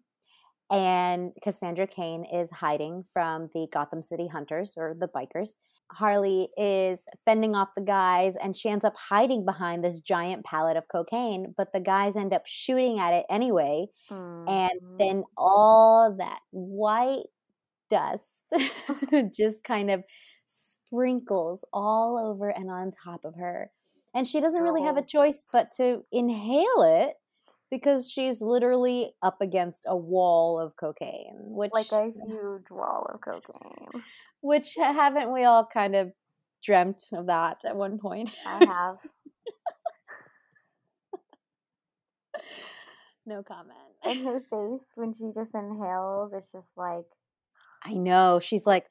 and 0.71 1.31
Cassandra 1.43 1.87
Cain 1.87 2.25
is 2.25 2.49
hiding 2.49 3.03
from 3.13 3.49
the 3.53 3.67
Gotham 3.71 4.01
City 4.01 4.27
Hunters 4.27 4.73
or 4.77 4.95
the 4.97 5.07
bikers. 5.07 5.51
Harley 5.91 6.49
is 6.57 7.05
fending 7.25 7.55
off 7.55 7.69
the 7.75 7.83
guys 7.83 8.35
and 8.41 8.55
she 8.55 8.69
ends 8.69 8.83
up 8.83 8.95
hiding 8.97 9.45
behind 9.45 9.83
this 9.83 9.99
giant 10.01 10.43
pallet 10.43 10.75
of 10.77 10.87
cocaine, 10.91 11.53
but 11.55 11.71
the 11.73 11.79
guys 11.79 12.15
end 12.15 12.33
up 12.33 12.43
shooting 12.47 12.99
at 12.99 13.13
it 13.13 13.25
anyway. 13.29 13.85
And 14.47 14.71
Mhm. 14.79 14.97
then 14.99 15.23
all 15.37 16.15
that 16.17 16.39
white 16.51 17.25
dust 17.89 18.45
just 19.35 19.63
kind 19.63 19.91
of 19.91 20.03
sprinkles 20.47 21.63
all 21.73 22.17
over 22.17 22.49
and 22.49 22.69
on 22.69 22.91
top 22.91 23.25
of 23.25 23.35
her. 23.35 23.71
And 24.15 24.25
she 24.25 24.39
doesn't 24.39 24.61
really 24.61 24.83
have 24.83 24.95
a 24.95 25.01
choice 25.01 25.43
but 25.51 25.71
to 25.73 26.05
inhale 26.09 26.83
it 26.83 27.15
because 27.69 28.09
she's 28.09 28.41
literally 28.41 29.13
up 29.21 29.41
against 29.41 29.83
a 29.85 29.95
wall 29.95 30.57
of 30.57 30.77
cocaine, 30.77 31.35
which 31.37 31.71
like 31.73 31.91
a 31.91 32.11
huge 32.27 32.69
wall 32.71 33.09
of 33.13 33.19
cocaine. 33.19 34.03
which 34.39 34.75
haven't 34.77 35.33
we 35.33 35.43
all 35.43 35.65
kind 35.65 35.95
of 35.95 36.13
dreamt 36.63 37.07
of 37.11 37.27
that 37.27 37.57
at 37.65 37.75
one 37.75 37.99
point? 37.99 38.29
I 38.45 38.63
have. 38.63 38.97
no 43.25 43.43
comment. 43.43 43.77
And 44.03 44.23
her 44.25 44.39
face 44.49 44.87
when 44.95 45.13
she 45.13 45.31
just 45.35 45.53
inhales, 45.53 46.31
it's 46.33 46.51
just 46.53 46.69
like, 46.77 47.05
I 47.83 47.93
know. 47.93 48.39
She's 48.41 48.65
like, 48.65 48.85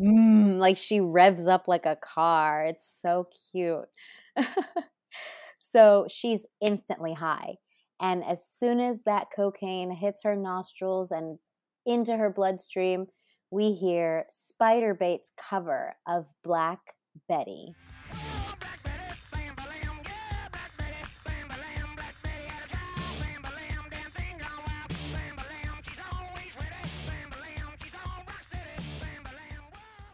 mm, 0.00 0.58
like 0.58 0.76
she 0.76 1.00
revs 1.00 1.46
up 1.46 1.68
like 1.68 1.86
a 1.86 1.96
car. 1.96 2.64
It's 2.64 2.98
so 3.00 3.28
cute. 3.52 3.88
so 5.58 6.06
she's 6.08 6.46
instantly 6.60 7.14
high. 7.14 7.56
And 8.00 8.24
as 8.24 8.46
soon 8.46 8.80
as 8.80 9.02
that 9.04 9.28
cocaine 9.34 9.90
hits 9.90 10.20
her 10.24 10.36
nostrils 10.36 11.10
and 11.10 11.38
into 11.86 12.16
her 12.16 12.30
bloodstream, 12.30 13.06
we 13.50 13.72
hear 13.72 14.26
Spiderbait's 14.32 15.30
cover 15.38 15.96
of 16.06 16.26
Black 16.42 16.80
Betty. 17.28 17.74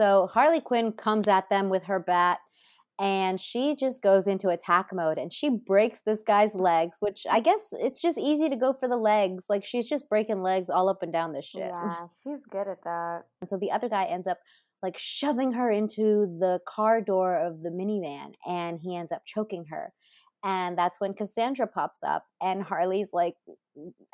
So 0.02 0.26
Harley 0.26 0.60
Quinn 0.60 0.92
comes 0.92 1.28
at 1.28 1.48
them 1.48 1.68
with 1.68 1.84
her 1.84 2.00
bat 2.00 2.40
and 3.02 3.40
she 3.40 3.74
just 3.74 4.00
goes 4.00 4.28
into 4.28 4.48
attack 4.48 4.90
mode 4.92 5.18
and 5.18 5.32
she 5.32 5.50
breaks 5.50 6.02
this 6.06 6.22
guy's 6.24 6.54
legs, 6.54 6.98
which 7.00 7.26
I 7.28 7.40
guess 7.40 7.70
it's 7.72 8.00
just 8.00 8.16
easy 8.16 8.48
to 8.48 8.54
go 8.54 8.72
for 8.72 8.88
the 8.88 8.96
legs. 8.96 9.46
Like 9.48 9.64
she's 9.64 9.88
just 9.88 10.08
breaking 10.08 10.40
legs 10.40 10.70
all 10.70 10.88
up 10.88 11.02
and 11.02 11.12
down 11.12 11.32
this 11.32 11.46
shit. 11.46 11.62
Yeah, 11.72 12.06
she's 12.22 12.44
good 12.48 12.68
at 12.68 12.84
that. 12.84 13.22
And 13.40 13.50
so 13.50 13.56
the 13.56 13.72
other 13.72 13.88
guy 13.88 14.04
ends 14.04 14.28
up 14.28 14.38
like 14.84 14.96
shoving 14.96 15.52
her 15.52 15.68
into 15.68 16.36
the 16.38 16.60
car 16.66 17.00
door 17.00 17.34
of 17.34 17.62
the 17.62 17.70
minivan 17.70 18.34
and 18.46 18.78
he 18.80 18.94
ends 18.94 19.10
up 19.10 19.22
choking 19.26 19.64
her. 19.70 19.92
And 20.44 20.78
that's 20.78 21.00
when 21.00 21.14
Cassandra 21.14 21.66
pops 21.66 22.04
up 22.04 22.24
and 22.40 22.62
Harley's 22.62 23.10
like 23.12 23.34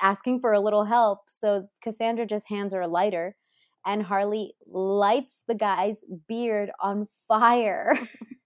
asking 0.00 0.40
for 0.40 0.54
a 0.54 0.60
little 0.60 0.84
help. 0.84 1.20
So 1.28 1.68
Cassandra 1.82 2.24
just 2.24 2.48
hands 2.48 2.72
her 2.72 2.80
a 2.80 2.88
lighter 2.88 3.36
and 3.84 4.02
Harley 4.02 4.54
lights 4.66 5.42
the 5.46 5.54
guy's 5.54 6.00
beard 6.26 6.70
on 6.80 7.06
fire. 7.28 7.98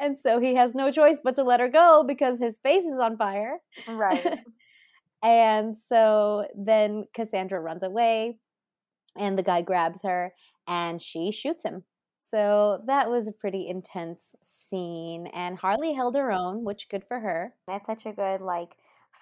and 0.00 0.18
so 0.18 0.40
he 0.40 0.54
has 0.54 0.74
no 0.74 0.90
choice 0.90 1.20
but 1.22 1.36
to 1.36 1.44
let 1.44 1.60
her 1.60 1.68
go 1.68 2.04
because 2.06 2.38
his 2.38 2.58
face 2.58 2.84
is 2.84 2.98
on 2.98 3.16
fire. 3.16 3.58
Right. 3.86 4.40
and 5.22 5.76
so 5.76 6.46
then 6.56 7.04
Cassandra 7.14 7.60
runs 7.60 7.82
away 7.82 8.38
and 9.16 9.38
the 9.38 9.42
guy 9.42 9.62
grabs 9.62 10.02
her 10.02 10.32
and 10.66 11.00
she 11.00 11.32
shoots 11.32 11.64
him. 11.64 11.84
So 12.30 12.82
that 12.86 13.10
was 13.10 13.28
a 13.28 13.32
pretty 13.32 13.68
intense 13.68 14.24
scene 14.42 15.26
and 15.28 15.58
Harley 15.58 15.92
held 15.92 16.16
her 16.16 16.32
own, 16.32 16.64
which 16.64 16.88
good 16.88 17.04
for 17.06 17.20
her. 17.20 17.52
It's 17.68 17.86
such 17.86 18.06
a 18.06 18.12
good 18.12 18.40
like 18.40 18.70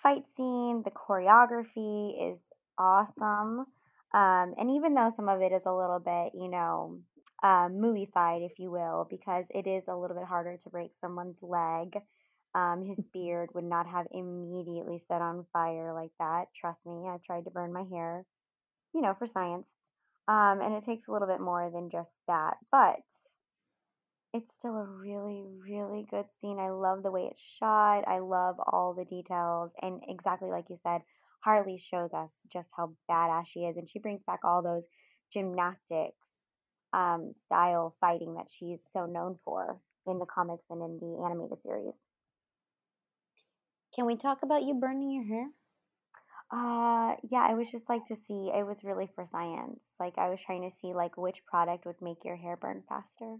fight 0.02 0.22
scene. 0.36 0.82
The 0.84 0.92
choreography 0.92 2.32
is 2.32 2.38
awesome. 2.78 3.66
Um, 4.12 4.54
and 4.58 4.70
even 4.70 4.94
though 4.94 5.12
some 5.14 5.28
of 5.28 5.40
it 5.40 5.52
is 5.52 5.62
a 5.66 5.74
little 5.74 6.00
bit, 6.00 6.32
you 6.40 6.48
know, 6.48 6.98
um, 7.42 7.80
moviefied, 7.80 8.42
if 8.42 8.58
you 8.58 8.70
will, 8.70 9.06
because 9.08 9.44
it 9.50 9.66
is 9.66 9.84
a 9.88 9.96
little 9.96 10.16
bit 10.16 10.26
harder 10.26 10.56
to 10.56 10.70
break 10.70 10.90
someone's 11.00 11.38
leg. 11.42 11.96
Um, 12.54 12.84
his 12.84 12.98
beard 13.12 13.50
would 13.54 13.64
not 13.64 13.86
have 13.86 14.06
immediately 14.10 15.02
set 15.08 15.22
on 15.22 15.46
fire 15.52 15.94
like 15.94 16.10
that. 16.18 16.46
Trust 16.54 16.84
me, 16.84 17.08
I've 17.08 17.22
tried 17.22 17.44
to 17.44 17.50
burn 17.50 17.72
my 17.72 17.84
hair, 17.84 18.24
you 18.92 19.00
know, 19.00 19.14
for 19.18 19.26
science. 19.26 19.66
Um, 20.28 20.60
and 20.60 20.74
it 20.74 20.84
takes 20.84 21.08
a 21.08 21.12
little 21.12 21.28
bit 21.28 21.40
more 21.40 21.70
than 21.72 21.90
just 21.90 22.10
that, 22.26 22.56
but 22.70 23.00
it's 24.32 24.52
still 24.58 24.76
a 24.76 24.84
really, 24.84 25.44
really 25.66 26.06
good 26.10 26.26
scene. 26.40 26.58
I 26.58 26.70
love 26.70 27.02
the 27.02 27.10
way 27.10 27.28
it's 27.30 27.42
shot. 27.42 28.06
I 28.06 28.20
love 28.20 28.56
all 28.60 28.94
the 28.94 29.04
details. 29.04 29.72
And 29.82 30.02
exactly 30.08 30.50
like 30.50 30.66
you 30.70 30.78
said, 30.82 31.00
Harley 31.40 31.78
shows 31.78 32.12
us 32.12 32.32
just 32.52 32.70
how 32.76 32.92
badass 33.10 33.46
she 33.46 33.60
is. 33.60 33.76
And 33.76 33.88
she 33.88 33.98
brings 33.98 34.22
back 34.22 34.40
all 34.44 34.62
those 34.62 34.84
gymnastics 35.32 36.14
um, 36.92 37.34
style 37.46 37.94
fighting 38.00 38.34
that 38.34 38.48
she's 38.50 38.80
so 38.92 39.06
known 39.06 39.38
for 39.44 39.78
in 40.06 40.18
the 40.18 40.26
comics 40.26 40.64
and 40.70 40.82
in 40.82 40.98
the 40.98 41.24
animated 41.24 41.58
series. 41.62 41.94
Can 43.94 44.06
we 44.06 44.16
talk 44.16 44.42
about 44.42 44.62
you 44.62 44.74
burning 44.74 45.10
your 45.10 45.24
hair? 45.24 45.48
Uh, 46.52 47.14
yeah, 47.28 47.46
I 47.48 47.54
was 47.54 47.70
just 47.70 47.88
like 47.88 48.06
to 48.06 48.16
see, 48.26 48.50
it 48.52 48.66
was 48.66 48.82
really 48.82 49.08
for 49.14 49.24
science. 49.24 49.80
Like 50.00 50.18
I 50.18 50.30
was 50.30 50.40
trying 50.40 50.68
to 50.68 50.76
see 50.80 50.92
like 50.92 51.16
which 51.16 51.44
product 51.44 51.86
would 51.86 52.00
make 52.00 52.24
your 52.24 52.36
hair 52.36 52.56
burn 52.56 52.82
faster. 52.88 53.36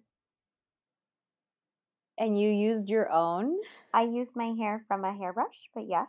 And 2.19 2.39
you 2.39 2.51
used 2.51 2.89
your 2.91 3.11
own? 3.11 3.57
I 3.95 4.03
used 4.03 4.37
my 4.37 4.53
hair 4.59 4.85
from 4.87 5.05
a 5.05 5.17
hairbrush, 5.17 5.71
but 5.75 5.89
yes. 5.89 6.09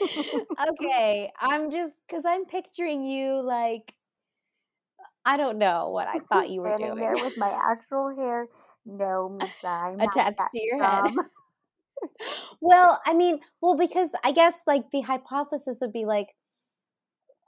okay, 0.70 1.32
I'm 1.40 1.70
just 1.70 1.94
because 2.06 2.24
I'm 2.26 2.44
picturing 2.44 3.02
you 3.04 3.40
like 3.40 3.94
I 5.24 5.36
don't 5.36 5.58
know 5.58 5.90
what 5.90 6.08
I 6.08 6.18
thought 6.18 6.50
you 6.50 6.60
were 6.60 6.76
doing. 6.76 6.96
there 6.96 7.14
with 7.14 7.36
my 7.36 7.50
actual 7.50 8.14
hair. 8.14 8.46
No, 8.84 9.38
I'm 9.64 10.00
Attached 10.00 10.38
to 10.38 10.62
your 10.62 10.82
head. 10.82 11.12
well, 12.60 13.00
I 13.06 13.14
mean, 13.14 13.40
well, 13.60 13.76
because 13.76 14.10
I 14.24 14.32
guess 14.32 14.60
like 14.66 14.90
the 14.92 15.02
hypothesis 15.02 15.78
would 15.80 15.92
be 15.92 16.04
like 16.04 16.28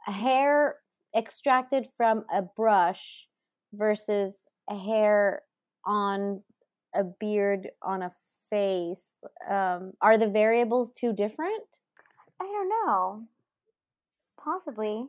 hair 0.06 0.76
extracted 1.16 1.86
from 1.96 2.24
a 2.32 2.42
brush 2.42 3.28
versus 3.72 4.36
a 4.68 4.76
hair 4.76 5.42
on 5.84 6.42
a 6.94 7.04
beard 7.04 7.68
on 7.82 8.02
a 8.02 8.12
face. 8.50 9.10
Um, 9.48 9.92
are 10.00 10.18
the 10.18 10.28
variables 10.28 10.90
too 10.90 11.12
different? 11.12 11.64
I 12.40 12.44
don't 12.44 12.68
know. 12.68 13.24
Possibly. 14.42 15.06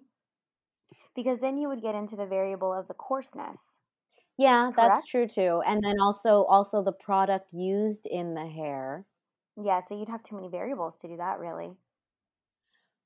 Because 1.16 1.40
then 1.40 1.58
you 1.58 1.68
would 1.68 1.82
get 1.82 1.96
into 1.96 2.16
the 2.16 2.28
variable 2.28 2.72
of 2.72 2.88
the 2.88 2.94
coarseness. 2.94 3.60
Yeah, 4.38 4.72
that's 4.76 5.04
true 5.04 5.28
too. 5.28 5.62
And 5.66 5.84
then 5.84 6.00
also 6.00 6.44
also 6.46 6.82
the 6.82 6.94
product 6.94 7.52
used 7.54 8.06
in 8.06 8.34
the 8.34 8.48
hair. 8.48 9.06
Yeah, 9.58 9.82
so 9.82 9.98
you'd 10.00 10.08
have 10.08 10.24
too 10.24 10.36
many 10.36 10.48
variables 10.48 10.96
to 11.00 11.10
do 11.10 11.18
that, 11.18 11.40
really. 11.40 11.76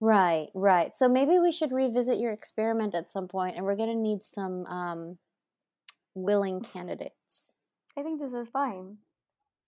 Right, 0.02 0.50
right. 0.54 0.96
So 0.96 1.10
maybe 1.10 1.40
we 1.40 1.52
should 1.52 1.72
revisit 1.74 2.20
your 2.20 2.32
experiment 2.32 2.96
at 2.96 3.12
some 3.12 3.28
point 3.28 3.58
and 3.58 3.66
we're 3.66 3.76
going 3.76 3.90
to 3.90 3.96
need 3.96 4.24
some 4.24 4.66
um 4.68 5.20
willing 6.16 6.62
candidates. 6.74 7.56
I 7.98 8.04
think 8.04 8.20
this 8.20 8.34
is 8.34 8.50
fine. 8.50 8.98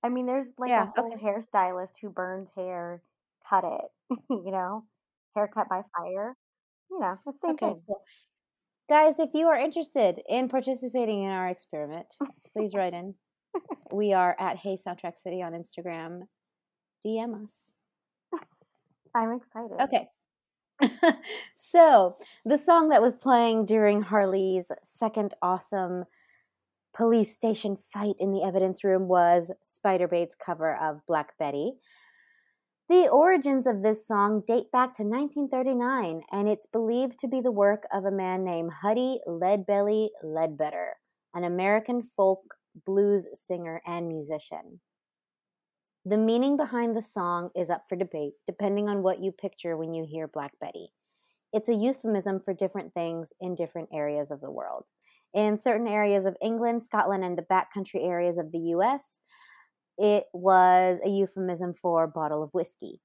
I 0.04 0.10
mean, 0.10 0.26
there's 0.28 0.48
like 0.60 0.74
Yeah, 0.74 0.84
a 0.84 0.88
whole 0.88 1.14
okay. 1.14 1.22
hairstylist 1.22 1.98
who 2.02 2.10
burns 2.10 2.50
hair, 2.56 3.04
cut 3.48 3.64
it, 3.66 3.92
you 4.30 4.52
know, 4.52 4.88
haircut 5.36 5.70
by 5.70 5.84
fire. 5.98 6.38
You 6.92 7.00
know, 7.00 7.14
it's 7.14 7.26
the 7.26 7.34
same 7.48 7.58
Okay, 7.58 7.76
thing. 7.78 7.84
cool. 7.86 8.04
Guys, 8.92 9.20
if 9.20 9.30
you 9.34 9.48
are 9.48 9.58
interested 9.58 10.20
in 10.28 10.50
participating 10.50 11.24
in 11.24 11.30
our 11.30 11.48
experiment, 11.48 12.14
please 12.54 12.74
write 12.76 12.94
in. 12.94 13.16
We 13.90 14.12
are 14.12 14.36
at 14.38 14.58
Hey 14.58 14.76
Soundtrack 14.76 15.14
City 15.18 15.42
on 15.42 15.54
Instagram. 15.54 16.24
DM 17.06 17.42
us. 17.42 17.54
I'm 19.16 19.32
excited. 19.32 19.80
Okay. 19.80 20.10
so, 21.56 22.18
the 22.44 22.58
song 22.58 22.90
that 22.90 23.02
was 23.02 23.16
playing 23.16 23.66
during 23.66 24.02
Harley's 24.02 24.74
second 24.84 25.36
awesome 25.42 26.04
police 26.94 27.34
station 27.34 27.78
fight 27.94 28.16
in 28.20 28.34
the 28.34 28.44
evidence 28.44 28.84
room 28.84 29.08
was 29.08 29.52
Spiderbait's 29.64 30.36
cover 30.36 30.76
of 30.76 31.00
Black 31.08 31.38
Betty. 31.40 31.76
The 32.92 33.08
origins 33.08 33.68
of 33.68 33.84
this 33.84 34.06
song 34.06 34.44
date 34.46 34.70
back 34.70 34.94
to 34.96 35.04
1939, 35.04 36.24
and 36.30 36.50
it's 36.50 36.66
believed 36.66 37.18
to 37.20 37.28
be 37.30 37.40
the 37.40 37.50
work 37.50 37.88
of 37.90 38.04
a 38.04 38.12
man 38.12 38.44
named 38.44 38.74
Huddie 38.82 39.22
Leadbelly 39.26 40.10
Ledbetter, 40.22 40.98
an 41.34 41.46
American 41.46 42.04
folk 42.18 42.56
blues 42.86 43.30
singer 43.34 43.82
and 43.88 44.10
musician. 44.10 44.82
The 46.04 46.18
meaning 46.18 46.58
behind 46.58 46.94
the 46.94 47.02
song 47.02 47.52
is 47.56 47.70
up 47.70 47.86
for 47.88 47.96
debate, 47.96 48.34
depending 48.46 48.90
on 48.90 49.04
what 49.04 49.24
you 49.24 49.32
picture 49.32 49.78
when 49.78 49.94
you 49.94 50.06
hear 50.06 50.28
Black 50.28 50.52
Betty. 50.60 50.90
It's 51.54 51.70
a 51.70 51.74
euphemism 51.74 52.42
for 52.42 52.54
different 52.54 52.94
things 52.94 53.32
in 53.40 53.56
different 53.56 53.88
areas 53.94 54.32
of 54.32 54.42
the 54.42 54.52
world. 54.52 54.84
In 55.34 55.58
certain 55.58 55.88
areas 55.88 56.26
of 56.26 56.36
England, 56.42 56.84
Scotland, 56.84 57.24
and 57.24 57.38
the 57.38 57.44
backcountry 57.44 58.06
areas 58.06 58.38
of 58.38 58.52
the 58.52 58.76
US, 58.76 59.21
it 59.98 60.26
was 60.34 61.00
a 61.06 61.10
euphemism 61.10 61.74
for 61.74 62.08
bottle 62.08 62.44
of 62.44 62.54
whiskey. 62.54 63.02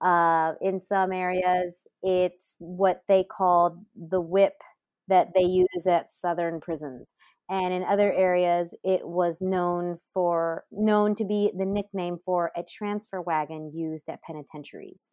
Uh, 0.00 0.54
in 0.60 0.80
some 0.80 1.12
areas, 1.12 1.86
it's 2.02 2.54
what 2.58 3.02
they 3.08 3.24
called 3.24 3.84
the 3.96 4.20
whip 4.20 4.62
that 5.08 5.28
they 5.34 5.42
use 5.42 5.86
at 5.86 6.12
southern 6.12 6.60
prisons 6.60 7.08
and 7.48 7.72
in 7.72 7.84
other 7.84 8.12
areas 8.12 8.74
it 8.82 9.06
was 9.06 9.40
known 9.40 9.96
for 10.12 10.64
known 10.72 11.14
to 11.14 11.24
be 11.24 11.52
the 11.56 11.64
nickname 11.64 12.18
for 12.24 12.50
a 12.56 12.62
transfer 12.64 13.22
wagon 13.22 13.70
used 13.72 14.08
at 14.08 14.20
penitentiaries 14.22 15.10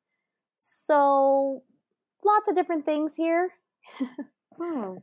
so 0.58 1.64
lots 2.26 2.48
of 2.50 2.56
different 2.56 2.86
things 2.86 3.16
here 3.16 3.50
Hmm. 4.58 4.98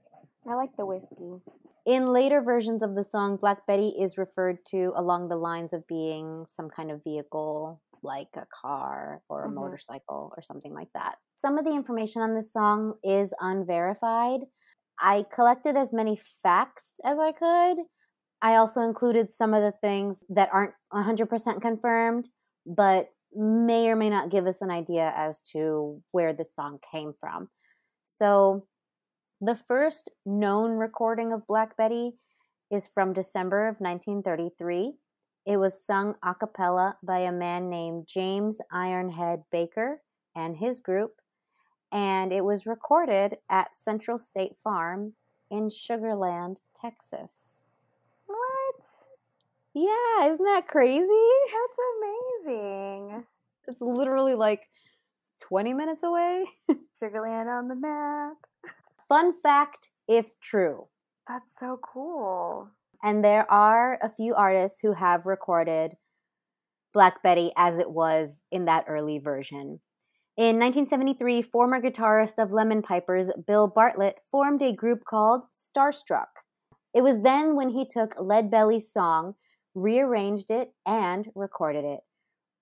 I 0.48 0.54
like 0.54 0.76
the 0.76 0.86
whiskey. 0.86 1.40
In 1.86 2.06
later 2.06 2.40
versions 2.42 2.82
of 2.82 2.94
the 2.94 3.04
song 3.04 3.36
black 3.36 3.66
betty 3.66 3.90
is 3.98 4.18
referred 4.18 4.58
to 4.66 4.92
along 4.94 5.28
the 5.28 5.36
lines 5.36 5.72
of 5.72 5.86
being 5.86 6.44
some 6.48 6.68
kind 6.70 6.90
of 6.90 7.02
vehicle 7.04 7.80
like 8.02 8.28
a 8.34 8.46
car 8.52 9.22
or 9.28 9.44
a 9.44 9.48
Mhm. 9.48 9.50
motorcycle 9.50 10.32
or 10.36 10.42
something 10.42 10.72
like 10.74 10.88
that 10.94 11.16
some 11.36 11.58
of 11.58 11.64
the 11.64 11.72
information 11.72 12.22
on 12.22 12.34
this 12.34 12.52
song 12.52 12.94
is 13.04 13.34
unverified 13.40 14.40
I 15.02 15.24
collected 15.32 15.76
as 15.76 15.92
many 15.94 16.14
facts 16.16 17.00
as 17.04 17.18
I 17.18 17.32
could. 17.32 17.78
I 18.42 18.56
also 18.56 18.82
included 18.82 19.30
some 19.30 19.54
of 19.54 19.62
the 19.62 19.72
things 19.72 20.24
that 20.30 20.50
aren't 20.52 20.74
100% 20.90 21.62
confirmed, 21.62 22.28
but 22.66 23.10
may 23.34 23.90
or 23.90 23.96
may 23.96 24.10
not 24.10 24.30
give 24.30 24.46
us 24.46 24.60
an 24.62 24.70
idea 24.70 25.12
as 25.16 25.40
to 25.52 26.02
where 26.12 26.32
this 26.32 26.54
song 26.54 26.78
came 26.90 27.12
from. 27.18 27.48
So, 28.02 28.66
the 29.40 29.56
first 29.56 30.10
known 30.26 30.72
recording 30.72 31.32
of 31.32 31.46
Black 31.46 31.76
Betty 31.76 32.12
is 32.70 32.86
from 32.86 33.14
December 33.14 33.68
of 33.68 33.80
1933. 33.80 34.94
It 35.46 35.56
was 35.56 35.82
sung 35.82 36.14
a 36.22 36.34
cappella 36.34 36.98
by 37.02 37.20
a 37.20 37.32
man 37.32 37.70
named 37.70 38.06
James 38.06 38.60
Ironhead 38.70 39.44
Baker 39.50 40.02
and 40.36 40.58
his 40.58 40.78
group, 40.80 41.14
and 41.90 42.32
it 42.32 42.44
was 42.44 42.66
recorded 42.66 43.38
at 43.48 43.74
Central 43.74 44.18
State 44.18 44.56
Farm 44.62 45.14
in 45.50 45.70
Sugarland, 45.70 46.58
Texas. 46.78 47.62
What? 48.26 48.74
Yeah, 49.72 50.26
isn't 50.26 50.44
that 50.44 50.68
crazy? 50.68 51.28
That's 51.46 52.46
amazing. 52.46 53.24
It's 53.68 53.80
literally 53.80 54.34
like 54.34 54.68
20 55.40 55.72
minutes 55.72 56.02
away. 56.02 56.44
Sugarland 57.02 57.46
on 57.48 57.68
the 57.68 57.74
map. 57.74 58.36
Fun 59.10 59.32
fact 59.42 59.90
if 60.06 60.38
true. 60.38 60.86
That's 61.26 61.50
so 61.58 61.80
cool. 61.82 62.68
And 63.02 63.24
there 63.24 63.50
are 63.50 63.98
a 64.00 64.08
few 64.08 64.36
artists 64.36 64.78
who 64.80 64.92
have 64.92 65.26
recorded 65.26 65.96
Black 66.94 67.20
Betty 67.20 67.50
as 67.56 67.78
it 67.78 67.90
was 67.90 68.38
in 68.52 68.66
that 68.66 68.84
early 68.86 69.18
version. 69.18 69.80
In 70.36 70.60
1973, 70.60 71.42
former 71.42 71.82
guitarist 71.82 72.38
of 72.38 72.52
Lemon 72.52 72.82
Pipers, 72.82 73.32
Bill 73.48 73.66
Bartlett, 73.66 74.20
formed 74.30 74.62
a 74.62 74.72
group 74.72 75.00
called 75.04 75.42
Starstruck. 75.52 76.44
It 76.94 77.02
was 77.02 77.20
then 77.22 77.56
when 77.56 77.70
he 77.70 77.84
took 77.84 78.14
Lead 78.16 78.48
Belly's 78.48 78.92
song, 78.92 79.34
rearranged 79.74 80.52
it, 80.52 80.72
and 80.86 81.26
recorded 81.34 81.84
it. 81.84 82.00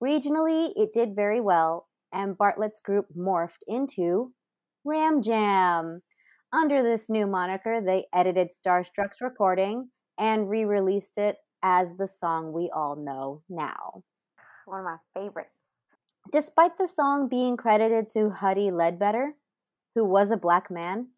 Regionally, 0.03 0.73
it 0.75 0.93
did 0.93 1.15
very 1.15 1.39
well, 1.39 1.89
and 2.11 2.35
Bartlett's 2.35 2.81
group 2.81 3.05
morphed 3.15 3.61
into 3.67 4.33
Ram 4.83 5.21
Jam. 5.21 6.01
Under 6.51 6.81
this 6.81 7.09
new 7.09 7.27
moniker, 7.27 7.79
they 7.79 8.07
edited 8.13 8.49
Starstruck's 8.51 9.21
recording 9.21 9.89
and 10.17 10.49
re 10.49 10.65
released 10.65 11.17
it 11.17 11.37
as 11.61 11.95
the 11.97 12.07
song 12.07 12.51
we 12.51 12.71
all 12.73 12.95
know 12.95 13.43
now. 13.49 14.03
One 14.65 14.79
of 14.79 14.85
my 14.85 14.97
favorites. 15.13 15.51
Despite 16.31 16.77
the 16.77 16.87
song 16.87 17.27
being 17.27 17.55
credited 17.55 18.09
to 18.09 18.31
Huddie 18.31 18.71
Ledbetter, 18.71 19.35
who 19.93 20.05
was 20.05 20.31
a 20.31 20.37
black 20.37 20.71
man, 20.71 21.09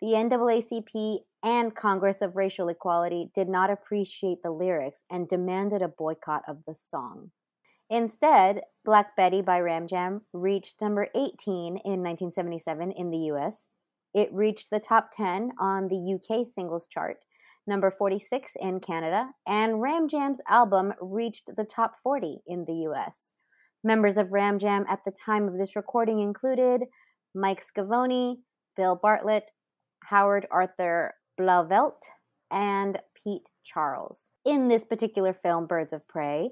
the 0.00 0.08
NAACP 0.08 1.20
and 1.42 1.74
Congress 1.74 2.20
of 2.20 2.36
Racial 2.36 2.68
Equality 2.68 3.30
did 3.34 3.48
not 3.48 3.70
appreciate 3.70 4.42
the 4.42 4.50
lyrics 4.50 5.02
and 5.10 5.28
demanded 5.28 5.82
a 5.82 5.88
boycott 5.88 6.42
of 6.46 6.58
the 6.66 6.74
song. 6.74 7.30
Instead, 7.90 8.62
Black 8.84 9.16
Betty 9.16 9.40
by 9.40 9.60
Ram 9.60 9.86
Jam 9.86 10.22
reached 10.32 10.82
number 10.82 11.08
18 11.14 11.78
in 11.84 12.02
1977 12.02 12.92
in 12.92 13.10
the 13.10 13.32
US. 13.32 13.68
It 14.14 14.32
reached 14.32 14.70
the 14.70 14.80
top 14.80 15.10
10 15.12 15.52
on 15.58 15.88
the 15.88 16.14
UK 16.14 16.46
singles 16.46 16.86
chart, 16.86 17.24
number 17.66 17.90
46 17.90 18.52
in 18.60 18.80
Canada, 18.80 19.30
and 19.46 19.82
Ram 19.82 20.08
Jam's 20.08 20.40
album 20.48 20.94
reached 21.00 21.50
the 21.56 21.64
top 21.64 21.94
40 22.02 22.38
in 22.46 22.64
the 22.66 22.88
US. 22.90 23.32
Members 23.84 24.16
of 24.16 24.32
Ram 24.32 24.58
Jam 24.58 24.84
at 24.88 25.00
the 25.04 25.12
time 25.12 25.46
of 25.46 25.58
this 25.58 25.76
recording 25.76 26.20
included 26.20 26.84
Mike 27.34 27.62
Scavone, 27.62 28.38
Bill 28.76 28.96
Bartlett, 29.00 29.50
Howard 30.04 30.46
Arthur 30.50 31.14
Blauvelt, 31.38 32.02
and 32.50 32.98
Pete 33.14 33.50
Charles. 33.62 34.30
In 34.44 34.68
this 34.68 34.84
particular 34.84 35.32
film, 35.32 35.66
Birds 35.66 35.92
of 35.92 36.06
Prey, 36.08 36.50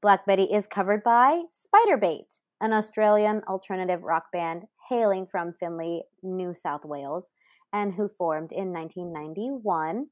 Black 0.00 0.24
Betty 0.26 0.44
is 0.44 0.66
covered 0.66 1.02
by 1.02 1.42
Spiderbait, 1.52 2.38
an 2.60 2.72
Australian 2.72 3.42
alternative 3.48 4.02
rock 4.02 4.32
band 4.32 4.64
hailing 4.88 5.26
from 5.26 5.54
Finley, 5.58 6.02
New 6.22 6.54
South 6.54 6.84
Wales, 6.84 7.28
and 7.72 7.94
who 7.94 8.08
formed 8.08 8.52
in 8.52 8.72
1991. 8.72 10.06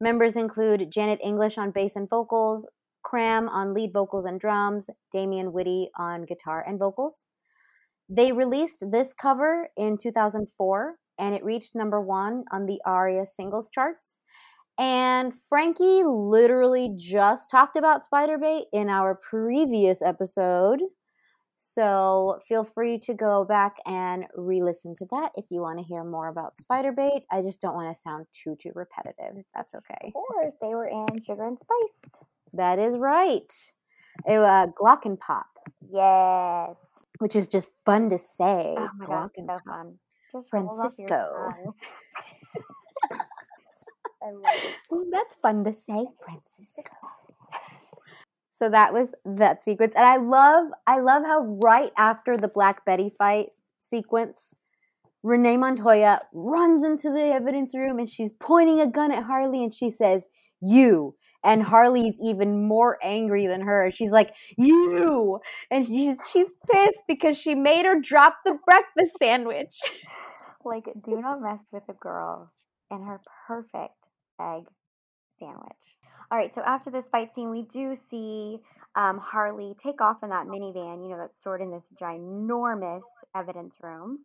Members 0.00 0.36
include 0.36 0.90
Janet 0.90 1.20
English 1.22 1.58
on 1.58 1.70
bass 1.70 1.96
and 1.96 2.08
vocals, 2.08 2.66
Kram 3.04 3.48
on 3.48 3.72
lead 3.72 3.92
vocals 3.92 4.24
and 4.24 4.40
drums, 4.40 4.88
Damien 5.12 5.52
Whitty 5.52 5.90
on 5.98 6.24
guitar 6.24 6.64
and 6.66 6.78
vocals. 6.78 7.24
They 8.08 8.32
released 8.32 8.84
this 8.90 9.12
cover 9.12 9.68
in 9.76 9.96
2004 9.96 10.96
and 11.18 11.34
it 11.34 11.44
reached 11.44 11.74
number 11.74 12.00
one 12.00 12.44
on 12.52 12.66
the 12.66 12.80
ARIA 12.84 13.26
singles 13.26 13.70
charts. 13.70 14.20
And 14.78 15.32
Frankie 15.48 16.02
literally 16.04 16.94
just 16.96 17.50
talked 17.50 17.76
about 17.76 18.02
Spiderbait 18.04 18.64
in 18.72 18.90
our 18.90 19.14
previous 19.14 20.02
episode. 20.02 20.82
So 21.56 22.40
feel 22.46 22.64
free 22.64 22.98
to 23.00 23.14
go 23.14 23.44
back 23.44 23.76
and 23.86 24.24
re 24.36 24.62
listen 24.62 24.94
to 24.96 25.06
that 25.10 25.30
if 25.36 25.46
you 25.50 25.60
want 25.60 25.78
to 25.78 25.84
hear 25.84 26.04
more 26.04 26.28
about 26.28 26.54
Spiderbait. 26.56 27.22
I 27.30 27.40
just 27.42 27.60
don't 27.60 27.74
want 27.74 27.94
to 27.94 28.00
sound 28.00 28.26
too, 28.32 28.56
too 28.60 28.72
repetitive, 28.74 29.42
that's 29.54 29.74
okay. 29.74 30.06
Of 30.06 30.12
course, 30.12 30.56
they 30.60 30.68
were 30.68 30.86
in 30.86 31.06
Sugar 31.22 31.46
and 31.46 31.58
Spice. 31.58 32.20
That 32.52 32.78
is 32.78 32.96
right. 32.98 33.52
It, 34.26 34.38
uh, 34.38 34.68
Glockenpop, 34.78 35.44
Yes. 35.90 36.76
which 37.18 37.36
is 37.36 37.48
just 37.48 37.70
fun 37.84 38.10
to 38.10 38.18
say. 38.18 38.74
Oh 38.78 38.90
my 38.96 39.06
god, 39.06 39.30
so 39.34 39.58
fun. 39.66 39.98
Just 40.32 40.52
rolls 40.52 40.78
off 40.80 40.94
your 40.98 41.08
Francisco. 41.08 41.74
I 44.22 44.30
love 44.30 44.54
it. 44.54 45.10
That's 45.12 45.34
fun 45.36 45.64
to 45.64 45.72
say, 45.72 46.06
Francisco. 46.24 46.96
So 48.56 48.70
that 48.70 48.94
was 48.94 49.14
that 49.26 49.62
sequence, 49.62 49.94
and 49.94 50.06
I 50.06 50.16
love, 50.16 50.68
I 50.86 51.00
love 51.00 51.24
how 51.24 51.58
right 51.62 51.92
after 51.98 52.38
the 52.38 52.48
Black 52.48 52.86
Betty 52.86 53.12
fight 53.18 53.48
sequence, 53.80 54.54
Renee 55.22 55.58
Montoya 55.58 56.22
runs 56.32 56.82
into 56.82 57.10
the 57.10 57.34
evidence 57.34 57.74
room 57.76 57.98
and 57.98 58.08
she's 58.08 58.32
pointing 58.40 58.80
a 58.80 58.86
gun 58.90 59.12
at 59.12 59.24
Harley, 59.24 59.62
and 59.62 59.74
she 59.74 59.90
says, 59.90 60.24
"You." 60.62 61.16
And 61.44 61.62
Harley's 61.62 62.18
even 62.24 62.66
more 62.66 62.96
angry 63.02 63.46
than 63.46 63.60
her. 63.60 63.90
She's 63.90 64.10
like, 64.10 64.34
"You," 64.56 65.40
and 65.70 65.84
she's 65.84 66.18
she's 66.32 66.54
pissed 66.72 67.02
because 67.06 67.36
she 67.36 67.54
made 67.54 67.84
her 67.84 68.00
drop 68.00 68.38
the 68.46 68.58
breakfast 68.64 69.18
sandwich. 69.18 69.80
Like, 70.64 70.86
do 71.04 71.20
not 71.20 71.40
mess 71.40 71.60
with 71.70 71.84
a 71.88 71.92
girl 71.92 72.50
and 72.90 73.04
her 73.04 73.20
perfect 73.46 73.94
egg 74.40 74.64
sandwich. 75.38 75.96
All 76.30 76.38
right, 76.38 76.54
so 76.54 76.62
after 76.62 76.90
this 76.90 77.06
fight 77.08 77.34
scene, 77.34 77.50
we 77.50 77.62
do 77.62 77.96
see 78.10 78.58
um, 78.96 79.18
Harley 79.18 79.74
take 79.78 80.00
off 80.00 80.22
in 80.22 80.30
that 80.30 80.46
minivan, 80.46 81.02
you 81.04 81.10
know, 81.10 81.18
that's 81.18 81.38
stored 81.38 81.60
in 81.62 81.70
this 81.70 81.88
ginormous 82.00 83.02
evidence 83.34 83.76
room. 83.82 84.20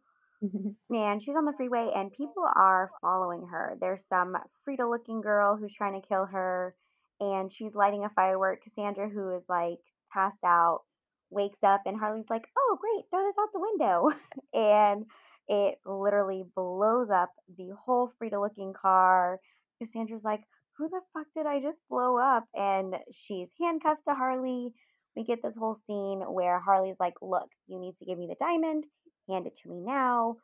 And 0.92 1.22
she's 1.24 1.36
on 1.36 1.46
the 1.46 1.54
freeway, 1.54 1.92
and 1.96 2.12
people 2.12 2.44
are 2.56 2.92
following 3.02 3.48
her. 3.48 3.78
There's 3.80 4.06
some 4.08 4.36
Frida 4.66 4.88
looking 4.88 5.22
girl 5.22 5.56
who's 5.58 5.74
trying 5.74 6.00
to 6.02 6.08
kill 6.08 6.26
her, 6.26 6.76
and 7.20 7.52
she's 7.52 7.76
lighting 7.76 8.04
a 8.06 8.10
firework. 8.10 8.64
Cassandra, 8.64 9.10
who 9.10 9.36
is 9.36 9.44
like 9.50 9.80
passed 10.12 10.44
out, 10.46 10.82
wakes 11.30 11.64
up, 11.64 11.82
and 11.86 11.98
Harley's 11.98 12.30
like, 12.30 12.46
Oh, 12.58 12.78
great, 12.82 13.06
throw 13.10 13.26
this 13.26 13.38
out 13.40 13.50
the 13.54 13.60
window. 13.60 14.10
and 14.54 15.06
it 15.48 15.80
literally 15.86 16.44
blows 16.56 17.10
up 17.10 17.32
the 17.58 17.70
whole 17.86 18.12
Frida 18.18 18.40
looking 18.40 18.74
car. 18.74 19.40
Cassandra's 19.82 20.24
like, 20.24 20.42
Who 20.82 20.90
the 20.90 21.02
fuck 21.14 21.28
did 21.36 21.46
I 21.46 21.62
just 21.62 21.80
blow 21.92 22.18
up? 22.18 22.46
And 22.56 22.96
she's 23.12 23.50
handcuffed 23.62 24.02
to 24.08 24.16
Harley. 24.16 24.74
We 25.16 25.24
get 25.24 25.44
this 25.44 25.56
whole 25.56 25.78
scene 25.86 26.22
where 26.22 26.60
Harley's 26.60 27.00
like, 27.00 27.14
Look, 27.22 27.50
you 27.68 27.80
need 27.80 27.94
to 28.00 28.06
give 28.06 28.18
me 28.18 28.26
the 28.26 28.44
diamond, 28.44 28.88
hand 29.30 29.46
it 29.46 29.56
to 29.62 29.70
me 29.70 29.80
now. 29.80 30.38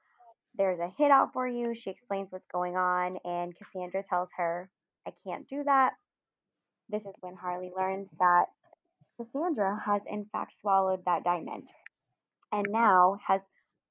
There's 0.53 0.79
a 0.79 0.93
hit 0.95 1.09
out 1.09 1.33
for 1.33 1.47
you. 1.47 1.73
She 1.73 1.89
explains 1.89 2.31
what's 2.31 2.45
going 2.53 2.75
on, 2.77 3.17
and 3.25 3.55
Cassandra 3.57 4.03
tells 4.03 4.29
her, 4.37 4.69
I 5.07 5.11
can't 5.25 5.49
do 5.49 5.63
that. 5.63 5.93
This 6.87 7.07
is 7.07 7.15
when 7.21 7.33
Harley 7.35 7.71
learns 7.75 8.07
that 8.19 8.45
Cassandra 9.19 9.81
has, 9.87 10.03
in 10.05 10.25
fact, 10.31 10.59
swallowed 10.61 11.03
that 11.07 11.23
diamond 11.23 11.67
and 12.51 12.67
now 12.69 13.17
has 13.25 13.41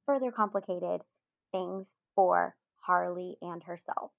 further 0.05 0.31
complicated 0.31 1.01
things 1.51 1.89
for 2.14 2.55
Harley 2.86 3.36
and 3.43 3.64
herself. 3.64 4.12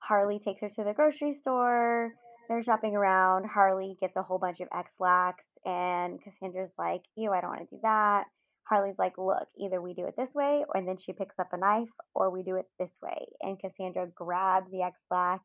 Harley 0.00 0.38
takes 0.38 0.62
her 0.62 0.68
to 0.68 0.84
the 0.84 0.94
grocery 0.94 1.32
store. 1.34 2.12
They're 2.48 2.62
shopping 2.62 2.96
around. 2.96 3.46
Harley 3.46 3.96
gets 4.00 4.16
a 4.16 4.22
whole 4.22 4.38
bunch 4.38 4.60
of 4.60 4.68
Ex-Lax, 4.74 5.44
and 5.64 6.20
Cassandra's 6.22 6.72
like, 6.78 7.02
Ew, 7.16 7.32
I 7.32 7.40
don't 7.40 7.50
want 7.50 7.68
to 7.68 7.76
do 7.76 7.80
that. 7.82 8.24
Harley's 8.64 8.98
like, 8.98 9.18
Look, 9.18 9.46
either 9.58 9.80
we 9.80 9.94
do 9.94 10.06
it 10.06 10.14
this 10.16 10.34
way, 10.34 10.64
and 10.74 10.88
then 10.88 10.96
she 10.96 11.12
picks 11.12 11.38
up 11.38 11.52
a 11.52 11.56
knife, 11.56 11.88
or 12.14 12.30
we 12.30 12.42
do 12.42 12.56
it 12.56 12.66
this 12.78 12.90
way. 13.00 13.26
And 13.40 13.60
Cassandra 13.60 14.08
grabs 14.14 14.70
the 14.70 14.82
Ex-Lax. 14.82 15.44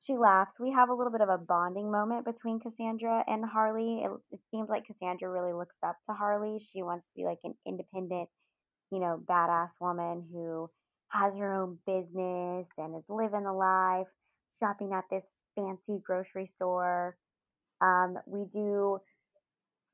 She 0.00 0.16
laughs. 0.16 0.52
We 0.60 0.70
have 0.70 0.90
a 0.90 0.94
little 0.94 1.10
bit 1.10 1.22
of 1.22 1.28
a 1.28 1.38
bonding 1.38 1.90
moment 1.90 2.24
between 2.24 2.60
Cassandra 2.60 3.24
and 3.26 3.44
Harley. 3.44 4.04
It, 4.04 4.10
it 4.30 4.40
seems 4.50 4.68
like 4.68 4.86
Cassandra 4.86 5.28
really 5.28 5.52
looks 5.52 5.74
up 5.84 5.96
to 6.06 6.14
Harley. 6.14 6.60
She 6.60 6.82
wants 6.82 7.04
to 7.06 7.12
be 7.16 7.24
like 7.24 7.40
an 7.42 7.54
independent, 7.66 8.28
you 8.92 9.00
know, 9.00 9.20
badass 9.28 9.70
woman 9.80 10.24
who 10.32 10.70
has 11.10 11.36
her 11.36 11.54
own 11.62 11.78
business 11.86 12.66
and 12.76 12.96
is 12.96 13.04
living 13.08 13.44
the 13.44 13.52
life, 13.52 14.06
shopping 14.58 14.92
at 14.92 15.04
this 15.10 15.24
fancy 15.54 16.02
grocery 16.04 16.46
store. 16.46 17.16
Um, 17.80 18.18
we 18.26 18.44
do 18.52 19.00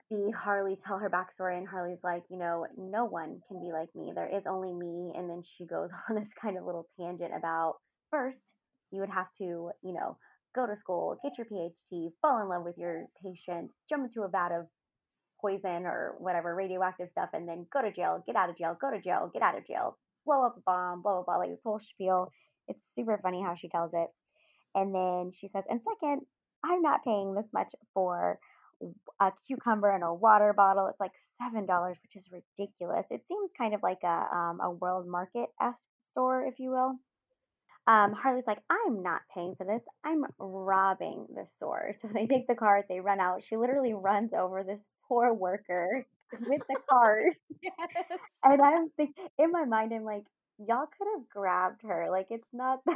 see 0.08 0.30
Harley 0.30 0.76
tell 0.86 0.98
her 0.98 1.10
backstory, 1.10 1.58
and 1.58 1.68
Harley's 1.68 2.02
like, 2.02 2.22
you 2.30 2.38
know, 2.38 2.66
no 2.76 3.04
one 3.04 3.40
can 3.48 3.60
be 3.60 3.72
like 3.72 3.88
me. 3.94 4.12
There 4.14 4.28
is 4.34 4.44
only 4.46 4.72
me. 4.72 5.12
And 5.16 5.28
then 5.28 5.42
she 5.42 5.66
goes 5.66 5.90
on 6.08 6.16
this 6.16 6.28
kind 6.40 6.58
of 6.58 6.64
little 6.64 6.86
tangent 6.98 7.32
about 7.36 7.76
first, 8.10 8.38
you 8.90 9.00
would 9.00 9.10
have 9.10 9.28
to, 9.38 9.70
you 9.82 9.92
know, 9.92 10.16
go 10.54 10.66
to 10.66 10.76
school, 10.76 11.18
get 11.22 11.36
your 11.36 11.46
PhD, 11.46 12.10
fall 12.22 12.40
in 12.40 12.48
love 12.48 12.64
with 12.64 12.78
your 12.78 13.06
patient, 13.22 13.70
jump 13.88 14.04
into 14.04 14.22
a 14.22 14.28
vat 14.28 14.52
of 14.52 14.66
poison 15.40 15.84
or 15.84 16.14
whatever 16.18 16.54
radioactive 16.54 17.08
stuff, 17.10 17.30
and 17.32 17.48
then 17.48 17.66
go 17.72 17.82
to 17.82 17.92
jail, 17.92 18.22
get 18.26 18.36
out 18.36 18.50
of 18.50 18.56
jail, 18.56 18.76
go 18.80 18.90
to 18.90 19.00
jail, 19.00 19.30
get 19.32 19.42
out 19.42 19.58
of 19.58 19.66
jail, 19.66 19.98
blow 20.24 20.44
up 20.44 20.56
a 20.56 20.60
bomb, 20.60 21.02
blah, 21.02 21.14
blah, 21.14 21.24
blah, 21.24 21.36
like 21.38 21.50
this 21.50 21.60
whole 21.64 21.80
spiel. 21.80 22.32
It's 22.68 22.80
super 22.96 23.18
funny 23.22 23.42
how 23.42 23.54
she 23.56 23.68
tells 23.68 23.92
it. 23.94 24.08
And 24.74 24.94
then 24.94 25.32
she 25.38 25.48
says, 25.48 25.64
and 25.70 25.80
second, 25.82 26.22
I'm 26.64 26.82
not 26.82 27.04
paying 27.04 27.34
this 27.34 27.46
much 27.52 27.72
for 27.94 28.38
a 29.20 29.32
cucumber 29.46 29.90
and 29.94 30.04
a 30.04 30.14
water 30.14 30.52
bottle. 30.52 30.86
It's 30.88 31.00
like 31.00 31.12
seven 31.42 31.66
dollars, 31.66 31.96
which 32.02 32.16
is 32.16 32.30
ridiculous. 32.32 33.06
It 33.10 33.22
seems 33.28 33.50
kind 33.56 33.74
of 33.74 33.82
like 33.82 34.02
a 34.04 34.36
um, 34.36 34.60
a 34.62 34.70
world 34.70 35.06
market 35.06 35.48
esque 35.60 35.78
store, 36.10 36.46
if 36.46 36.58
you 36.58 36.70
will. 36.70 36.94
Um, 37.86 38.12
Harley's 38.14 38.46
like, 38.46 38.60
I'm 38.70 39.02
not 39.02 39.22
paying 39.34 39.54
for 39.56 39.66
this. 39.66 39.82
I'm 40.04 40.24
robbing 40.38 41.26
the 41.34 41.46
store. 41.56 41.92
So 42.00 42.08
they 42.12 42.26
take 42.26 42.46
the 42.46 42.54
cart, 42.54 42.86
they 42.88 43.00
run 43.00 43.20
out. 43.20 43.44
She 43.44 43.56
literally 43.56 43.94
runs 43.94 44.32
over 44.32 44.62
this 44.64 44.80
poor 45.08 45.34
worker 45.34 46.06
with 46.46 46.62
the 46.68 46.76
car. 46.88 47.22
Yes. 47.62 48.18
And 48.44 48.60
I'm 48.60 48.90
thinking, 48.96 49.24
in 49.38 49.50
my 49.50 49.64
mind, 49.64 49.92
I'm 49.94 50.04
like, 50.04 50.24
y'all 50.58 50.86
could 50.98 51.08
have 51.16 51.28
grabbed 51.30 51.82
her. 51.82 52.08
Like, 52.10 52.26
it's 52.30 52.48
not. 52.52 52.80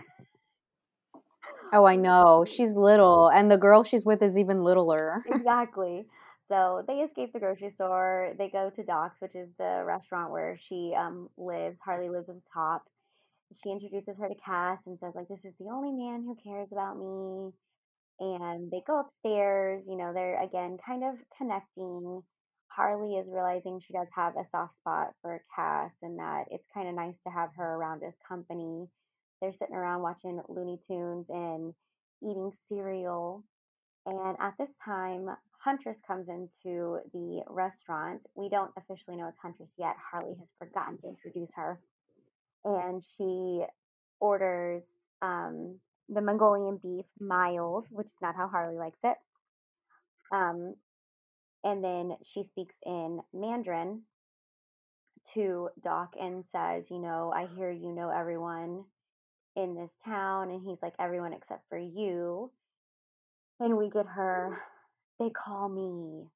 Oh, 1.73 1.85
I 1.85 1.97
know. 1.97 2.45
She's 2.47 2.77
little, 2.77 3.29
and 3.29 3.51
the 3.51 3.59
girl 3.59 3.85
she's 3.85 4.05
with 4.05 4.23
is 4.23 4.37
even 4.39 4.63
littler. 4.65 5.23
exactly. 5.27 6.07
So 6.49 6.83
they 6.87 6.95
escape 7.01 7.33
the 7.33 7.41
grocery 7.41 7.71
store. 7.71 8.33
They 8.39 8.49
go 8.49 8.71
to 8.71 8.83
Doc's, 8.85 9.21
which 9.21 9.35
is 9.37 9.49
the 9.59 9.83
restaurant 9.87 10.31
where 10.31 10.59
she 10.59 10.95
um, 10.99 11.29
lives. 11.37 11.79
Harley 11.85 12.09
lives 12.09 12.29
at 12.29 12.37
the 12.37 12.43
top. 12.53 12.85
She 13.63 13.71
introduces 13.71 14.17
her 14.19 14.29
to 14.29 14.35
Cass 14.35 14.79
and 14.87 14.99
says, 14.99 15.13
like, 15.15 15.29
this 15.29 15.45
is 15.45 15.55
the 15.61 15.71
only 15.71 15.93
man 15.93 16.23
who 16.25 16.37
cares 16.43 16.69
about 16.73 16.99
me. 16.99 17.53
And 18.21 18.71
they 18.71 18.83
go 18.87 19.01
upstairs. 19.01 19.85
You 19.87 19.97
know, 19.97 20.13
they're 20.15 20.43
again 20.43 20.79
kind 20.87 21.05
of 21.05 21.15
connecting. 21.37 22.23
Harley 22.79 23.17
is 23.17 23.29
realizing 23.29 23.81
she 23.81 23.93
does 23.93 24.07
have 24.15 24.37
a 24.37 24.47
soft 24.53 24.77
spot 24.77 25.09
for 25.21 25.43
Cass 25.53 25.91
and 26.01 26.17
that 26.21 26.45
it's 26.53 26.69
kind 26.73 26.89
of 26.89 26.95
nice 26.95 27.17
to 27.27 27.33
have 27.33 27.51
her 27.57 27.75
around 27.75 28.05
as 28.05 28.15
company. 28.27 28.87
They're 29.41 29.53
sitting 29.53 29.75
around 29.75 30.03
watching 30.03 30.41
Looney 30.49 30.79
Tunes 30.87 31.27
and 31.29 31.75
eating 32.23 32.53
cereal. 32.69 33.43
And 34.07 34.37
at 34.41 34.55
this 34.61 34.71
time, 34.85 35.29
Huntress 35.59 35.99
comes 36.07 36.29
into 36.29 37.01
the 37.13 37.43
restaurant. 37.49 38.21
We 38.37 38.49
don't 38.49 38.71
officially 38.77 39.17
know 39.17 39.27
it's 39.27 39.39
Huntress 39.39 39.73
yet. 39.77 39.97
Harley 40.13 40.37
has 40.39 40.53
forgotten 40.57 40.99
to 40.99 41.09
introduce 41.09 41.51
her. 41.57 41.81
And 42.65 43.03
she 43.05 43.65
orders 44.21 44.85
um, 45.21 45.81
the 46.09 46.21
Mongolian 46.21 46.77
beef 46.77 47.07
mild, 47.19 47.87
which 47.91 48.07
is 48.07 48.23
not 48.23 48.37
how 48.37 48.47
Harley 48.47 48.79
likes 48.79 49.01
it. 49.03 49.17
Um, 50.33 50.75
and 51.65 51.83
then 51.83 52.17
she 52.23 52.43
speaks 52.45 52.75
in 52.87 53.21
Mandarin 53.35 54.03
to 55.35 55.69
Doc 55.83 56.15
and 56.21 56.45
says, 56.47 56.91
You 56.91 56.99
know, 57.01 57.33
I 57.35 57.47
hear 57.57 57.71
you 57.71 57.93
know 57.93 58.11
everyone 58.11 58.85
in 59.57 59.75
this 59.75 59.91
town. 60.05 60.51
And 60.51 60.63
he's 60.65 60.79
like, 60.83 60.95
Everyone 60.99 61.33
except 61.33 61.69
for 61.69 61.79
you. 61.79 62.51
And 63.61 63.77
we 63.77 63.91
get 63.91 64.07
her, 64.07 64.59
they 65.19 65.31
call 65.31 65.69
me 65.69 66.27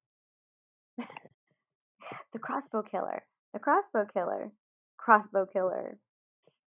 the 2.33 2.39
crossbow 2.39 2.83
killer, 2.83 3.23
the 3.53 3.59
crossbow 3.59 4.05
killer, 4.13 4.51
crossbow 4.97 5.45
killer. 5.45 5.97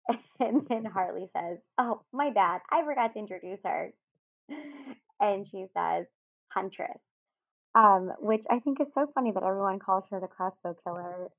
And 0.39 0.67
then 0.69 0.85
Harley 0.85 1.29
says, 1.35 1.59
Oh, 1.77 2.01
my 2.11 2.31
bad. 2.31 2.61
I 2.71 2.83
forgot 2.83 3.13
to 3.13 3.19
introduce 3.19 3.59
her. 3.65 3.93
And 5.21 5.47
she 5.47 5.67
says, 5.75 6.07
Huntress. 6.49 6.99
Um, 7.73 8.11
which 8.19 8.43
I 8.49 8.59
think 8.59 8.81
is 8.81 8.93
so 8.93 9.09
funny 9.15 9.31
that 9.31 9.43
everyone 9.43 9.79
calls 9.79 10.05
her 10.11 10.19
the 10.19 10.27
crossbow 10.27 10.75
killer. 10.83 11.29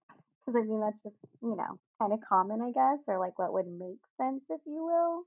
Because 0.47 0.61
I 0.61 0.65
mean, 0.65 0.81
that's 0.81 1.03
just, 1.03 1.17
you 1.43 1.57
know, 1.57 1.79
kind 2.01 2.13
of 2.13 2.21
common, 2.27 2.63
I 2.63 2.73
guess, 2.73 2.99
or 3.07 3.19
like 3.19 3.39
what 3.39 3.53
would 3.53 3.67
make 3.67 4.01
sense, 4.19 4.43
if 4.49 4.61
you 4.67 4.85
will. 4.85 5.25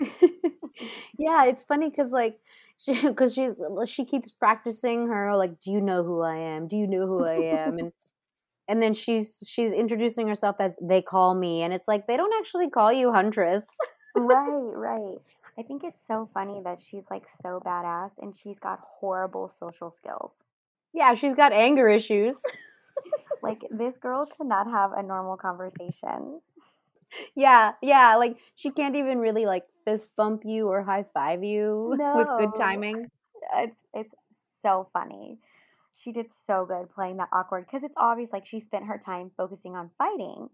yeah, 1.18 1.44
it's 1.44 1.64
funny 1.64 1.90
because 1.90 2.10
like 2.10 2.38
she 2.76 3.00
because 3.00 3.34
she's 3.34 3.60
she 3.86 4.04
keeps 4.04 4.32
practicing 4.32 5.08
her 5.08 5.36
like, 5.36 5.60
do 5.60 5.70
you 5.70 5.80
know 5.80 6.02
who 6.02 6.20
I 6.22 6.36
am? 6.36 6.68
Do 6.68 6.76
you 6.76 6.86
know 6.86 7.06
who 7.06 7.24
I 7.24 7.34
am? 7.34 7.78
And 7.78 7.92
and 8.68 8.82
then 8.82 8.94
she's 8.94 9.42
she's 9.46 9.72
introducing 9.72 10.26
herself 10.26 10.56
as 10.58 10.76
they 10.80 11.02
call 11.02 11.34
me, 11.34 11.62
and 11.62 11.72
it's 11.72 11.88
like 11.88 12.06
they 12.06 12.16
don't 12.16 12.34
actually 12.38 12.70
call 12.70 12.92
you 12.92 13.12
Huntress. 13.12 13.64
right, 14.16 14.46
right. 14.74 15.18
I 15.56 15.62
think 15.62 15.84
it's 15.84 16.00
so 16.08 16.28
funny 16.34 16.60
that 16.64 16.80
she's 16.80 17.04
like 17.10 17.24
so 17.42 17.62
badass 17.64 18.10
and 18.20 18.34
she's 18.36 18.58
got 18.58 18.80
horrible 18.80 19.48
social 19.48 19.90
skills. 19.90 20.32
Yeah, 20.94 21.14
she's 21.14 21.34
got 21.34 21.52
anger 21.52 21.88
issues. 21.88 22.38
Like, 23.42 23.62
this 23.70 23.98
girl 23.98 24.26
cannot 24.26 24.68
have 24.70 24.92
a 24.92 25.02
normal 25.02 25.36
conversation. 25.36 26.40
yeah, 27.36 27.72
yeah, 27.82 28.16
like 28.16 28.38
she 28.54 28.70
can't 28.70 28.96
even 28.96 29.18
really 29.18 29.46
like 29.46 29.64
fist 29.84 30.16
bump 30.16 30.42
you 30.44 30.68
or 30.68 30.82
high 30.82 31.04
five 31.14 31.44
you 31.44 31.96
with 32.14 32.28
good 32.38 32.54
timing. 32.56 33.10
It's 33.54 33.82
it's 33.92 34.14
so 34.62 34.88
funny. 34.92 35.38
She 35.96 36.12
did 36.12 36.26
so 36.46 36.64
good 36.66 36.90
playing 36.94 37.18
that 37.18 37.28
awkward 37.32 37.66
because 37.66 37.84
it's 37.84 37.94
obvious 37.96 38.30
like 38.32 38.46
she 38.46 38.60
spent 38.60 38.86
her 38.86 39.00
time 39.04 39.30
focusing 39.36 39.76
on 39.76 39.90
fighting 39.98 40.48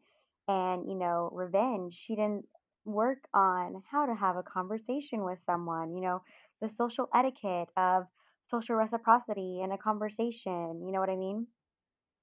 and 0.48 0.86
you 0.88 0.96
know 0.96 1.30
revenge. 1.32 1.94
She 1.94 2.14
didn't 2.14 2.46
work 2.84 3.18
on 3.34 3.82
how 3.90 4.06
to 4.06 4.14
have 4.14 4.36
a 4.36 4.42
conversation 4.42 5.24
with 5.24 5.38
someone. 5.46 5.94
You 5.94 6.02
know 6.02 6.22
the 6.60 6.70
social 6.70 7.08
etiquette 7.14 7.68
of 7.76 8.06
social 8.50 8.76
reciprocity 8.76 9.60
in 9.62 9.72
a 9.72 9.78
conversation. 9.78 10.82
You 10.84 10.92
know 10.92 11.00
what 11.00 11.10
I 11.10 11.16
mean? 11.16 11.46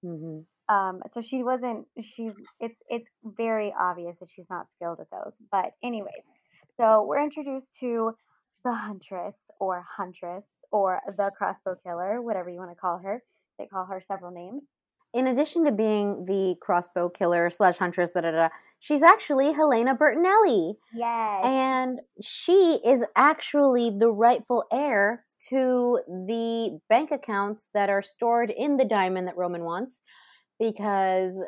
hmm 0.03 0.39
Um, 0.69 1.01
so 1.13 1.21
she 1.21 1.43
wasn't. 1.43 1.87
She's. 2.01 2.33
It's 2.59 2.79
it's 2.89 3.09
very 3.23 3.73
obvious 3.79 4.17
that 4.19 4.29
she's 4.33 4.49
not 4.49 4.67
skilled 4.75 4.99
at 4.99 5.09
those. 5.09 5.33
But 5.51 5.71
anyways, 5.83 6.23
so 6.77 7.05
we're 7.07 7.23
introduced 7.23 7.67
to 7.79 8.11
the 8.63 8.73
huntress 8.73 9.35
or 9.59 9.83
huntress 9.87 10.43
or 10.71 10.99
the 11.15 11.31
crossbow 11.37 11.75
killer, 11.83 12.21
whatever 12.21 12.49
you 12.49 12.59
want 12.59 12.71
to 12.71 12.75
call 12.75 12.97
her. 12.99 13.23
They 13.57 13.65
call 13.65 13.85
her 13.85 14.01
several 14.01 14.31
names. 14.31 14.63
In 15.13 15.27
addition 15.27 15.63
to 15.65 15.71
being 15.71 16.25
the 16.25 16.55
crossbow 16.61 17.09
killer 17.09 17.49
slash 17.49 17.77
huntress, 17.77 18.11
da, 18.11 18.21
da, 18.21 18.31
da, 18.31 18.49
she's 18.79 19.01
actually 19.01 19.53
Helena 19.53 19.95
Bertinelli. 19.95 20.75
Yes. 20.93 21.45
And 21.45 22.01
she 22.21 22.79
is 22.85 23.03
actually 23.15 23.89
the 23.89 24.11
rightful 24.11 24.65
heir 24.71 25.23
to 25.49 25.99
the 26.07 26.79
bank 26.89 27.11
accounts 27.11 27.69
that 27.73 27.89
are 27.89 28.01
stored 28.01 28.49
in 28.49 28.77
the 28.77 28.85
diamond 28.85 29.27
that 29.27 29.37
Roman 29.37 29.63
wants 29.63 29.99
because 30.59 31.39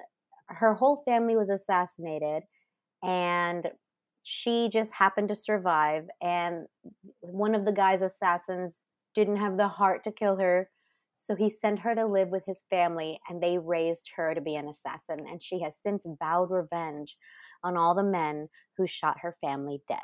her 0.47 0.73
whole 0.73 1.03
family 1.05 1.35
was 1.35 1.49
assassinated 1.49 2.43
and 3.03 3.69
she 4.23 4.69
just 4.69 4.93
happened 4.93 5.29
to 5.29 5.35
survive. 5.35 6.05
And 6.21 6.65
one 7.21 7.55
of 7.55 7.65
the 7.65 7.71
guy's 7.71 8.01
assassins 8.01 8.83
didn't 9.15 9.37
have 9.37 9.57
the 9.57 9.67
heart 9.67 10.03
to 10.03 10.11
kill 10.11 10.37
her. 10.37 10.69
So 11.15 11.35
he 11.35 11.49
sent 11.49 11.79
her 11.79 11.95
to 11.95 12.05
live 12.05 12.29
with 12.29 12.43
his 12.45 12.63
family 12.69 13.19
and 13.29 13.41
they 13.41 13.57
raised 13.57 14.09
her 14.15 14.33
to 14.33 14.41
be 14.41 14.55
an 14.55 14.67
assassin. 14.67 15.25
And 15.27 15.41
she 15.41 15.61
has 15.61 15.77
since 15.77 16.05
vowed 16.19 16.51
revenge 16.51 17.17
on 17.63 17.77
all 17.77 17.93
the 17.93 18.03
men 18.03 18.49
who 18.77 18.87
shot 18.87 19.19
her 19.21 19.35
family 19.41 19.81
dead. 19.87 19.97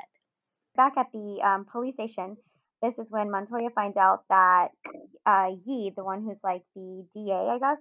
Back 0.76 0.96
at 0.96 1.06
the 1.12 1.40
um, 1.42 1.64
police 1.64 1.94
station, 1.94 2.36
this 2.82 2.98
is 2.98 3.10
when 3.10 3.30
Montoya 3.30 3.70
finds 3.70 3.96
out 3.96 4.24
that 4.28 4.68
uh, 5.24 5.50
Yee, 5.64 5.92
the 5.96 6.04
one 6.04 6.22
who's 6.22 6.38
like 6.44 6.62
the 6.74 7.04
DA, 7.14 7.32
I 7.34 7.58
guess, 7.58 7.78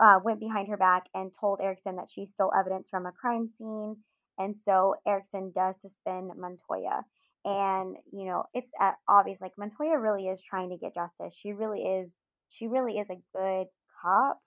uh, 0.00 0.20
went 0.24 0.40
behind 0.40 0.68
her 0.68 0.76
back 0.76 1.04
and 1.14 1.32
told 1.38 1.60
Erickson 1.60 1.96
that 1.96 2.08
she 2.10 2.26
stole 2.26 2.52
evidence 2.58 2.88
from 2.90 3.06
a 3.06 3.12
crime 3.12 3.50
scene. 3.58 3.96
And 4.38 4.56
so 4.64 4.94
Erickson 5.06 5.52
does 5.54 5.74
suspend 5.82 6.30
Montoya. 6.36 7.04
And, 7.44 7.96
you 8.12 8.26
know, 8.26 8.44
it's 8.54 8.70
uh, 8.80 8.92
obvious, 9.08 9.40
like 9.40 9.52
Montoya 9.58 9.98
really 9.98 10.26
is 10.26 10.42
trying 10.42 10.70
to 10.70 10.76
get 10.76 10.94
justice. 10.94 11.34
She 11.38 11.52
really 11.52 11.80
is, 11.82 12.10
she 12.48 12.66
really 12.66 12.98
is 12.98 13.08
a 13.10 13.20
good 13.36 13.66
cop. 14.02 14.38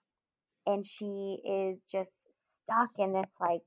And 0.66 0.86
she 0.86 1.38
is 1.44 1.78
just 1.90 2.10
stuck 2.64 2.90
in 2.98 3.12
this, 3.12 3.30
like, 3.40 3.62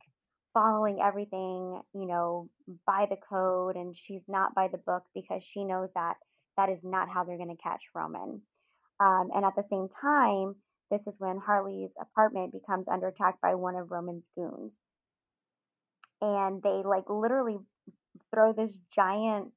following 0.58 1.00
everything, 1.02 1.82
you 1.94 2.08
know, 2.08 2.50
by 2.88 3.08
the 3.10 3.18
code. 3.30 3.76
And 3.76 3.96
she's 3.96 4.24
not 4.28 4.56
by 4.56 4.68
the 4.70 4.80
book 4.80 5.04
because 5.14 5.44
she 5.44 5.64
knows 5.64 5.90
that 5.96 6.16
that 6.58 6.70
is 6.70 6.80
not 6.84 7.10
how 7.10 7.24
they're 7.24 7.38
going 7.38 7.56
to 7.56 7.64
catch 7.64 7.82
Roman. 7.96 8.42
Um, 9.00 9.30
and 9.36 9.46
at 9.46 9.56
the 9.56 9.64
same 9.70 9.88
time, 9.90 10.56
this 10.90 11.08
is 11.08 11.16
when 11.20 11.38
Harley's 11.38 11.92
apartment 12.02 12.54
becomes 12.54 12.88
under 12.88 13.08
attack 13.10 13.40
by 13.42 13.56
one 13.56 13.76
of 13.76 13.92
Roman's 13.92 14.28
goons. 14.36 14.76
and 16.22 16.62
they 16.64 16.82
like 16.84 17.10
literally 17.10 17.58
throw 18.34 18.54
this 18.54 18.80
giant 18.94 19.52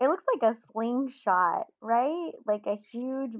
it 0.00 0.08
looks 0.08 0.24
like 0.34 0.54
a 0.54 0.56
slingshot, 0.72 1.66
right? 1.82 2.32
Like 2.46 2.64
a 2.66 2.78
huge 2.90 3.32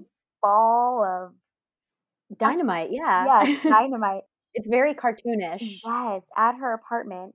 ball 0.42 1.04
of 1.04 2.38
Dynamite, 2.38 2.90
yeah. 2.92 3.44
yes, 3.44 3.62
dynamite. 3.68 4.22
It's 4.54 4.68
very 4.68 4.94
cartoonish. 4.94 5.82
Yes, 5.84 6.22
at 6.36 6.56
her 6.56 6.72
apartment. 6.72 7.34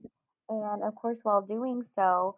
And 0.50 0.84
of 0.84 0.96
course, 0.96 1.20
while 1.24 1.42
doing 1.42 1.84
so, 1.96 2.38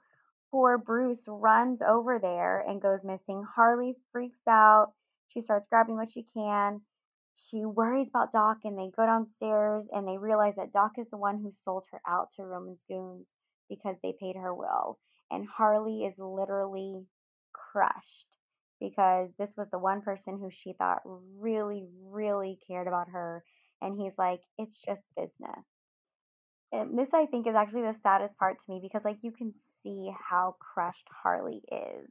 poor 0.51 0.77
Bruce 0.77 1.25
runs 1.27 1.81
over 1.81 2.19
there 2.19 2.59
and 2.59 2.81
goes 2.81 3.03
missing. 3.03 3.43
Harley 3.43 3.95
freaks 4.11 4.47
out. 4.47 4.93
She 5.27 5.41
starts 5.41 5.67
grabbing 5.67 5.95
what 5.95 6.09
she 6.09 6.23
can. 6.23 6.81
She 7.35 7.65
worries 7.65 8.07
about 8.09 8.31
Doc, 8.31 8.59
and 8.63 8.77
they 8.77 8.89
go 8.89 9.05
downstairs 9.05 9.87
and 9.91 10.07
they 10.07 10.17
realize 10.17 10.55
that 10.55 10.73
Doc 10.73 10.93
is 10.97 11.09
the 11.09 11.17
one 11.17 11.37
who 11.39 11.51
sold 11.51 11.85
her 11.91 12.01
out 12.07 12.31
to 12.33 12.43
Roman's 12.43 12.83
goons 12.83 13.27
because 13.69 13.97
they 14.01 14.13
paid 14.19 14.35
her 14.35 14.53
well. 14.53 14.99
And 15.31 15.47
Harley 15.47 16.05
is 16.05 16.17
literally 16.17 17.05
crushed 17.53 18.37
because 18.79 19.29
this 19.37 19.55
was 19.57 19.69
the 19.69 19.79
one 19.79 20.01
person 20.01 20.37
who 20.39 20.49
she 20.49 20.73
thought 20.73 21.01
really, 21.05 21.85
really 22.03 22.59
cared 22.67 22.87
about 22.87 23.09
her. 23.09 23.43
And 23.81 23.99
he's 23.99 24.13
like, 24.17 24.41
it's 24.57 24.81
just 24.81 25.01
business. 25.15 25.65
And 26.71 26.97
this, 26.97 27.09
I 27.13 27.25
think, 27.27 27.47
is 27.47 27.55
actually 27.55 27.83
the 27.83 27.95
saddest 28.03 28.37
part 28.37 28.57
to 28.59 28.71
me 28.71 28.79
because, 28.81 29.03
like, 29.05 29.17
you 29.21 29.31
can 29.31 29.53
see 29.83 30.11
how 30.29 30.55
crushed 30.59 31.07
Harley 31.23 31.61
is. 31.71 32.09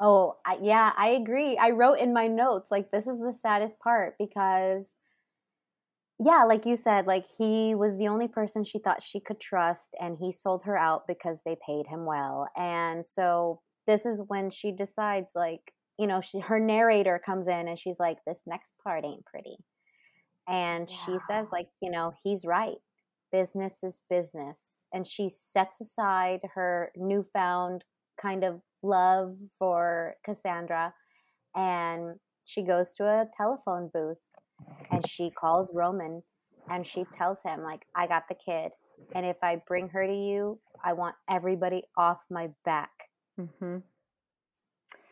Oh, 0.00 0.36
I, 0.46 0.58
yeah, 0.62 0.92
I 0.96 1.10
agree. 1.10 1.56
I 1.58 1.70
wrote 1.70 1.98
in 1.98 2.12
my 2.12 2.26
notes, 2.26 2.70
like, 2.70 2.90
this 2.90 3.06
is 3.06 3.18
the 3.20 3.32
saddest 3.32 3.78
part 3.78 4.14
because, 4.18 4.92
yeah, 6.18 6.44
like 6.44 6.66
you 6.66 6.76
said, 6.76 7.06
like, 7.06 7.24
he 7.38 7.74
was 7.74 7.96
the 7.96 8.08
only 8.08 8.28
person 8.28 8.64
she 8.64 8.78
thought 8.78 9.02
she 9.02 9.20
could 9.20 9.40
trust, 9.40 9.94
and 10.00 10.18
he 10.18 10.32
sold 10.32 10.64
her 10.64 10.76
out 10.76 11.06
because 11.06 11.40
they 11.44 11.56
paid 11.66 11.86
him 11.86 12.04
well. 12.04 12.48
And 12.56 13.04
so, 13.04 13.60
this 13.86 14.04
is 14.06 14.22
when 14.26 14.50
she 14.50 14.72
decides, 14.72 15.32
like, 15.34 15.72
you 15.98 16.06
know, 16.06 16.20
she, 16.20 16.40
her 16.40 16.60
narrator 16.60 17.20
comes 17.24 17.48
in 17.48 17.68
and 17.68 17.78
she's 17.78 17.98
like, 17.98 18.18
this 18.26 18.40
next 18.46 18.74
part 18.82 19.04
ain't 19.04 19.24
pretty. 19.26 19.56
And 20.50 20.90
she 20.90 21.16
says, 21.28 21.48
like, 21.52 21.68
you 21.80 21.90
know, 21.90 22.12
he's 22.24 22.44
right. 22.44 22.78
Business 23.30 23.84
is 23.84 24.00
business. 24.10 24.82
And 24.92 25.06
she 25.06 25.28
sets 25.28 25.80
aside 25.80 26.40
her 26.54 26.90
newfound 26.96 27.84
kind 28.20 28.42
of 28.44 28.60
love 28.82 29.36
for 29.58 30.16
Cassandra 30.24 30.92
and 31.54 32.16
she 32.44 32.62
goes 32.62 32.92
to 32.94 33.04
a 33.04 33.28
telephone 33.36 33.90
booth 33.92 34.18
and 34.90 35.06
she 35.08 35.30
calls 35.30 35.70
Roman 35.74 36.22
and 36.70 36.86
she 36.86 37.04
tells 37.16 37.40
him 37.42 37.62
like 37.62 37.82
I 37.94 38.06
got 38.06 38.24
the 38.28 38.34
kid 38.34 38.72
and 39.14 39.26
if 39.26 39.36
I 39.42 39.60
bring 39.66 39.88
her 39.90 40.06
to 40.06 40.12
you 40.14 40.58
I 40.82 40.94
want 40.94 41.14
everybody 41.28 41.82
off 41.96 42.20
my 42.30 42.48
back 42.64 42.90
Mm-hmm. 43.40 43.78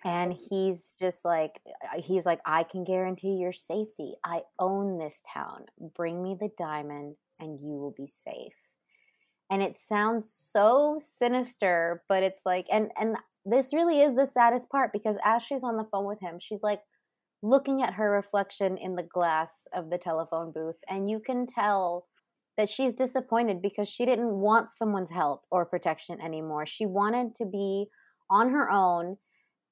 And 0.04 0.32
he's 0.32 0.96
just 0.98 1.24
like 1.24 1.60
uh, 1.66 2.00
he's 2.00 2.24
like 2.24 2.40
I 2.46 2.62
can 2.62 2.84
guarantee 2.84 3.36
your 3.36 3.52
safety. 3.52 4.14
I 4.24 4.42
own 4.58 4.98
this 4.98 5.20
town. 5.32 5.66
Bring 5.96 6.22
me 6.22 6.36
the 6.38 6.50
diamond 6.58 7.16
and 7.40 7.58
you 7.60 7.76
will 7.76 7.94
be 7.96 8.06
safe. 8.06 8.54
And 9.50 9.62
it 9.62 9.78
sounds 9.78 10.30
so 10.30 11.00
sinister 11.12 12.02
but 12.08 12.22
it's 12.22 12.40
like 12.44 12.66
and 12.72 12.90
and 12.98 13.16
this 13.44 13.72
really 13.72 14.00
is 14.00 14.14
the 14.14 14.26
saddest 14.26 14.68
part 14.70 14.92
because 14.92 15.16
as 15.24 15.42
she's 15.42 15.64
on 15.64 15.76
the 15.76 15.88
phone 15.90 16.06
with 16.06 16.20
him 16.20 16.38
she's 16.38 16.62
like 16.62 16.80
looking 17.40 17.82
at 17.82 17.94
her 17.94 18.10
reflection 18.10 18.76
in 18.76 18.96
the 18.96 19.02
glass 19.02 19.50
of 19.72 19.90
the 19.90 19.96
telephone 19.96 20.52
booth 20.52 20.76
and 20.88 21.08
you 21.08 21.18
can 21.18 21.46
tell 21.46 22.06
that 22.58 22.68
she's 22.68 22.92
disappointed 22.92 23.62
because 23.62 23.88
she 23.88 24.04
didn't 24.04 24.34
want 24.34 24.68
someone's 24.76 25.12
help 25.12 25.44
or 25.50 25.64
protection 25.64 26.20
anymore. 26.20 26.66
She 26.66 26.84
wanted 26.84 27.36
to 27.36 27.46
be 27.46 27.86
on 28.28 28.50
her 28.50 28.68
own 28.68 29.16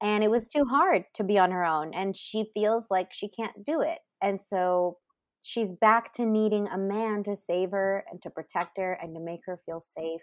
and 0.03 0.23
it 0.23 0.31
was 0.31 0.47
too 0.47 0.65
hard 0.65 1.05
to 1.15 1.25
be 1.25 1.39
on 1.39 1.51
her 1.51 1.65
own 1.65 1.95
and 1.95 2.17
she 2.17 2.51
feels 2.55 2.87
like 2.91 3.09
she 3.13 3.29
can't 3.29 3.65
do 3.65 3.81
it 3.81 3.99
and 4.23 4.41
so 4.41 4.99
she's 5.43 5.73
back 5.73 6.13
to 6.13 6.27
needing 6.27 6.67
a 6.69 6.79
man 6.79 7.23
to 7.23 7.37
save 7.37 7.71
her 7.71 8.05
and 8.11 8.21
to 8.23 8.31
protect 8.31 8.77
her 8.77 8.93
and 9.01 9.15
to 9.15 9.21
make 9.21 9.41
her 9.47 9.59
feel 9.65 9.81
safe 9.81 10.21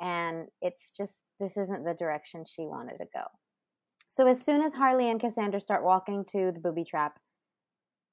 and 0.00 0.48
it's 0.60 0.92
just 0.96 1.22
this 1.40 1.56
isn't 1.56 1.84
the 1.84 1.94
direction 1.94 2.44
she 2.44 2.62
wanted 2.66 2.98
to 2.98 3.06
go. 3.14 3.22
So 4.08 4.26
as 4.26 4.42
soon 4.42 4.62
as 4.62 4.74
harley 4.74 5.10
and 5.10 5.20
cassandra 5.20 5.60
start 5.60 5.84
walking 5.84 6.24
to 6.26 6.52
the 6.52 6.60
booby 6.60 6.84
trap 6.84 7.18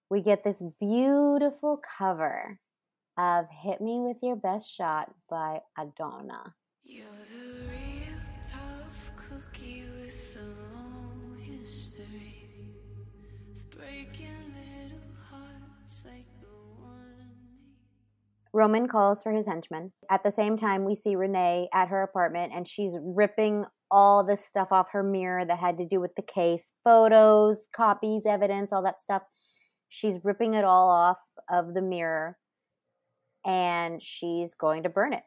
we 0.09 0.21
get 0.21 0.43
this 0.43 0.61
beautiful 0.79 1.81
cover 1.97 2.59
of 3.17 3.45
hit 3.51 3.79
me 3.79 3.99
with 3.99 4.17
your 4.21 4.35
best 4.35 4.69
shot 4.69 5.13
by 5.29 5.59
Adona 5.77 6.53
Roman 18.53 18.87
calls 18.87 19.23
for 19.23 19.31
his 19.31 19.47
henchmen. 19.47 19.93
At 20.11 20.23
the 20.23 20.31
same 20.31 20.57
time, 20.57 20.85
we 20.85 20.93
see 20.93 21.15
Renee 21.15 21.69
at 21.73 21.87
her 21.87 22.03
apartment 22.03 22.53
and 22.55 22.67
she's 22.67 22.95
ripping 23.01 23.65
all 23.89 24.23
this 24.23 24.45
stuff 24.45 24.71
off 24.71 24.87
her 24.91 25.03
mirror 25.03 25.43
that 25.45 25.59
had 25.59 25.77
to 25.79 25.87
do 25.87 25.99
with 25.99 26.15
the 26.15 26.21
case 26.21 26.73
photos, 26.83 27.67
copies, 27.75 28.25
evidence, 28.27 28.71
all 28.71 28.83
that 28.83 29.01
stuff. 29.01 29.23
She's 29.89 30.19
ripping 30.23 30.53
it 30.53 30.63
all 30.63 30.89
off 30.89 31.19
of 31.51 31.73
the 31.73 31.81
mirror 31.81 32.37
and 33.45 34.01
she's 34.01 34.53
going 34.53 34.83
to 34.83 34.89
burn 34.89 35.13
it. 35.13 35.23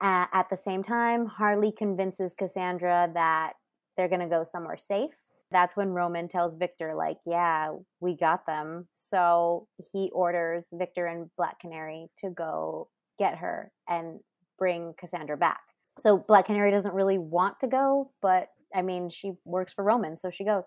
At 0.00 0.46
the 0.50 0.56
same 0.56 0.82
time, 0.82 1.26
Harley 1.26 1.72
convinces 1.72 2.34
Cassandra 2.34 3.10
that 3.14 3.54
they're 3.96 4.08
going 4.08 4.20
to 4.20 4.26
go 4.26 4.44
somewhere 4.44 4.76
safe. 4.76 5.12
That's 5.54 5.76
when 5.76 5.90
Roman 5.90 6.28
tells 6.28 6.56
Victor, 6.56 6.94
like, 6.96 7.18
yeah, 7.24 7.70
we 8.00 8.16
got 8.16 8.44
them. 8.44 8.88
So 8.94 9.68
he 9.92 10.10
orders 10.12 10.66
Victor 10.72 11.06
and 11.06 11.30
Black 11.38 11.60
Canary 11.60 12.08
to 12.18 12.30
go 12.30 12.88
get 13.20 13.38
her 13.38 13.70
and 13.88 14.18
bring 14.58 14.94
Cassandra 14.98 15.36
back. 15.36 15.60
So 16.00 16.18
Black 16.18 16.46
Canary 16.46 16.72
doesn't 16.72 16.92
really 16.92 17.18
want 17.18 17.60
to 17.60 17.68
go, 17.68 18.10
but 18.20 18.48
I 18.74 18.82
mean, 18.82 19.08
she 19.10 19.34
works 19.44 19.72
for 19.72 19.84
Roman, 19.84 20.16
so 20.16 20.28
she 20.28 20.44
goes. 20.44 20.64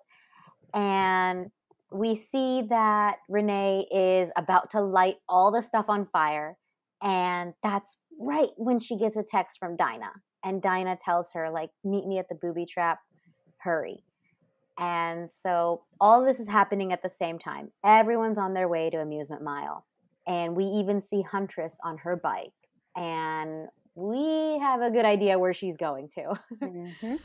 And 0.74 1.48
we 1.92 2.16
see 2.16 2.64
that 2.70 3.18
Renee 3.28 3.88
is 3.92 4.32
about 4.38 4.72
to 4.72 4.82
light 4.82 5.16
all 5.28 5.52
the 5.52 5.62
stuff 5.62 5.88
on 5.90 6.06
fire. 6.06 6.56
And 7.04 7.54
that's 7.62 7.98
right 8.20 8.50
when 8.56 8.80
she 8.80 8.98
gets 8.98 9.18
a 9.18 9.24
text 9.24 9.58
from 9.60 9.76
Dinah. 9.76 10.14
And 10.46 10.62
Dinah 10.62 10.98
tells 11.04 11.32
her, 11.34 11.50
like, 11.50 11.72
meet 11.84 12.06
me 12.06 12.20
at 12.20 12.30
the 12.30 12.36
booby 12.42 12.66
trap, 12.66 13.00
hurry. 13.58 14.06
And 14.78 15.30
so 15.44 15.84
all 16.00 16.24
this 16.24 16.40
is 16.40 16.48
happening 16.48 16.94
at 16.94 17.02
the 17.02 17.10
same 17.10 17.40
time. 17.40 17.72
Everyone's 17.84 18.38
on 18.38 18.54
their 18.54 18.68
way 18.68 18.90
to 18.92 18.98
Amusement 18.98 19.42
Mile. 19.42 19.86
And 20.28 20.56
we 20.56 20.66
even 20.66 21.02
see 21.02 21.24
Huntress 21.24 21.78
on 21.84 21.98
her 22.00 22.16
bike. 22.16 22.54
And 22.96 23.68
we 23.96 24.60
have 24.60 24.82
a 24.82 24.92
good 24.92 25.06
idea 25.06 25.40
where 25.40 25.54
she's 25.54 25.78
going 25.78 26.10
to. 26.10 26.40
Mm-hmm. 26.62 27.16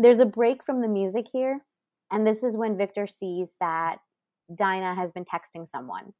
There's 0.00 0.20
a 0.20 0.26
break 0.26 0.62
from 0.62 0.80
the 0.80 0.86
music 0.86 1.26
here. 1.32 1.64
And 2.12 2.24
this 2.24 2.44
is 2.44 2.56
when 2.56 2.76
Victor 2.76 3.08
sees 3.08 3.48
that 3.58 3.98
Dinah 4.54 4.94
has 4.94 5.12
been 5.12 5.24
texting 5.24 5.68
someone. 5.68 6.12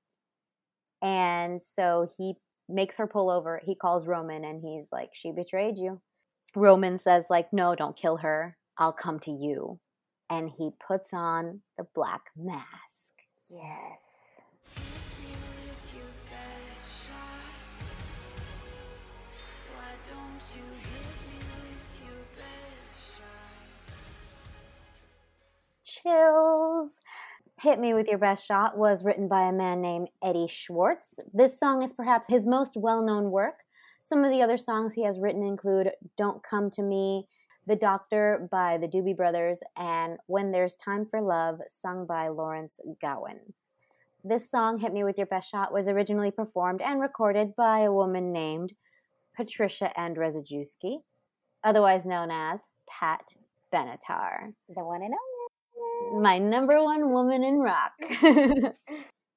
And 1.03 1.63
so 1.63 2.09
he 2.17 2.35
makes 2.69 2.97
her 2.97 3.07
pull 3.07 3.31
over. 3.31 3.61
He 3.65 3.75
calls 3.75 4.07
Roman 4.07 4.45
and 4.45 4.61
he's 4.63 4.89
like, 4.93 5.11
She 5.13 5.33
betrayed 5.33 5.79
you. 5.79 6.01
Roman 6.55 6.99
says, 6.99 7.25
like, 7.31 7.53
no, 7.53 7.75
don't 7.75 7.97
kill 7.97 8.17
her. 8.19 8.57
I'll 8.79 8.93
come 8.93 9.21
to 9.21 9.31
you. 9.31 9.79
And 10.31 10.51
he 10.51 10.71
puts 10.87 11.11
on 11.13 11.61
the 11.77 11.87
black 11.95 12.23
mask. 12.37 12.65
Yes. 13.51 13.63
Me 14.77 14.83
with 15.67 15.95
your 15.95 16.13
best 16.27 17.07
shot. 17.07 17.49
Why 19.75 19.93
don't 20.05 20.43
you 20.55 20.65
hit 20.65 21.17
me 21.29 21.39
with 21.63 22.01
your 22.05 22.23
best 22.37 23.01
shot? 23.17 23.57
Chills. 25.85 27.03
Hit 27.61 27.81
Me 27.81 27.93
With 27.93 28.07
Your 28.07 28.19
Best 28.19 28.47
Shot 28.47 28.79
was 28.79 29.03
written 29.03 29.27
by 29.27 29.49
a 29.49 29.53
man 29.53 29.81
named 29.81 30.11
Eddie 30.23 30.47
Schwartz. 30.47 31.19
This 31.35 31.59
song 31.59 31.83
is 31.83 31.93
perhaps 31.93 32.29
his 32.29 32.47
most 32.47 32.77
well 32.77 33.03
known 33.03 33.33
work. 33.33 33.65
Some 34.05 34.23
of 34.23 34.31
the 34.31 34.43
other 34.43 34.57
songs 34.57 34.95
he 34.95 35.03
has 35.03 35.19
written 35.19 35.43
include 35.43 35.91
Don't 36.17 36.41
Come 36.45 36.71
to 36.71 36.83
Me, 36.83 37.27
The 37.67 37.75
Doctor 37.75 38.49
by 38.49 38.79
the 38.79 38.87
Doobie 38.87 39.17
Brothers, 39.17 39.59
and 39.77 40.19
When 40.27 40.53
There's 40.53 40.77
Time 40.77 41.05
for 41.05 41.21
Love, 41.21 41.59
sung 41.69 42.07
by 42.07 42.29
Lawrence 42.29 42.79
Gowan. 43.03 43.41
This 44.23 44.49
song, 44.49 44.79
Hit 44.79 44.93
Me 44.93 45.03
With 45.03 45.19
Your 45.19 45.27
Best 45.27 45.51
Shot, 45.51 45.73
was 45.73 45.89
originally 45.89 46.31
performed 46.31 46.81
and 46.81 47.01
recorded 47.01 47.57
by 47.57 47.81
a 47.81 47.93
woman 47.93 48.33
named 48.33 48.75
Patricia 49.37 49.91
Andrzejewski. 49.99 51.03
otherwise 51.65 52.07
known 52.07 52.31
as 52.31 52.69
Pat 52.89 53.35
Benatar, 53.73 54.55
The 54.69 54.85
one 54.85 55.03
and 55.03 55.13
only. 55.13 55.28
My 56.21 56.39
number 56.39 56.83
one 56.83 57.13
woman 57.13 57.45
in 57.45 57.59
rock. 57.61 57.93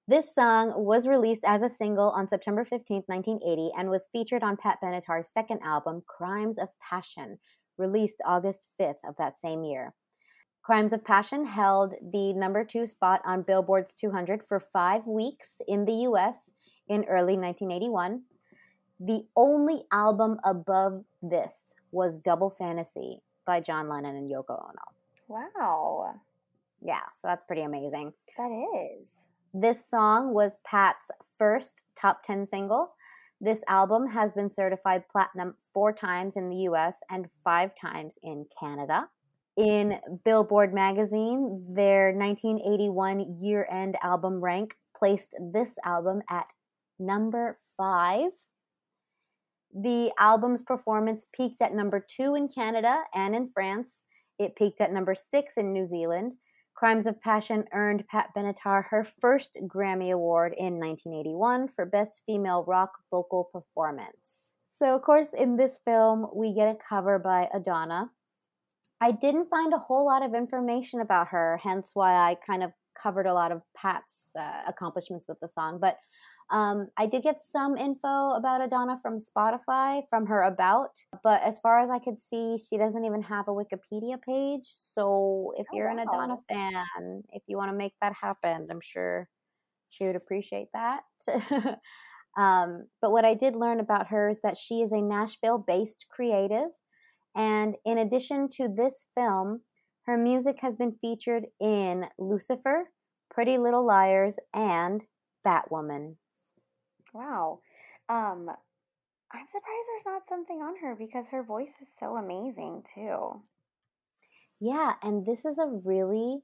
this 0.08 0.34
song 0.34 0.74
was 0.76 1.08
released 1.08 1.44
as 1.46 1.62
a 1.62 1.70
single 1.70 2.10
on 2.10 2.28
September 2.28 2.64
15th, 2.64 3.08
1980, 3.08 3.72
and 3.78 3.90
was 3.90 4.08
featured 4.12 4.44
on 4.44 4.58
Pat 4.58 4.80
Benatar's 4.84 5.30
second 5.30 5.60
album, 5.64 6.04
Crimes 6.06 6.58
of 6.58 6.70
Passion, 6.80 7.40
released 7.78 8.22
August 8.26 8.68
5th 8.80 9.04
of 9.08 9.16
that 9.18 9.40
same 9.40 9.64
year. 9.64 9.94
Crimes 10.64 10.94
of 10.94 11.04
Passion 11.04 11.46
held 11.46 11.94
the 12.14 12.34
number 12.34 12.64
two 12.64 12.86
spot 12.86 13.22
on 13.26 13.42
Billboard's 13.42 13.96
200 13.96 14.44
for 14.44 14.60
five 14.60 15.08
weeks 15.08 15.58
in 15.68 15.86
the 15.86 16.06
US 16.08 16.52
in 16.88 17.04
early 17.06 17.36
1981. 17.36 18.22
The 19.00 19.26
only 19.36 19.84
album 19.92 20.38
above 20.44 21.04
this 21.24 21.74
was 21.92 22.20
Double 22.20 22.52
Fantasy 22.52 23.22
by 23.46 23.60
John 23.60 23.90
Lennon 23.90 24.16
and 24.16 24.30
Yoko 24.30 24.52
Ono. 24.52 24.86
Wow, 25.28 26.14
Yeah, 26.82 27.02
so 27.16 27.28
that's 27.28 27.46
pretty 27.46 27.62
amazing. 27.62 28.14
that 28.38 28.52
is. 28.52 29.08
This 29.54 29.86
song 29.86 30.34
was 30.34 30.58
Pat's 30.66 31.12
first 31.38 31.84
top 31.96 32.24
10 32.24 32.48
single. 32.48 32.94
This 33.40 33.64
album 33.68 34.08
has 34.08 34.32
been 34.32 34.50
certified 34.50 35.04
platinum 35.12 35.56
four 35.74 35.92
times 35.92 36.36
in 36.36 36.50
the 36.50 36.58
US 36.70 37.00
and 37.10 37.28
five 37.44 37.72
times 37.80 38.18
in 38.24 38.46
Canada. 38.58 39.10
In 39.58 40.00
Billboard 40.24 40.74
magazine, 40.74 41.66
their 41.70 42.14
1981 42.14 43.38
year 43.42 43.68
end 43.70 43.98
album 44.02 44.42
rank 44.42 44.76
placed 44.96 45.36
this 45.52 45.76
album 45.84 46.22
at 46.30 46.54
number 47.00 47.58
five. 47.76 48.32
The 49.74 50.12
album's 50.18 50.62
performance 50.62 51.26
peaked 51.34 51.62
at 51.62 51.74
number 51.74 52.00
two 52.00 52.36
in 52.36 52.48
Canada 52.48 53.04
and 53.14 53.36
in 53.36 53.50
France. 53.50 54.04
It 54.40 54.56
peaked 54.56 54.82
at 54.82 54.94
number 54.94 55.16
six 55.16 55.58
in 55.58 55.74
New 55.74 55.86
Zealand. 55.86 56.34
Crimes 56.82 57.06
of 57.06 57.22
Passion 57.22 57.66
earned 57.74 58.08
Pat 58.08 58.30
Benatar 58.36 58.86
her 58.90 59.04
first 59.04 59.56
Grammy 59.68 60.12
Award 60.14 60.56
in 60.58 60.80
1981 60.80 61.68
for 61.68 61.86
Best 61.86 62.24
Female 62.26 62.64
Rock 62.68 62.94
Vocal 63.12 63.44
Performance. 63.54 64.56
So, 64.80 64.96
of 64.96 65.04
course, 65.04 65.28
in 65.38 65.58
this 65.58 65.80
film, 65.86 66.26
we 66.34 66.56
get 66.56 66.70
a 66.70 66.78
cover 66.90 67.20
by 67.20 67.48
Adona. 67.54 68.10
I 69.00 69.12
didn't 69.12 69.52
find 69.52 69.76
a 69.76 69.78
whole 69.78 70.08
lot 70.08 70.26
of 70.26 70.34
information 70.34 71.02
about 71.02 71.28
her, 71.28 71.60
hence 71.62 71.92
why 71.94 72.16
I 72.16 72.34
kind 72.34 72.64
of 72.64 72.72
covered 73.00 73.28
a 73.28 73.34
lot 73.36 73.52
of 73.52 73.62
Pat's 73.78 74.32
uh, 74.36 74.62
accomplishments 74.68 75.28
with 75.30 75.40
the 75.40 75.50
song. 75.50 75.78
But 75.80 76.00
um, 76.52 76.88
I 76.98 77.08
did 77.08 77.24
get 77.24 77.42
some 77.42 77.78
info 77.78 78.34
about 78.34 78.62
Adona 78.62 79.02
from 79.02 79.18
Spotify, 79.18 80.04
from 80.10 80.26
her 80.28 80.44
About. 80.44 80.92
But 81.24 81.42
as 81.44 81.60
far 81.60 81.80
as 81.80 81.90
I 81.90 82.00
could 82.00 82.20
see, 82.20 82.58
she 82.58 82.78
doesn't 82.78 83.06
even 83.06 83.24
have 83.24 83.48
a 83.48 83.52
Wikipedia 83.52 84.22
page. 84.22 84.66
So 84.66 85.54
if 85.58 85.68
Oh, 85.72 85.74
you're 85.74 85.90
an 85.90 85.98
Adona 85.98 86.38
wow. 86.38 86.44
fan, 86.50 87.24
if 87.32 87.44
you 87.48 87.58
want 87.58 87.72
to 87.72 87.78
make 87.78 87.94
that 88.02 88.14
happen, 88.14 88.68
I'm 88.70 88.82
sure 88.82 89.30
she 89.90 90.06
would 90.06 90.16
appreciate 90.16 90.70
that. 90.74 91.04
um, 92.38 92.88
but 93.02 93.12
what 93.12 93.26
I 93.26 93.34
did 93.36 93.56
learn 93.56 93.80
about 93.80 94.08
her 94.08 94.30
is 94.30 94.42
that 94.42 94.58
she 94.58 94.82
is 94.82 94.92
a 94.92 95.02
Nashville 95.02 95.60
based 95.60 96.08
creative. 96.10 96.70
And 97.36 97.76
in 97.86 97.98
addition 97.98 98.50
to 98.54 98.68
this 98.70 99.08
film, 99.16 99.62
her 100.06 100.18
music 100.18 100.60
has 100.62 100.76
been 100.76 100.98
featured 101.02 101.48
in 101.60 102.08
Lucifer, 102.18 102.90
Pretty 103.30 103.58
Little 103.58 103.86
Liars, 103.86 104.40
and 104.54 105.04
Batwoman. 105.46 106.18
Wow. 107.14 107.62
Um, 108.10 108.50
I'm 109.32 109.48
surprised 109.48 109.88
there's 109.88 110.06
not 110.06 110.28
something 110.30 110.62
on 110.62 110.78
her 110.78 110.96
because 110.96 111.28
her 111.32 111.44
voice 111.44 111.74
is 111.82 111.88
so 112.00 112.18
amazing 112.18 112.84
too. 112.96 113.44
Yeah, 114.60 114.94
and 115.02 115.26
this 115.26 115.46
is 115.46 115.58
a 115.58 115.68
really 115.68 116.44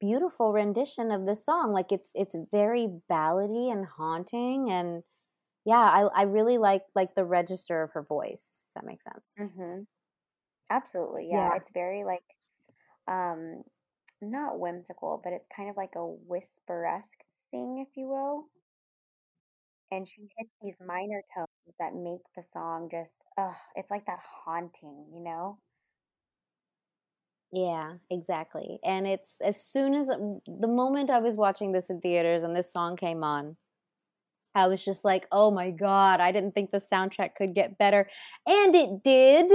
beautiful 0.00 0.52
rendition 0.52 1.10
of 1.10 1.26
the 1.26 1.34
song. 1.34 1.72
Like 1.72 1.92
it's 1.92 2.12
it's 2.14 2.36
very 2.52 2.88
ballady 3.10 3.72
and 3.72 3.86
haunting 3.86 4.70
and 4.70 5.02
yeah, 5.64 5.80
I 5.80 6.02
I 6.14 6.22
really 6.24 6.58
like 6.58 6.84
like 6.94 7.14
the 7.14 7.24
register 7.24 7.82
of 7.82 7.92
her 7.92 8.02
voice, 8.02 8.64
if 8.68 8.74
that 8.74 8.86
makes 8.86 9.04
sense. 9.04 9.34
Mm-hmm. 9.38 9.82
Absolutely, 10.70 11.28
yeah. 11.30 11.50
Yeah. 11.50 11.56
It's 11.56 11.70
very 11.72 12.04
like, 12.04 12.24
um, 13.06 13.62
not 14.20 14.58
whimsical, 14.58 15.20
but 15.22 15.32
it's 15.32 15.48
kind 15.54 15.70
of 15.70 15.76
like 15.76 15.94
a 15.96 16.06
whisper-esque 16.06 17.24
thing, 17.50 17.84
if 17.88 17.96
you 17.96 18.08
will. 18.08 18.46
And 19.90 20.08
she 20.08 20.22
hits 20.38 20.50
these 20.62 20.76
minor 20.80 21.22
tones 21.34 21.48
that 21.78 21.94
make 21.94 22.22
the 22.36 22.42
song 22.52 22.88
just, 22.90 23.22
ugh, 23.36 23.54
it's 23.74 23.90
like 23.90 24.06
that 24.06 24.20
haunting, 24.20 25.06
you 25.12 25.20
know? 25.20 25.58
Yeah, 27.50 27.94
exactly. 28.10 28.78
And 28.84 29.06
it's 29.06 29.36
as 29.40 29.62
soon 29.64 29.94
as 29.94 30.08
the 30.08 30.68
moment 30.68 31.08
I 31.10 31.18
was 31.20 31.36
watching 31.36 31.72
this 31.72 31.88
in 31.88 32.00
theaters 32.00 32.42
and 32.42 32.54
this 32.54 32.70
song 32.70 32.96
came 32.96 33.24
on, 33.24 33.56
I 34.54 34.66
was 34.68 34.84
just 34.84 35.04
like, 35.04 35.26
"Oh 35.32 35.50
my 35.50 35.70
god, 35.70 36.20
I 36.20 36.32
didn't 36.32 36.52
think 36.54 36.70
the 36.72 36.80
soundtrack 36.80 37.34
could 37.36 37.54
get 37.54 37.78
better." 37.78 38.08
And 38.46 38.74
it 38.74 39.02
did. 39.04 39.50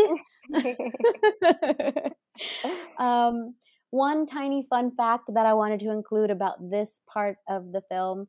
um, 3.00 3.56
one 3.92 4.26
tiny 4.26 4.66
fun 4.70 4.92
fact 4.96 5.30
that 5.34 5.46
I 5.46 5.54
wanted 5.54 5.80
to 5.82 5.92
include 5.92 6.32
about 6.32 6.58
this 6.72 7.02
part 7.12 7.38
of 7.50 7.72
the 7.72 7.82
film 7.90 8.28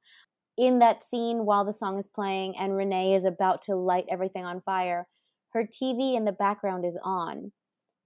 in 0.56 0.78
that 0.78 1.02
scene 1.02 1.44
while 1.44 1.64
the 1.64 1.72
song 1.72 1.98
is 1.98 2.06
playing 2.06 2.56
and 2.58 2.76
Renee 2.76 3.14
is 3.14 3.24
about 3.24 3.62
to 3.62 3.74
light 3.74 4.06
everything 4.10 4.44
on 4.44 4.60
fire, 4.60 5.06
her 5.52 5.64
TV 5.64 6.16
in 6.16 6.24
the 6.24 6.32
background 6.32 6.84
is 6.84 6.98
on. 7.02 7.52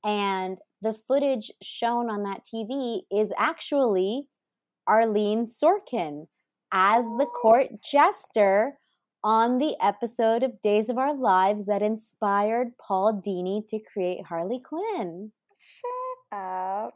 And 0.04 0.58
the 0.80 0.94
footage 0.94 1.50
shown 1.62 2.08
on 2.08 2.22
that 2.22 2.42
TV 2.44 3.02
is 3.10 3.30
actually 3.36 4.28
Arlene 4.86 5.44
Sorkin 5.44 6.26
as 6.72 7.04
the 7.04 7.26
court 7.26 7.68
jester 7.82 8.78
on 9.24 9.58
the 9.58 9.74
episode 9.82 10.42
of 10.42 10.62
Days 10.62 10.88
of 10.88 10.96
Our 10.96 11.14
Lives 11.14 11.66
that 11.66 11.82
inspired 11.82 12.78
Paul 12.78 13.20
Dini 13.26 13.66
to 13.68 13.80
create 13.92 14.24
Harley 14.26 14.60
Quinn. 14.60 15.32
Shut 15.58 16.38
up. 16.38 16.94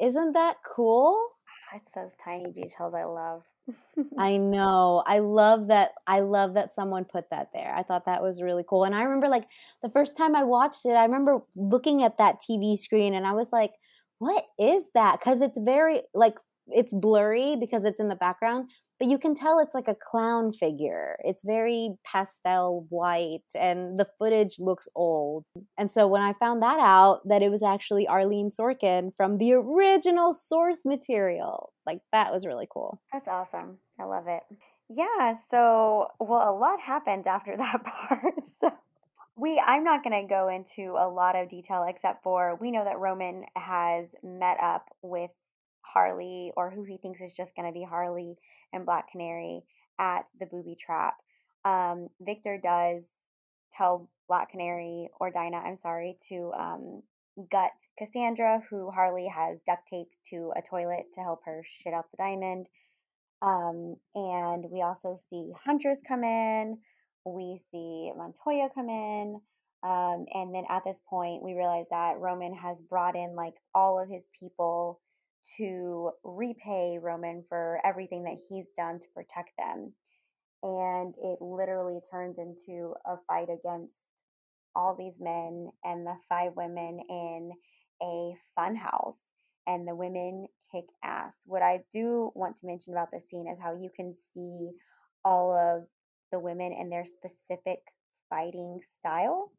Isn't 0.00 0.32
that 0.32 0.56
cool? 0.64 1.28
Ah, 1.72 1.76
it's 1.76 1.90
those 1.94 2.12
tiny 2.24 2.50
details 2.50 2.94
I 2.94 3.04
love. 3.04 3.42
I 4.18 4.36
know. 4.36 5.02
I 5.06 5.18
love 5.20 5.68
that. 5.68 5.92
I 6.06 6.20
love 6.20 6.54
that 6.54 6.74
someone 6.74 7.04
put 7.04 7.30
that 7.30 7.48
there. 7.52 7.74
I 7.74 7.82
thought 7.82 8.06
that 8.06 8.22
was 8.22 8.42
really 8.42 8.64
cool. 8.68 8.84
And 8.84 8.94
I 8.94 9.02
remember, 9.02 9.28
like, 9.28 9.44
the 9.82 9.90
first 9.90 10.16
time 10.16 10.36
I 10.36 10.44
watched 10.44 10.86
it, 10.86 10.90
I 10.92 11.04
remember 11.04 11.40
looking 11.56 12.02
at 12.02 12.18
that 12.18 12.40
TV 12.40 12.76
screen 12.76 13.14
and 13.14 13.26
I 13.26 13.32
was 13.32 13.48
like, 13.52 13.72
what 14.18 14.44
is 14.58 14.84
that? 14.94 15.18
Because 15.20 15.40
it's 15.40 15.58
very, 15.58 16.02
like, 16.14 16.36
it's 16.68 16.94
blurry 16.94 17.56
because 17.56 17.84
it's 17.84 18.00
in 18.00 18.08
the 18.08 18.14
background, 18.14 18.70
but 18.98 19.08
you 19.08 19.18
can 19.18 19.34
tell 19.34 19.58
it's 19.58 19.74
like 19.74 19.88
a 19.88 19.96
clown 19.96 20.52
figure. 20.52 21.16
It's 21.24 21.42
very 21.44 21.96
pastel 22.04 22.86
white 22.90 23.42
and 23.58 23.98
the 23.98 24.06
footage 24.18 24.58
looks 24.58 24.88
old. 24.94 25.46
And 25.76 25.90
so 25.90 26.06
when 26.06 26.22
I 26.22 26.32
found 26.34 26.62
that 26.62 26.78
out, 26.80 27.20
that 27.28 27.42
it 27.42 27.50
was 27.50 27.62
actually 27.62 28.06
Arlene 28.06 28.50
Sorkin 28.50 29.14
from 29.16 29.38
the 29.38 29.52
original 29.54 30.32
source 30.32 30.84
material, 30.84 31.72
like, 31.86 32.00
that 32.12 32.32
was 32.32 32.46
really 32.46 32.68
cool. 32.70 33.00
That's 33.12 33.28
awesome. 33.28 33.78
I 33.98 34.04
love 34.04 34.26
it. 34.28 34.42
Yeah, 34.88 35.34
so 35.50 36.08
well, 36.20 36.48
a 36.48 36.56
lot 36.56 36.80
happened 36.80 37.26
after 37.26 37.56
that 37.56 37.84
part. 37.84 38.34
So 38.60 38.72
we 39.36 39.58
I'm 39.58 39.82
not 39.82 40.04
going 40.04 40.22
to 40.22 40.28
go 40.28 40.48
into 40.48 40.94
a 40.98 41.08
lot 41.08 41.36
of 41.36 41.48
detail 41.48 41.84
except 41.88 42.22
for 42.22 42.56
we 42.60 42.70
know 42.70 42.84
that 42.84 42.98
Roman 42.98 43.44
has 43.56 44.06
met 44.22 44.58
up 44.62 44.86
with 45.02 45.30
Harley 45.94 46.52
or 46.56 46.70
who 46.70 46.84
he 46.84 46.98
thinks 46.98 47.20
is 47.20 47.32
just 47.32 47.54
going 47.56 47.68
to 47.68 47.72
be 47.72 47.86
Harley 47.88 48.36
and 48.72 48.84
Black 48.84 49.10
Canary 49.10 49.62
at 49.98 50.26
the 50.40 50.46
booby 50.46 50.76
trap. 50.78 51.14
Um, 51.64 52.08
Victor 52.20 52.60
does 52.62 53.04
tell 53.72 54.10
Black 54.28 54.50
Canary 54.50 55.08
or 55.20 55.30
Dinah, 55.30 55.56
I'm 55.56 55.78
sorry, 55.80 56.18
to 56.28 56.52
um, 56.58 57.02
gut 57.50 57.72
Cassandra, 57.98 58.62
who 58.68 58.90
Harley 58.90 59.28
has 59.34 59.58
duct 59.66 59.88
taped 59.88 60.14
to 60.30 60.52
a 60.56 60.62
toilet 60.62 61.06
to 61.14 61.20
help 61.20 61.40
her 61.44 61.62
shit 61.82 61.94
out 61.94 62.10
the 62.10 62.16
diamond. 62.16 62.66
Um, 63.42 63.96
and 64.14 64.64
we 64.70 64.82
also 64.82 65.20
see 65.30 65.52
Huntress 65.64 65.98
come 66.06 66.24
in. 66.24 66.78
We 67.24 67.60
see 67.70 68.12
Montoya 68.16 68.68
come 68.74 68.88
in. 68.88 69.40
Um, 69.82 70.24
and 70.32 70.54
then 70.54 70.64
at 70.70 70.82
this 70.84 70.98
point, 71.08 71.42
we 71.42 71.54
realize 71.54 71.86
that 71.90 72.18
Roman 72.18 72.54
has 72.54 72.78
brought 72.88 73.16
in 73.16 73.34
like 73.36 73.54
all 73.74 74.02
of 74.02 74.08
his 74.08 74.22
people 74.40 75.00
to 75.58 76.10
repay 76.24 76.98
Roman 77.02 77.44
for 77.48 77.80
everything 77.84 78.24
that 78.24 78.38
he's 78.48 78.66
done 78.76 79.00
to 79.00 79.08
protect 79.14 79.50
them. 79.58 79.92
And 80.62 81.14
it 81.22 81.38
literally 81.42 82.00
turns 82.10 82.38
into 82.38 82.94
a 83.06 83.16
fight 83.28 83.48
against 83.50 83.98
all 84.76 84.96
these 84.96 85.20
men 85.20 85.70
and 85.84 86.06
the 86.06 86.16
five 86.28 86.52
women 86.56 87.00
in 87.08 87.52
a 88.02 88.34
fun 88.56 88.76
house 88.76 89.18
and 89.66 89.86
the 89.88 89.94
women 89.94 90.46
kick 90.72 90.84
ass. 91.04 91.36
What 91.46 91.62
I 91.62 91.80
do 91.92 92.32
want 92.34 92.56
to 92.58 92.66
mention 92.66 92.94
about 92.94 93.10
this 93.12 93.28
scene 93.28 93.48
is 93.52 93.58
how 93.62 93.74
you 93.74 93.90
can 93.96 94.14
see 94.14 94.70
all 95.24 95.52
of 95.54 95.88
the 96.32 96.40
women 96.40 96.74
and 96.78 96.90
their 96.92 97.06
specific 97.06 97.80
fighting 98.30 98.80
style. 99.00 99.50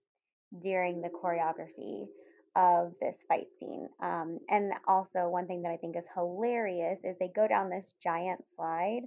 during 0.61 1.01
the 1.01 1.09
choreography 1.09 2.07
of 2.55 2.93
this 3.01 3.23
fight 3.27 3.47
scene. 3.59 3.89
Um, 4.01 4.39
and 4.49 4.73
also, 4.87 5.27
one 5.29 5.47
thing 5.47 5.63
that 5.63 5.71
I 5.71 5.77
think 5.77 5.97
is 5.97 6.05
hilarious 6.13 6.99
is 7.03 7.17
they 7.19 7.31
go 7.35 7.47
down 7.47 7.69
this 7.69 7.93
giant 8.01 8.43
slide, 8.55 9.01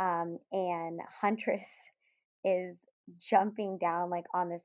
um, 0.00 0.38
and 0.52 1.00
Huntress 1.20 1.66
is 2.44 2.76
jumping 3.18 3.78
down 3.78 4.10
like 4.10 4.24
on 4.34 4.48
this 4.48 4.64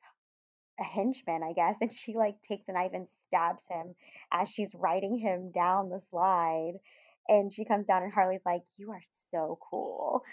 henchman, 0.77 1.43
I 1.43 1.53
guess, 1.53 1.75
and 1.81 1.93
she 1.93 2.15
like 2.15 2.35
takes 2.47 2.67
a 2.67 2.73
knife 2.73 2.91
and 2.93 3.07
stabs 3.27 3.63
him 3.69 3.95
as 4.31 4.49
she's 4.49 4.73
riding 4.75 5.17
him 5.17 5.51
down 5.51 5.89
the 5.89 6.01
slide. 6.09 6.73
And 7.27 7.53
she 7.53 7.63
comes 7.63 7.85
down, 7.85 8.01
and 8.01 8.11
Harley's 8.11 8.41
like, 8.45 8.63
"You 8.77 8.91
are 8.91 9.03
so 9.31 9.59
cool." 9.69 10.23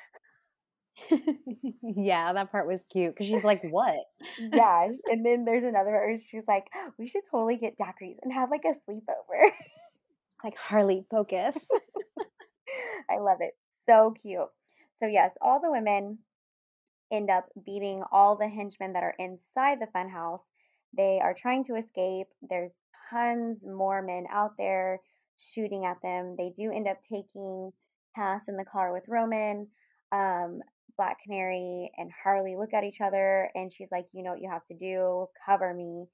yeah, 1.82 2.32
that 2.32 2.50
part 2.50 2.66
was 2.66 2.82
cute 2.90 3.14
because 3.14 3.26
she's 3.26 3.44
like, 3.44 3.62
"What?" 3.62 3.98
yeah, 4.38 4.88
and 5.06 5.24
then 5.24 5.44
there's 5.44 5.64
another 5.64 5.90
part 5.90 6.08
where 6.08 6.18
she's 6.18 6.46
like, 6.48 6.66
"We 6.98 7.08
should 7.08 7.22
totally 7.30 7.56
get 7.56 7.78
daiquiris 7.78 8.16
and 8.22 8.32
have 8.32 8.50
like 8.50 8.64
a 8.64 8.74
sleepover." 8.90 9.50
It's 9.50 10.44
like 10.44 10.56
Harley, 10.56 11.06
focus. 11.10 11.56
I 13.10 13.18
love 13.18 13.38
it. 13.40 13.56
So 13.88 14.14
cute. 14.22 14.48
So 15.00 15.06
yes, 15.06 15.30
all 15.40 15.60
the 15.60 15.70
women 15.70 16.18
end 17.12 17.30
up 17.30 17.46
beating 17.64 18.02
all 18.10 18.36
the 18.36 18.48
henchmen 18.48 18.92
that 18.94 19.02
are 19.02 19.14
inside 19.18 19.78
the 19.80 19.86
funhouse. 19.96 20.40
They 20.96 21.20
are 21.22 21.34
trying 21.34 21.64
to 21.64 21.76
escape. 21.76 22.26
There's 22.42 22.72
tons 23.10 23.64
more 23.64 24.02
men 24.02 24.24
out 24.30 24.52
there 24.58 25.00
shooting 25.38 25.84
at 25.84 26.00
them. 26.02 26.34
They 26.36 26.52
do 26.56 26.72
end 26.72 26.88
up 26.88 26.98
taking 27.02 27.72
Cass 28.14 28.42
in 28.48 28.56
the 28.56 28.64
car 28.64 28.92
with 28.92 29.04
Roman. 29.08 29.68
Um, 30.12 30.60
Black 30.96 31.22
Canary 31.22 31.90
and 31.96 32.10
Harley 32.22 32.56
look 32.56 32.72
at 32.74 32.84
each 32.84 33.00
other, 33.00 33.50
and 33.54 33.72
she's 33.72 33.88
like, 33.90 34.06
You 34.12 34.22
know 34.22 34.30
what 34.32 34.40
you 34.40 34.50
have 34.50 34.66
to 34.66 34.74
do? 34.74 35.26
Cover 35.44 35.72
me. 35.74 36.06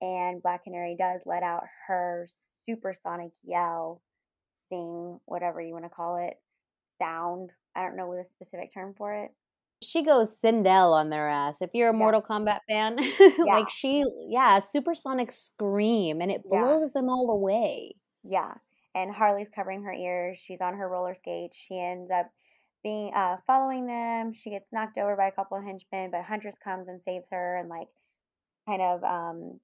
And 0.00 0.42
Black 0.42 0.64
Canary 0.64 0.96
does 0.98 1.20
let 1.26 1.42
out 1.42 1.64
her 1.86 2.28
supersonic 2.68 3.32
yell, 3.44 4.00
thing, 4.70 5.18
whatever 5.26 5.60
you 5.60 5.72
want 5.72 5.84
to 5.84 5.90
call 5.90 6.16
it, 6.16 6.34
sound. 6.98 7.50
I 7.76 7.82
don't 7.82 7.96
know 7.96 8.14
the 8.16 8.24
specific 8.24 8.72
term 8.72 8.94
for 8.96 9.12
it. 9.14 9.30
She 9.82 10.02
goes 10.02 10.38
Sindel 10.42 10.92
on 10.92 11.08
their 11.10 11.28
ass. 11.28 11.62
If 11.62 11.70
you're 11.74 11.88
a 11.90 11.92
Yeah. 11.92 11.98
Mortal 11.98 12.22
Kombat 12.22 12.60
fan, 12.68 12.98
Yeah. 13.20 13.44
like 13.44 13.70
she, 13.70 14.04
yeah, 14.28 14.60
supersonic 14.60 15.32
scream, 15.32 16.20
and 16.20 16.30
it 16.30 16.42
Yeah. 16.50 16.60
blows 16.60 16.92
them 16.92 17.08
all 17.08 17.30
away. 17.30 17.94
Yeah. 18.22 18.54
And 18.94 19.14
Harley's 19.14 19.48
covering 19.48 19.82
her 19.84 19.92
ears. 19.92 20.38
She's 20.38 20.60
on 20.60 20.74
her 20.74 20.88
roller 20.88 21.14
skates. 21.14 21.56
She 21.56 21.78
ends 21.78 22.10
up 22.10 22.30
being 22.82 23.12
uh 23.14 23.36
following 23.46 23.86
them. 23.86 24.32
She 24.32 24.50
gets 24.50 24.72
knocked 24.72 24.98
over 24.98 25.16
by 25.16 25.28
a 25.28 25.32
couple 25.32 25.56
of 25.58 25.64
henchmen, 25.64 26.10
but 26.10 26.24
Huntress 26.24 26.58
comes 26.62 26.88
and 26.88 27.02
saves 27.02 27.28
her 27.30 27.56
and 27.56 27.68
like 27.68 27.88
kind 28.66 28.82
of 28.82 29.04
um 29.04 29.60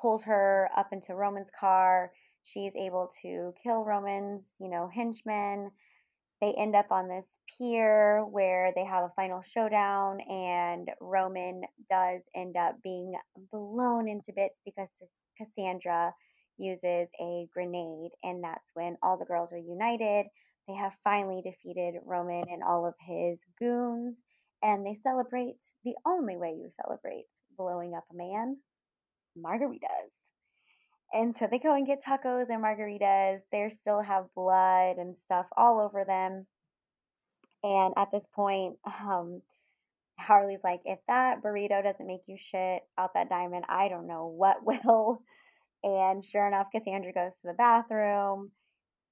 pulls 0.00 0.22
her 0.24 0.70
up 0.76 0.88
into 0.92 1.14
Roman's 1.14 1.50
car. 1.58 2.12
She's 2.42 2.72
able 2.76 3.10
to 3.22 3.54
kill 3.62 3.84
Roman's, 3.84 4.42
you 4.60 4.68
know, 4.68 4.90
henchmen. 4.94 5.70
They 6.40 6.52
end 6.58 6.74
up 6.76 6.90
on 6.90 7.08
this 7.08 7.24
pier 7.58 8.24
where 8.24 8.72
they 8.74 8.84
have 8.84 9.04
a 9.04 9.12
final 9.16 9.42
showdown, 9.42 10.20
and 10.20 10.90
Roman 11.00 11.62
does 11.90 12.20
end 12.34 12.56
up 12.56 12.76
being 12.82 13.14
blown 13.52 14.08
into 14.08 14.32
bits 14.34 14.60
because 14.64 14.88
Cassandra 15.38 16.12
uses 16.58 17.08
a 17.20 17.48
grenade, 17.52 18.10
and 18.22 18.42
that's 18.44 18.70
when 18.74 18.96
all 19.02 19.16
the 19.16 19.24
girls 19.24 19.52
are 19.52 19.58
united. 19.58 20.26
They 20.68 20.74
have 20.74 20.92
finally 21.04 21.42
defeated 21.42 22.00
Roman 22.04 22.44
and 22.50 22.62
all 22.62 22.86
of 22.86 22.94
his 23.00 23.38
goons, 23.58 24.16
and 24.62 24.84
they 24.84 24.94
celebrate 24.94 25.56
the 25.84 25.94
only 26.06 26.36
way 26.36 26.50
you 26.50 26.70
celebrate 26.82 27.26
blowing 27.56 27.94
up 27.94 28.04
a 28.10 28.16
man 28.16 28.56
margaritas. 29.38 30.10
And 31.12 31.36
so 31.36 31.46
they 31.50 31.58
go 31.58 31.74
and 31.74 31.86
get 31.86 32.02
tacos 32.02 32.48
and 32.48 32.62
margaritas. 32.62 33.40
They 33.52 33.68
still 33.70 34.02
have 34.02 34.34
blood 34.34 34.96
and 34.96 35.16
stuff 35.24 35.46
all 35.56 35.80
over 35.80 36.04
them. 36.04 36.46
And 37.62 37.94
at 37.96 38.10
this 38.12 38.24
point, 38.34 38.76
um, 38.84 39.42
Harley's 40.18 40.60
like, 40.64 40.80
if 40.84 40.98
that 41.08 41.42
burrito 41.42 41.82
doesn't 41.82 42.06
make 42.06 42.22
you 42.26 42.36
shit 42.38 42.82
out 42.98 43.14
that 43.14 43.28
diamond, 43.28 43.64
I 43.68 43.88
don't 43.88 44.06
know 44.06 44.26
what 44.26 44.64
will. 44.86 45.22
And 45.82 46.24
sure 46.24 46.46
enough, 46.46 46.68
Cassandra 46.72 47.12
goes 47.12 47.32
to 47.42 47.48
the 47.48 47.54
bathroom. 47.54 48.50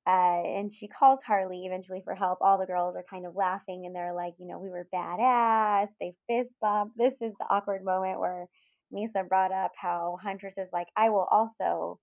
Uh, 0.06 0.42
and 0.58 0.72
she 0.72 0.88
calls 0.88 1.20
Harley 1.22 1.64
eventually 1.66 2.00
for 2.04 2.14
help. 2.14 2.38
All 2.40 2.58
the 2.58 2.66
girls 2.66 2.96
are 2.96 3.04
kind 3.08 3.24
of 3.26 3.36
laughing 3.36 3.84
and 3.86 3.94
they're 3.94 4.14
like, 4.14 4.34
you 4.38 4.46
know, 4.48 4.58
we 4.58 4.68
were 4.70 4.88
badass. 4.92 5.88
They 6.00 6.14
fist 6.28 6.54
bump. 6.60 6.92
This 6.96 7.14
is 7.20 7.32
the 7.38 7.46
awkward 7.48 7.84
moment 7.84 8.18
where 8.18 8.48
Misa 8.92 9.28
brought 9.28 9.52
up 9.52 9.72
how 9.80 10.18
Huntress 10.22 10.58
is 10.58 10.68
like, 10.72 10.88
I 10.96 11.10
will 11.10 11.28
also 11.30 12.00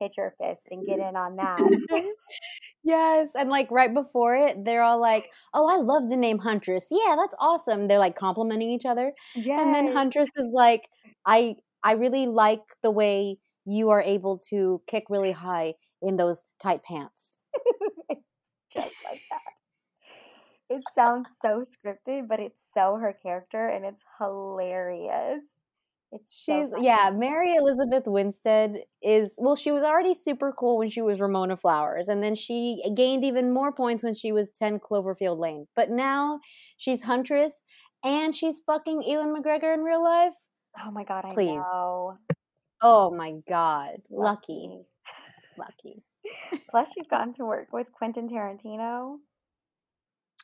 hit 0.00 0.16
your 0.16 0.34
fist 0.40 0.62
and 0.70 0.86
get 0.86 1.00
in 1.00 1.16
on 1.16 1.36
that. 1.36 1.72
Yes, 2.84 3.30
and 3.36 3.48
like 3.50 3.70
right 3.70 3.92
before 3.92 4.34
it, 4.36 4.64
they're 4.64 4.82
all 4.82 5.00
like, 5.00 5.30
"Oh, 5.54 5.66
I 5.68 5.76
love 5.76 6.08
the 6.10 6.16
name 6.16 6.38
Huntress. 6.38 6.86
Yeah, 6.90 7.14
that's 7.16 7.34
awesome." 7.38 7.88
They're 7.88 7.98
like 7.98 8.16
complimenting 8.16 8.70
each 8.70 8.84
other, 8.86 9.12
and 9.56 9.74
then 9.74 9.86
Huntress 9.86 10.30
is 10.36 10.50
like, 10.52 10.88
"I 11.26 11.56
I 11.84 11.92
really 11.92 12.26
like 12.26 12.62
the 12.82 12.90
way 12.90 13.38
you 13.64 13.90
are 13.90 14.02
able 14.02 14.38
to 14.50 14.82
kick 14.88 15.04
really 15.08 15.32
high 15.32 15.74
in 16.02 16.16
those 16.16 16.44
tight 16.62 16.82
pants." 16.82 17.40
just 18.72 18.94
like 19.04 19.20
that. 19.30 19.52
It 20.70 20.82
sounds 20.94 21.28
so 21.42 21.64
scripted, 21.64 22.28
but 22.28 22.40
it's 22.40 22.58
so 22.74 22.96
her 22.96 23.14
character 23.22 23.68
and 23.68 23.84
it's 23.84 24.02
hilarious. 24.18 25.42
It's 26.12 26.24
She's 26.28 26.70
funny. 26.70 26.84
yeah, 26.86 27.10
Mary 27.12 27.54
Elizabeth 27.54 28.04
Winstead 28.06 28.82
is 29.02 29.34
well, 29.38 29.56
she 29.56 29.70
was 29.70 29.82
already 29.82 30.14
super 30.14 30.52
cool 30.52 30.78
when 30.78 30.90
she 30.90 31.02
was 31.02 31.20
Ramona 31.20 31.56
Flowers, 31.56 32.08
and 32.08 32.22
then 32.22 32.34
she 32.34 32.82
gained 32.94 33.24
even 33.24 33.52
more 33.52 33.72
points 33.72 34.04
when 34.04 34.14
she 34.14 34.32
was 34.32 34.50
10 34.50 34.78
Cloverfield 34.80 35.38
Lane. 35.38 35.66
But 35.74 35.90
now 35.90 36.40
she's 36.76 37.02
Huntress 37.02 37.62
and 38.04 38.34
she's 38.34 38.60
fucking 38.66 39.02
Ewan 39.02 39.34
McGregor 39.34 39.72
in 39.74 39.80
real 39.82 40.02
life. 40.02 40.34
Oh 40.84 40.90
my 40.90 41.04
god, 41.04 41.24
I 41.26 41.32
Please. 41.34 41.60
know. 41.60 42.16
Oh 42.82 43.10
my 43.10 43.34
god. 43.48 43.96
Lucky. 44.10 44.68
Lucky. 44.68 44.86
Lucky. 45.56 46.04
Plus, 46.70 46.92
she's 46.92 47.06
gotten 47.06 47.34
to 47.34 47.44
work 47.44 47.72
with 47.72 47.92
Quentin 47.92 48.28
Tarantino. 48.28 49.18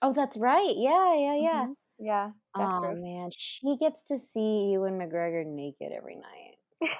Oh, 0.02 0.12
that's 0.12 0.36
right. 0.36 0.74
Yeah, 0.76 1.14
yeah, 1.14 1.35
yeah. 1.35 1.64
Mhm. 1.64 1.74
Yeah. 1.98 2.30
Oh 2.55 2.94
man, 2.94 3.30
she 3.36 3.76
gets 3.76 4.05
to 4.05 4.18
see 4.18 4.70
Ewan 4.72 4.98
McGregor 4.98 5.44
naked 5.44 5.93
every 5.93 6.16
night. 6.16 6.59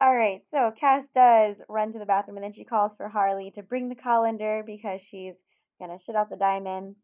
All 0.00 0.14
right, 0.14 0.42
so 0.50 0.72
Cass 0.78 1.04
does 1.14 1.56
run 1.68 1.92
to 1.92 1.98
the 1.98 2.04
bathroom 2.04 2.36
and 2.36 2.44
then 2.44 2.52
she 2.52 2.64
calls 2.64 2.94
for 2.96 3.08
Harley 3.08 3.50
to 3.52 3.62
bring 3.62 3.88
the 3.88 3.94
colander 3.94 4.62
because 4.64 5.00
she's 5.00 5.34
gonna 5.80 5.98
shit 5.98 6.16
out 6.16 6.28
the 6.28 6.36
diamond. 6.36 6.96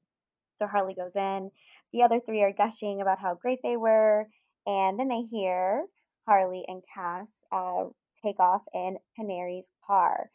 So 0.59 0.66
Harley 0.66 0.94
goes 0.94 1.14
in. 1.14 1.51
The 1.93 2.02
other 2.02 2.20
three 2.20 2.43
are 2.43 2.52
gushing 2.52 3.01
about 3.01 3.19
how 3.19 3.35
great 3.35 3.60
they 3.62 3.77
were, 3.77 4.28
and 4.66 4.98
then 4.98 5.09
they 5.09 5.23
hear 5.23 5.85
Harley 6.27 6.65
and 6.69 6.82
Cass 6.94 7.28
uh, 7.51 7.85
take 8.23 8.39
off 8.39 8.62
in 8.74 8.97
Canary's 9.16 9.70
car. 9.86 10.31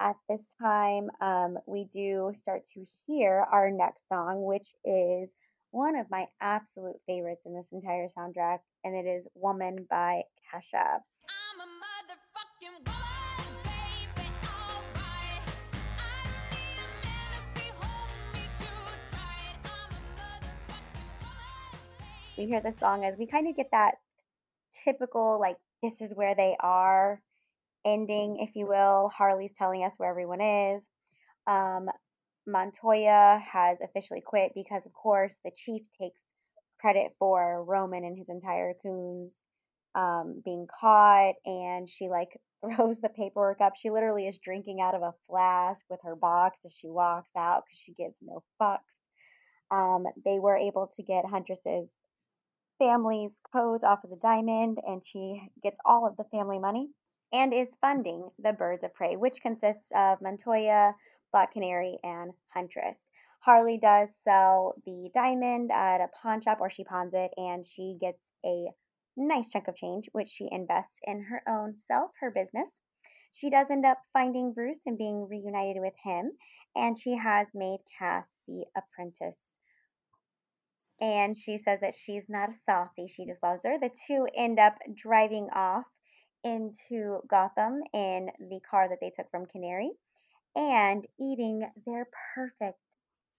At 0.00 0.16
this 0.28 0.40
time, 0.60 1.10
um, 1.20 1.58
we 1.66 1.84
do 1.92 2.32
start 2.36 2.66
to 2.74 2.84
hear 3.06 3.44
our 3.52 3.70
next 3.70 4.08
song, 4.08 4.44
which 4.44 4.72
is 4.84 5.30
one 5.70 5.96
of 5.96 6.10
my 6.10 6.26
absolute 6.40 6.96
favorites 7.06 7.42
in 7.46 7.54
this 7.54 7.66
entire 7.72 8.08
soundtrack, 8.16 8.58
and 8.84 8.94
it 8.94 9.08
is 9.08 9.26
Woman 9.34 9.86
by 9.88 10.22
Kesha. 10.52 11.00
I'm 11.28 11.60
a 11.60 11.66
motherfucking 11.66 12.76
woman, 12.86 13.52
baby, 13.64 14.28
alright. 14.44 15.42
I 15.98 16.24
don't 16.24 16.50
need 16.50 16.78
a 16.78 16.88
man 17.06 17.28
to 17.32 17.60
be 17.60 17.66
holding 17.78 18.26
me 18.34 18.44
too 18.58 18.82
tight. 19.10 19.56
I'm 19.64 19.92
a 19.92 20.02
motherfucking 20.18 21.10
woman, 21.20 21.80
we 22.38 22.46
hear 22.46 22.60
the 22.60 22.72
song 22.72 23.04
as 23.04 23.16
we 23.18 23.26
kind 23.26 23.46
of 23.48 23.56
get 23.56 23.70
that 23.72 23.94
typical 24.84 25.38
like 25.40 25.56
this 25.82 26.00
is 26.00 26.10
where 26.14 26.34
they 26.34 26.56
are 26.60 27.20
ending 27.84 28.38
if 28.40 28.54
you 28.54 28.66
will 28.66 29.10
harley's 29.16 29.54
telling 29.58 29.84
us 29.84 29.94
where 29.96 30.10
everyone 30.10 30.40
is. 30.40 30.82
Um, 31.46 31.88
montoya 32.46 33.40
has 33.52 33.78
officially 33.82 34.22
quit 34.24 34.52
because 34.54 34.82
of 34.86 34.92
course 34.92 35.36
the 35.44 35.50
chief 35.54 35.82
takes 36.00 36.20
credit 36.80 37.12
for 37.18 37.64
roman 37.64 38.04
and 38.04 38.18
his 38.18 38.28
entire 38.28 38.74
coons 38.82 39.32
um, 39.94 40.42
being 40.44 40.66
caught 40.80 41.34
and 41.44 41.88
she 41.88 42.08
like 42.08 42.28
throws 42.62 43.00
the 43.00 43.08
paperwork 43.08 43.60
up. 43.60 43.72
She 43.76 43.90
literally 43.90 44.26
is 44.28 44.38
drinking 44.38 44.80
out 44.80 44.94
of 44.94 45.02
a 45.02 45.14
flask 45.28 45.80
with 45.90 46.00
her 46.04 46.14
box 46.14 46.58
as 46.64 46.74
she 46.80 46.88
walks 46.88 47.30
out 47.36 47.64
because 47.66 47.78
she 47.78 47.92
gives 47.92 48.14
no 48.22 48.42
fucks. 48.60 48.78
Um, 49.70 50.04
they 50.24 50.38
were 50.38 50.56
able 50.56 50.92
to 50.96 51.02
get 51.02 51.24
huntress's 51.24 51.88
family's 52.82 53.32
codes 53.52 53.84
off 53.84 54.02
of 54.02 54.10
the 54.10 54.16
diamond 54.16 54.78
and 54.86 55.06
she 55.06 55.40
gets 55.62 55.78
all 55.84 56.06
of 56.06 56.16
the 56.16 56.24
family 56.24 56.58
money 56.58 56.88
and 57.32 57.54
is 57.54 57.68
funding 57.80 58.28
the 58.42 58.52
birds 58.52 58.82
of 58.82 58.92
prey 58.94 59.16
which 59.16 59.40
consists 59.40 59.86
of 59.94 60.20
montoya 60.20 60.92
black 61.30 61.52
canary 61.52 61.98
and 62.02 62.32
huntress 62.52 62.96
harley 63.40 63.78
does 63.78 64.08
sell 64.24 64.74
the 64.84 65.10
diamond 65.14 65.70
at 65.70 66.00
a 66.00 66.08
pawn 66.20 66.40
shop 66.40 66.58
or 66.60 66.70
she 66.70 66.84
pawns 66.84 67.12
it 67.14 67.30
and 67.36 67.64
she 67.64 67.96
gets 68.00 68.18
a 68.44 68.66
nice 69.16 69.48
chunk 69.50 69.68
of 69.68 69.76
change, 69.76 70.08
which 70.12 70.28
she 70.28 70.48
invests 70.50 70.98
in 71.04 71.22
her 71.22 71.42
own 71.48 71.76
self, 71.76 72.10
her 72.20 72.30
business. 72.30 72.68
She 73.32 73.50
does 73.50 73.66
end 73.70 73.84
up 73.84 73.98
finding 74.12 74.52
Bruce 74.52 74.80
and 74.86 74.98
being 74.98 75.28
reunited 75.28 75.80
with 75.80 75.94
him, 76.02 76.32
and 76.74 76.98
she 76.98 77.16
has 77.16 77.46
made 77.54 77.80
Cass 77.98 78.26
the 78.46 78.64
apprentice. 78.76 79.38
And 81.02 81.36
she 81.36 81.58
says 81.58 81.80
that 81.80 81.96
she's 81.96 82.22
not 82.28 82.50
a 82.50 82.54
softie, 82.64 83.08
she 83.08 83.26
just 83.26 83.42
loves 83.42 83.62
her. 83.64 83.76
The 83.80 83.90
two 84.06 84.28
end 84.36 84.60
up 84.60 84.78
driving 84.94 85.48
off 85.54 85.84
into 86.44 87.20
Gotham 87.28 87.82
in 87.92 88.30
the 88.38 88.60
car 88.70 88.88
that 88.88 89.00
they 89.00 89.10
took 89.10 89.28
from 89.30 89.46
Canary 89.46 89.90
and 90.54 91.04
eating 91.20 91.68
their 91.86 92.06
perfect 92.36 92.78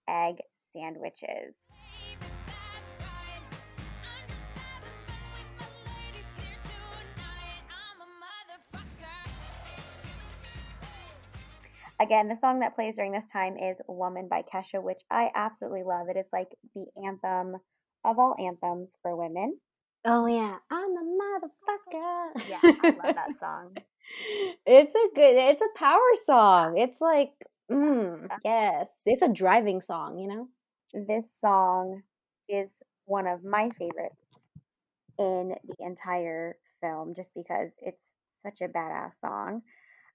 egg 0.08 0.36
sandwiches. 0.76 1.54
Again, 12.00 12.28
the 12.28 12.36
song 12.36 12.60
that 12.60 12.74
plays 12.74 12.96
during 12.96 13.12
this 13.12 13.30
time 13.32 13.56
is 13.56 13.76
Woman 13.86 14.28
by 14.28 14.42
Kesha, 14.42 14.82
which 14.82 15.00
I 15.10 15.30
absolutely 15.34 15.84
love. 15.84 16.08
It 16.08 16.16
is 16.18 16.26
like 16.32 16.48
the 16.74 16.86
anthem 17.06 17.56
of 18.04 18.18
all 18.18 18.34
anthems 18.38 18.96
for 19.00 19.14
women. 19.16 19.58
Oh 20.04 20.26
yeah, 20.26 20.56
I'm 20.70 20.90
a 20.90 21.46
motherfucker. 21.94 22.48
Yeah, 22.48 22.58
I 22.62 22.90
love 22.90 23.14
that 23.14 23.28
song. 23.40 23.76
it's 24.66 24.94
a 24.94 25.14
good. 25.14 25.36
It's 25.36 25.62
a 25.62 25.78
power 25.78 26.00
song. 26.26 26.76
It's 26.76 27.00
like, 27.00 27.32
mm, 27.70 28.28
yes, 28.44 28.90
it's 29.06 29.22
a 29.22 29.32
driving 29.32 29.80
song. 29.80 30.18
You 30.18 30.28
know. 30.28 30.48
This 30.92 31.26
song 31.40 32.02
is 32.48 32.70
one 33.06 33.26
of 33.26 33.44
my 33.44 33.70
favorites 33.70 34.16
in 35.18 35.54
the 35.64 35.84
entire 35.84 36.56
film, 36.80 37.14
just 37.16 37.30
because 37.34 37.70
it's 37.80 38.00
such 38.42 38.60
a 38.60 38.68
badass 38.68 39.12
song. 39.20 39.62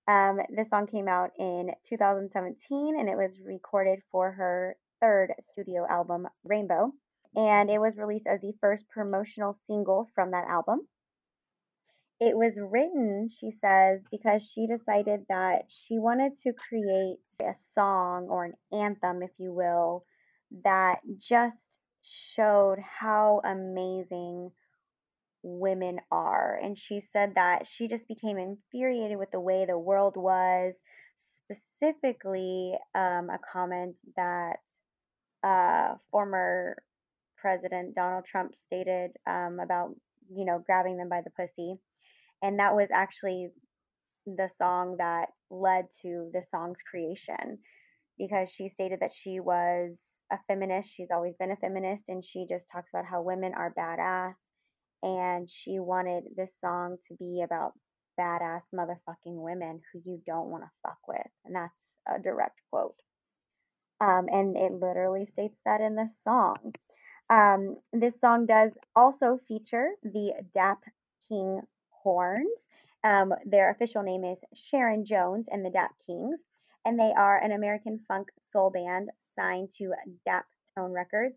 Um, 0.10 0.40
this 0.50 0.72
song 0.72 0.88
came 0.88 1.08
out 1.08 1.30
in 1.38 1.70
2017 1.88 3.00
and 3.00 3.08
it 3.08 3.16
was 3.16 3.40
recorded 3.46 4.00
for 4.12 4.32
her 4.32 4.76
third 5.00 5.36
studio 5.52 5.86
album, 5.88 6.28
Rainbow. 6.44 6.94
And 7.36 7.70
it 7.70 7.80
was 7.80 7.96
released 7.96 8.26
as 8.26 8.42
the 8.42 8.54
first 8.60 8.90
promotional 8.90 9.56
single 9.68 10.10
from 10.16 10.32
that 10.32 10.48
album. 10.48 10.88
It 12.20 12.36
was 12.36 12.60
written, 12.60 13.30
she 13.30 13.52
says, 13.62 14.02
because 14.10 14.42
she 14.42 14.66
decided 14.66 15.26
that 15.30 15.66
she 15.68 16.00
wanted 16.00 16.36
to 16.38 16.54
create 16.54 17.20
a 17.40 17.54
song 17.76 18.30
or 18.30 18.46
an 18.46 18.54
anthem, 18.74 19.22
if 19.22 19.30
you 19.38 19.54
will, 19.54 20.06
that 20.64 21.02
just 21.20 21.62
showed 22.02 22.80
how 22.80 23.42
amazing 23.46 24.50
women 25.44 26.00
are. 26.12 26.60
And 26.62 26.78
she 26.78 27.00
said 27.00 27.34
that 27.36 27.68
she 27.68 27.88
just 27.88 28.08
became 28.08 28.38
infuriated 28.38 29.18
with 29.18 29.32
the 29.32 29.40
way 29.40 29.66
the 29.66 29.78
world 29.78 30.16
was, 30.18 30.76
specifically, 31.18 32.74
um, 32.96 33.30
a 33.30 33.40
comment 33.52 33.96
that 34.16 34.58
uh, 35.44 35.96
former 36.12 36.78
President 37.38 37.96
Donald 37.96 38.26
Trump 38.26 38.54
stated 38.66 39.12
um, 39.26 39.60
about, 39.62 39.96
you 40.34 40.46
know, 40.46 40.62
grabbing 40.66 40.98
them 40.98 41.10
by 41.10 41.22
the 41.22 41.32
pussy. 41.32 41.76
And 42.42 42.60
that 42.60 42.76
was 42.76 42.90
actually 42.94 43.50
the 44.26 44.48
song 44.48 44.98
that 44.98 45.30
led 45.50 45.86
to 46.02 46.30
the 46.34 46.42
song's 46.42 46.80
creation 46.90 47.60
because 48.18 48.50
she 48.50 48.68
stated 48.68 49.00
that 49.00 49.14
she 49.14 49.40
was 49.40 50.20
a 50.32 50.38
feminist. 50.48 50.90
She's 50.94 51.12
always 51.12 51.36
been 51.36 51.52
a 51.52 51.56
feminist, 51.56 52.10
and 52.10 52.24
she 52.24 52.46
just 52.48 52.70
talks 52.70 52.90
about 52.94 53.06
how 53.06 53.22
women 53.22 53.54
are 53.54 53.74
badass 53.78 54.36
and 55.04 55.50
she 55.50 55.80
wanted 55.80 56.24
this 56.36 56.56
song 56.60 56.98
to 57.08 57.16
be 57.16 57.42
about 57.44 57.74
badass 58.20 58.62
motherfucking 58.76 59.42
women 59.42 59.82
who 59.92 60.02
you 60.06 60.22
don't 60.26 60.50
want 60.50 60.64
to 60.64 60.70
fuck 60.84 61.00
with. 61.08 61.28
And 61.46 61.56
that's 61.56 61.86
a 62.08 62.22
direct 62.22 62.60
quote. 62.70 62.96
Um, 64.02 64.28
and 64.32 64.56
it 64.56 64.74
literally 64.74 65.26
states 65.26 65.58
that 65.66 65.82
in 65.82 65.96
this 65.96 66.16
song. 66.24 66.74
Um, 67.30 67.78
this 67.94 68.20
song 68.20 68.46
does 68.46 68.72
also 68.96 69.40
feature 69.48 69.90
the 70.04 70.34
Dap 70.54 70.84
King 71.28 71.62
Horns. 71.90 72.68
Um, 73.04 73.34
their 73.46 73.72
official 73.72 74.04
name 74.04 74.24
is 74.24 74.40
Sharon 74.54 75.06
Jones 75.06 75.48
and 75.50 75.66
the 75.66 75.70
Dap 75.70 75.92
Kings, 76.06 76.40
and 76.86 77.00
they 77.00 77.14
are 77.16 77.38
an 77.38 77.52
American 77.52 78.00
funk 78.08 78.30
soul 78.42 78.72
band 78.72 79.10
signed 79.36 79.70
to 79.78 79.94
Dap 80.26 80.46
Tone 80.76 80.92
Records. 80.92 81.36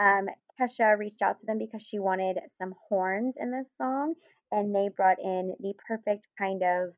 Um, 0.00 0.26
Kesha 0.60 0.98
reached 0.98 1.22
out 1.22 1.38
to 1.38 1.46
them 1.46 1.58
because 1.58 1.82
she 1.82 1.98
wanted 1.98 2.38
some 2.58 2.74
horns 2.88 3.36
in 3.38 3.50
this 3.50 3.72
song, 3.76 4.14
and 4.50 4.74
they 4.74 4.88
brought 4.94 5.18
in 5.22 5.54
the 5.60 5.74
perfect 5.86 6.26
kind 6.38 6.62
of 6.62 6.94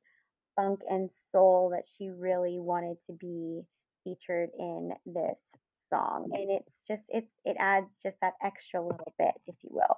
funk 0.57 0.81
and 0.89 1.11
soul 1.33 1.71
that 1.71 1.85
she 1.97 2.09
really 2.11 2.59
wanted 2.59 2.97
to 3.07 3.13
be 3.13 3.63
featured 4.05 4.51
in 4.59 4.93
this 5.07 5.51
song. 5.91 6.31
And 6.33 6.51
it's 6.51 6.73
just 6.89 7.03
it 7.09 7.27
it 7.45 7.57
adds 7.59 7.87
just 8.03 8.17
that 8.23 8.35
extra 8.43 8.83
little 8.83 9.13
bit, 9.19 9.35
if 9.47 9.55
you 9.63 9.71
will. 9.73 9.97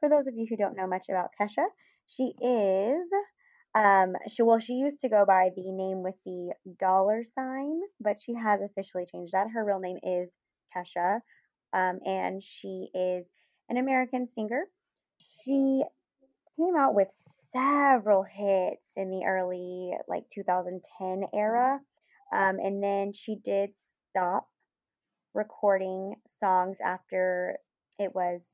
For 0.00 0.08
those 0.08 0.26
of 0.26 0.34
you 0.34 0.46
who 0.48 0.56
don't 0.56 0.76
know 0.76 0.86
much 0.86 1.06
about 1.08 1.30
Kesha, 1.40 1.66
she 2.06 2.32
is 2.40 3.08
um 3.74 4.14
she 4.28 4.42
well 4.42 4.58
she 4.58 4.74
used 4.74 5.00
to 5.00 5.08
go 5.08 5.24
by 5.26 5.50
the 5.56 5.70
name 5.70 6.02
with 6.02 6.14
the 6.24 6.52
dollar 6.78 7.22
sign, 7.34 7.80
but 8.00 8.16
she 8.24 8.34
has 8.34 8.60
officially 8.60 9.06
changed 9.10 9.32
that. 9.32 9.48
Her 9.50 9.64
real 9.64 9.80
name 9.80 9.98
is 10.02 10.28
Kesha 10.76 11.20
um, 11.72 12.00
and 12.04 12.42
she 12.42 12.88
is 12.94 13.26
an 13.68 13.76
American 13.76 14.28
singer. 14.34 14.64
She 15.18 15.82
came 16.56 16.76
out 16.76 16.94
with 16.94 17.08
several 17.52 18.22
hits 18.22 18.92
in 18.96 19.10
the 19.10 19.24
early 19.26 19.92
like 20.08 20.24
2010 20.34 21.24
era, 21.34 21.80
um, 22.32 22.58
and 22.58 22.82
then 22.82 23.12
she 23.12 23.36
did 23.36 23.70
stop 24.10 24.48
recording 25.34 26.14
songs 26.40 26.76
after 26.84 27.58
it 27.98 28.14
was 28.14 28.46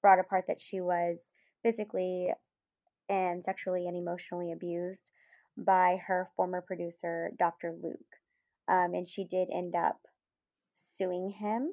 brought 0.00 0.18
apart 0.18 0.44
that 0.48 0.62
she 0.62 0.80
was 0.80 1.20
physically 1.62 2.28
and 3.08 3.44
sexually 3.44 3.86
and 3.86 3.96
emotionally 3.96 4.52
abused 4.52 5.02
by 5.56 5.98
her 6.06 6.30
former 6.36 6.62
producer, 6.62 7.32
Dr. 7.38 7.74
Luke. 7.82 7.98
Um, 8.68 8.94
and 8.94 9.08
she 9.08 9.24
did 9.24 9.48
end 9.52 9.74
up 9.74 10.00
suing 10.72 11.34
him 11.38 11.72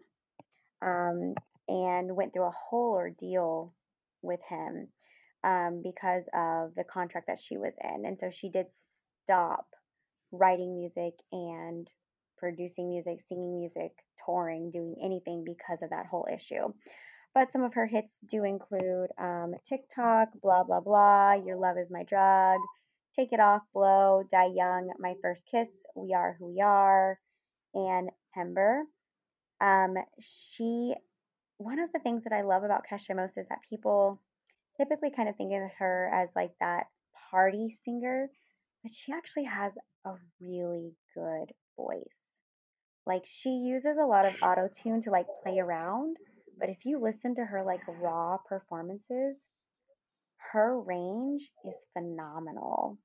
um, 0.82 1.34
and 1.68 2.16
went 2.16 2.34
through 2.34 2.48
a 2.48 2.52
whole 2.70 2.94
ordeal 2.94 3.74
with 4.22 4.40
him 4.50 4.88
um, 5.44 5.82
because 5.84 6.24
of 6.34 6.76
the 6.76 6.84
contract 6.84 7.28
that 7.28 7.40
she 7.40 7.58
was 7.58 7.74
in. 7.84 8.06
And 8.06 8.18
so 8.20 8.30
she 8.32 8.50
did 8.50 8.68
stop 9.24 9.68
writing 10.32 10.76
music 10.76 11.14
and 11.32 11.90
producing 12.38 12.90
music, 12.90 13.20
singing 13.28 13.60
music, 13.60 13.92
touring, 14.26 14.72
doing 14.72 14.96
anything 15.04 15.44
because 15.46 15.82
of 15.82 15.90
that 15.90 16.06
whole 16.06 16.28
issue. 16.34 16.74
But 17.34 17.52
some 17.52 17.64
of 17.64 17.74
her 17.76 17.86
hits 17.86 18.14
do 18.30 18.44
include 18.44 19.10
um, 19.20 19.54
TikTok, 19.68 20.30
blah, 20.42 20.64
blah, 20.64 20.80
blah, 20.80 21.34
Your 21.34 21.58
Love 21.58 21.78
is 21.78 21.90
My 21.92 22.04
Drug, 22.04 22.60
Take 23.16 23.32
It 23.32 23.40
Off, 23.40 23.62
Blow, 23.74 24.24
Die 24.32 24.52
Young, 24.56 24.92
My 25.00 25.14
First 25.22 25.44
Kiss, 25.50 25.68
We 25.96 26.14
Are 26.14 26.36
Who 26.40 26.54
We 26.54 26.62
Are, 26.62 27.20
and 27.74 28.10
Hember. 28.36 28.82
Um, 29.60 29.96
she, 30.20 30.94
one 31.58 31.80
of 31.80 31.92
the 31.92 32.00
things 32.00 32.24
that 32.24 32.34
I 32.34 32.44
love 32.44 32.64
about 32.64 32.84
Kesha 32.90 33.16
most 33.16 33.38
is 33.38 33.48
that 33.50 33.60
people 33.70 34.22
typically 34.78 35.12
kind 35.16 35.30
of 35.30 35.36
think 35.36 35.54
of 35.54 35.72
her 35.80 36.12
as 36.14 36.30
like 36.36 36.52
that 36.60 36.86
party 37.32 37.76
singer, 37.84 38.30
but 38.84 38.94
she 38.94 39.12
actually 39.12 39.46
has 39.46 39.74
a 40.06 40.14
really 40.40 40.94
good 41.16 41.54
voice. 41.76 42.04
Like 43.06 43.26
she 43.26 43.50
uses 43.50 43.98
a 43.98 44.06
lot 44.06 44.26
of 44.26 44.36
auto 44.44 44.68
tune 44.68 45.02
to 45.02 45.12
like 45.12 45.28
play 45.44 45.60
around, 45.60 46.18
but 46.60 46.70
if 46.70 46.86
you 46.86 47.00
listen 47.00 47.36
to 47.36 47.46
her 47.46 47.64
like 47.64 47.82
raw 48.02 48.38
performances, 48.38 49.38
her 50.54 50.80
range 50.80 51.52
is 51.66 51.76
phenomenal. 51.94 52.98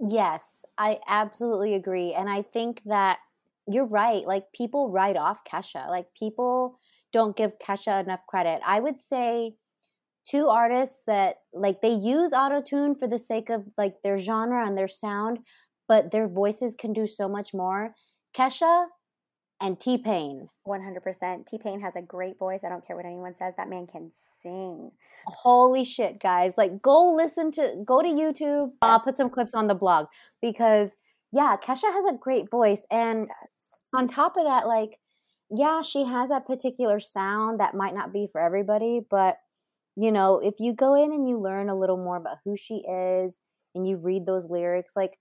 Yes, 0.00 0.64
I 0.76 1.00
absolutely 1.06 1.74
agree. 1.74 2.12
And 2.12 2.28
I 2.28 2.42
think 2.42 2.82
that 2.86 3.20
you're 3.66 3.86
right. 3.86 4.26
Like 4.26 4.44
people 4.54 4.90
write 4.90 5.16
off 5.16 5.40
Kesha. 5.44 5.88
Like 5.88 6.06
people 6.18 6.78
don't 7.12 7.36
give 7.36 7.58
Kesha 7.58 8.02
enough 8.02 8.26
credit. 8.26 8.60
I 8.66 8.80
would 8.80 9.00
say 9.00 9.54
two 10.28 10.48
artists 10.48 10.98
that 11.06 11.36
like 11.52 11.80
they 11.80 11.92
use 11.92 12.32
autotune 12.32 12.98
for 12.98 13.06
the 13.06 13.18
sake 13.18 13.50
of 13.50 13.64
like 13.76 13.96
their 14.02 14.18
genre 14.18 14.66
and 14.66 14.76
their 14.76 14.88
sound, 14.88 15.38
but 15.88 16.10
their 16.10 16.28
voices 16.28 16.74
can 16.78 16.92
do 16.92 17.06
so 17.06 17.28
much 17.28 17.52
more. 17.52 17.94
Kesha 18.36 18.86
and 19.62 19.78
T 19.78 19.96
Pain. 19.96 20.48
100%. 20.66 21.46
T 21.46 21.58
Pain 21.58 21.80
has 21.80 21.94
a 21.96 22.02
great 22.02 22.38
voice. 22.38 22.60
I 22.64 22.68
don't 22.68 22.84
care 22.86 22.96
what 22.96 23.06
anyone 23.06 23.34
says. 23.38 23.54
That 23.56 23.70
man 23.70 23.86
can 23.86 24.10
sing. 24.42 24.90
Holy 25.26 25.84
shit, 25.84 26.20
guys. 26.20 26.54
Like, 26.58 26.82
go 26.82 27.14
listen 27.14 27.52
to, 27.52 27.76
go 27.86 28.02
to 28.02 28.08
YouTube. 28.08 28.72
Uh, 28.82 28.86
I'll 28.86 29.00
put 29.00 29.16
some 29.16 29.30
clips 29.30 29.54
on 29.54 29.68
the 29.68 29.74
blog 29.74 30.06
because, 30.42 30.96
yeah, 31.30 31.56
Kesha 31.62 31.92
has 31.92 32.04
a 32.12 32.18
great 32.20 32.50
voice. 32.50 32.84
And 32.90 33.28
on 33.94 34.08
top 34.08 34.36
of 34.36 34.44
that, 34.44 34.66
like, 34.66 34.98
yeah, 35.50 35.82
she 35.82 36.04
has 36.04 36.28
that 36.30 36.46
particular 36.46 37.00
sound 37.00 37.60
that 37.60 37.74
might 37.74 37.94
not 37.94 38.12
be 38.12 38.26
for 38.30 38.40
everybody, 38.40 39.00
but 39.10 39.36
you 39.96 40.10
know, 40.12 40.38
if 40.38 40.54
you 40.60 40.74
go 40.74 40.94
in 40.94 41.12
and 41.12 41.28
you 41.28 41.38
learn 41.38 41.68
a 41.68 41.78
little 41.78 41.98
more 41.98 42.16
about 42.16 42.38
who 42.44 42.56
she 42.56 42.84
is 42.88 43.40
and 43.74 43.86
you 43.86 43.96
read 43.98 44.24
those 44.26 44.48
lyrics, 44.48 44.94
like 44.96 45.18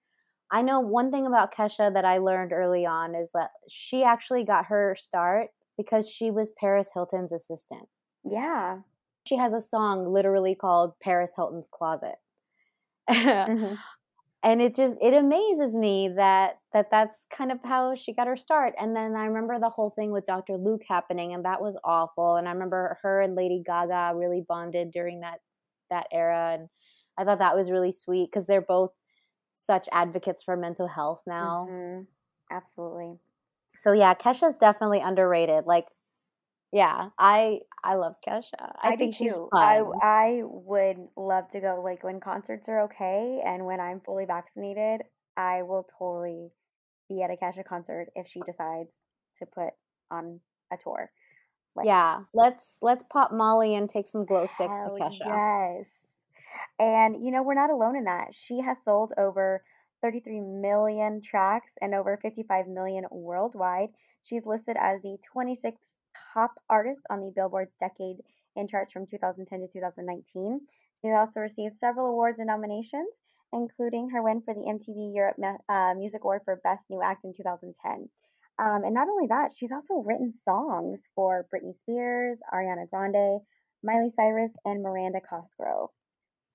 I 0.52 0.62
know 0.62 0.80
one 0.80 1.12
thing 1.12 1.28
about 1.28 1.54
Kesha 1.54 1.94
that 1.94 2.06
I 2.06 2.18
learned 2.20 2.54
early 2.54 2.86
on 2.86 3.16
is 3.16 3.32
that 3.34 3.52
she 3.70 4.04
actually 4.04 4.44
got 4.46 4.66
her 4.68 4.96
start 5.00 5.50
because 5.78 6.10
she 6.10 6.32
was 6.32 6.52
Paris 6.60 6.90
Hilton's 6.94 7.32
assistant. 7.34 7.88
Yeah. 8.24 8.80
She 9.26 9.36
has 9.38 9.54
a 9.54 9.62
song 9.62 10.12
literally 10.12 10.56
called 10.56 10.94
Paris 11.02 11.34
Hilton's 11.36 11.68
Closet. 11.72 12.16
Mhm. 13.48 13.82
And 14.44 14.62
it 14.62 14.76
just 14.76 14.98
it 15.02 15.14
amazes 15.14 15.76
me 15.76 16.10
that 16.16 16.60
that 16.74 16.90
that's 16.92 17.26
kind 17.36 17.52
of 17.52 17.60
how 17.64 17.94
she 17.96 18.14
got 18.14 18.28
her 18.28 18.38
start 18.38 18.74
and 18.80 18.96
then 18.96 19.16
i 19.16 19.26
remember 19.26 19.60
the 19.60 19.70
whole 19.70 19.92
thing 19.92 20.12
with 20.12 20.26
dr 20.26 20.56
luke 20.58 20.82
happening 20.88 21.34
and 21.34 21.46
that 21.46 21.62
was 21.62 21.78
awful 21.84 22.36
and 22.36 22.48
i 22.48 22.52
remember 22.52 22.98
her 23.02 23.22
and 23.22 23.36
lady 23.36 23.62
gaga 23.66 24.14
really 24.16 24.44
bonded 24.48 24.92
during 24.92 25.20
that 25.22 25.40
that 25.90 26.08
era 26.12 26.52
and 26.60 26.70
i 27.18 27.24
thought 27.24 27.40
that 27.40 27.56
was 27.56 27.72
really 27.72 27.92
sweet 27.92 28.30
because 28.32 28.48
they're 28.48 28.62
both 28.62 28.92
such 29.54 29.88
advocates 29.92 30.44
for 30.44 30.58
mental 30.58 30.88
health 30.88 31.22
now 31.28 31.72
Mhm. 31.72 32.08
Absolutely. 32.50 33.20
so 33.76 33.92
yeah 33.92 34.14
kesha's 34.14 34.56
definitely 34.56 35.00
underrated 35.00 35.66
like 35.66 35.88
yeah 36.72 37.10
i 37.18 37.60
i 37.84 37.96
love 37.96 38.16
kesha 38.26 38.74
i, 38.82 38.92
do 38.92 38.98
think 38.98 39.16
she's 39.16 39.36
fun 39.52 39.62
I 39.62 39.82
I 40.02 40.42
would 40.44 40.98
love 41.16 41.50
to 41.52 41.60
go 41.60 41.82
like 41.84 42.04
when 42.04 42.20
concerts 42.20 42.70
are 42.70 42.82
okay 42.82 43.42
and 43.46 43.66
when 43.66 43.80
I'm 43.80 44.02
fully 44.02 44.26
vaccinated, 44.26 45.02
I 45.38 45.64
will 45.64 45.88
totally 45.98 46.52
be 47.10 47.22
at 47.22 47.32
a 47.32 47.36
Kesha 47.36 47.66
concert 47.66 48.08
if 48.16 48.28
she 48.28 48.40
decides 48.42 48.90
to 49.40 49.46
put 49.46 49.74
on 50.10 50.40
a 50.72 50.78
tour. 50.78 51.12
Like, 51.76 51.86
yeah 51.86 52.20
let's 52.34 52.78
let's 52.82 53.04
pop 53.10 53.32
molly 53.32 53.76
and 53.76 53.90
take 53.90 54.08
some 54.08 54.26
glow 54.26 54.46
sticks 54.46 54.78
to 54.78 54.90
kesha 54.90 55.26
Yes. 55.26 55.86
And 56.80 57.24
you 57.24 57.32
know, 57.32 57.44
we're 57.44 57.54
not 57.54 57.70
alone 57.70 57.96
in 57.96 58.06
that. 58.06 58.30
She 58.34 58.60
has 58.60 58.78
sold 58.84 59.14
over 59.18 59.64
33 60.02 60.42
million 60.42 61.22
tracks 61.22 61.72
and 61.82 61.94
over 61.94 62.18
55 62.22 62.68
million 62.68 63.06
worldwide. 63.12 63.90
She's 64.24 64.46
listed 64.46 64.76
as 64.80 65.02
the 65.02 65.18
26th 65.34 65.78
top 66.34 66.52
artist 66.70 67.02
on 67.10 67.22
the 67.22 67.32
Billboard's 67.36 67.76
Decade 67.80 68.18
in 68.56 68.68
charts 68.68 68.94
from 68.94 69.06
2010 69.06 69.60
to 69.60 69.68
2019. 69.68 70.62
She 71.02 71.10
also 71.10 71.40
received 71.40 71.78
several 71.78 72.08
awards 72.08 72.40
and 72.40 72.48
nominations, 72.48 73.10
including 73.54 74.10
her 74.10 74.22
win 74.22 74.42
for 74.42 74.54
the 74.54 74.62
MTV 74.62 75.16
Europe 75.16 75.38
uh, 75.70 75.94
Music 75.96 76.22
Award 76.24 76.42
for 76.46 76.56
Best 76.64 76.84
New 76.90 77.02
Act 77.02 77.26
in 77.26 77.34
2010. 77.34 78.10
Um, 78.60 78.84
and 78.84 78.94
not 78.94 79.08
only 79.08 79.28
that, 79.28 79.52
she's 79.58 79.72
also 79.72 80.04
written 80.06 80.32
songs 80.32 81.02
for 81.16 81.48
Britney 81.54 81.76
Spears, 81.80 82.40
Ariana 82.54 82.90
Grande, 82.90 83.42
Miley 83.84 84.12
Cyrus, 84.16 84.52
and 84.66 84.84
Miranda 84.84 85.20
Cosgrove. 85.28 85.90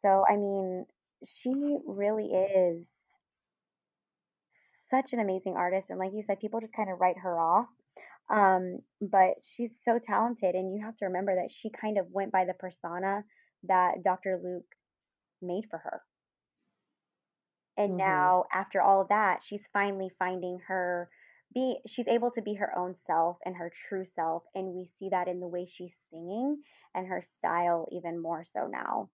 So, 0.03 0.25
I 0.31 0.37
mean, 0.37 0.87
she 1.25 1.79
really 1.85 2.27
is 2.27 2.89
such 4.89 5.13
an 5.13 5.21
amazing 5.21 5.55
artist. 5.57 5.91
And 5.91 5.99
like 5.99 6.13
you 6.15 6.23
said, 6.23 6.39
people 6.41 6.61
just 6.61 6.75
kind 6.75 6.91
of 6.91 7.01
write 7.01 7.19
her 7.19 7.39
off. 7.39 7.67
Um, 8.29 8.81
but 9.01 9.35
she's 9.55 9.71
so 9.85 9.99
talented. 9.99 10.55
And 10.55 10.75
you 10.75 10.85
have 10.85 10.97
to 10.99 11.07
remember 11.07 11.35
that 11.37 11.53
she 11.53 11.71
kind 11.71 11.99
of 11.99 12.11
went 12.11 12.33
by 12.33 12.45
the 12.45 12.55
persona 12.55 13.25
that 13.65 14.03
Dr. 14.03 14.41
Luke 14.43 14.75
made 15.43 15.65
for 15.71 15.79
her. 15.79 16.03
And 17.77 17.93
Mhm. 17.93 17.97
now, 17.99 18.45
after 18.53 18.81
all 18.81 19.03
of 19.03 19.09
that, 19.09 19.45
she's 19.45 19.67
finally 19.73 20.11
finding 20.19 20.59
her 20.67 21.11
be 21.55 21.79
she's 21.87 22.09
able 22.09 22.31
to 22.33 22.43
be 22.43 22.55
her 22.55 22.77
own 22.77 22.95
self 22.95 23.39
and 23.45 23.57
her 23.57 23.71
true 23.71 24.05
self 24.05 24.43
and 24.55 24.75
we 24.75 24.85
see 24.99 25.09
that 25.11 25.29
in 25.29 25.41
the 25.41 25.47
way 25.47 25.67
she's 25.67 25.97
singing 26.11 26.63
and 26.95 27.07
her 27.07 27.23
style 27.23 27.89
even 27.93 28.21
more 28.21 28.43
so 28.45 28.67
now 28.67 29.09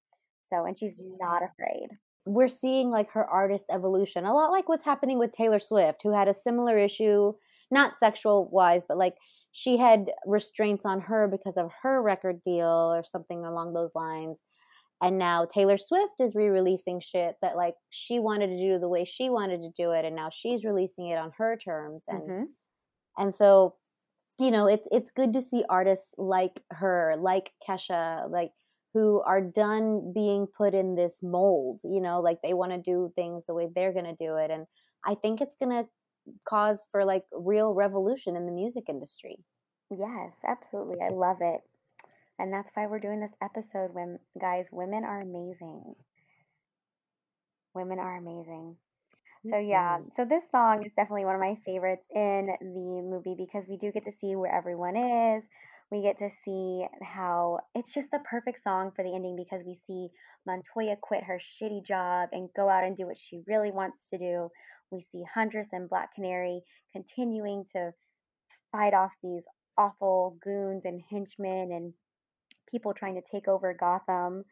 so 0.51 0.65
and 0.65 0.79
she's 0.79 0.95
not 1.21 1.43
afraid 1.43 1.89
we're 2.25 2.49
seeing 2.49 2.91
like 2.91 3.11
her 3.11 3.25
artist 3.27 3.67
evolution 3.71 4.25
a 4.25 4.33
lot 4.35 4.51
like 4.51 4.69
what's 4.69 4.83
happening 4.85 5.19
with 5.19 5.31
taylor 5.31 5.59
swift 5.59 6.03
who 6.03 6.13
had 6.13 6.27
a 6.27 6.35
similar 6.35 6.77
issue 6.77 7.33
not 7.73 7.99
sexual 7.99 8.49
wise 8.53 8.85
but 8.89 8.99
like 8.99 9.17
she 9.53 9.77
had 9.79 10.11
restraints 10.27 10.87
on 10.87 11.01
her 11.01 11.29
because 11.29 11.57
of 11.59 11.71
her 11.83 12.03
record 12.03 12.43
deal 12.45 12.67
or 12.95 13.05
something 13.05 13.45
along 13.45 13.75
those 13.75 13.93
lines. 13.95 14.41
And 15.03 15.19
now 15.19 15.47
taylor 15.47 15.77
swift 15.79 16.21
is 16.21 16.35
re-releasing 16.37 17.01
shit 17.01 17.37
that 17.43 17.57
like 17.57 17.75
she 17.91 18.21
wanted 18.21 18.49
to 18.49 18.59
do 18.59 18.79
the 18.79 18.89
way 18.89 19.05
she 19.05 19.31
wanted 19.31 19.63
to 19.63 19.71
do 19.77 19.91
it 19.93 20.05
and 20.05 20.17
now 20.17 20.31
she's 20.33 20.65
releasing 20.65 21.09
it 21.09 21.19
on 21.19 21.33
her 21.39 21.57
terms. 21.57 22.05
And 22.09 22.23
Mhm. 22.31 22.47
and 23.19 23.35
so 23.35 23.77
you 24.39 24.51
know 24.51 24.67
it's 24.67 24.89
it's 24.93 25.11
good 25.11 25.33
to 25.35 25.43
see 25.43 25.65
artists 25.69 26.15
like 26.19 26.63
her 26.71 27.15
like 27.19 27.53
kesha 27.67 28.31
like 28.31 28.53
who 28.95 29.21
are 29.23 29.41
done 29.41 30.13
being 30.15 30.47
put 30.47 30.75
in 30.75 30.95
this 30.97 31.21
mold 31.23 31.81
you 31.85 32.01
know 32.01 32.21
like 32.21 32.41
they 32.43 32.55
want 32.55 32.73
to 32.73 32.79
do 32.79 33.13
things 33.17 33.45
the 33.47 33.55
way 33.55 33.69
they're 33.75 33.93
going 33.93 34.05
to 34.07 34.15
do 34.17 34.37
it. 34.37 34.51
And 34.51 34.67
i 35.05 35.15
think 35.15 35.41
it's 35.41 35.57
going 35.57 35.71
to 35.71 35.89
cause 36.45 36.87
for 36.91 37.05
like 37.05 37.25
real 37.33 37.75
revolution 37.75 38.37
in 38.37 38.47
the 38.47 38.53
music 38.53 38.85
industry 38.89 39.37
yes 39.91 40.33
absolutely 40.47 41.01
i 41.03 41.09
love 41.09 41.39
it 41.41 41.61
and 42.39 42.53
that's 42.53 42.71
why 42.75 42.87
we're 42.87 42.99
doing 43.01 43.21
this 43.21 43.35
episode 43.43 43.95
when 43.95 44.19
guys 44.41 44.67
women 44.73 45.05
are 45.05 45.21
amazing 45.21 45.95
women 47.75 47.99
are 47.99 48.17
amazing 48.19 48.77
So 49.51 49.59
yeah, 49.59 49.99
mm-hmm. 49.99 50.09
so 50.17 50.25
this 50.25 50.45
song 50.51 50.85
is 50.87 50.93
definitely 50.97 51.25
one 51.25 51.35
of 51.37 51.41
my 51.41 51.57
favorites 51.67 52.05
in 52.15 52.49
the 52.61 53.03
movie 53.03 53.37
because 53.37 53.65
we 53.69 53.77
do 53.79 53.93
get 53.93 54.05
to 54.05 54.13
see 54.13 54.37
where 54.37 54.55
everyone 54.55 54.97
is. 54.97 55.45
We 55.91 56.03
get 56.03 56.19
to 56.21 56.31
see 56.45 56.87
how 57.03 57.61
it's 57.75 57.95
just 57.95 58.11
the 58.13 58.21
perfect 58.21 58.63
song 58.65 58.93
for 58.97 59.05
the 59.05 59.15
ending 59.15 59.37
because 59.37 59.63
we 59.67 59.79
see 59.87 60.09
Montoya 60.47 60.97
quit 61.03 61.25
her 61.25 61.41
shitty 61.41 61.85
job 61.87 62.31
and 62.33 62.51
go 62.57 62.69
out 62.69 62.85
and 62.85 62.97
do 62.97 63.07
what 63.07 63.19
she 63.19 63.43
really 63.47 63.73
wants 63.73 64.09
to 64.11 64.19
do. 64.19 64.51
We 64.93 65.01
see 65.01 65.25
Huntress 65.35 65.69
and 65.73 65.89
Black 65.89 66.15
Canary 66.15 66.61
continuing 66.93 67.65
to 67.73 67.93
fight 68.71 68.95
off 68.95 69.13
these 69.23 69.43
awful 69.79 70.37
goons 70.43 70.85
and 70.85 71.01
henchmen 71.11 71.73
and 71.73 71.95
people 72.71 72.95
trying 72.95 73.15
to 73.15 73.23
take 73.31 73.49
over 73.49 73.75
Gotham. 73.75 74.45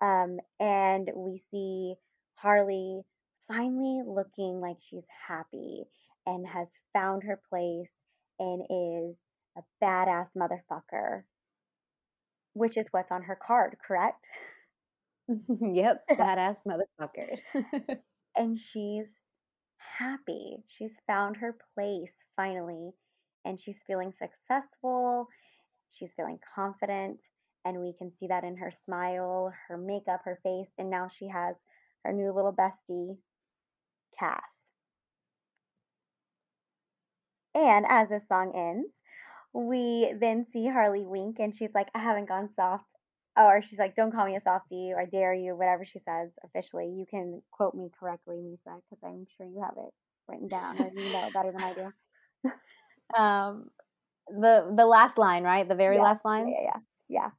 Um, 0.00 0.38
and 0.60 1.10
we 1.14 1.42
see 1.50 1.94
Harley 2.36 3.02
finally 3.48 4.02
looking 4.06 4.60
like 4.60 4.76
she's 4.80 5.06
happy 5.26 5.84
and 6.26 6.46
has 6.46 6.68
found 6.92 7.24
her 7.24 7.40
place 7.50 7.90
and 8.38 8.62
is 8.70 9.16
a 9.56 9.62
badass 9.84 10.28
motherfucker, 10.36 11.22
which 12.52 12.76
is 12.76 12.86
what's 12.92 13.10
on 13.10 13.22
her 13.22 13.36
card, 13.44 13.76
correct? 13.84 14.24
yep 15.60 16.04
badass 16.12 16.58
motherfuckers 16.66 17.40
And 18.36 18.56
she's 18.56 19.08
happy. 19.98 20.64
She's 20.66 20.96
found 21.06 21.36
her 21.38 21.56
place 21.74 22.12
finally, 22.36 22.92
and 23.44 23.58
she's 23.58 23.82
feeling 23.86 24.12
successful. 24.12 25.28
She's 25.90 26.12
feeling 26.14 26.38
confident, 26.54 27.18
and 27.64 27.80
we 27.80 27.94
can 27.98 28.12
see 28.18 28.26
that 28.28 28.44
in 28.44 28.56
her 28.58 28.72
smile, 28.84 29.52
her 29.68 29.76
makeup, 29.76 30.22
her 30.24 30.38
face, 30.42 30.68
and 30.78 30.90
now 30.90 31.08
she 31.08 31.28
has 31.28 31.56
her 32.04 32.12
new 32.12 32.32
little 32.32 32.52
bestie, 32.52 33.16
Cass. 34.18 34.42
And 37.54 37.86
as 37.88 38.08
this 38.08 38.26
song 38.28 38.52
ends, 38.54 38.88
we 39.52 40.12
then 40.20 40.46
see 40.52 40.68
Harley 40.68 41.04
wink 41.06 41.38
and 41.40 41.54
she's 41.54 41.74
like, 41.74 41.88
I 41.94 41.98
haven't 41.98 42.28
gone 42.28 42.50
soft. 42.54 42.84
Or 43.38 43.62
she's 43.62 43.78
like, 43.78 43.94
don't 43.94 44.12
call 44.12 44.26
me 44.26 44.36
a 44.36 44.40
softie 44.40 44.90
or 44.92 45.00
I 45.00 45.04
dare 45.06 45.32
you, 45.32 45.54
whatever 45.56 45.84
she 45.84 46.00
says 46.00 46.30
officially. 46.44 46.88
You 46.88 47.06
can 47.08 47.40
quote 47.52 47.74
me 47.74 47.90
correctly, 47.98 48.36
Misa, 48.36 48.80
because 48.90 48.98
I'm 49.04 49.26
sure 49.36 49.46
you 49.46 49.62
have 49.62 49.76
it 49.78 49.92
written 50.28 50.48
down 50.48 50.78
or 50.80 50.90
you 50.94 51.12
know 51.12 51.24
it 51.26 51.32
better 51.32 51.52
than 51.52 51.62
I 51.62 51.72
do. 51.74 51.92
um 53.18 53.70
the 54.28 54.72
the 54.76 54.86
last 54.86 55.18
line 55.18 55.44
right 55.44 55.68
the 55.68 55.74
very 55.74 55.96
Yeah, 55.96 56.02
last 56.02 56.22
Yeah, 56.24 56.44
yeah, 56.62 56.76
yeah. 57.08 57.30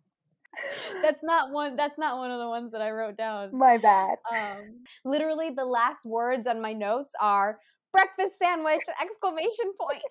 that's 1.04 1.24
not 1.24 1.52
one 1.52 1.76
that's 1.76 1.98
not 1.98 2.18
one 2.18 2.32
of 2.32 2.40
the 2.40 2.48
ones 2.48 2.72
that 2.72 2.82
i 2.82 2.90
wrote 2.90 3.16
down 3.16 3.52
My 3.54 3.78
bad. 3.78 4.16
um 4.32 4.84
literally 5.06 5.52
the 5.52 5.66
last 5.66 6.04
words 6.06 6.48
on 6.48 6.62
my 6.62 6.74
notes 6.74 7.12
are 7.22 7.60
breakfast 7.92 8.34
sandwich 8.42 8.82
exclamation 9.02 9.72
point 9.80 10.02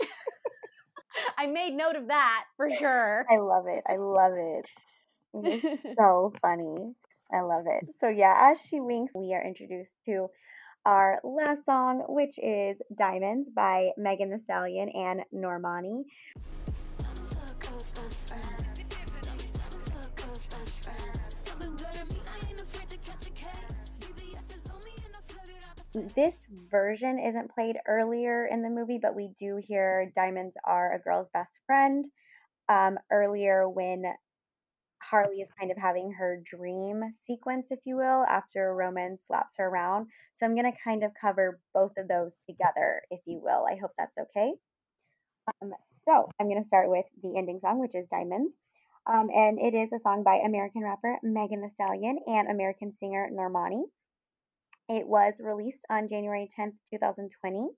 i 1.38 1.46
made 1.46 1.74
note 1.74 1.96
of 1.96 2.06
that 2.08 2.44
for 2.56 2.70
sure 2.70 3.26
I 3.30 3.38
love 3.38 3.66
it. 3.66 3.82
I 3.88 3.96
love 3.96 4.32
it. 4.36 4.64
It 5.44 5.64
is 5.64 5.80
so 5.98 6.32
funny. 6.40 6.94
I 7.32 7.40
love 7.40 7.64
it. 7.66 7.88
So 8.00 8.08
yeah, 8.08 8.50
as 8.52 8.58
she 8.60 8.80
winks, 8.80 9.12
we 9.14 9.34
are 9.34 9.44
introduced 9.44 9.90
to 10.06 10.28
our 10.86 11.20
last 11.22 11.64
song, 11.66 12.04
which 12.08 12.38
is 12.38 12.78
Diamonds 12.96 13.48
by 13.54 13.90
Megan 13.98 14.30
Thee 14.30 14.42
Stallion 14.44 14.88
and 14.88 15.20
Normani. 15.34 16.04
Diamonds 16.98 17.34
are 17.34 17.54
girls' 17.58 17.90
best 17.90 18.28
friends. 18.28 18.88
Diamonds 19.20 19.90
are 19.90 20.22
girls' 20.22 20.46
best 20.46 20.84
friends. 20.84 21.34
Something 21.46 21.76
better 21.76 22.04
mean 22.06 22.22
I 22.26 22.50
ain't 22.50 22.60
afraid 22.60 22.88
to 22.90 22.96
catch 22.98 23.26
a 23.26 23.30
case. 23.30 23.96
BBS 24.00 24.56
is 24.56 24.70
on 24.70 24.82
me 24.84 24.92
and 25.04 25.14
I 25.14 25.32
flooded 25.32 25.56
out 25.68 25.92
the 25.92 26.14
This 26.14 26.34
version 26.70 27.18
isn't 27.18 27.54
played 27.54 27.76
earlier 27.86 28.46
in 28.46 28.62
the 28.62 28.70
movie, 28.70 28.98
but 29.00 29.14
we 29.14 29.28
do 29.38 29.56
hear 29.56 30.10
Diamonds 30.16 30.56
are 30.64 30.94
a 30.94 30.98
girl's 30.98 31.28
best 31.28 31.60
friend 31.66 32.06
um, 32.70 32.98
earlier 33.10 33.68
when 33.68 34.04
Harley 35.10 35.40
is 35.40 35.48
kind 35.58 35.70
of 35.70 35.76
having 35.76 36.12
her 36.12 36.40
dream 36.44 37.02
sequence, 37.26 37.68
if 37.70 37.78
you 37.84 37.96
will, 37.96 38.24
after 38.28 38.74
Roman 38.74 39.18
slaps 39.20 39.56
her 39.56 39.66
around. 39.66 40.08
So 40.32 40.44
I'm 40.44 40.54
going 40.54 40.70
to 40.70 40.78
kind 40.82 41.02
of 41.02 41.12
cover 41.20 41.60
both 41.72 41.92
of 41.96 42.08
those 42.08 42.32
together, 42.46 43.02
if 43.10 43.20
you 43.26 43.40
will. 43.42 43.64
I 43.70 43.76
hope 43.76 43.92
that's 43.96 44.18
okay. 44.18 44.52
Um, 45.62 45.72
so 46.04 46.28
I'm 46.38 46.48
going 46.48 46.60
to 46.60 46.66
start 46.66 46.90
with 46.90 47.06
the 47.22 47.36
ending 47.36 47.60
song, 47.60 47.80
which 47.80 47.94
is 47.94 48.06
Diamonds. 48.10 48.52
Um, 49.06 49.30
and 49.34 49.58
it 49.58 49.74
is 49.74 49.90
a 49.92 49.98
song 50.00 50.22
by 50.22 50.36
American 50.36 50.82
rapper 50.82 51.16
Megan 51.22 51.62
Thee 51.62 51.70
Stallion 51.72 52.18
and 52.26 52.48
American 52.48 52.92
singer 53.00 53.30
Normani. 53.32 53.84
It 54.90 55.06
was 55.06 55.34
released 55.40 55.84
on 55.88 56.08
January 56.08 56.48
10th, 56.58 56.74
2020, 56.90 57.68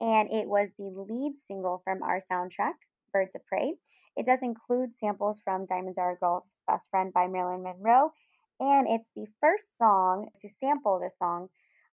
and 0.00 0.30
it 0.30 0.48
was 0.48 0.68
the 0.78 0.90
lead 0.90 1.32
single 1.48 1.80
from 1.84 2.02
our 2.02 2.20
soundtrack, 2.30 2.74
Birds 3.12 3.32
of 3.34 3.44
Prey. 3.46 3.74
It 4.16 4.26
does 4.26 4.38
include 4.42 4.90
samples 4.98 5.40
from 5.44 5.66
Diamonds 5.66 5.98
Are 5.98 6.12
a 6.12 6.16
Girl's 6.16 6.44
Best 6.66 6.88
Friend 6.90 7.12
by 7.12 7.26
Marilyn 7.28 7.62
Monroe, 7.62 8.12
and 8.58 8.88
it's 8.88 9.08
the 9.14 9.26
first 9.40 9.66
song 9.78 10.28
to 10.40 10.48
sample 10.60 10.98
this 10.98 11.12
song, 11.18 11.48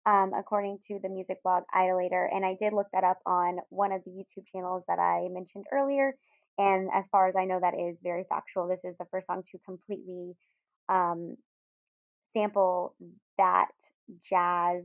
um, 0.06 0.32
according 0.38 0.80
to 0.88 1.00
the 1.02 1.10
music 1.10 1.42
blog 1.44 1.64
Idolator. 1.74 2.30
And 2.32 2.46
I 2.46 2.56
did 2.60 2.74
look 2.74 2.88
that 2.94 3.04
up 3.04 3.18
on 3.26 3.60
one 3.70 3.92
of 3.92 4.04
the 4.04 4.12
YouTube 4.12 4.46
channels 4.52 4.84
that 4.88 5.00
I 5.00 5.28
mentioned 5.30 5.66
earlier. 5.72 6.16
And 6.58 6.90
as 6.94 7.08
far 7.08 7.28
as 7.28 7.36
I 7.36 7.46
know, 7.46 7.60
that 7.60 7.74
is 7.74 7.98
very 8.04 8.26
factual. 8.30 8.68
This 8.68 8.84
is 8.84 8.96
the 9.00 9.08
first 9.10 9.28
song 9.28 9.44
to 9.52 9.58
completely 9.66 10.36
um, 10.90 11.38
sample 12.34 12.96
that 13.38 13.72
jazz 14.24 14.84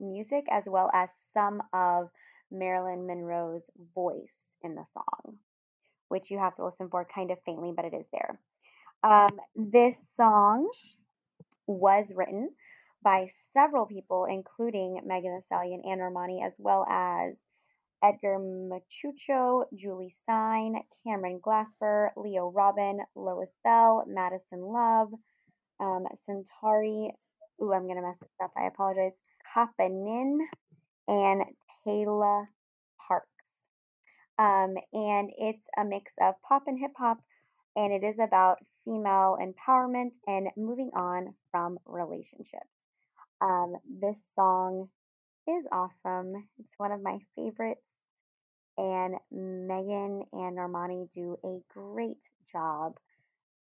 music 0.00 0.46
as 0.50 0.64
well 0.66 0.90
as 0.94 1.10
some 1.34 1.62
of 1.72 2.08
Marilyn 2.50 3.06
Monroe's 3.06 3.62
voice 3.94 4.50
in 4.62 4.74
the 4.74 4.84
song, 4.92 5.36
which 6.12 6.30
you 6.30 6.38
have 6.38 6.54
to 6.56 6.64
listen 6.66 6.88
for 6.90 7.06
kind 7.12 7.30
of 7.30 7.38
faintly, 7.46 7.72
but 7.74 7.86
it 7.86 7.94
is 7.94 8.06
there. 8.12 8.38
Um, 9.02 9.40
this 9.56 10.14
song 10.14 10.68
was 11.66 12.12
written 12.14 12.50
by 13.02 13.30
several 13.54 13.86
people, 13.86 14.26
including 14.26 15.00
Megan 15.06 15.34
Thee 15.34 15.42
Stallion 15.42 15.82
and 15.84 16.00
Normani, 16.00 16.46
as 16.46 16.52
well 16.58 16.86
as 16.88 17.34
Edgar 18.04 18.38
Machucho, 18.38 19.64
Julie 19.74 20.14
Stein, 20.22 20.74
Cameron 21.04 21.40
Glasper, 21.40 22.10
Leo 22.16 22.50
Robin, 22.50 23.00
Lois 23.14 23.48
Bell, 23.64 24.04
Madison 24.06 24.60
Love, 24.60 25.08
um, 25.80 26.04
Centauri. 26.26 27.10
Ooh, 27.62 27.72
I'm 27.72 27.88
gonna 27.88 28.02
mess 28.02 28.18
this 28.20 28.30
up. 28.42 28.52
I 28.56 28.66
apologize. 28.66 29.12
Kapanin 29.54 30.38
and 31.08 31.42
Taylor. 31.84 32.48
Um, 34.42 34.74
and 34.92 35.30
it's 35.38 35.62
a 35.78 35.84
mix 35.84 36.10
of 36.20 36.34
pop 36.42 36.64
and 36.66 36.76
hip 36.76 36.90
hop, 36.98 37.18
and 37.76 37.92
it 37.92 38.04
is 38.04 38.16
about 38.18 38.58
female 38.84 39.38
empowerment 39.40 40.14
and 40.26 40.48
moving 40.56 40.90
on 40.96 41.34
from 41.52 41.78
relationships. 41.86 42.66
Um, 43.40 43.76
this 44.00 44.18
song 44.34 44.88
is 45.46 45.64
awesome. 45.70 46.48
It's 46.58 46.74
one 46.76 46.90
of 46.90 47.00
my 47.00 47.18
favorites, 47.36 47.86
and 48.76 49.14
Megan 49.30 50.24
and 50.32 50.58
Normani 50.58 51.08
do 51.12 51.38
a 51.44 51.60
great 51.72 52.18
job 52.50 52.96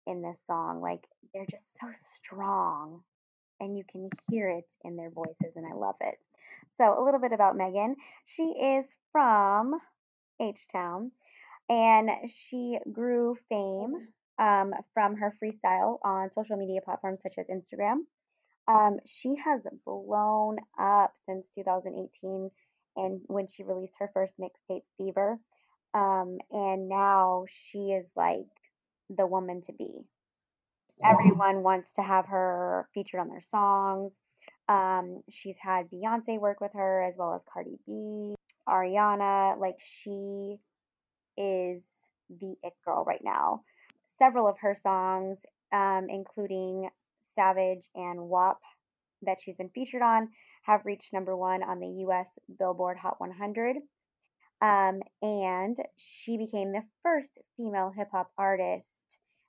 in 0.08 0.24
this 0.24 0.38
song. 0.48 0.82
Like 0.82 1.04
they're 1.32 1.46
just 1.46 1.66
so 1.80 1.90
strong 2.02 3.02
and 3.60 3.78
you 3.78 3.84
can 3.92 4.10
hear 4.32 4.50
it 4.50 4.68
in 4.84 4.96
their 4.96 5.12
voices 5.12 5.56
and 5.56 5.66
I 5.72 5.76
love 5.76 5.96
it. 6.02 6.16
So, 6.78 7.00
a 7.00 7.04
little 7.04 7.20
bit 7.20 7.34
about 7.34 7.56
Megan. 7.56 7.96
She 8.26 8.44
is 8.44 8.88
from 9.12 9.80
H 10.42 10.68
Town 10.72 11.12
and 11.70 12.10
she 12.50 12.78
grew 12.92 13.38
fame 13.48 14.10
um, 14.38 14.74
from 14.94 15.16
her 15.16 15.34
freestyle 15.42 16.00
on 16.04 16.30
social 16.32 16.58
media 16.58 16.82
platforms 16.84 17.22
such 17.22 17.36
as 17.38 17.48
Instagram. 17.48 18.00
Um, 18.68 19.00
she 19.06 19.36
has 19.36 19.62
blown 19.86 20.58
up 20.80 21.14
since 21.26 21.46
2018 21.56 22.52
and 22.98 23.22
when 23.28 23.48
she 23.48 23.64
released 23.64 23.96
her 24.00 24.10
first 24.14 24.38
mixtape, 24.38 24.84
Fever. 24.98 25.40
Um, 25.94 26.40
and 26.52 26.90
now 26.90 27.46
she 27.48 27.92
is 27.92 28.06
like 28.16 28.48
the 29.10 29.26
woman 29.26 29.62
to 29.64 29.74
be. 29.74 29.90
Everyone 31.04 31.64
wants 31.64 31.94
to 31.94 32.02
have 32.02 32.28
her 32.28 32.88
featured 32.94 33.20
on 33.20 33.30
their 33.30 33.42
songs. 33.42 34.14
Um, 34.68 35.22
she's 35.30 35.58
had 35.60 35.90
Beyonce 35.90 36.40
work 36.40 36.62
with 36.62 36.72
her 36.74 37.04
as 37.04 37.16
well 37.18 37.34
as 37.34 37.44
Cardi 37.52 37.80
B, 37.86 38.36
Ariana. 38.68 39.60
Like 39.60 39.78
she 39.80 40.60
is 41.38 41.84
the 42.30 42.56
it 42.64 42.74
girl 42.86 43.04
right 43.06 43.24
now. 43.24 43.64
Several 44.20 44.48
of 44.48 44.58
her 44.60 44.76
songs, 44.76 45.38
um, 45.72 46.08
including 46.10 46.90
Savage 47.36 47.90
and 47.96 48.30
WAP, 48.30 48.60
that 49.24 49.42
she's 49.42 49.56
been 49.56 49.70
featured 49.70 50.02
on, 50.02 50.30
have 50.64 50.86
reached 50.86 51.14
number 51.14 51.36
one 51.36 51.64
on 51.64 51.80
the 51.80 52.06
US 52.08 52.28
Billboard 52.60 52.98
Hot 52.98 53.20
100. 53.20 53.78
Um, 54.62 55.02
and 55.24 55.78
she 55.96 56.38
became 56.38 56.72
the 56.72 56.84
first 57.02 57.40
female 57.58 57.92
hip 57.96 58.10
hop 58.12 58.32
artist 58.38 58.88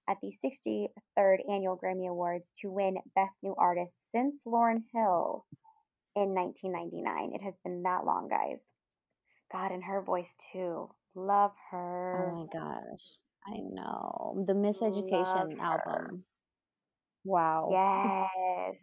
at 0.09 0.16
the 0.22 0.32
63rd 0.43 1.39
Annual 1.51 1.78
Grammy 1.82 2.09
Awards 2.09 2.47
to 2.60 2.70
win 2.70 2.97
Best 3.14 3.34
New 3.43 3.55
Artist 3.56 3.93
since 4.14 4.34
Lauryn 4.47 4.82
Hill 4.93 5.44
in 6.16 6.34
1999. 6.34 7.32
It 7.34 7.43
has 7.43 7.55
been 7.62 7.82
that 7.82 8.05
long, 8.06 8.28
guys. 8.28 8.59
God, 9.52 9.70
and 9.70 9.84
her 9.84 10.02
voice 10.02 10.34
too. 10.52 10.88
Love 11.14 11.52
her. 11.70 12.30
Oh 12.32 12.36
my 12.36 12.46
gosh. 12.52 13.02
I 13.46 13.58
know. 13.70 14.44
The 14.46 14.52
Miseducation 14.54 15.58
album. 15.58 16.24
Wow. 17.24 17.70
Yes. 18.72 18.76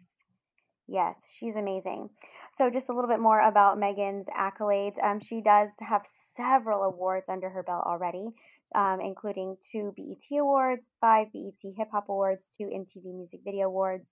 Yes, 0.86 1.14
she's 1.38 1.54
amazing. 1.54 2.10
So, 2.58 2.68
just 2.68 2.88
a 2.88 2.92
little 2.92 3.08
bit 3.08 3.20
more 3.20 3.40
about 3.40 3.78
Megan's 3.78 4.26
accolades. 4.26 5.02
Um, 5.02 5.20
she 5.20 5.40
does 5.40 5.68
have 5.78 6.04
several 6.36 6.82
awards 6.82 7.28
under 7.28 7.48
her 7.48 7.62
belt 7.62 7.84
already, 7.86 8.26
um, 8.74 9.00
including 9.00 9.56
two 9.70 9.94
BET 9.96 10.38
Awards, 10.38 10.88
five 11.00 11.28
BET 11.32 11.54
Hip 11.76 11.88
Hop 11.92 12.08
Awards, 12.08 12.44
two 12.58 12.64
MTV 12.64 13.14
Music 13.14 13.40
Video 13.44 13.68
Awards, 13.68 14.10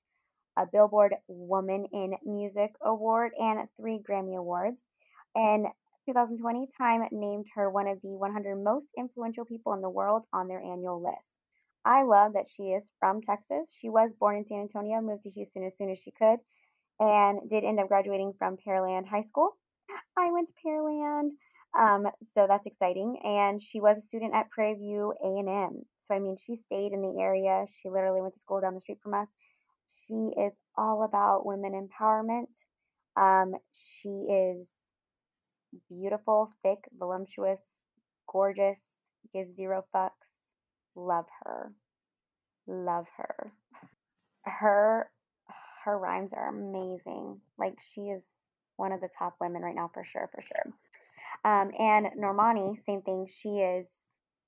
a 0.56 0.66
Billboard 0.70 1.14
Woman 1.26 1.86
in 1.92 2.14
Music 2.24 2.70
Award, 2.80 3.32
and 3.36 3.68
three 3.76 3.98
Grammy 3.98 4.36
Awards. 4.36 4.80
And 5.34 5.66
2020, 6.08 6.68
Time 6.78 7.02
named 7.12 7.44
her 7.54 7.68
one 7.68 7.86
of 7.86 8.00
the 8.00 8.08
100 8.08 8.56
most 8.56 8.86
influential 8.96 9.44
people 9.44 9.74
in 9.74 9.82
the 9.82 9.90
world 9.90 10.24
on 10.32 10.48
their 10.48 10.60
annual 10.60 11.02
list. 11.02 11.26
I 11.84 12.04
love 12.04 12.32
that 12.32 12.48
she 12.48 12.62
is 12.62 12.90
from 12.98 13.20
Texas. 13.20 13.70
She 13.78 13.90
was 13.90 14.14
born 14.14 14.36
in 14.38 14.46
San 14.46 14.60
Antonio, 14.60 15.02
moved 15.02 15.24
to 15.24 15.30
Houston 15.30 15.64
as 15.64 15.76
soon 15.76 15.90
as 15.90 15.98
she 15.98 16.10
could, 16.10 16.38
and 16.98 17.50
did 17.50 17.62
end 17.62 17.78
up 17.78 17.88
graduating 17.88 18.32
from 18.38 18.56
Pearland 18.56 19.06
High 19.06 19.22
School. 19.22 19.50
I 20.16 20.32
went 20.32 20.48
to 20.48 20.54
Pearland, 20.66 21.32
um, 21.78 22.06
so 22.32 22.46
that's 22.48 22.64
exciting. 22.64 23.20
And 23.22 23.60
she 23.60 23.80
was 23.80 23.98
a 23.98 24.00
student 24.00 24.34
at 24.34 24.48
Prairie 24.48 24.76
View 24.76 25.12
A&M. 25.22 25.82
So 26.00 26.14
I 26.14 26.20
mean, 26.20 26.38
she 26.38 26.56
stayed 26.56 26.92
in 26.92 27.02
the 27.02 27.20
area. 27.20 27.66
She 27.68 27.90
literally 27.90 28.22
went 28.22 28.32
to 28.32 28.40
school 28.40 28.62
down 28.62 28.74
the 28.74 28.80
street 28.80 29.00
from 29.02 29.12
us. 29.12 29.28
She 30.06 30.32
is 30.40 30.54
all 30.74 31.02
about 31.02 31.44
women 31.44 31.72
empowerment. 31.72 32.48
Um, 33.14 33.56
she 33.72 34.08
is 34.08 34.70
beautiful, 35.88 36.52
thick, 36.62 36.78
voluptuous, 36.98 37.62
gorgeous, 38.30 38.78
gives 39.32 39.54
zero 39.56 39.84
fucks. 39.94 40.10
Love 40.94 41.26
her. 41.44 41.72
Love 42.66 43.06
her. 43.16 43.52
Her 44.44 45.10
her 45.84 45.98
rhymes 45.98 46.32
are 46.34 46.48
amazing. 46.48 47.40
Like 47.58 47.78
she 47.94 48.02
is 48.02 48.22
one 48.76 48.92
of 48.92 49.00
the 49.00 49.08
top 49.18 49.36
women 49.40 49.62
right 49.62 49.74
now 49.74 49.90
for 49.92 50.04
sure, 50.04 50.28
for 50.34 50.42
sure. 50.42 50.72
Um, 51.44 51.70
and 51.78 52.06
Normani, 52.18 52.76
same 52.84 53.02
thing. 53.02 53.26
She 53.28 53.58
is 53.58 53.88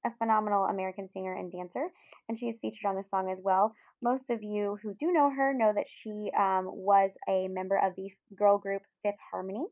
a 0.05 0.11
phenomenal 0.19 0.65
American 0.65 1.09
singer 1.13 1.35
and 1.35 1.53
dancer, 1.53 1.89
and 2.29 2.39
she 2.39 2.49
is 2.49 2.57
featured 2.61 2.87
on 2.87 2.97
the 2.97 3.05
song 3.05 3.31
as 3.31 3.39
well. 3.43 3.75
Most 4.03 4.31
of 4.31 4.43
you 4.43 4.79
who 4.83 4.95
do 4.95 5.13
know 5.13 5.31
her 5.31 5.53
know 5.53 5.73
that 5.75 5.89
she 5.89 6.31
um, 6.39 6.65
was 6.67 7.11
a 7.29 7.49
member 7.49 7.77
of 7.77 7.95
the 7.97 8.11
girl 8.35 8.59
group 8.59 8.83
Fifth 9.03 9.19
Harmony, 9.31 9.65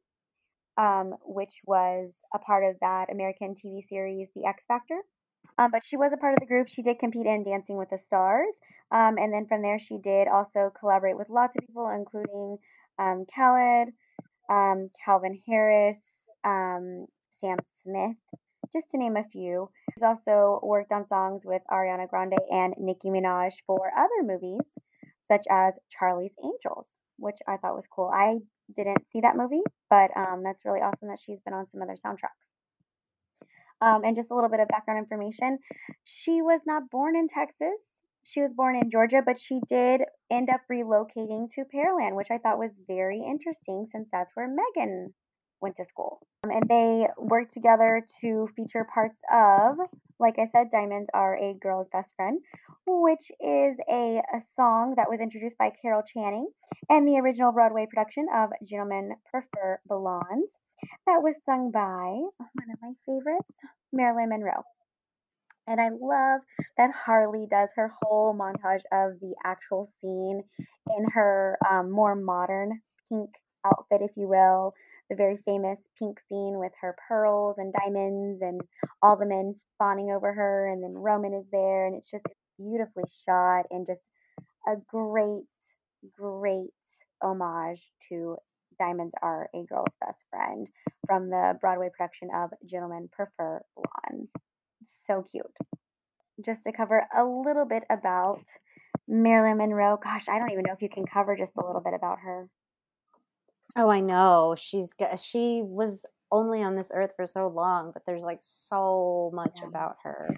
um, 0.79 1.15
which 1.25 1.55
was 1.67 2.13
a 2.33 2.39
part 2.39 2.65
of 2.65 2.77
that 2.81 3.11
American 3.11 3.55
TV 3.55 3.87
series 3.89 4.29
The 4.35 4.47
X 4.47 4.65
Factor. 4.67 5.01
Um, 5.59 5.71
but 5.73 5.85
she 5.85 5.97
was 5.97 6.13
a 6.13 6.17
part 6.17 6.35
of 6.35 6.41
the 6.41 6.47
group. 6.47 6.69
She 6.69 6.83
did 6.83 7.01
compete 7.01 7.27
in 7.27 7.43
Dancing 7.43 7.77
with 7.77 7.91
the 7.91 7.99
Stars. 7.99 8.55
Um, 8.93 9.19
and 9.19 9.33
then 9.33 9.47
from 9.47 9.61
there, 9.61 9.79
she 9.79 9.99
did 9.99 10.29
also 10.29 10.73
collaborate 10.79 11.19
with 11.19 11.29
lots 11.29 11.57
of 11.57 11.67
people, 11.67 11.91
including 11.91 12.59
um, 12.99 13.27
Khaled, 13.35 13.89
um, 14.49 14.89
Calvin 15.05 15.41
Harris, 15.47 15.99
um, 16.45 17.07
Sam 17.41 17.59
Smith, 17.83 18.17
just 18.73 18.91
to 18.91 18.99
name 18.99 19.17
a 19.17 19.25
few. 19.25 19.71
She's 19.93 20.03
also 20.03 20.61
worked 20.63 20.93
on 20.93 21.07
songs 21.09 21.43
with 21.45 21.63
Ariana 21.71 22.09
Grande 22.09 22.39
and 22.51 22.75
Nicki 22.79 23.09
Minaj 23.09 23.53
for 23.67 23.91
other 23.97 24.23
movies, 24.23 24.67
such 25.27 25.45
as 25.51 25.75
Charlie's 25.91 26.35
Angels, 26.43 26.87
which 27.19 27.39
I 27.47 27.57
thought 27.57 27.77
was 27.77 27.87
cool. 27.91 28.11
I 28.15 28.39
didn't 28.77 29.07
see 29.13 29.21
that 29.21 29.37
movie, 29.37 29.63
but 29.91 30.11
um, 30.17 30.43
that's 30.45 30.65
really 30.65 30.81
awesome 30.81 31.09
that 31.09 31.19
she's 31.19 31.41
been 31.41 31.55
on 31.55 31.67
some 31.67 31.83
other 31.83 31.97
soundtracks. 31.97 32.45
Um, 33.81 34.03
and 34.05 34.17
just 34.17 34.31
a 34.31 34.35
little 34.35 34.51
bit 34.51 34.61
of 34.61 34.69
background 34.69 34.99
information. 34.99 35.59
She 36.05 36.43
was 36.43 36.61
not 36.67 36.91
born 36.91 37.15
in 37.17 37.29
Texas. 37.29 37.79
she 38.25 38.41
was 38.43 38.53
born 38.53 38.77
in 38.77 38.91
Georgia, 38.91 39.23
but 39.25 39.41
she 39.41 39.61
did 39.69 40.03
end 40.31 40.51
up 40.51 40.61
relocating 40.71 41.51
to 41.55 41.65
Pearland, 41.65 42.15
which 42.17 42.31
I 42.31 42.39
thought 42.39 42.59
was 42.59 42.73
very 42.87 43.21
interesting 43.21 43.87
since 43.91 44.09
that's 44.13 44.33
where 44.35 44.49
Megan 44.49 45.15
went 45.61 45.77
to 45.77 45.85
school. 45.85 46.21
Um, 46.45 46.51
and 46.51 46.69
they 46.69 47.09
worked 47.19 47.53
together 47.53 48.07
to 48.21 48.49
feature 48.57 48.87
parts 48.93 49.19
of, 49.33 49.77
like 50.19 50.39
I 50.39 50.49
said, 50.53 50.71
Diamonds 50.71 51.11
Are 51.15 51.37
a 51.37 51.55
Girl's 51.55 51.89
Best 51.89 52.15
Friend, 52.17 52.39
which 52.87 53.31
is 53.41 53.77
a, 53.91 54.23
a 54.35 54.41
song 54.57 54.95
that 54.97 55.11
was 55.11 55.21
introduced 55.21 55.59
by 55.59 55.73
Carol 55.83 56.03
Channing 56.03 56.49
and 56.89 57.07
the 57.07 57.19
original 57.19 57.53
Broadway 57.53 57.87
production 57.93 58.27
of 58.35 58.51
Gentlemen 58.65 59.13
Prefer 59.31 59.81
Blondes. 59.87 60.57
That 61.07 61.23
was 61.23 61.35
sung 61.45 61.71
by 61.73 61.81
one 61.81 62.71
of 62.73 62.79
my 62.81 62.93
favorites, 63.05 63.49
Marilyn 63.93 64.29
Monroe. 64.29 64.63
And 65.67 65.81
I 65.81 65.91
love 65.91 66.41
that 66.79 66.91
Harley 66.93 67.47
does 67.51 67.69
her 67.77 67.91
whole 68.01 68.35
montage 68.35 68.83
of 68.91 69.21
the 69.21 69.35
actual 69.45 69.91
scene 70.01 70.43
in 70.97 71.05
her 71.13 71.59
um, 71.71 71.91
more 71.91 72.15
modern 72.15 72.81
pink 73.11 73.31
outfit, 73.67 74.01
if 74.01 74.13
you 74.17 74.29
will. 74.29 74.73
The 75.11 75.17
very 75.17 75.39
famous 75.45 75.79
pink 75.99 76.19
scene 76.29 76.59
with 76.59 76.73
her 76.81 76.97
pearls 77.09 77.57
and 77.59 77.73
diamonds 77.73 78.43
and 78.43 78.61
all 79.03 79.17
the 79.17 79.27
men 79.27 79.55
fawning 79.79 80.11
over 80.11 80.33
her. 80.33 80.69
And 80.69 80.83
then 80.83 80.95
Roman 80.95 81.35
is 81.35 81.47
there. 81.51 81.87
And 81.87 81.97
it's 81.97 82.11
just 82.11 82.27
beautifully 82.59 83.05
shot 83.27 83.67
and 83.71 83.87
just 83.87 84.03
a 84.67 84.75
great, 84.89 85.47
great 86.17 86.71
homage 87.23 87.83
to 88.09 88.37
Diamonds 88.79 89.15
Are 89.23 89.49
a 89.55 89.65
Girl's 89.65 89.97
Best 90.01 90.19
Friend 90.31 90.69
from 91.07 91.31
the 91.31 91.59
Broadway 91.61 91.89
production 91.97 92.29
of 92.35 92.51
Gentlemen 92.67 93.09
Prefer 93.11 93.63
Blondes. 93.75 94.31
So 95.07 95.25
cute. 95.31 95.47
Just 96.45 96.63
to 96.65 96.73
cover 96.73 97.07
a 97.17 97.25
little 97.25 97.65
bit 97.65 97.83
about 97.91 98.41
Marilyn 99.09 99.59
Monroe. 99.59 99.99
Gosh, 100.03 100.29
I 100.29 100.39
don't 100.39 100.53
even 100.53 100.65
know 100.67 100.75
if 100.75 100.83
you 100.83 100.89
can 100.89 101.07
cover 101.07 101.37
just 101.37 101.53
a 101.57 101.67
little 101.67 101.81
bit 101.81 101.95
about 101.95 102.19
her. 102.21 102.49
Oh, 103.77 103.89
I 103.91 104.01
know. 104.01 104.55
She's 104.59 104.93
got, 104.93 105.19
she 105.21 105.63
was 105.63 106.05
only 106.31 106.63
on 106.63 106.77
this 106.77 106.91
earth 106.95 107.13
for 107.17 107.27
so 107.27 107.49
long, 107.49 107.91
but 107.93 108.05
there's 108.07 108.23
like 108.23 108.39
so 108.41 109.31
much 109.35 109.61
Yeah. 109.63 109.69
about 109.69 109.97
her. 110.03 110.29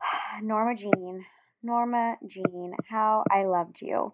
Norma 0.42 0.74
Jean. 0.76 1.24
Norma 1.62 2.16
Jean. 2.26 2.74
How 2.88 3.24
I 3.30 3.44
loved 3.44 3.80
you. 3.80 4.12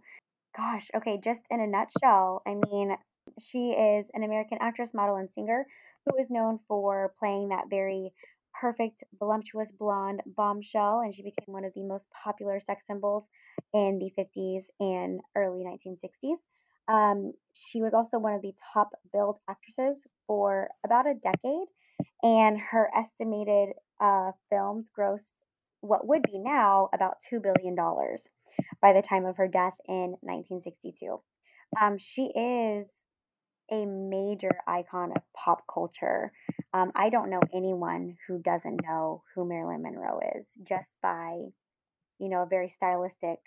Gosh, 0.57 0.91
okay, 0.97 1.19
just 1.23 1.43
in 1.51 1.61
a 1.61 1.67
nutshell, 1.67 2.43
I 2.47 2.55
mean, 2.55 2.97
she 3.41 3.71
is 3.73 4.07
an 4.15 4.23
American 4.25 4.59
actress, 4.61 4.95
model, 4.95 5.17
and 5.17 5.31
singer 5.31 5.67
who 6.07 6.17
is 6.19 6.31
known 6.31 6.59
for 6.67 7.13
playing 7.19 7.51
that 7.51 7.69
very 7.69 8.13
perfect, 8.59 9.05
voluptuous 9.19 9.71
blonde 9.71 10.23
bombshell, 10.27 11.01
and 11.01 11.15
she 11.15 11.23
became 11.23 11.53
one 11.53 11.65
of 11.65 11.75
the 11.75 11.83
most 11.83 12.07
popular 12.11 12.59
sex 12.61 12.83
symbols 12.87 13.25
in 13.75 13.99
the 13.99 14.11
50s 14.17 14.65
and 14.81 15.21
early 15.37 15.63
1960s. 15.65 16.39
Um, 16.89 17.33
she 17.53 17.83
was 17.83 17.95
also 17.95 18.19
one 18.19 18.35
of 18.35 18.43
the 18.43 18.55
top 18.73 18.91
billed 19.13 19.39
actresses 19.49 20.07
for 20.27 20.69
about 20.85 21.07
a 21.07 21.15
decade, 21.15 21.69
and 22.23 22.59
her 22.59 22.91
estimated 22.97 23.75
uh, 24.01 24.33
films 24.51 24.91
grossed 24.97 25.33
what 25.81 26.07
would 26.07 26.23
be 26.23 26.39
now 26.39 26.89
about 26.93 27.17
$2 27.33 27.43
billion 27.43 27.75
by 28.81 28.93
the 28.93 29.03
time 29.03 29.25
of 29.25 29.37
her 29.37 29.49
death 29.49 29.75
in 29.89 30.17
1962. 30.21 31.21
Um, 31.81 31.99
she 31.99 32.25
is 32.25 32.87
a 33.71 33.85
major 33.85 34.53
icon 34.67 35.13
of 35.15 35.23
pop 35.35 35.65
culture. 35.73 36.33
Um, 36.73 36.93
I 36.95 37.11
don't 37.11 37.31
know 37.31 37.41
anyone 37.53 38.17
who 38.27 38.39
doesn't 38.39 38.81
know 38.83 39.23
who 39.35 39.47
Marilyn 39.47 39.83
Monroe 39.83 40.21
is 40.37 40.47
just 40.63 40.97
by, 41.03 41.41
you 42.19 42.29
know, 42.29 42.43
a 42.43 42.47
very 42.47 42.69
stylistic 42.69 43.39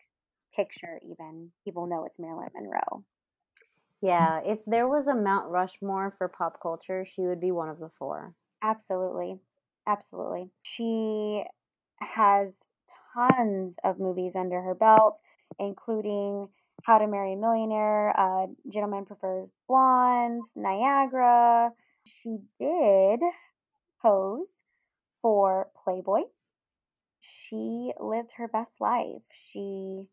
picture, 0.56 0.99
even. 1.03 1.52
People 1.64 1.88
know 1.88 2.06
it's 2.06 2.20
Marilyn 2.20 2.49
Monroe. 2.53 3.03
Yeah, 4.01 4.41
if 4.45 4.63
there 4.65 4.88
was 4.88 5.07
a 5.07 5.15
Mount 5.15 5.49
Rushmore 5.49 6.11
for 6.11 6.27
pop 6.30 6.61
culture, 6.61 7.03
she 7.05 7.21
would 7.21 7.39
be 7.41 7.51
one 7.51 7.69
of 7.69 7.80
the 7.80 7.89
four. 7.89 8.34
Absolutely. 8.61 9.39
Absolutely. 9.88 10.51
She 10.61 11.43
has 11.99 12.59
tons 13.13 13.76
of 13.84 13.99
movies 13.99 14.34
under 14.35 14.61
her 14.61 14.76
belt, 14.76 15.19
including 15.59 16.49
How 16.84 16.97
to 16.99 17.07
Marry 17.07 17.34
a 17.34 17.35
Millionaire, 17.35 18.17
uh, 18.17 18.47
Gentleman 18.69 19.05
Prefers 19.05 19.49
Blondes, 19.67 20.49
Niagara. 20.55 21.71
She 22.05 22.38
did 22.59 23.19
pose 24.01 24.53
for 25.21 25.69
Playboy. 25.84 26.21
She 27.21 27.93
lived 27.99 28.31
her 28.34 28.47
best 28.47 28.80
life. 28.80 29.21
She 29.31 30.07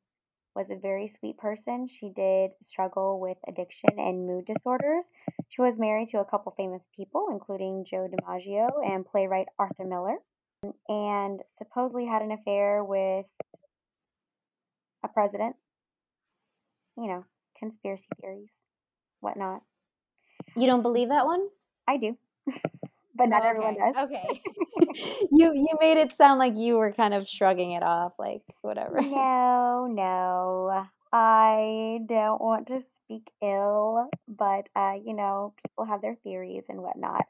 was 0.57 0.71
a 0.71 0.77
very 0.77 1.07
sweet 1.07 1.37
person. 1.37 1.87
She 1.87 2.09
did 2.09 2.53
struggle 2.63 3.21
with 3.21 3.37
addiction 3.47 3.91
and 3.99 4.27
mood 4.27 4.47
disorders. 4.47 5.05
She 5.51 5.61
was 5.61 5.79
married 5.79 6.09
to 6.09 6.21
a 6.21 6.25
couple 6.25 6.53
famous 6.57 6.89
people, 6.97 7.29
including 7.31 7.85
Joe 7.85 8.09
DiMaggio 8.09 8.69
and 8.85 9.05
playwright 9.05 9.49
Arthur 9.59 9.85
Miller, 9.85 10.17
and 10.89 11.41
supposedly 11.59 12.07
had 12.07 12.23
an 12.23 12.33
affair 12.33 12.83
with 12.83 13.27
a 15.05 15.09
president. 15.09 15.57
You 16.97 17.09
know, 17.09 17.25
conspiracy 17.59 18.07
theories, 18.19 18.49
whatnot. 19.21 19.61
You 20.57 20.67
don't 20.67 20.83
believe 20.83 21.11
that 21.11 21.27
one? 21.27 21.47
I 21.87 21.99
do, 21.99 22.17
but 23.17 23.29
not 23.29 23.43
Oh, 23.43 23.49
everyone 23.49 23.77
does. 23.77 24.05
Okay. 24.05 24.43
you 25.33 25.53
you 25.55 25.69
made 25.81 25.99
it 25.99 26.17
sound 26.17 26.39
like 26.39 26.55
you 26.57 26.77
were 26.77 26.93
kind 26.93 27.15
of 27.15 27.29
shrugging 27.29 27.73
it 27.73 27.83
off, 27.83 28.13
like 28.19 28.43
whatever. 28.63 29.01
No, 29.01 29.87
no. 29.91 30.87
I 31.13 32.01
don't 32.07 32.41
want 32.41 32.67
to 32.69 32.83
speak 32.97 33.31
ill, 33.43 34.09
but 34.29 34.69
uh, 34.75 34.95
you 35.03 35.15
know, 35.15 35.55
people 35.63 35.85
have 35.85 36.03
their 36.03 36.17
theories 36.23 36.65
and 36.69 36.83
whatnot. 36.83 37.25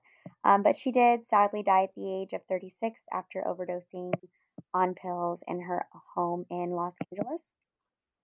Um, 0.45 0.63
but 0.63 0.77
she 0.77 0.93
did 0.93 1.21
sadly 1.29 1.63
die 1.63 1.85
at 1.85 1.95
the 1.95 2.23
age 2.23 2.33
of 2.33 2.41
36 2.49 2.99
after 3.13 3.43
overdosing 3.47 4.13
on 4.75 4.95
pills 4.95 5.41
in 5.47 5.61
her 5.61 5.87
home 6.15 6.47
in 6.51 6.71
Los 6.71 6.95
Angeles. 7.13 7.43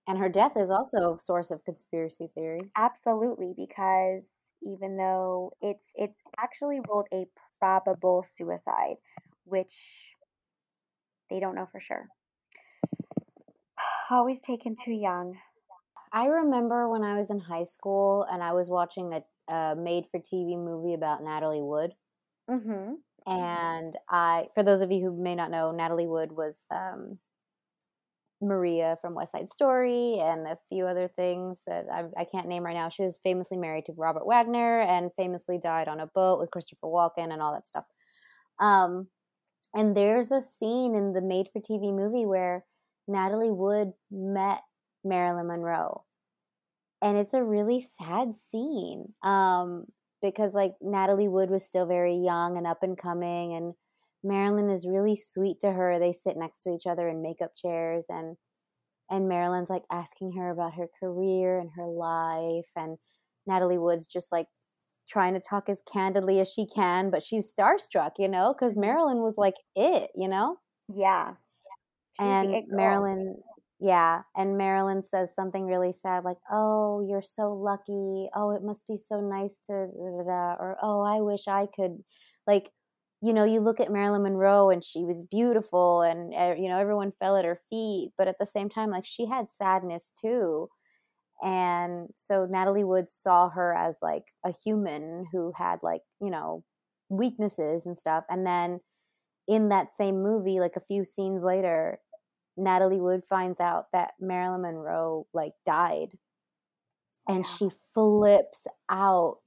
And 0.07 0.17
her 0.17 0.29
death 0.29 0.53
is 0.57 0.69
also 0.69 1.15
a 1.15 1.19
source 1.19 1.49
of 1.51 1.63
conspiracy 1.63 2.29
theory. 2.35 2.59
Absolutely, 2.75 3.53
because 3.55 4.23
even 4.61 4.97
though 4.97 5.53
it's 5.61 5.83
it's 5.95 6.19
actually 6.37 6.79
ruled 6.87 7.07
a 7.13 7.25
probable 7.63 8.25
suicide, 8.35 8.97
which 9.45 9.73
they 11.29 11.39
don't 11.39 11.55
know 11.55 11.69
for 11.71 11.79
sure. 11.79 12.09
Always 14.09 14.41
taken 14.41 14.75
too 14.75 14.91
young. 14.91 15.37
I 16.11 16.25
remember 16.25 16.89
when 16.89 17.03
I 17.03 17.15
was 17.15 17.29
in 17.29 17.39
high 17.39 17.63
school 17.63 18.27
and 18.29 18.43
I 18.43 18.51
was 18.51 18.69
watching 18.69 19.13
a, 19.13 19.53
a 19.53 19.75
made 19.77 20.07
for 20.11 20.19
TV 20.19 20.57
movie 20.57 20.93
about 20.93 21.23
Natalie 21.23 21.61
Wood. 21.61 21.93
Mm-hmm. 22.51 22.95
And 23.31 23.97
I, 24.09 24.47
for 24.53 24.61
those 24.61 24.81
of 24.81 24.91
you 24.91 25.01
who 25.01 25.23
may 25.23 25.33
not 25.33 25.49
know, 25.49 25.71
Natalie 25.71 26.07
Wood 26.07 26.33
was 26.33 26.57
um, 26.69 27.17
Maria 28.43 28.97
from 29.01 29.15
West 29.15 29.31
Side 29.31 29.51
Story 29.51 30.19
and 30.19 30.47
a 30.47 30.57
few 30.69 30.85
other 30.85 31.07
things 31.07 31.61
that 31.65 31.85
I, 31.91 32.03
I 32.17 32.25
can't 32.25 32.47
name 32.47 32.63
right 32.63 32.75
now. 32.75 32.89
She 32.89 33.03
was 33.03 33.19
famously 33.23 33.57
married 33.57 33.85
to 33.85 33.93
Robert 33.97 34.25
Wagner 34.25 34.81
and 34.81 35.11
famously 35.17 35.57
died 35.57 35.87
on 35.87 35.99
a 35.99 36.07
boat 36.07 36.39
with 36.39 36.51
Christopher 36.51 36.87
Walken 36.87 37.31
and 37.31 37.41
all 37.41 37.53
that 37.53 37.67
stuff. 37.67 37.85
Um, 38.59 39.07
and 39.73 39.97
there's 39.97 40.31
a 40.31 40.41
scene 40.41 40.95
in 40.95 41.13
the 41.13 41.21
made 41.21 41.47
for 41.51 41.59
TV 41.59 41.93
movie 41.93 42.25
where 42.25 42.65
Natalie 43.07 43.51
Wood 43.51 43.93
met 44.11 44.61
Marilyn 45.03 45.47
Monroe. 45.47 46.03
And 47.01 47.17
it's 47.17 47.33
a 47.33 47.43
really 47.43 47.81
sad 47.81 48.35
scene 48.35 49.13
um, 49.23 49.85
because, 50.21 50.53
like, 50.53 50.75
Natalie 50.81 51.27
Wood 51.27 51.49
was 51.49 51.65
still 51.65 51.85
very 51.85 52.15
young 52.15 52.57
and 52.57 52.65
up 52.65 52.81
and 52.81 52.97
coming, 52.97 53.53
and 53.53 53.73
Marilyn 54.23 54.69
is 54.69 54.87
really 54.87 55.15
sweet 55.17 55.59
to 55.61 55.71
her. 55.73 55.99
They 55.99 56.13
sit 56.13 56.37
next 56.37 56.59
to 56.63 56.71
each 56.71 56.87
other 56.87 57.09
in 57.09 57.21
makeup 57.21 57.51
chairs, 57.55 58.05
and 58.09 58.37
and 59.11 59.29
Marilyn's 59.29 59.69
like 59.71 59.83
asking 59.91 60.33
her 60.33 60.51
about 60.51 60.75
her 60.75 60.89
career 61.01 61.59
and 61.59 61.71
her 61.77 61.87
life, 61.87 62.69
and 62.77 62.97
Natalie 63.47 63.77
Wood's 63.79 64.07
just 64.07 64.31
like 64.31 64.47
trying 65.09 65.33
to 65.35 65.41
talk 65.41 65.69
as 65.69 65.81
candidly 65.91 66.39
as 66.41 66.51
she 66.51 66.67
can, 66.67 67.11
but 67.11 67.23
she's 67.23 67.53
starstruck, 67.53 68.13
you 68.19 68.27
know, 68.29 68.53
because 68.53 68.77
Marilyn 68.77 69.21
was 69.23 69.37
like 69.37 69.55
it, 69.75 70.11
you 70.15 70.27
know 70.29 70.57
Yeah. 70.89 71.35
She's 72.13 72.41
and. 72.41 72.67
Marilyn, 72.67 73.41
yeah, 73.79 74.23
and 74.35 74.57
Marilyn 74.57 75.03
says 75.03 75.33
something 75.35 75.65
really 75.65 75.93
sad, 75.93 76.23
like, 76.25 76.37
"Oh, 76.51 77.01
you're 77.07 77.21
so 77.23 77.53
lucky. 77.53 78.29
Oh, 78.35 78.51
it 78.51 78.63
must 78.63 78.87
be 78.87 78.97
so 78.97 79.19
nice 79.21 79.59
to," 79.67 79.87
da, 79.87 80.17
da, 80.19 80.23
da," 80.25 80.55
or 80.59 80.77
"Oh, 80.81 81.01
I 81.01 81.21
wish 81.21 81.47
I 81.47 81.67
could." 81.67 82.03
Like, 82.47 82.71
you 83.23 83.33
know, 83.33 83.45
you 83.45 83.61
look 83.61 83.79
at 83.81 83.91
Marilyn 83.91 84.23
Monroe, 84.23 84.69
and 84.71 84.83
she 84.83 85.05
was 85.05 85.23
beautiful, 85.23 86.03
and 86.03 86.33
uh, 86.35 86.55
you 86.59 86.69
know, 86.69 86.79
everyone 86.79 87.13
fell 87.19 87.37
at 87.37 87.45
her 87.45 87.59
feet, 87.71 88.11
but 88.17 88.27
at 88.29 88.37
the 88.39 88.45
same 88.47 88.69
time, 88.69 88.91
like, 88.91 89.05
she 89.05 89.27
had 89.27 89.51
sadness 89.51 90.11
too. 90.21 90.69
And 91.43 92.09
so 92.15 92.45
Natalie 92.45 92.83
Wood 92.85 93.09
saw 93.09 93.49
her 93.49 93.75
as 93.75 93.97
like 94.01 94.31
a 94.45 94.51
human 94.51 95.25
who 95.31 95.51
had 95.55 95.79
like, 95.83 96.01
you 96.21 96.29
know, 96.29 96.63
weaknesses 97.09 97.85
and 97.85 97.97
stuff. 97.97 98.23
And 98.29 98.45
then 98.47 98.79
in 99.47 99.69
that 99.69 99.95
same 99.97 100.23
movie, 100.23 100.59
like 100.59 100.75
a 100.75 100.81
few 100.81 101.05
scenes 101.05 101.43
later, 101.43 101.99
Natalie 102.57 103.01
Wood 103.01 103.23
finds 103.29 103.59
out 103.59 103.87
that 103.93 104.13
Marilyn 104.19 104.61
Monroe 104.63 105.27
like 105.33 105.53
died 105.65 106.17
and 107.27 107.45
Yeah. 107.45 107.57
she 107.57 107.69
flips 107.93 108.67
out 108.89 109.37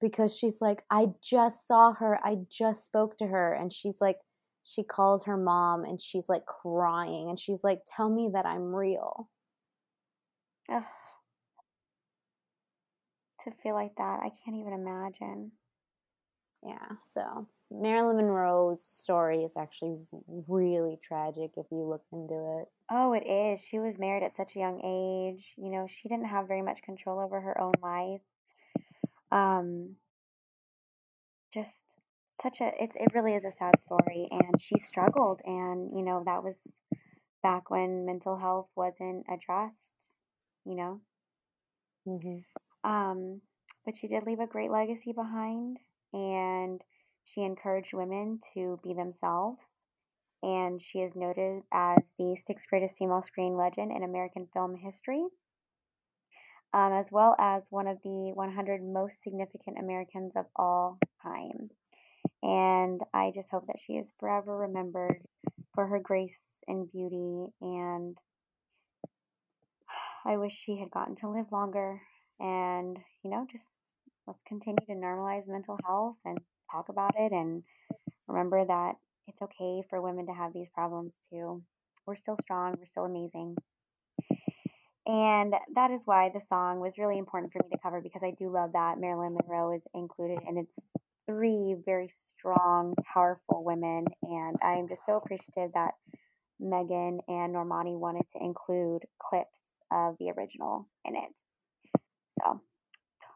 because 0.00 0.36
she's 0.36 0.60
like 0.60 0.82
I 0.90 1.08
just 1.22 1.66
saw 1.66 1.92
her, 1.94 2.18
I 2.24 2.38
just 2.50 2.84
spoke 2.84 3.18
to 3.18 3.26
her 3.26 3.52
and 3.52 3.72
she's 3.72 4.00
like 4.00 4.18
she 4.64 4.82
calls 4.82 5.24
her 5.24 5.36
mom 5.36 5.84
and 5.84 6.00
she's 6.00 6.28
like 6.28 6.44
crying 6.46 7.28
and 7.28 7.38
she's 7.38 7.64
like 7.64 7.80
tell 7.86 8.08
me 8.10 8.30
that 8.32 8.46
I'm 8.46 8.74
real. 8.74 9.28
Ugh. 10.70 10.82
To 13.44 13.50
feel 13.62 13.74
like 13.74 13.94
that, 13.96 14.20
I 14.22 14.30
can't 14.44 14.56
even 14.56 14.74
imagine. 14.74 15.52
Yeah, 16.62 16.96
so 17.06 17.48
Marilyn 17.70 18.16
Monroe's 18.16 18.84
story 18.84 19.44
is 19.44 19.54
actually 19.56 19.98
really 20.46 20.98
tragic 21.02 21.52
if 21.56 21.66
you 21.70 21.88
look 21.88 22.02
into 22.12 22.60
it. 22.60 22.68
Oh, 22.90 23.14
it 23.14 23.26
is. 23.26 23.60
She 23.60 23.78
was 23.78 23.96
married 23.98 24.24
at 24.24 24.36
such 24.36 24.56
a 24.56 24.58
young 24.58 24.80
age. 24.84 25.54
You 25.56 25.70
know, 25.70 25.86
she 25.88 26.08
didn't 26.08 26.26
have 26.26 26.48
very 26.48 26.60
much 26.62 26.82
control 26.82 27.18
over 27.18 27.40
her 27.40 27.58
own 27.58 27.72
life. 27.82 28.20
Um, 29.32 29.96
just 31.52 31.70
such 32.42 32.60
a 32.60 32.70
it's 32.80 32.96
it 32.96 33.14
really 33.14 33.34
is 33.34 33.44
a 33.44 33.50
sad 33.50 33.80
story 33.80 34.28
and 34.30 34.60
she 34.60 34.78
struggled 34.78 35.40
and 35.44 35.90
you 35.94 36.02
know 36.02 36.22
that 36.24 36.42
was 36.42 36.56
back 37.42 37.70
when 37.70 38.06
mental 38.06 38.36
health 38.36 38.68
wasn't 38.76 39.24
addressed, 39.28 39.94
you 40.64 40.74
know. 40.74 41.00
Mm-hmm. 42.06 42.90
Um, 42.90 43.40
but 43.84 43.96
she 43.96 44.08
did 44.08 44.24
leave 44.24 44.40
a 44.40 44.46
great 44.46 44.70
legacy 44.70 45.12
behind, 45.12 45.78
and 46.12 46.80
she 47.24 47.42
encouraged 47.42 47.94
women 47.94 48.40
to 48.54 48.78
be 48.82 48.94
themselves. 48.94 49.60
And 50.42 50.80
she 50.80 51.00
is 51.00 51.14
noted 51.14 51.62
as 51.70 52.14
the 52.18 52.34
sixth 52.46 52.66
greatest 52.68 52.96
female 52.96 53.22
screen 53.22 53.56
legend 53.56 53.92
in 53.92 54.02
American 54.02 54.48
film 54.54 54.74
history, 54.74 55.22
um, 56.72 56.92
as 56.92 57.06
well 57.10 57.34
as 57.38 57.64
one 57.70 57.86
of 57.86 57.98
the 58.02 58.32
100 58.34 58.82
most 58.82 59.22
significant 59.22 59.78
Americans 59.78 60.32
of 60.36 60.46
all 60.56 60.98
time. 61.22 61.70
And 62.42 63.00
I 63.12 63.32
just 63.34 63.50
hope 63.50 63.66
that 63.66 63.80
she 63.84 63.94
is 63.94 64.12
forever 64.18 64.56
remembered 64.56 65.20
for 65.74 65.86
her 65.86 65.98
grace 65.98 66.38
and 66.66 66.90
beauty. 66.90 67.52
And 67.60 68.16
I 70.24 70.36
wish 70.36 70.52
she 70.52 70.78
had 70.78 70.90
gotten 70.90 71.16
to 71.16 71.28
live 71.28 71.50
longer 71.50 72.00
and 72.38 72.98
you 73.22 73.30
know 73.30 73.46
just 73.50 73.68
let's 74.26 74.40
continue 74.46 74.84
to 74.86 74.92
normalize 74.92 75.46
mental 75.46 75.78
health 75.86 76.16
and 76.24 76.38
talk 76.70 76.88
about 76.88 77.14
it 77.18 77.32
and 77.32 77.62
remember 78.28 78.64
that 78.64 78.94
it's 79.26 79.42
okay 79.42 79.82
for 79.88 80.00
women 80.00 80.26
to 80.26 80.32
have 80.32 80.52
these 80.52 80.68
problems 80.74 81.12
too 81.30 81.62
we're 82.06 82.16
still 82.16 82.36
strong 82.42 82.74
we're 82.78 82.86
still 82.86 83.04
amazing 83.04 83.56
and 85.06 85.54
that 85.74 85.90
is 85.90 86.02
why 86.04 86.30
the 86.32 86.40
song 86.48 86.80
was 86.80 86.98
really 86.98 87.18
important 87.18 87.52
for 87.52 87.60
me 87.62 87.70
to 87.70 87.78
cover 87.82 88.00
because 88.00 88.22
i 88.22 88.32
do 88.38 88.50
love 88.50 88.72
that 88.72 88.98
marilyn 88.98 89.34
monroe 89.34 89.74
is 89.74 89.82
included 89.94 90.38
and 90.46 90.58
it's 90.58 90.72
three 91.26 91.76
very 91.84 92.10
strong 92.38 92.94
powerful 93.12 93.64
women 93.64 94.04
and 94.22 94.56
i'm 94.62 94.88
just 94.88 95.02
so 95.06 95.16
appreciative 95.16 95.70
that 95.74 95.92
megan 96.58 97.20
and 97.28 97.54
normani 97.54 97.98
wanted 97.98 98.24
to 98.32 98.42
include 98.42 99.02
clips 99.18 99.58
of 99.90 100.16
the 100.18 100.30
original 100.36 100.86
in 101.04 101.16
it 101.16 102.00
so 102.40 102.60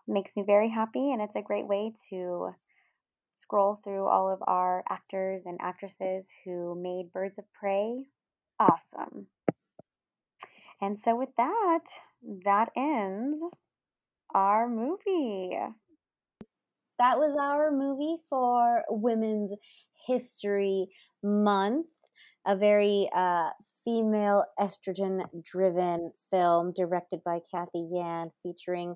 makes 0.07 0.37
me 0.37 0.43
very 0.47 0.69
happy 0.69 1.13
and 1.13 1.23
it's 1.23 1.37
a 1.37 1.43
great 1.43 1.67
way 1.67 1.93
to 2.11 2.51
scroll 3.39 3.81
through 3.85 4.07
all 4.07 4.33
of 4.33 4.43
our 4.47 4.85
actors 4.89 5.43
and 5.47 5.59
actresses 5.61 6.25
who 6.45 6.75
made 6.75 7.13
Birds 7.13 7.39
of 7.39 7.45
Prey 7.53 8.05
awesome. 8.61 9.27
And 10.81 10.99
so 11.03 11.17
with 11.17 11.31
that, 11.37 11.81
that 12.45 12.71
ends 12.77 13.41
our 14.35 14.69
movie. 14.69 15.57
That 16.99 17.19
was 17.19 17.37
our 17.41 17.73
movie 17.73 18.19
for 18.31 18.85
Women's 18.89 19.53
History 20.07 20.89
Month, 21.23 21.87
a 22.47 22.57
very 22.57 23.09
uh, 23.15 23.51
female 23.85 24.45
estrogen 24.61 25.23
driven 25.43 26.13
film 26.31 26.73
directed 26.73 27.23
by 27.25 27.41
Cathy 27.51 27.89
Yan, 27.93 28.31
featuring 28.43 28.95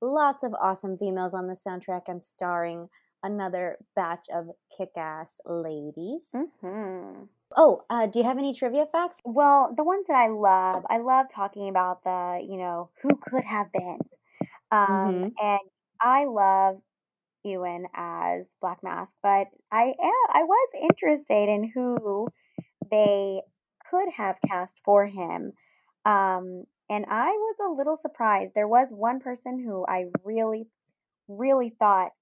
lots 0.00 0.44
of 0.44 0.54
awesome 0.60 0.96
females 0.98 1.34
on 1.34 1.46
the 1.46 1.56
soundtrack 1.66 2.02
and 2.08 2.22
starring 2.22 2.88
another 3.22 3.78
batch 3.94 4.26
of 4.34 4.46
kick 4.76 4.90
ass 4.96 5.28
ladies. 5.44 6.24
hmm 6.60 7.24
Oh, 7.56 7.82
uh, 7.90 8.06
do 8.06 8.18
you 8.18 8.24
have 8.24 8.38
any 8.38 8.54
trivia 8.54 8.86
facts? 8.86 9.18
Well, 9.24 9.74
the 9.76 9.84
ones 9.84 10.06
that 10.08 10.16
I 10.16 10.28
love, 10.28 10.84
I 10.88 10.98
love 10.98 11.26
talking 11.28 11.68
about 11.68 12.02
the, 12.04 12.40
you 12.48 12.56
know, 12.56 12.90
who 13.02 13.16
could 13.16 13.44
have 13.44 13.70
been. 13.72 13.98
Um, 14.70 15.22
Mhm. 15.22 15.36
and 15.40 15.60
I 16.00 16.24
love 16.26 16.80
Ewan 17.44 17.86
as 17.94 18.46
Black 18.60 18.82
Mask, 18.82 19.16
but 19.22 19.48
I 19.72 19.94
am, 20.00 20.14
I 20.34 20.44
was 20.44 20.68
interested 20.92 21.48
in 21.48 21.70
who 21.74 22.28
they 22.90 23.42
could 23.90 24.08
have 24.16 24.36
cast 24.48 24.80
for 24.84 25.06
him. 25.06 25.52
Um, 26.04 26.64
and 26.90 27.06
I 27.08 27.30
was 27.30 27.56
a 27.66 27.72
little 27.72 27.96
surprised. 27.96 28.54
There 28.54 28.68
was 28.68 28.90
one 28.92 29.20
person 29.20 29.58
who 29.62 29.86
I 29.86 30.06
really, 30.24 30.68
really 31.28 31.70
thought 31.78 32.12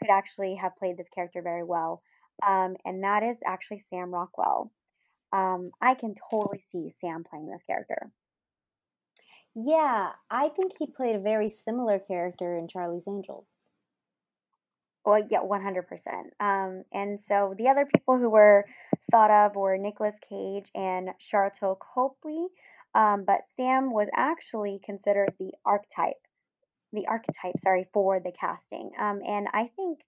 could 0.00 0.10
actually 0.10 0.56
have 0.56 0.76
played 0.76 0.96
this 0.98 1.08
character 1.10 1.42
very 1.42 1.64
well. 1.64 2.02
Um, 2.46 2.76
and 2.84 3.04
that 3.04 3.22
is 3.22 3.38
actually 3.46 3.84
Sam 3.90 4.12
Rockwell. 4.14 4.70
Um, 5.32 5.70
I 5.80 5.94
can 5.94 6.14
totally 6.30 6.64
see 6.72 6.92
Sam 7.00 7.24
playing 7.24 7.50
this 7.50 7.62
character. 7.66 8.10
Yeah, 9.54 10.10
I 10.30 10.48
think 10.48 10.72
he 10.78 10.86
played 10.86 11.16
a 11.16 11.20
very 11.20 11.50
similar 11.50 11.98
character 11.98 12.56
in 12.56 12.68
Charlie's 12.68 13.08
Angels. 13.08 13.70
Well, 15.04 15.26
yeah, 15.30 15.42
one 15.42 15.62
hundred 15.62 15.88
percent. 15.88 16.34
Um, 16.38 16.84
and 16.92 17.18
so 17.26 17.54
the 17.56 17.68
other 17.68 17.86
people 17.86 18.18
who 18.18 18.30
were 18.30 18.66
thought 19.10 19.30
of 19.30 19.56
were 19.56 19.76
Nicolas 19.78 20.16
Cage 20.28 20.70
and 20.74 21.10
Sharlto 21.20 21.76
Copley. 21.78 22.46
Um, 22.94 23.24
but 23.24 23.40
Sam 23.56 23.92
was 23.92 24.08
actually 24.16 24.80
considered 24.84 25.32
the 25.38 25.52
archetype, 25.64 26.20
the 26.92 27.06
archetype, 27.06 27.58
sorry, 27.60 27.88
for 27.92 28.20
the 28.20 28.32
casting. 28.32 28.90
Um, 29.00 29.20
and 29.26 29.48
I 29.52 29.70
think 29.74 30.00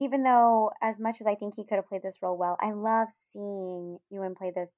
even 0.00 0.22
though 0.22 0.72
as 0.82 0.98
much 1.00 1.20
as 1.20 1.26
I 1.26 1.34
think 1.36 1.54
he 1.56 1.64
could 1.64 1.76
have 1.76 1.88
played 1.88 2.02
this 2.02 2.18
role 2.22 2.36
well, 2.36 2.56
I 2.60 2.72
love 2.72 3.08
seeing 3.32 3.98
Ewan 4.10 4.34
play 4.34 4.52
this 4.54 4.70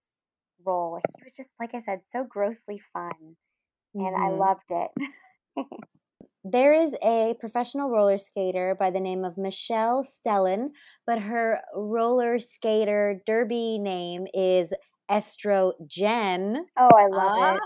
role. 0.65 1.01
He 1.19 1.25
was 1.25 1.33
just, 1.37 1.51
like 1.61 1.75
I 1.75 1.83
said, 1.83 2.01
so 2.13 2.25
grossly 2.25 2.81
fun, 2.93 3.37
and 3.95 4.17
I 4.17 4.31
Mhm. 4.31 4.39
loved 4.39 4.71
it. 4.71 4.91
There 6.45 6.73
is 6.73 6.95
a 7.03 7.35
professional 7.41 7.91
roller 7.91 8.19
skater 8.19 8.75
by 8.75 8.91
the 8.91 9.01
name 9.01 9.25
of 9.25 9.37
Michelle 9.39 10.05
Stellan, 10.05 10.71
but 11.07 11.21
her 11.21 11.61
roller 11.75 12.39
skater 12.39 13.23
derby 13.27 13.79
name 13.79 14.27
is 14.35 14.73
Estrogen. 15.11 16.65
oh, 16.77 16.95
I 16.95 17.07
love 17.09 17.35
it. 17.37 17.63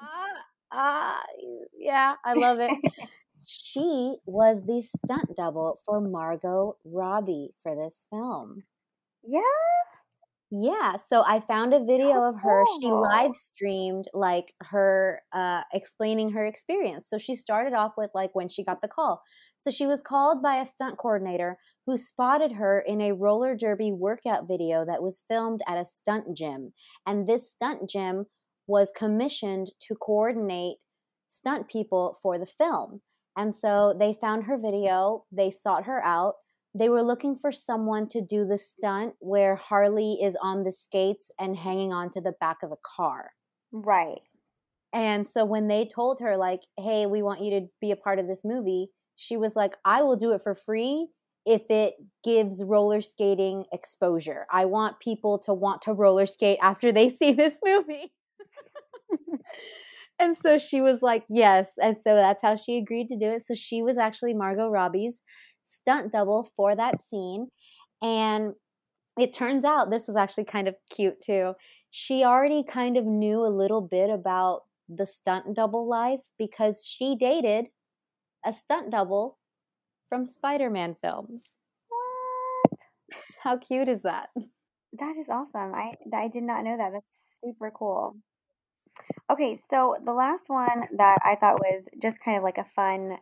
Ah, 0.00 0.44
ah, 0.72 1.22
yeah, 1.78 2.14
I 2.24 2.34
love 2.34 2.60
it. 2.60 2.74
she 3.46 4.16
was 4.26 4.62
the 4.66 4.82
stunt 4.82 5.36
double 5.36 5.80
for 5.84 6.00
Margot 6.00 6.76
Robbie 6.84 7.50
for 7.62 7.74
this 7.74 8.06
film. 8.10 8.64
yeah. 9.26 9.40
Yeah, 10.56 10.98
so 11.08 11.24
I 11.26 11.40
found 11.40 11.74
a 11.74 11.84
video 11.84 12.22
of 12.22 12.36
her. 12.40 12.62
She 12.80 12.86
live 12.86 13.34
streamed 13.34 14.04
like 14.14 14.54
her 14.60 15.22
uh, 15.32 15.62
explaining 15.72 16.30
her 16.30 16.46
experience. 16.46 17.08
So 17.10 17.18
she 17.18 17.34
started 17.34 17.72
off 17.72 17.94
with 17.96 18.10
like 18.14 18.30
when 18.34 18.48
she 18.48 18.62
got 18.62 18.80
the 18.80 18.86
call. 18.86 19.20
So 19.58 19.72
she 19.72 19.86
was 19.86 20.00
called 20.00 20.42
by 20.42 20.60
a 20.60 20.66
stunt 20.66 20.96
coordinator 20.96 21.58
who 21.86 21.96
spotted 21.96 22.52
her 22.52 22.78
in 22.78 23.00
a 23.00 23.14
roller 23.14 23.56
derby 23.56 23.90
workout 23.90 24.46
video 24.46 24.84
that 24.84 25.02
was 25.02 25.24
filmed 25.28 25.60
at 25.66 25.78
a 25.78 25.84
stunt 25.84 26.36
gym. 26.36 26.72
And 27.04 27.28
this 27.28 27.50
stunt 27.50 27.90
gym 27.90 28.26
was 28.68 28.92
commissioned 28.96 29.72
to 29.88 29.96
coordinate 29.96 30.76
stunt 31.28 31.68
people 31.68 32.18
for 32.22 32.38
the 32.38 32.46
film. 32.46 33.00
And 33.36 33.54
so 33.54 33.94
they 33.98 34.16
found 34.20 34.44
her 34.44 34.58
video, 34.58 35.24
they 35.32 35.50
sought 35.50 35.84
her 35.84 36.02
out. 36.04 36.34
They 36.76 36.88
were 36.88 37.02
looking 37.02 37.36
for 37.36 37.52
someone 37.52 38.08
to 38.08 38.20
do 38.20 38.44
the 38.46 38.58
stunt 38.58 39.14
where 39.20 39.54
Harley 39.54 40.18
is 40.22 40.36
on 40.42 40.64
the 40.64 40.72
skates 40.72 41.30
and 41.38 41.56
hanging 41.56 41.92
onto 41.92 42.20
the 42.20 42.34
back 42.40 42.62
of 42.62 42.72
a 42.72 42.76
car. 42.96 43.30
Right. 43.70 44.22
And 44.92 45.26
so 45.26 45.44
when 45.44 45.68
they 45.68 45.86
told 45.86 46.20
her, 46.20 46.36
like, 46.36 46.60
hey, 46.78 47.06
we 47.06 47.22
want 47.22 47.42
you 47.42 47.50
to 47.60 47.66
be 47.80 47.90
a 47.90 47.96
part 47.96 48.18
of 48.18 48.28
this 48.28 48.42
movie, 48.44 48.88
she 49.16 49.36
was 49.36 49.56
like, 49.56 49.74
I 49.84 50.02
will 50.02 50.16
do 50.16 50.32
it 50.32 50.42
for 50.42 50.54
free 50.54 51.08
if 51.44 51.70
it 51.70 51.94
gives 52.22 52.62
roller 52.62 53.00
skating 53.00 53.64
exposure. 53.72 54.46
I 54.50 54.64
want 54.64 55.00
people 55.00 55.38
to 55.40 55.52
want 55.52 55.82
to 55.82 55.92
roller 55.92 56.26
skate 56.26 56.58
after 56.62 56.92
they 56.92 57.10
see 57.10 57.32
this 57.32 57.54
movie. 57.64 58.12
and 60.18 60.36
so 60.36 60.58
she 60.58 60.80
was 60.80 61.02
like, 61.02 61.24
yes. 61.28 61.72
And 61.82 61.96
so 62.00 62.14
that's 62.14 62.42
how 62.42 62.56
she 62.56 62.78
agreed 62.78 63.08
to 63.08 63.18
do 63.18 63.26
it. 63.26 63.44
So 63.46 63.54
she 63.54 63.82
was 63.82 63.96
actually 63.98 64.34
Margot 64.34 64.68
Robbie's 64.68 65.20
stunt 65.64 66.12
double 66.12 66.48
for 66.56 66.76
that 66.76 67.02
scene. 67.02 67.48
And 68.02 68.52
it 69.18 69.32
turns 69.32 69.64
out 69.64 69.90
this 69.90 70.08
is 70.08 70.16
actually 70.16 70.44
kind 70.44 70.68
of 70.68 70.74
cute 70.94 71.20
too. 71.20 71.54
she 71.90 72.24
already 72.24 72.64
kind 72.64 72.96
of 72.96 73.04
knew 73.04 73.46
a 73.46 73.56
little 73.56 73.80
bit 73.80 74.10
about 74.10 74.62
the 74.88 75.06
stunt 75.06 75.54
double 75.54 75.88
life 75.88 76.20
because 76.38 76.84
she 76.84 77.16
dated 77.16 77.68
a 78.44 78.52
stunt 78.52 78.90
double 78.90 79.38
from 80.08 80.26
Spider 80.26 80.70
Man 80.70 80.96
films. 81.00 81.56
What? 81.88 82.78
How 83.42 83.56
cute 83.58 83.88
is 83.88 84.02
that? 84.02 84.28
That 84.98 85.16
is 85.20 85.26
awesome. 85.30 85.74
I 85.74 85.92
I 86.12 86.28
did 86.28 86.42
not 86.42 86.64
know 86.64 86.76
that. 86.76 86.90
That's 86.92 87.36
super 87.42 87.70
cool. 87.70 88.16
Okay, 89.30 89.58
so 89.70 89.96
the 90.04 90.12
last 90.12 90.44
one 90.48 90.86
that 90.96 91.18
I 91.24 91.36
thought 91.36 91.60
was 91.60 91.88
just 92.00 92.20
kind 92.22 92.36
of 92.36 92.42
like 92.42 92.58
a 92.58 92.66
fun 92.76 93.16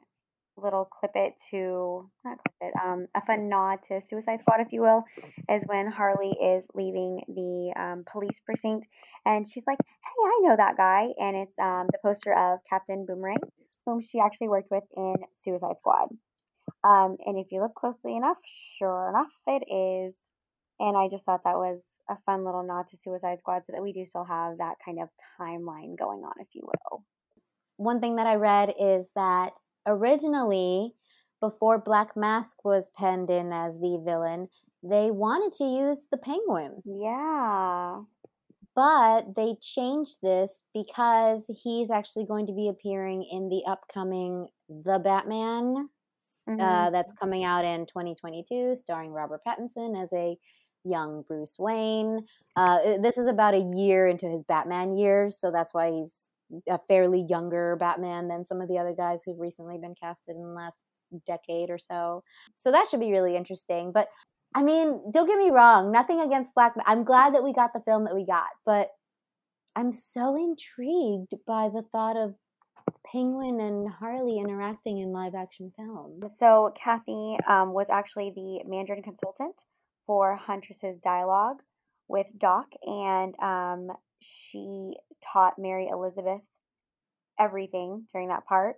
little 0.56 0.84
clip 0.84 1.12
it 1.14 1.34
to 1.50 2.10
not 2.24 2.38
clip 2.38 2.72
it, 2.72 2.74
um, 2.82 3.06
a 3.14 3.24
fun 3.24 3.48
nod 3.48 3.78
to 3.84 4.00
Suicide 4.00 4.40
Squad, 4.40 4.60
if 4.60 4.72
you 4.72 4.82
will, 4.82 5.04
is 5.48 5.64
when 5.66 5.86
Harley 5.90 6.32
is 6.32 6.66
leaving 6.74 7.22
the 7.28 7.72
um, 7.80 8.04
police 8.10 8.40
precinct 8.44 8.86
and 9.24 9.48
she's 9.48 9.64
like, 9.66 9.78
"Hey, 9.80 10.24
I 10.24 10.40
know 10.42 10.56
that 10.56 10.76
guy," 10.76 11.08
and 11.18 11.36
it's 11.36 11.58
um, 11.58 11.86
the 11.90 11.98
poster 12.02 12.34
of 12.34 12.58
Captain 12.68 13.06
Boomerang, 13.06 13.38
whom 13.86 14.00
she 14.00 14.20
actually 14.20 14.48
worked 14.48 14.70
with 14.70 14.84
in 14.96 15.14
Suicide 15.40 15.78
Squad. 15.78 16.08
Um, 16.84 17.16
and 17.24 17.38
if 17.38 17.52
you 17.52 17.62
look 17.62 17.74
closely 17.74 18.16
enough, 18.16 18.38
sure 18.44 19.08
enough, 19.08 19.32
it 19.46 19.64
is. 19.72 20.14
And 20.80 20.96
I 20.96 21.08
just 21.08 21.24
thought 21.24 21.44
that 21.44 21.56
was 21.56 21.80
a 22.08 22.16
fun 22.26 22.44
little 22.44 22.62
nod 22.62 22.88
to 22.88 22.96
Suicide 22.96 23.38
Squad 23.38 23.64
so 23.64 23.72
that 23.72 23.82
we 23.82 23.92
do 23.92 24.04
still 24.04 24.24
have 24.24 24.58
that 24.58 24.76
kind 24.84 25.00
of 25.00 25.08
timeline 25.40 25.96
going 25.98 26.24
on, 26.24 26.34
if 26.40 26.48
you 26.54 26.62
will. 26.64 27.04
One 27.76 28.00
thing 28.00 28.16
that 28.16 28.26
I 28.26 28.36
read 28.36 28.74
is 28.78 29.10
that 29.14 29.58
originally, 29.86 30.94
before 31.40 31.78
Black 31.78 32.16
Mask 32.16 32.64
was 32.64 32.88
penned 32.90 33.30
in 33.30 33.52
as 33.52 33.78
the 33.78 34.00
villain, 34.04 34.48
they 34.82 35.10
wanted 35.10 35.52
to 35.54 35.64
use 35.64 36.06
the 36.10 36.18
penguin. 36.18 36.84
Yeah. 36.84 38.04
But 38.74 39.34
they 39.36 39.56
changed 39.60 40.18
this 40.22 40.62
because 40.72 41.44
he's 41.48 41.90
actually 41.90 42.24
going 42.26 42.46
to 42.46 42.54
be 42.54 42.68
appearing 42.68 43.24
in 43.24 43.48
the 43.48 43.64
upcoming 43.66 44.48
The 44.68 44.98
Batman 44.98 45.90
Mhm. 46.48 46.60
uh, 46.60 46.90
that's 46.90 47.12
coming 47.14 47.44
out 47.44 47.64
in 47.64 47.86
2022, 47.86 48.76
starring 48.76 49.12
Robert 49.12 49.42
Pattinson 49.46 50.00
as 50.02 50.12
a 50.12 50.38
young 50.84 51.22
Bruce 51.26 51.56
Wayne. 51.58 52.26
Uh, 52.56 52.98
this 53.00 53.18
is 53.18 53.26
about 53.26 53.54
a 53.54 53.70
year 53.74 54.06
into 54.06 54.26
his 54.26 54.44
Batman 54.44 54.92
years, 54.92 55.38
so 55.38 55.50
that's 55.50 55.72
why 55.74 55.90
he's 55.90 56.26
a 56.68 56.78
fairly 56.88 57.24
younger 57.28 57.76
Batman 57.76 58.28
than 58.28 58.44
some 58.44 58.60
of 58.60 58.68
the 58.68 58.78
other 58.78 58.94
guys 58.94 59.22
who've 59.24 59.38
recently 59.38 59.78
been 59.78 59.94
casted 59.94 60.36
in 60.36 60.46
the 60.46 60.54
last 60.54 60.82
decade 61.26 61.70
or 61.70 61.78
so. 61.78 62.22
So 62.56 62.70
that 62.72 62.88
should 62.88 63.00
be 63.00 63.10
really 63.10 63.36
interesting. 63.36 63.92
But 63.92 64.08
I 64.54 64.62
mean, 64.62 65.00
don't 65.10 65.26
get 65.26 65.38
me 65.38 65.50
wrong, 65.50 65.90
nothing 65.90 66.20
against 66.20 66.54
Black. 66.54 66.74
I'm 66.84 67.04
glad 67.04 67.34
that 67.34 67.44
we 67.44 67.54
got 67.54 67.72
the 67.72 67.82
film 67.86 68.04
that 68.04 68.14
we 68.14 68.26
got, 68.26 68.48
but 68.66 68.90
I'm 69.74 69.92
so 69.92 70.36
intrigued 70.36 71.34
by 71.46 71.70
the 71.70 71.82
thought 71.90 72.16
of 72.16 72.34
Penguin 73.10 73.60
and 73.60 73.88
Harley 73.88 74.38
interacting 74.38 74.98
in 74.98 75.12
live 75.12 75.34
action 75.34 75.72
film. 75.76 76.20
So 76.38 76.74
Cathy 76.82 77.38
um, 77.48 77.72
was 77.72 77.88
actually 77.88 78.32
the 78.34 78.68
Mandarin 78.68 79.02
consultant 79.02 79.54
for 80.12 80.36
Huntress's 80.36 81.00
dialogue 81.00 81.62
with 82.06 82.26
Doc, 82.38 82.66
and 82.82 83.34
um, 83.40 83.96
she 84.20 84.92
taught 85.22 85.58
Mary 85.58 85.88
Elizabeth 85.90 86.42
everything 87.40 88.04
during 88.12 88.28
that 88.28 88.44
part. 88.44 88.76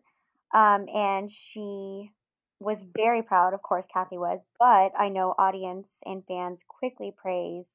Um, 0.54 0.86
and 0.94 1.28
she 1.28 2.12
was 2.60 2.84
very 2.96 3.22
proud, 3.22 3.52
of 3.52 3.62
course, 3.62 3.84
Cathy 3.92 4.16
was, 4.16 4.38
but 4.60 4.92
I 4.96 5.08
know 5.08 5.34
audience 5.36 5.90
and 6.06 6.22
fans 6.28 6.62
quickly 6.68 7.12
praised 7.20 7.66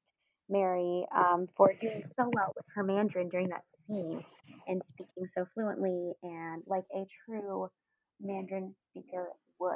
Mary 0.48 1.04
um, 1.14 1.46
for 1.54 1.74
doing 1.78 2.02
so 2.16 2.30
well 2.32 2.54
with 2.56 2.64
her 2.74 2.82
Mandarin 2.82 3.28
during 3.28 3.50
that 3.50 3.64
scene 3.86 4.24
and 4.68 4.82
speaking 4.86 5.26
so 5.26 5.46
fluently 5.52 6.14
and 6.22 6.62
like 6.66 6.84
a 6.96 7.04
true 7.26 7.68
Mandarin 8.22 8.74
speaker 8.88 9.28
would. 9.58 9.74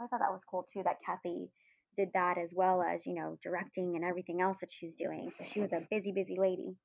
I 0.00 0.08
thought 0.08 0.18
that 0.18 0.32
was 0.32 0.42
cool 0.50 0.66
too 0.72 0.82
that 0.82 0.98
Cathy 1.06 1.48
did 1.96 2.08
that 2.14 2.38
as 2.38 2.52
well 2.54 2.82
as, 2.82 3.06
you 3.06 3.14
know, 3.14 3.38
directing 3.42 3.96
and 3.96 4.04
everything 4.04 4.40
else 4.40 4.58
that 4.60 4.70
she's 4.72 4.94
doing. 4.94 5.30
So 5.38 5.44
she 5.50 5.60
was 5.60 5.72
a 5.72 5.86
busy, 5.90 6.12
busy 6.12 6.36
lady. 6.38 6.76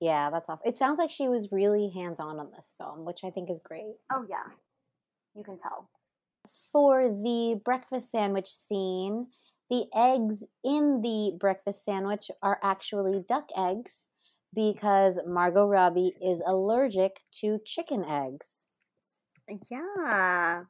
Yeah, 0.00 0.30
that's 0.30 0.48
awesome. 0.48 0.66
It 0.66 0.76
sounds 0.76 0.98
like 0.98 1.10
she 1.10 1.28
was 1.28 1.50
really 1.50 1.90
hands 1.94 2.20
on 2.20 2.38
on 2.38 2.50
this 2.56 2.72
film, 2.78 3.04
which 3.04 3.24
I 3.24 3.30
think 3.30 3.50
is 3.50 3.60
great. 3.64 3.94
Oh, 4.12 4.24
yeah. 4.28 4.52
You 5.34 5.42
can 5.42 5.58
tell. 5.58 5.88
For 6.72 7.08
the 7.08 7.60
breakfast 7.64 8.10
sandwich 8.10 8.48
scene, 8.48 9.28
the 9.70 9.86
eggs 9.94 10.44
in 10.62 11.00
the 11.00 11.36
breakfast 11.38 11.84
sandwich 11.84 12.30
are 12.42 12.58
actually 12.62 13.24
duck 13.28 13.48
eggs 13.56 14.04
because 14.54 15.18
Margot 15.26 15.66
Robbie 15.66 16.14
is 16.22 16.40
allergic 16.46 17.20
to 17.40 17.58
chicken 17.64 18.04
eggs. 18.04 18.54
Yeah. 19.70 20.62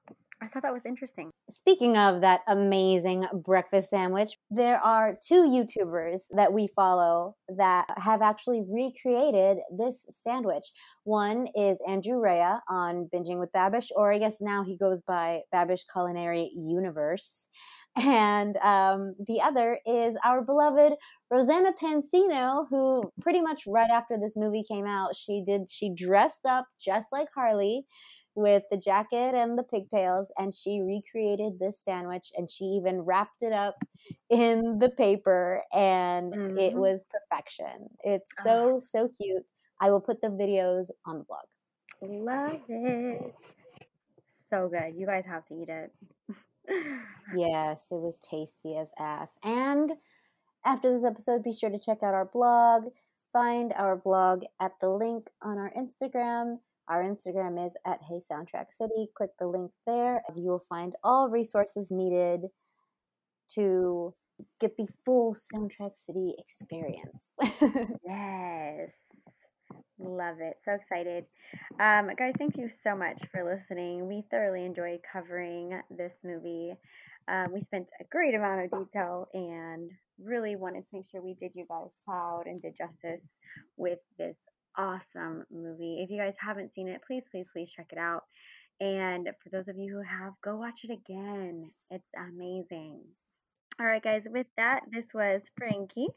I 0.43 0.49
thought 0.49 0.63
that 0.63 0.73
was 0.73 0.85
interesting. 0.87 1.31
Speaking 1.51 1.97
of 1.97 2.21
that 2.21 2.41
amazing 2.47 3.27
breakfast 3.33 3.91
sandwich, 3.91 4.39
there 4.51 4.79
are 4.79 5.17
two 5.27 5.43
YouTubers 5.45 6.23
that 6.33 6.53
we 6.53 6.67
follow 6.67 7.37
that 7.49 7.87
have 7.97 8.23
actually 8.23 8.65
recreated 8.69 9.59
this 9.77 10.05
sandwich. 10.11 10.65
One 11.05 11.49
is 11.55 11.79
Andrew 11.87 12.21
Rea 12.21 12.59
on 12.69 13.09
Binging 13.15 13.39
with 13.39 13.53
Babish, 13.53 13.89
or 13.95 14.13
I 14.13 14.19
guess 14.19 14.39
now 14.41 14.65
he 14.65 14.77
goes 14.77 15.01
by 15.01 15.43
Babish 15.55 15.83
Culinary 15.93 16.51
Universe. 16.55 17.47
And 17.97 18.57
um, 18.57 19.15
the 19.29 19.41
other 19.41 19.79
is 19.87 20.17
our 20.25 20.43
beloved 20.43 20.95
Rosanna 21.31 21.73
Pansino, 21.81 22.67
who 22.69 23.05
pretty 23.21 23.41
much 23.41 23.65
right 23.69 23.91
after 23.91 24.19
this 24.21 24.35
movie 24.37 24.65
came 24.69 24.87
out, 24.87 25.17
she 25.17 25.45
did 25.47 25.71
she 25.71 25.95
dressed 25.95 26.45
up 26.45 26.67
just 26.85 27.09
like 27.13 27.29
Harley 27.35 27.87
with 28.35 28.63
the 28.71 28.77
jacket 28.77 29.35
and 29.35 29.57
the 29.59 29.63
pigtails 29.63 30.29
and 30.39 30.55
she 30.55 30.81
recreated 30.81 31.59
this 31.59 31.81
sandwich 31.83 32.33
and 32.37 32.51
she 32.51 32.65
even 32.65 33.01
wrapped 33.03 33.43
it 33.43 33.53
up 33.53 33.77
in 34.31 34.79
the 34.79 34.91
paper 34.91 35.63
and 35.73 36.35
it 36.59 36.75
Mhm. 36.75 36.75
was 36.75 37.05
perfection. 37.11 37.89
It's 38.05 38.31
so 38.45 38.81
so 38.81 39.09
cute. 39.09 39.45
I 39.81 39.91
will 39.91 40.01
put 40.01 40.21
the 40.21 40.29
videos 40.29 40.91
on 41.07 41.19
the 41.19 41.25
blog. 41.25 41.47
Love 42.03 42.61
it. 42.69 43.35
So 44.51 44.69
good. 44.69 44.95
You 44.97 45.07
guys 45.07 45.25
have 45.27 45.47
to 45.47 45.55
eat 45.55 45.69
it. 45.69 45.93
Yes, 47.35 47.87
it 47.91 47.97
was 48.01 48.19
tasty 48.19 48.77
as 48.77 48.91
F. 48.99 49.29
And 49.43 49.93
after 50.65 50.93
this 50.93 51.05
episode, 51.05 51.43
be 51.43 51.53
sure 51.53 51.71
to 51.71 51.79
check 51.79 52.03
out 52.03 52.15
our 52.15 52.25
blog. 52.27 52.87
Find 53.33 53.73
our 53.73 53.97
blog 53.97 54.45
at 54.61 54.73
the 54.81 54.89
link 54.89 55.29
on 55.43 55.59
our 55.59 55.73
Instagram. 55.73 56.59
Our 56.89 57.03
Instagram 57.03 57.65
is 57.67 57.73
at 57.87 58.01
Hey 58.03 58.21
Soundtrack 58.31 58.67
City. 58.79 59.09
Click 59.17 59.31
the 59.39 59.47
link 59.47 59.71
there. 59.87 60.23
You 60.37 60.51
will 60.51 60.65
find 60.69 60.95
all 61.03 61.31
resources 61.31 61.91
needed 61.91 62.43
to 63.55 64.15
get 64.61 64.77
the 64.77 64.87
full 65.05 65.37
Soundtrack 65.55 65.93
City 65.97 66.35
experience. 66.39 67.23
Yes. 68.07 68.91
Love 69.99 70.37
it. 70.41 70.57
So 70.65 70.73
excited. 70.73 71.25
Um, 71.81 72.11
guys, 72.19 72.35
thank 72.37 72.57
you 72.57 72.69
so 72.83 72.97
much 72.97 73.23
for 73.31 73.45
listening. 73.45 74.09
We 74.09 74.25
thoroughly 74.31 74.65
enjoyed 74.65 75.01
covering 75.11 75.81
this 75.89 76.13
movie. 76.25 76.75
Um, 77.29 77.53
we 77.53 77.61
spent 77.61 77.89
a 78.01 78.05
great 78.11 78.35
amount 78.35 78.65
of 78.65 78.87
detail 78.87 79.29
and 79.33 79.91
really 80.23 80.57
wanted 80.57 80.81
to 80.81 80.87
make 80.93 81.07
sure 81.11 81.23
we 81.23 81.35
did 81.35 81.53
you 81.55 81.65
guys 81.69 81.93
proud 82.05 82.43
and 82.47 82.61
did 82.61 82.75
justice 82.77 83.25
with 83.77 84.01
this 84.19 84.37
awesome 84.77 85.45
movie. 85.51 86.03
If 86.03 86.11
you 86.11 86.19
guys 86.19 86.35
haven't 86.39 86.73
seen 86.75 86.89
it, 86.89 87.01
please, 87.07 87.23
please, 87.31 87.47
please 87.53 87.71
check 87.71 87.87
it 87.93 87.99
out. 87.99 88.25
And 88.81 89.29
for 89.43 89.51
those 89.51 89.69
of 89.69 89.77
you 89.79 89.93
who 89.93 90.03
have, 90.03 90.33
go 90.43 90.57
watch 90.57 90.81
it 90.85 90.91
again. 90.91 91.71
It's 91.91 92.09
amazing. 92.17 93.01
All 93.81 93.87
right, 93.87 94.03
guys, 94.03 94.23
with 94.27 94.47
that, 94.57 94.81
this 94.93 95.07
was 95.15 95.43
Frankie. 95.57 96.09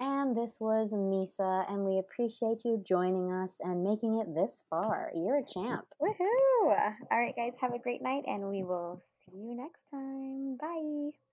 and 0.00 0.36
this 0.36 0.58
was 0.60 0.92
Misa, 0.92 1.70
and 1.70 1.84
we 1.84 1.98
appreciate 1.98 2.64
you 2.64 2.82
joining 2.86 3.32
us 3.32 3.50
and 3.60 3.82
making 3.84 4.18
it 4.20 4.34
this 4.34 4.62
far. 4.70 5.10
You're 5.14 5.38
a 5.38 5.44
champ. 5.46 5.86
Woohoo! 6.00 6.94
All 7.10 7.18
right, 7.18 7.34
guys, 7.36 7.52
have 7.60 7.74
a 7.74 7.78
great 7.78 8.02
night, 8.02 8.24
and 8.26 8.48
we 8.48 8.62
will 8.62 9.02
see 9.26 9.36
you 9.36 9.54
next 9.56 9.80
time. 9.90 10.56
Bye. 10.60 11.27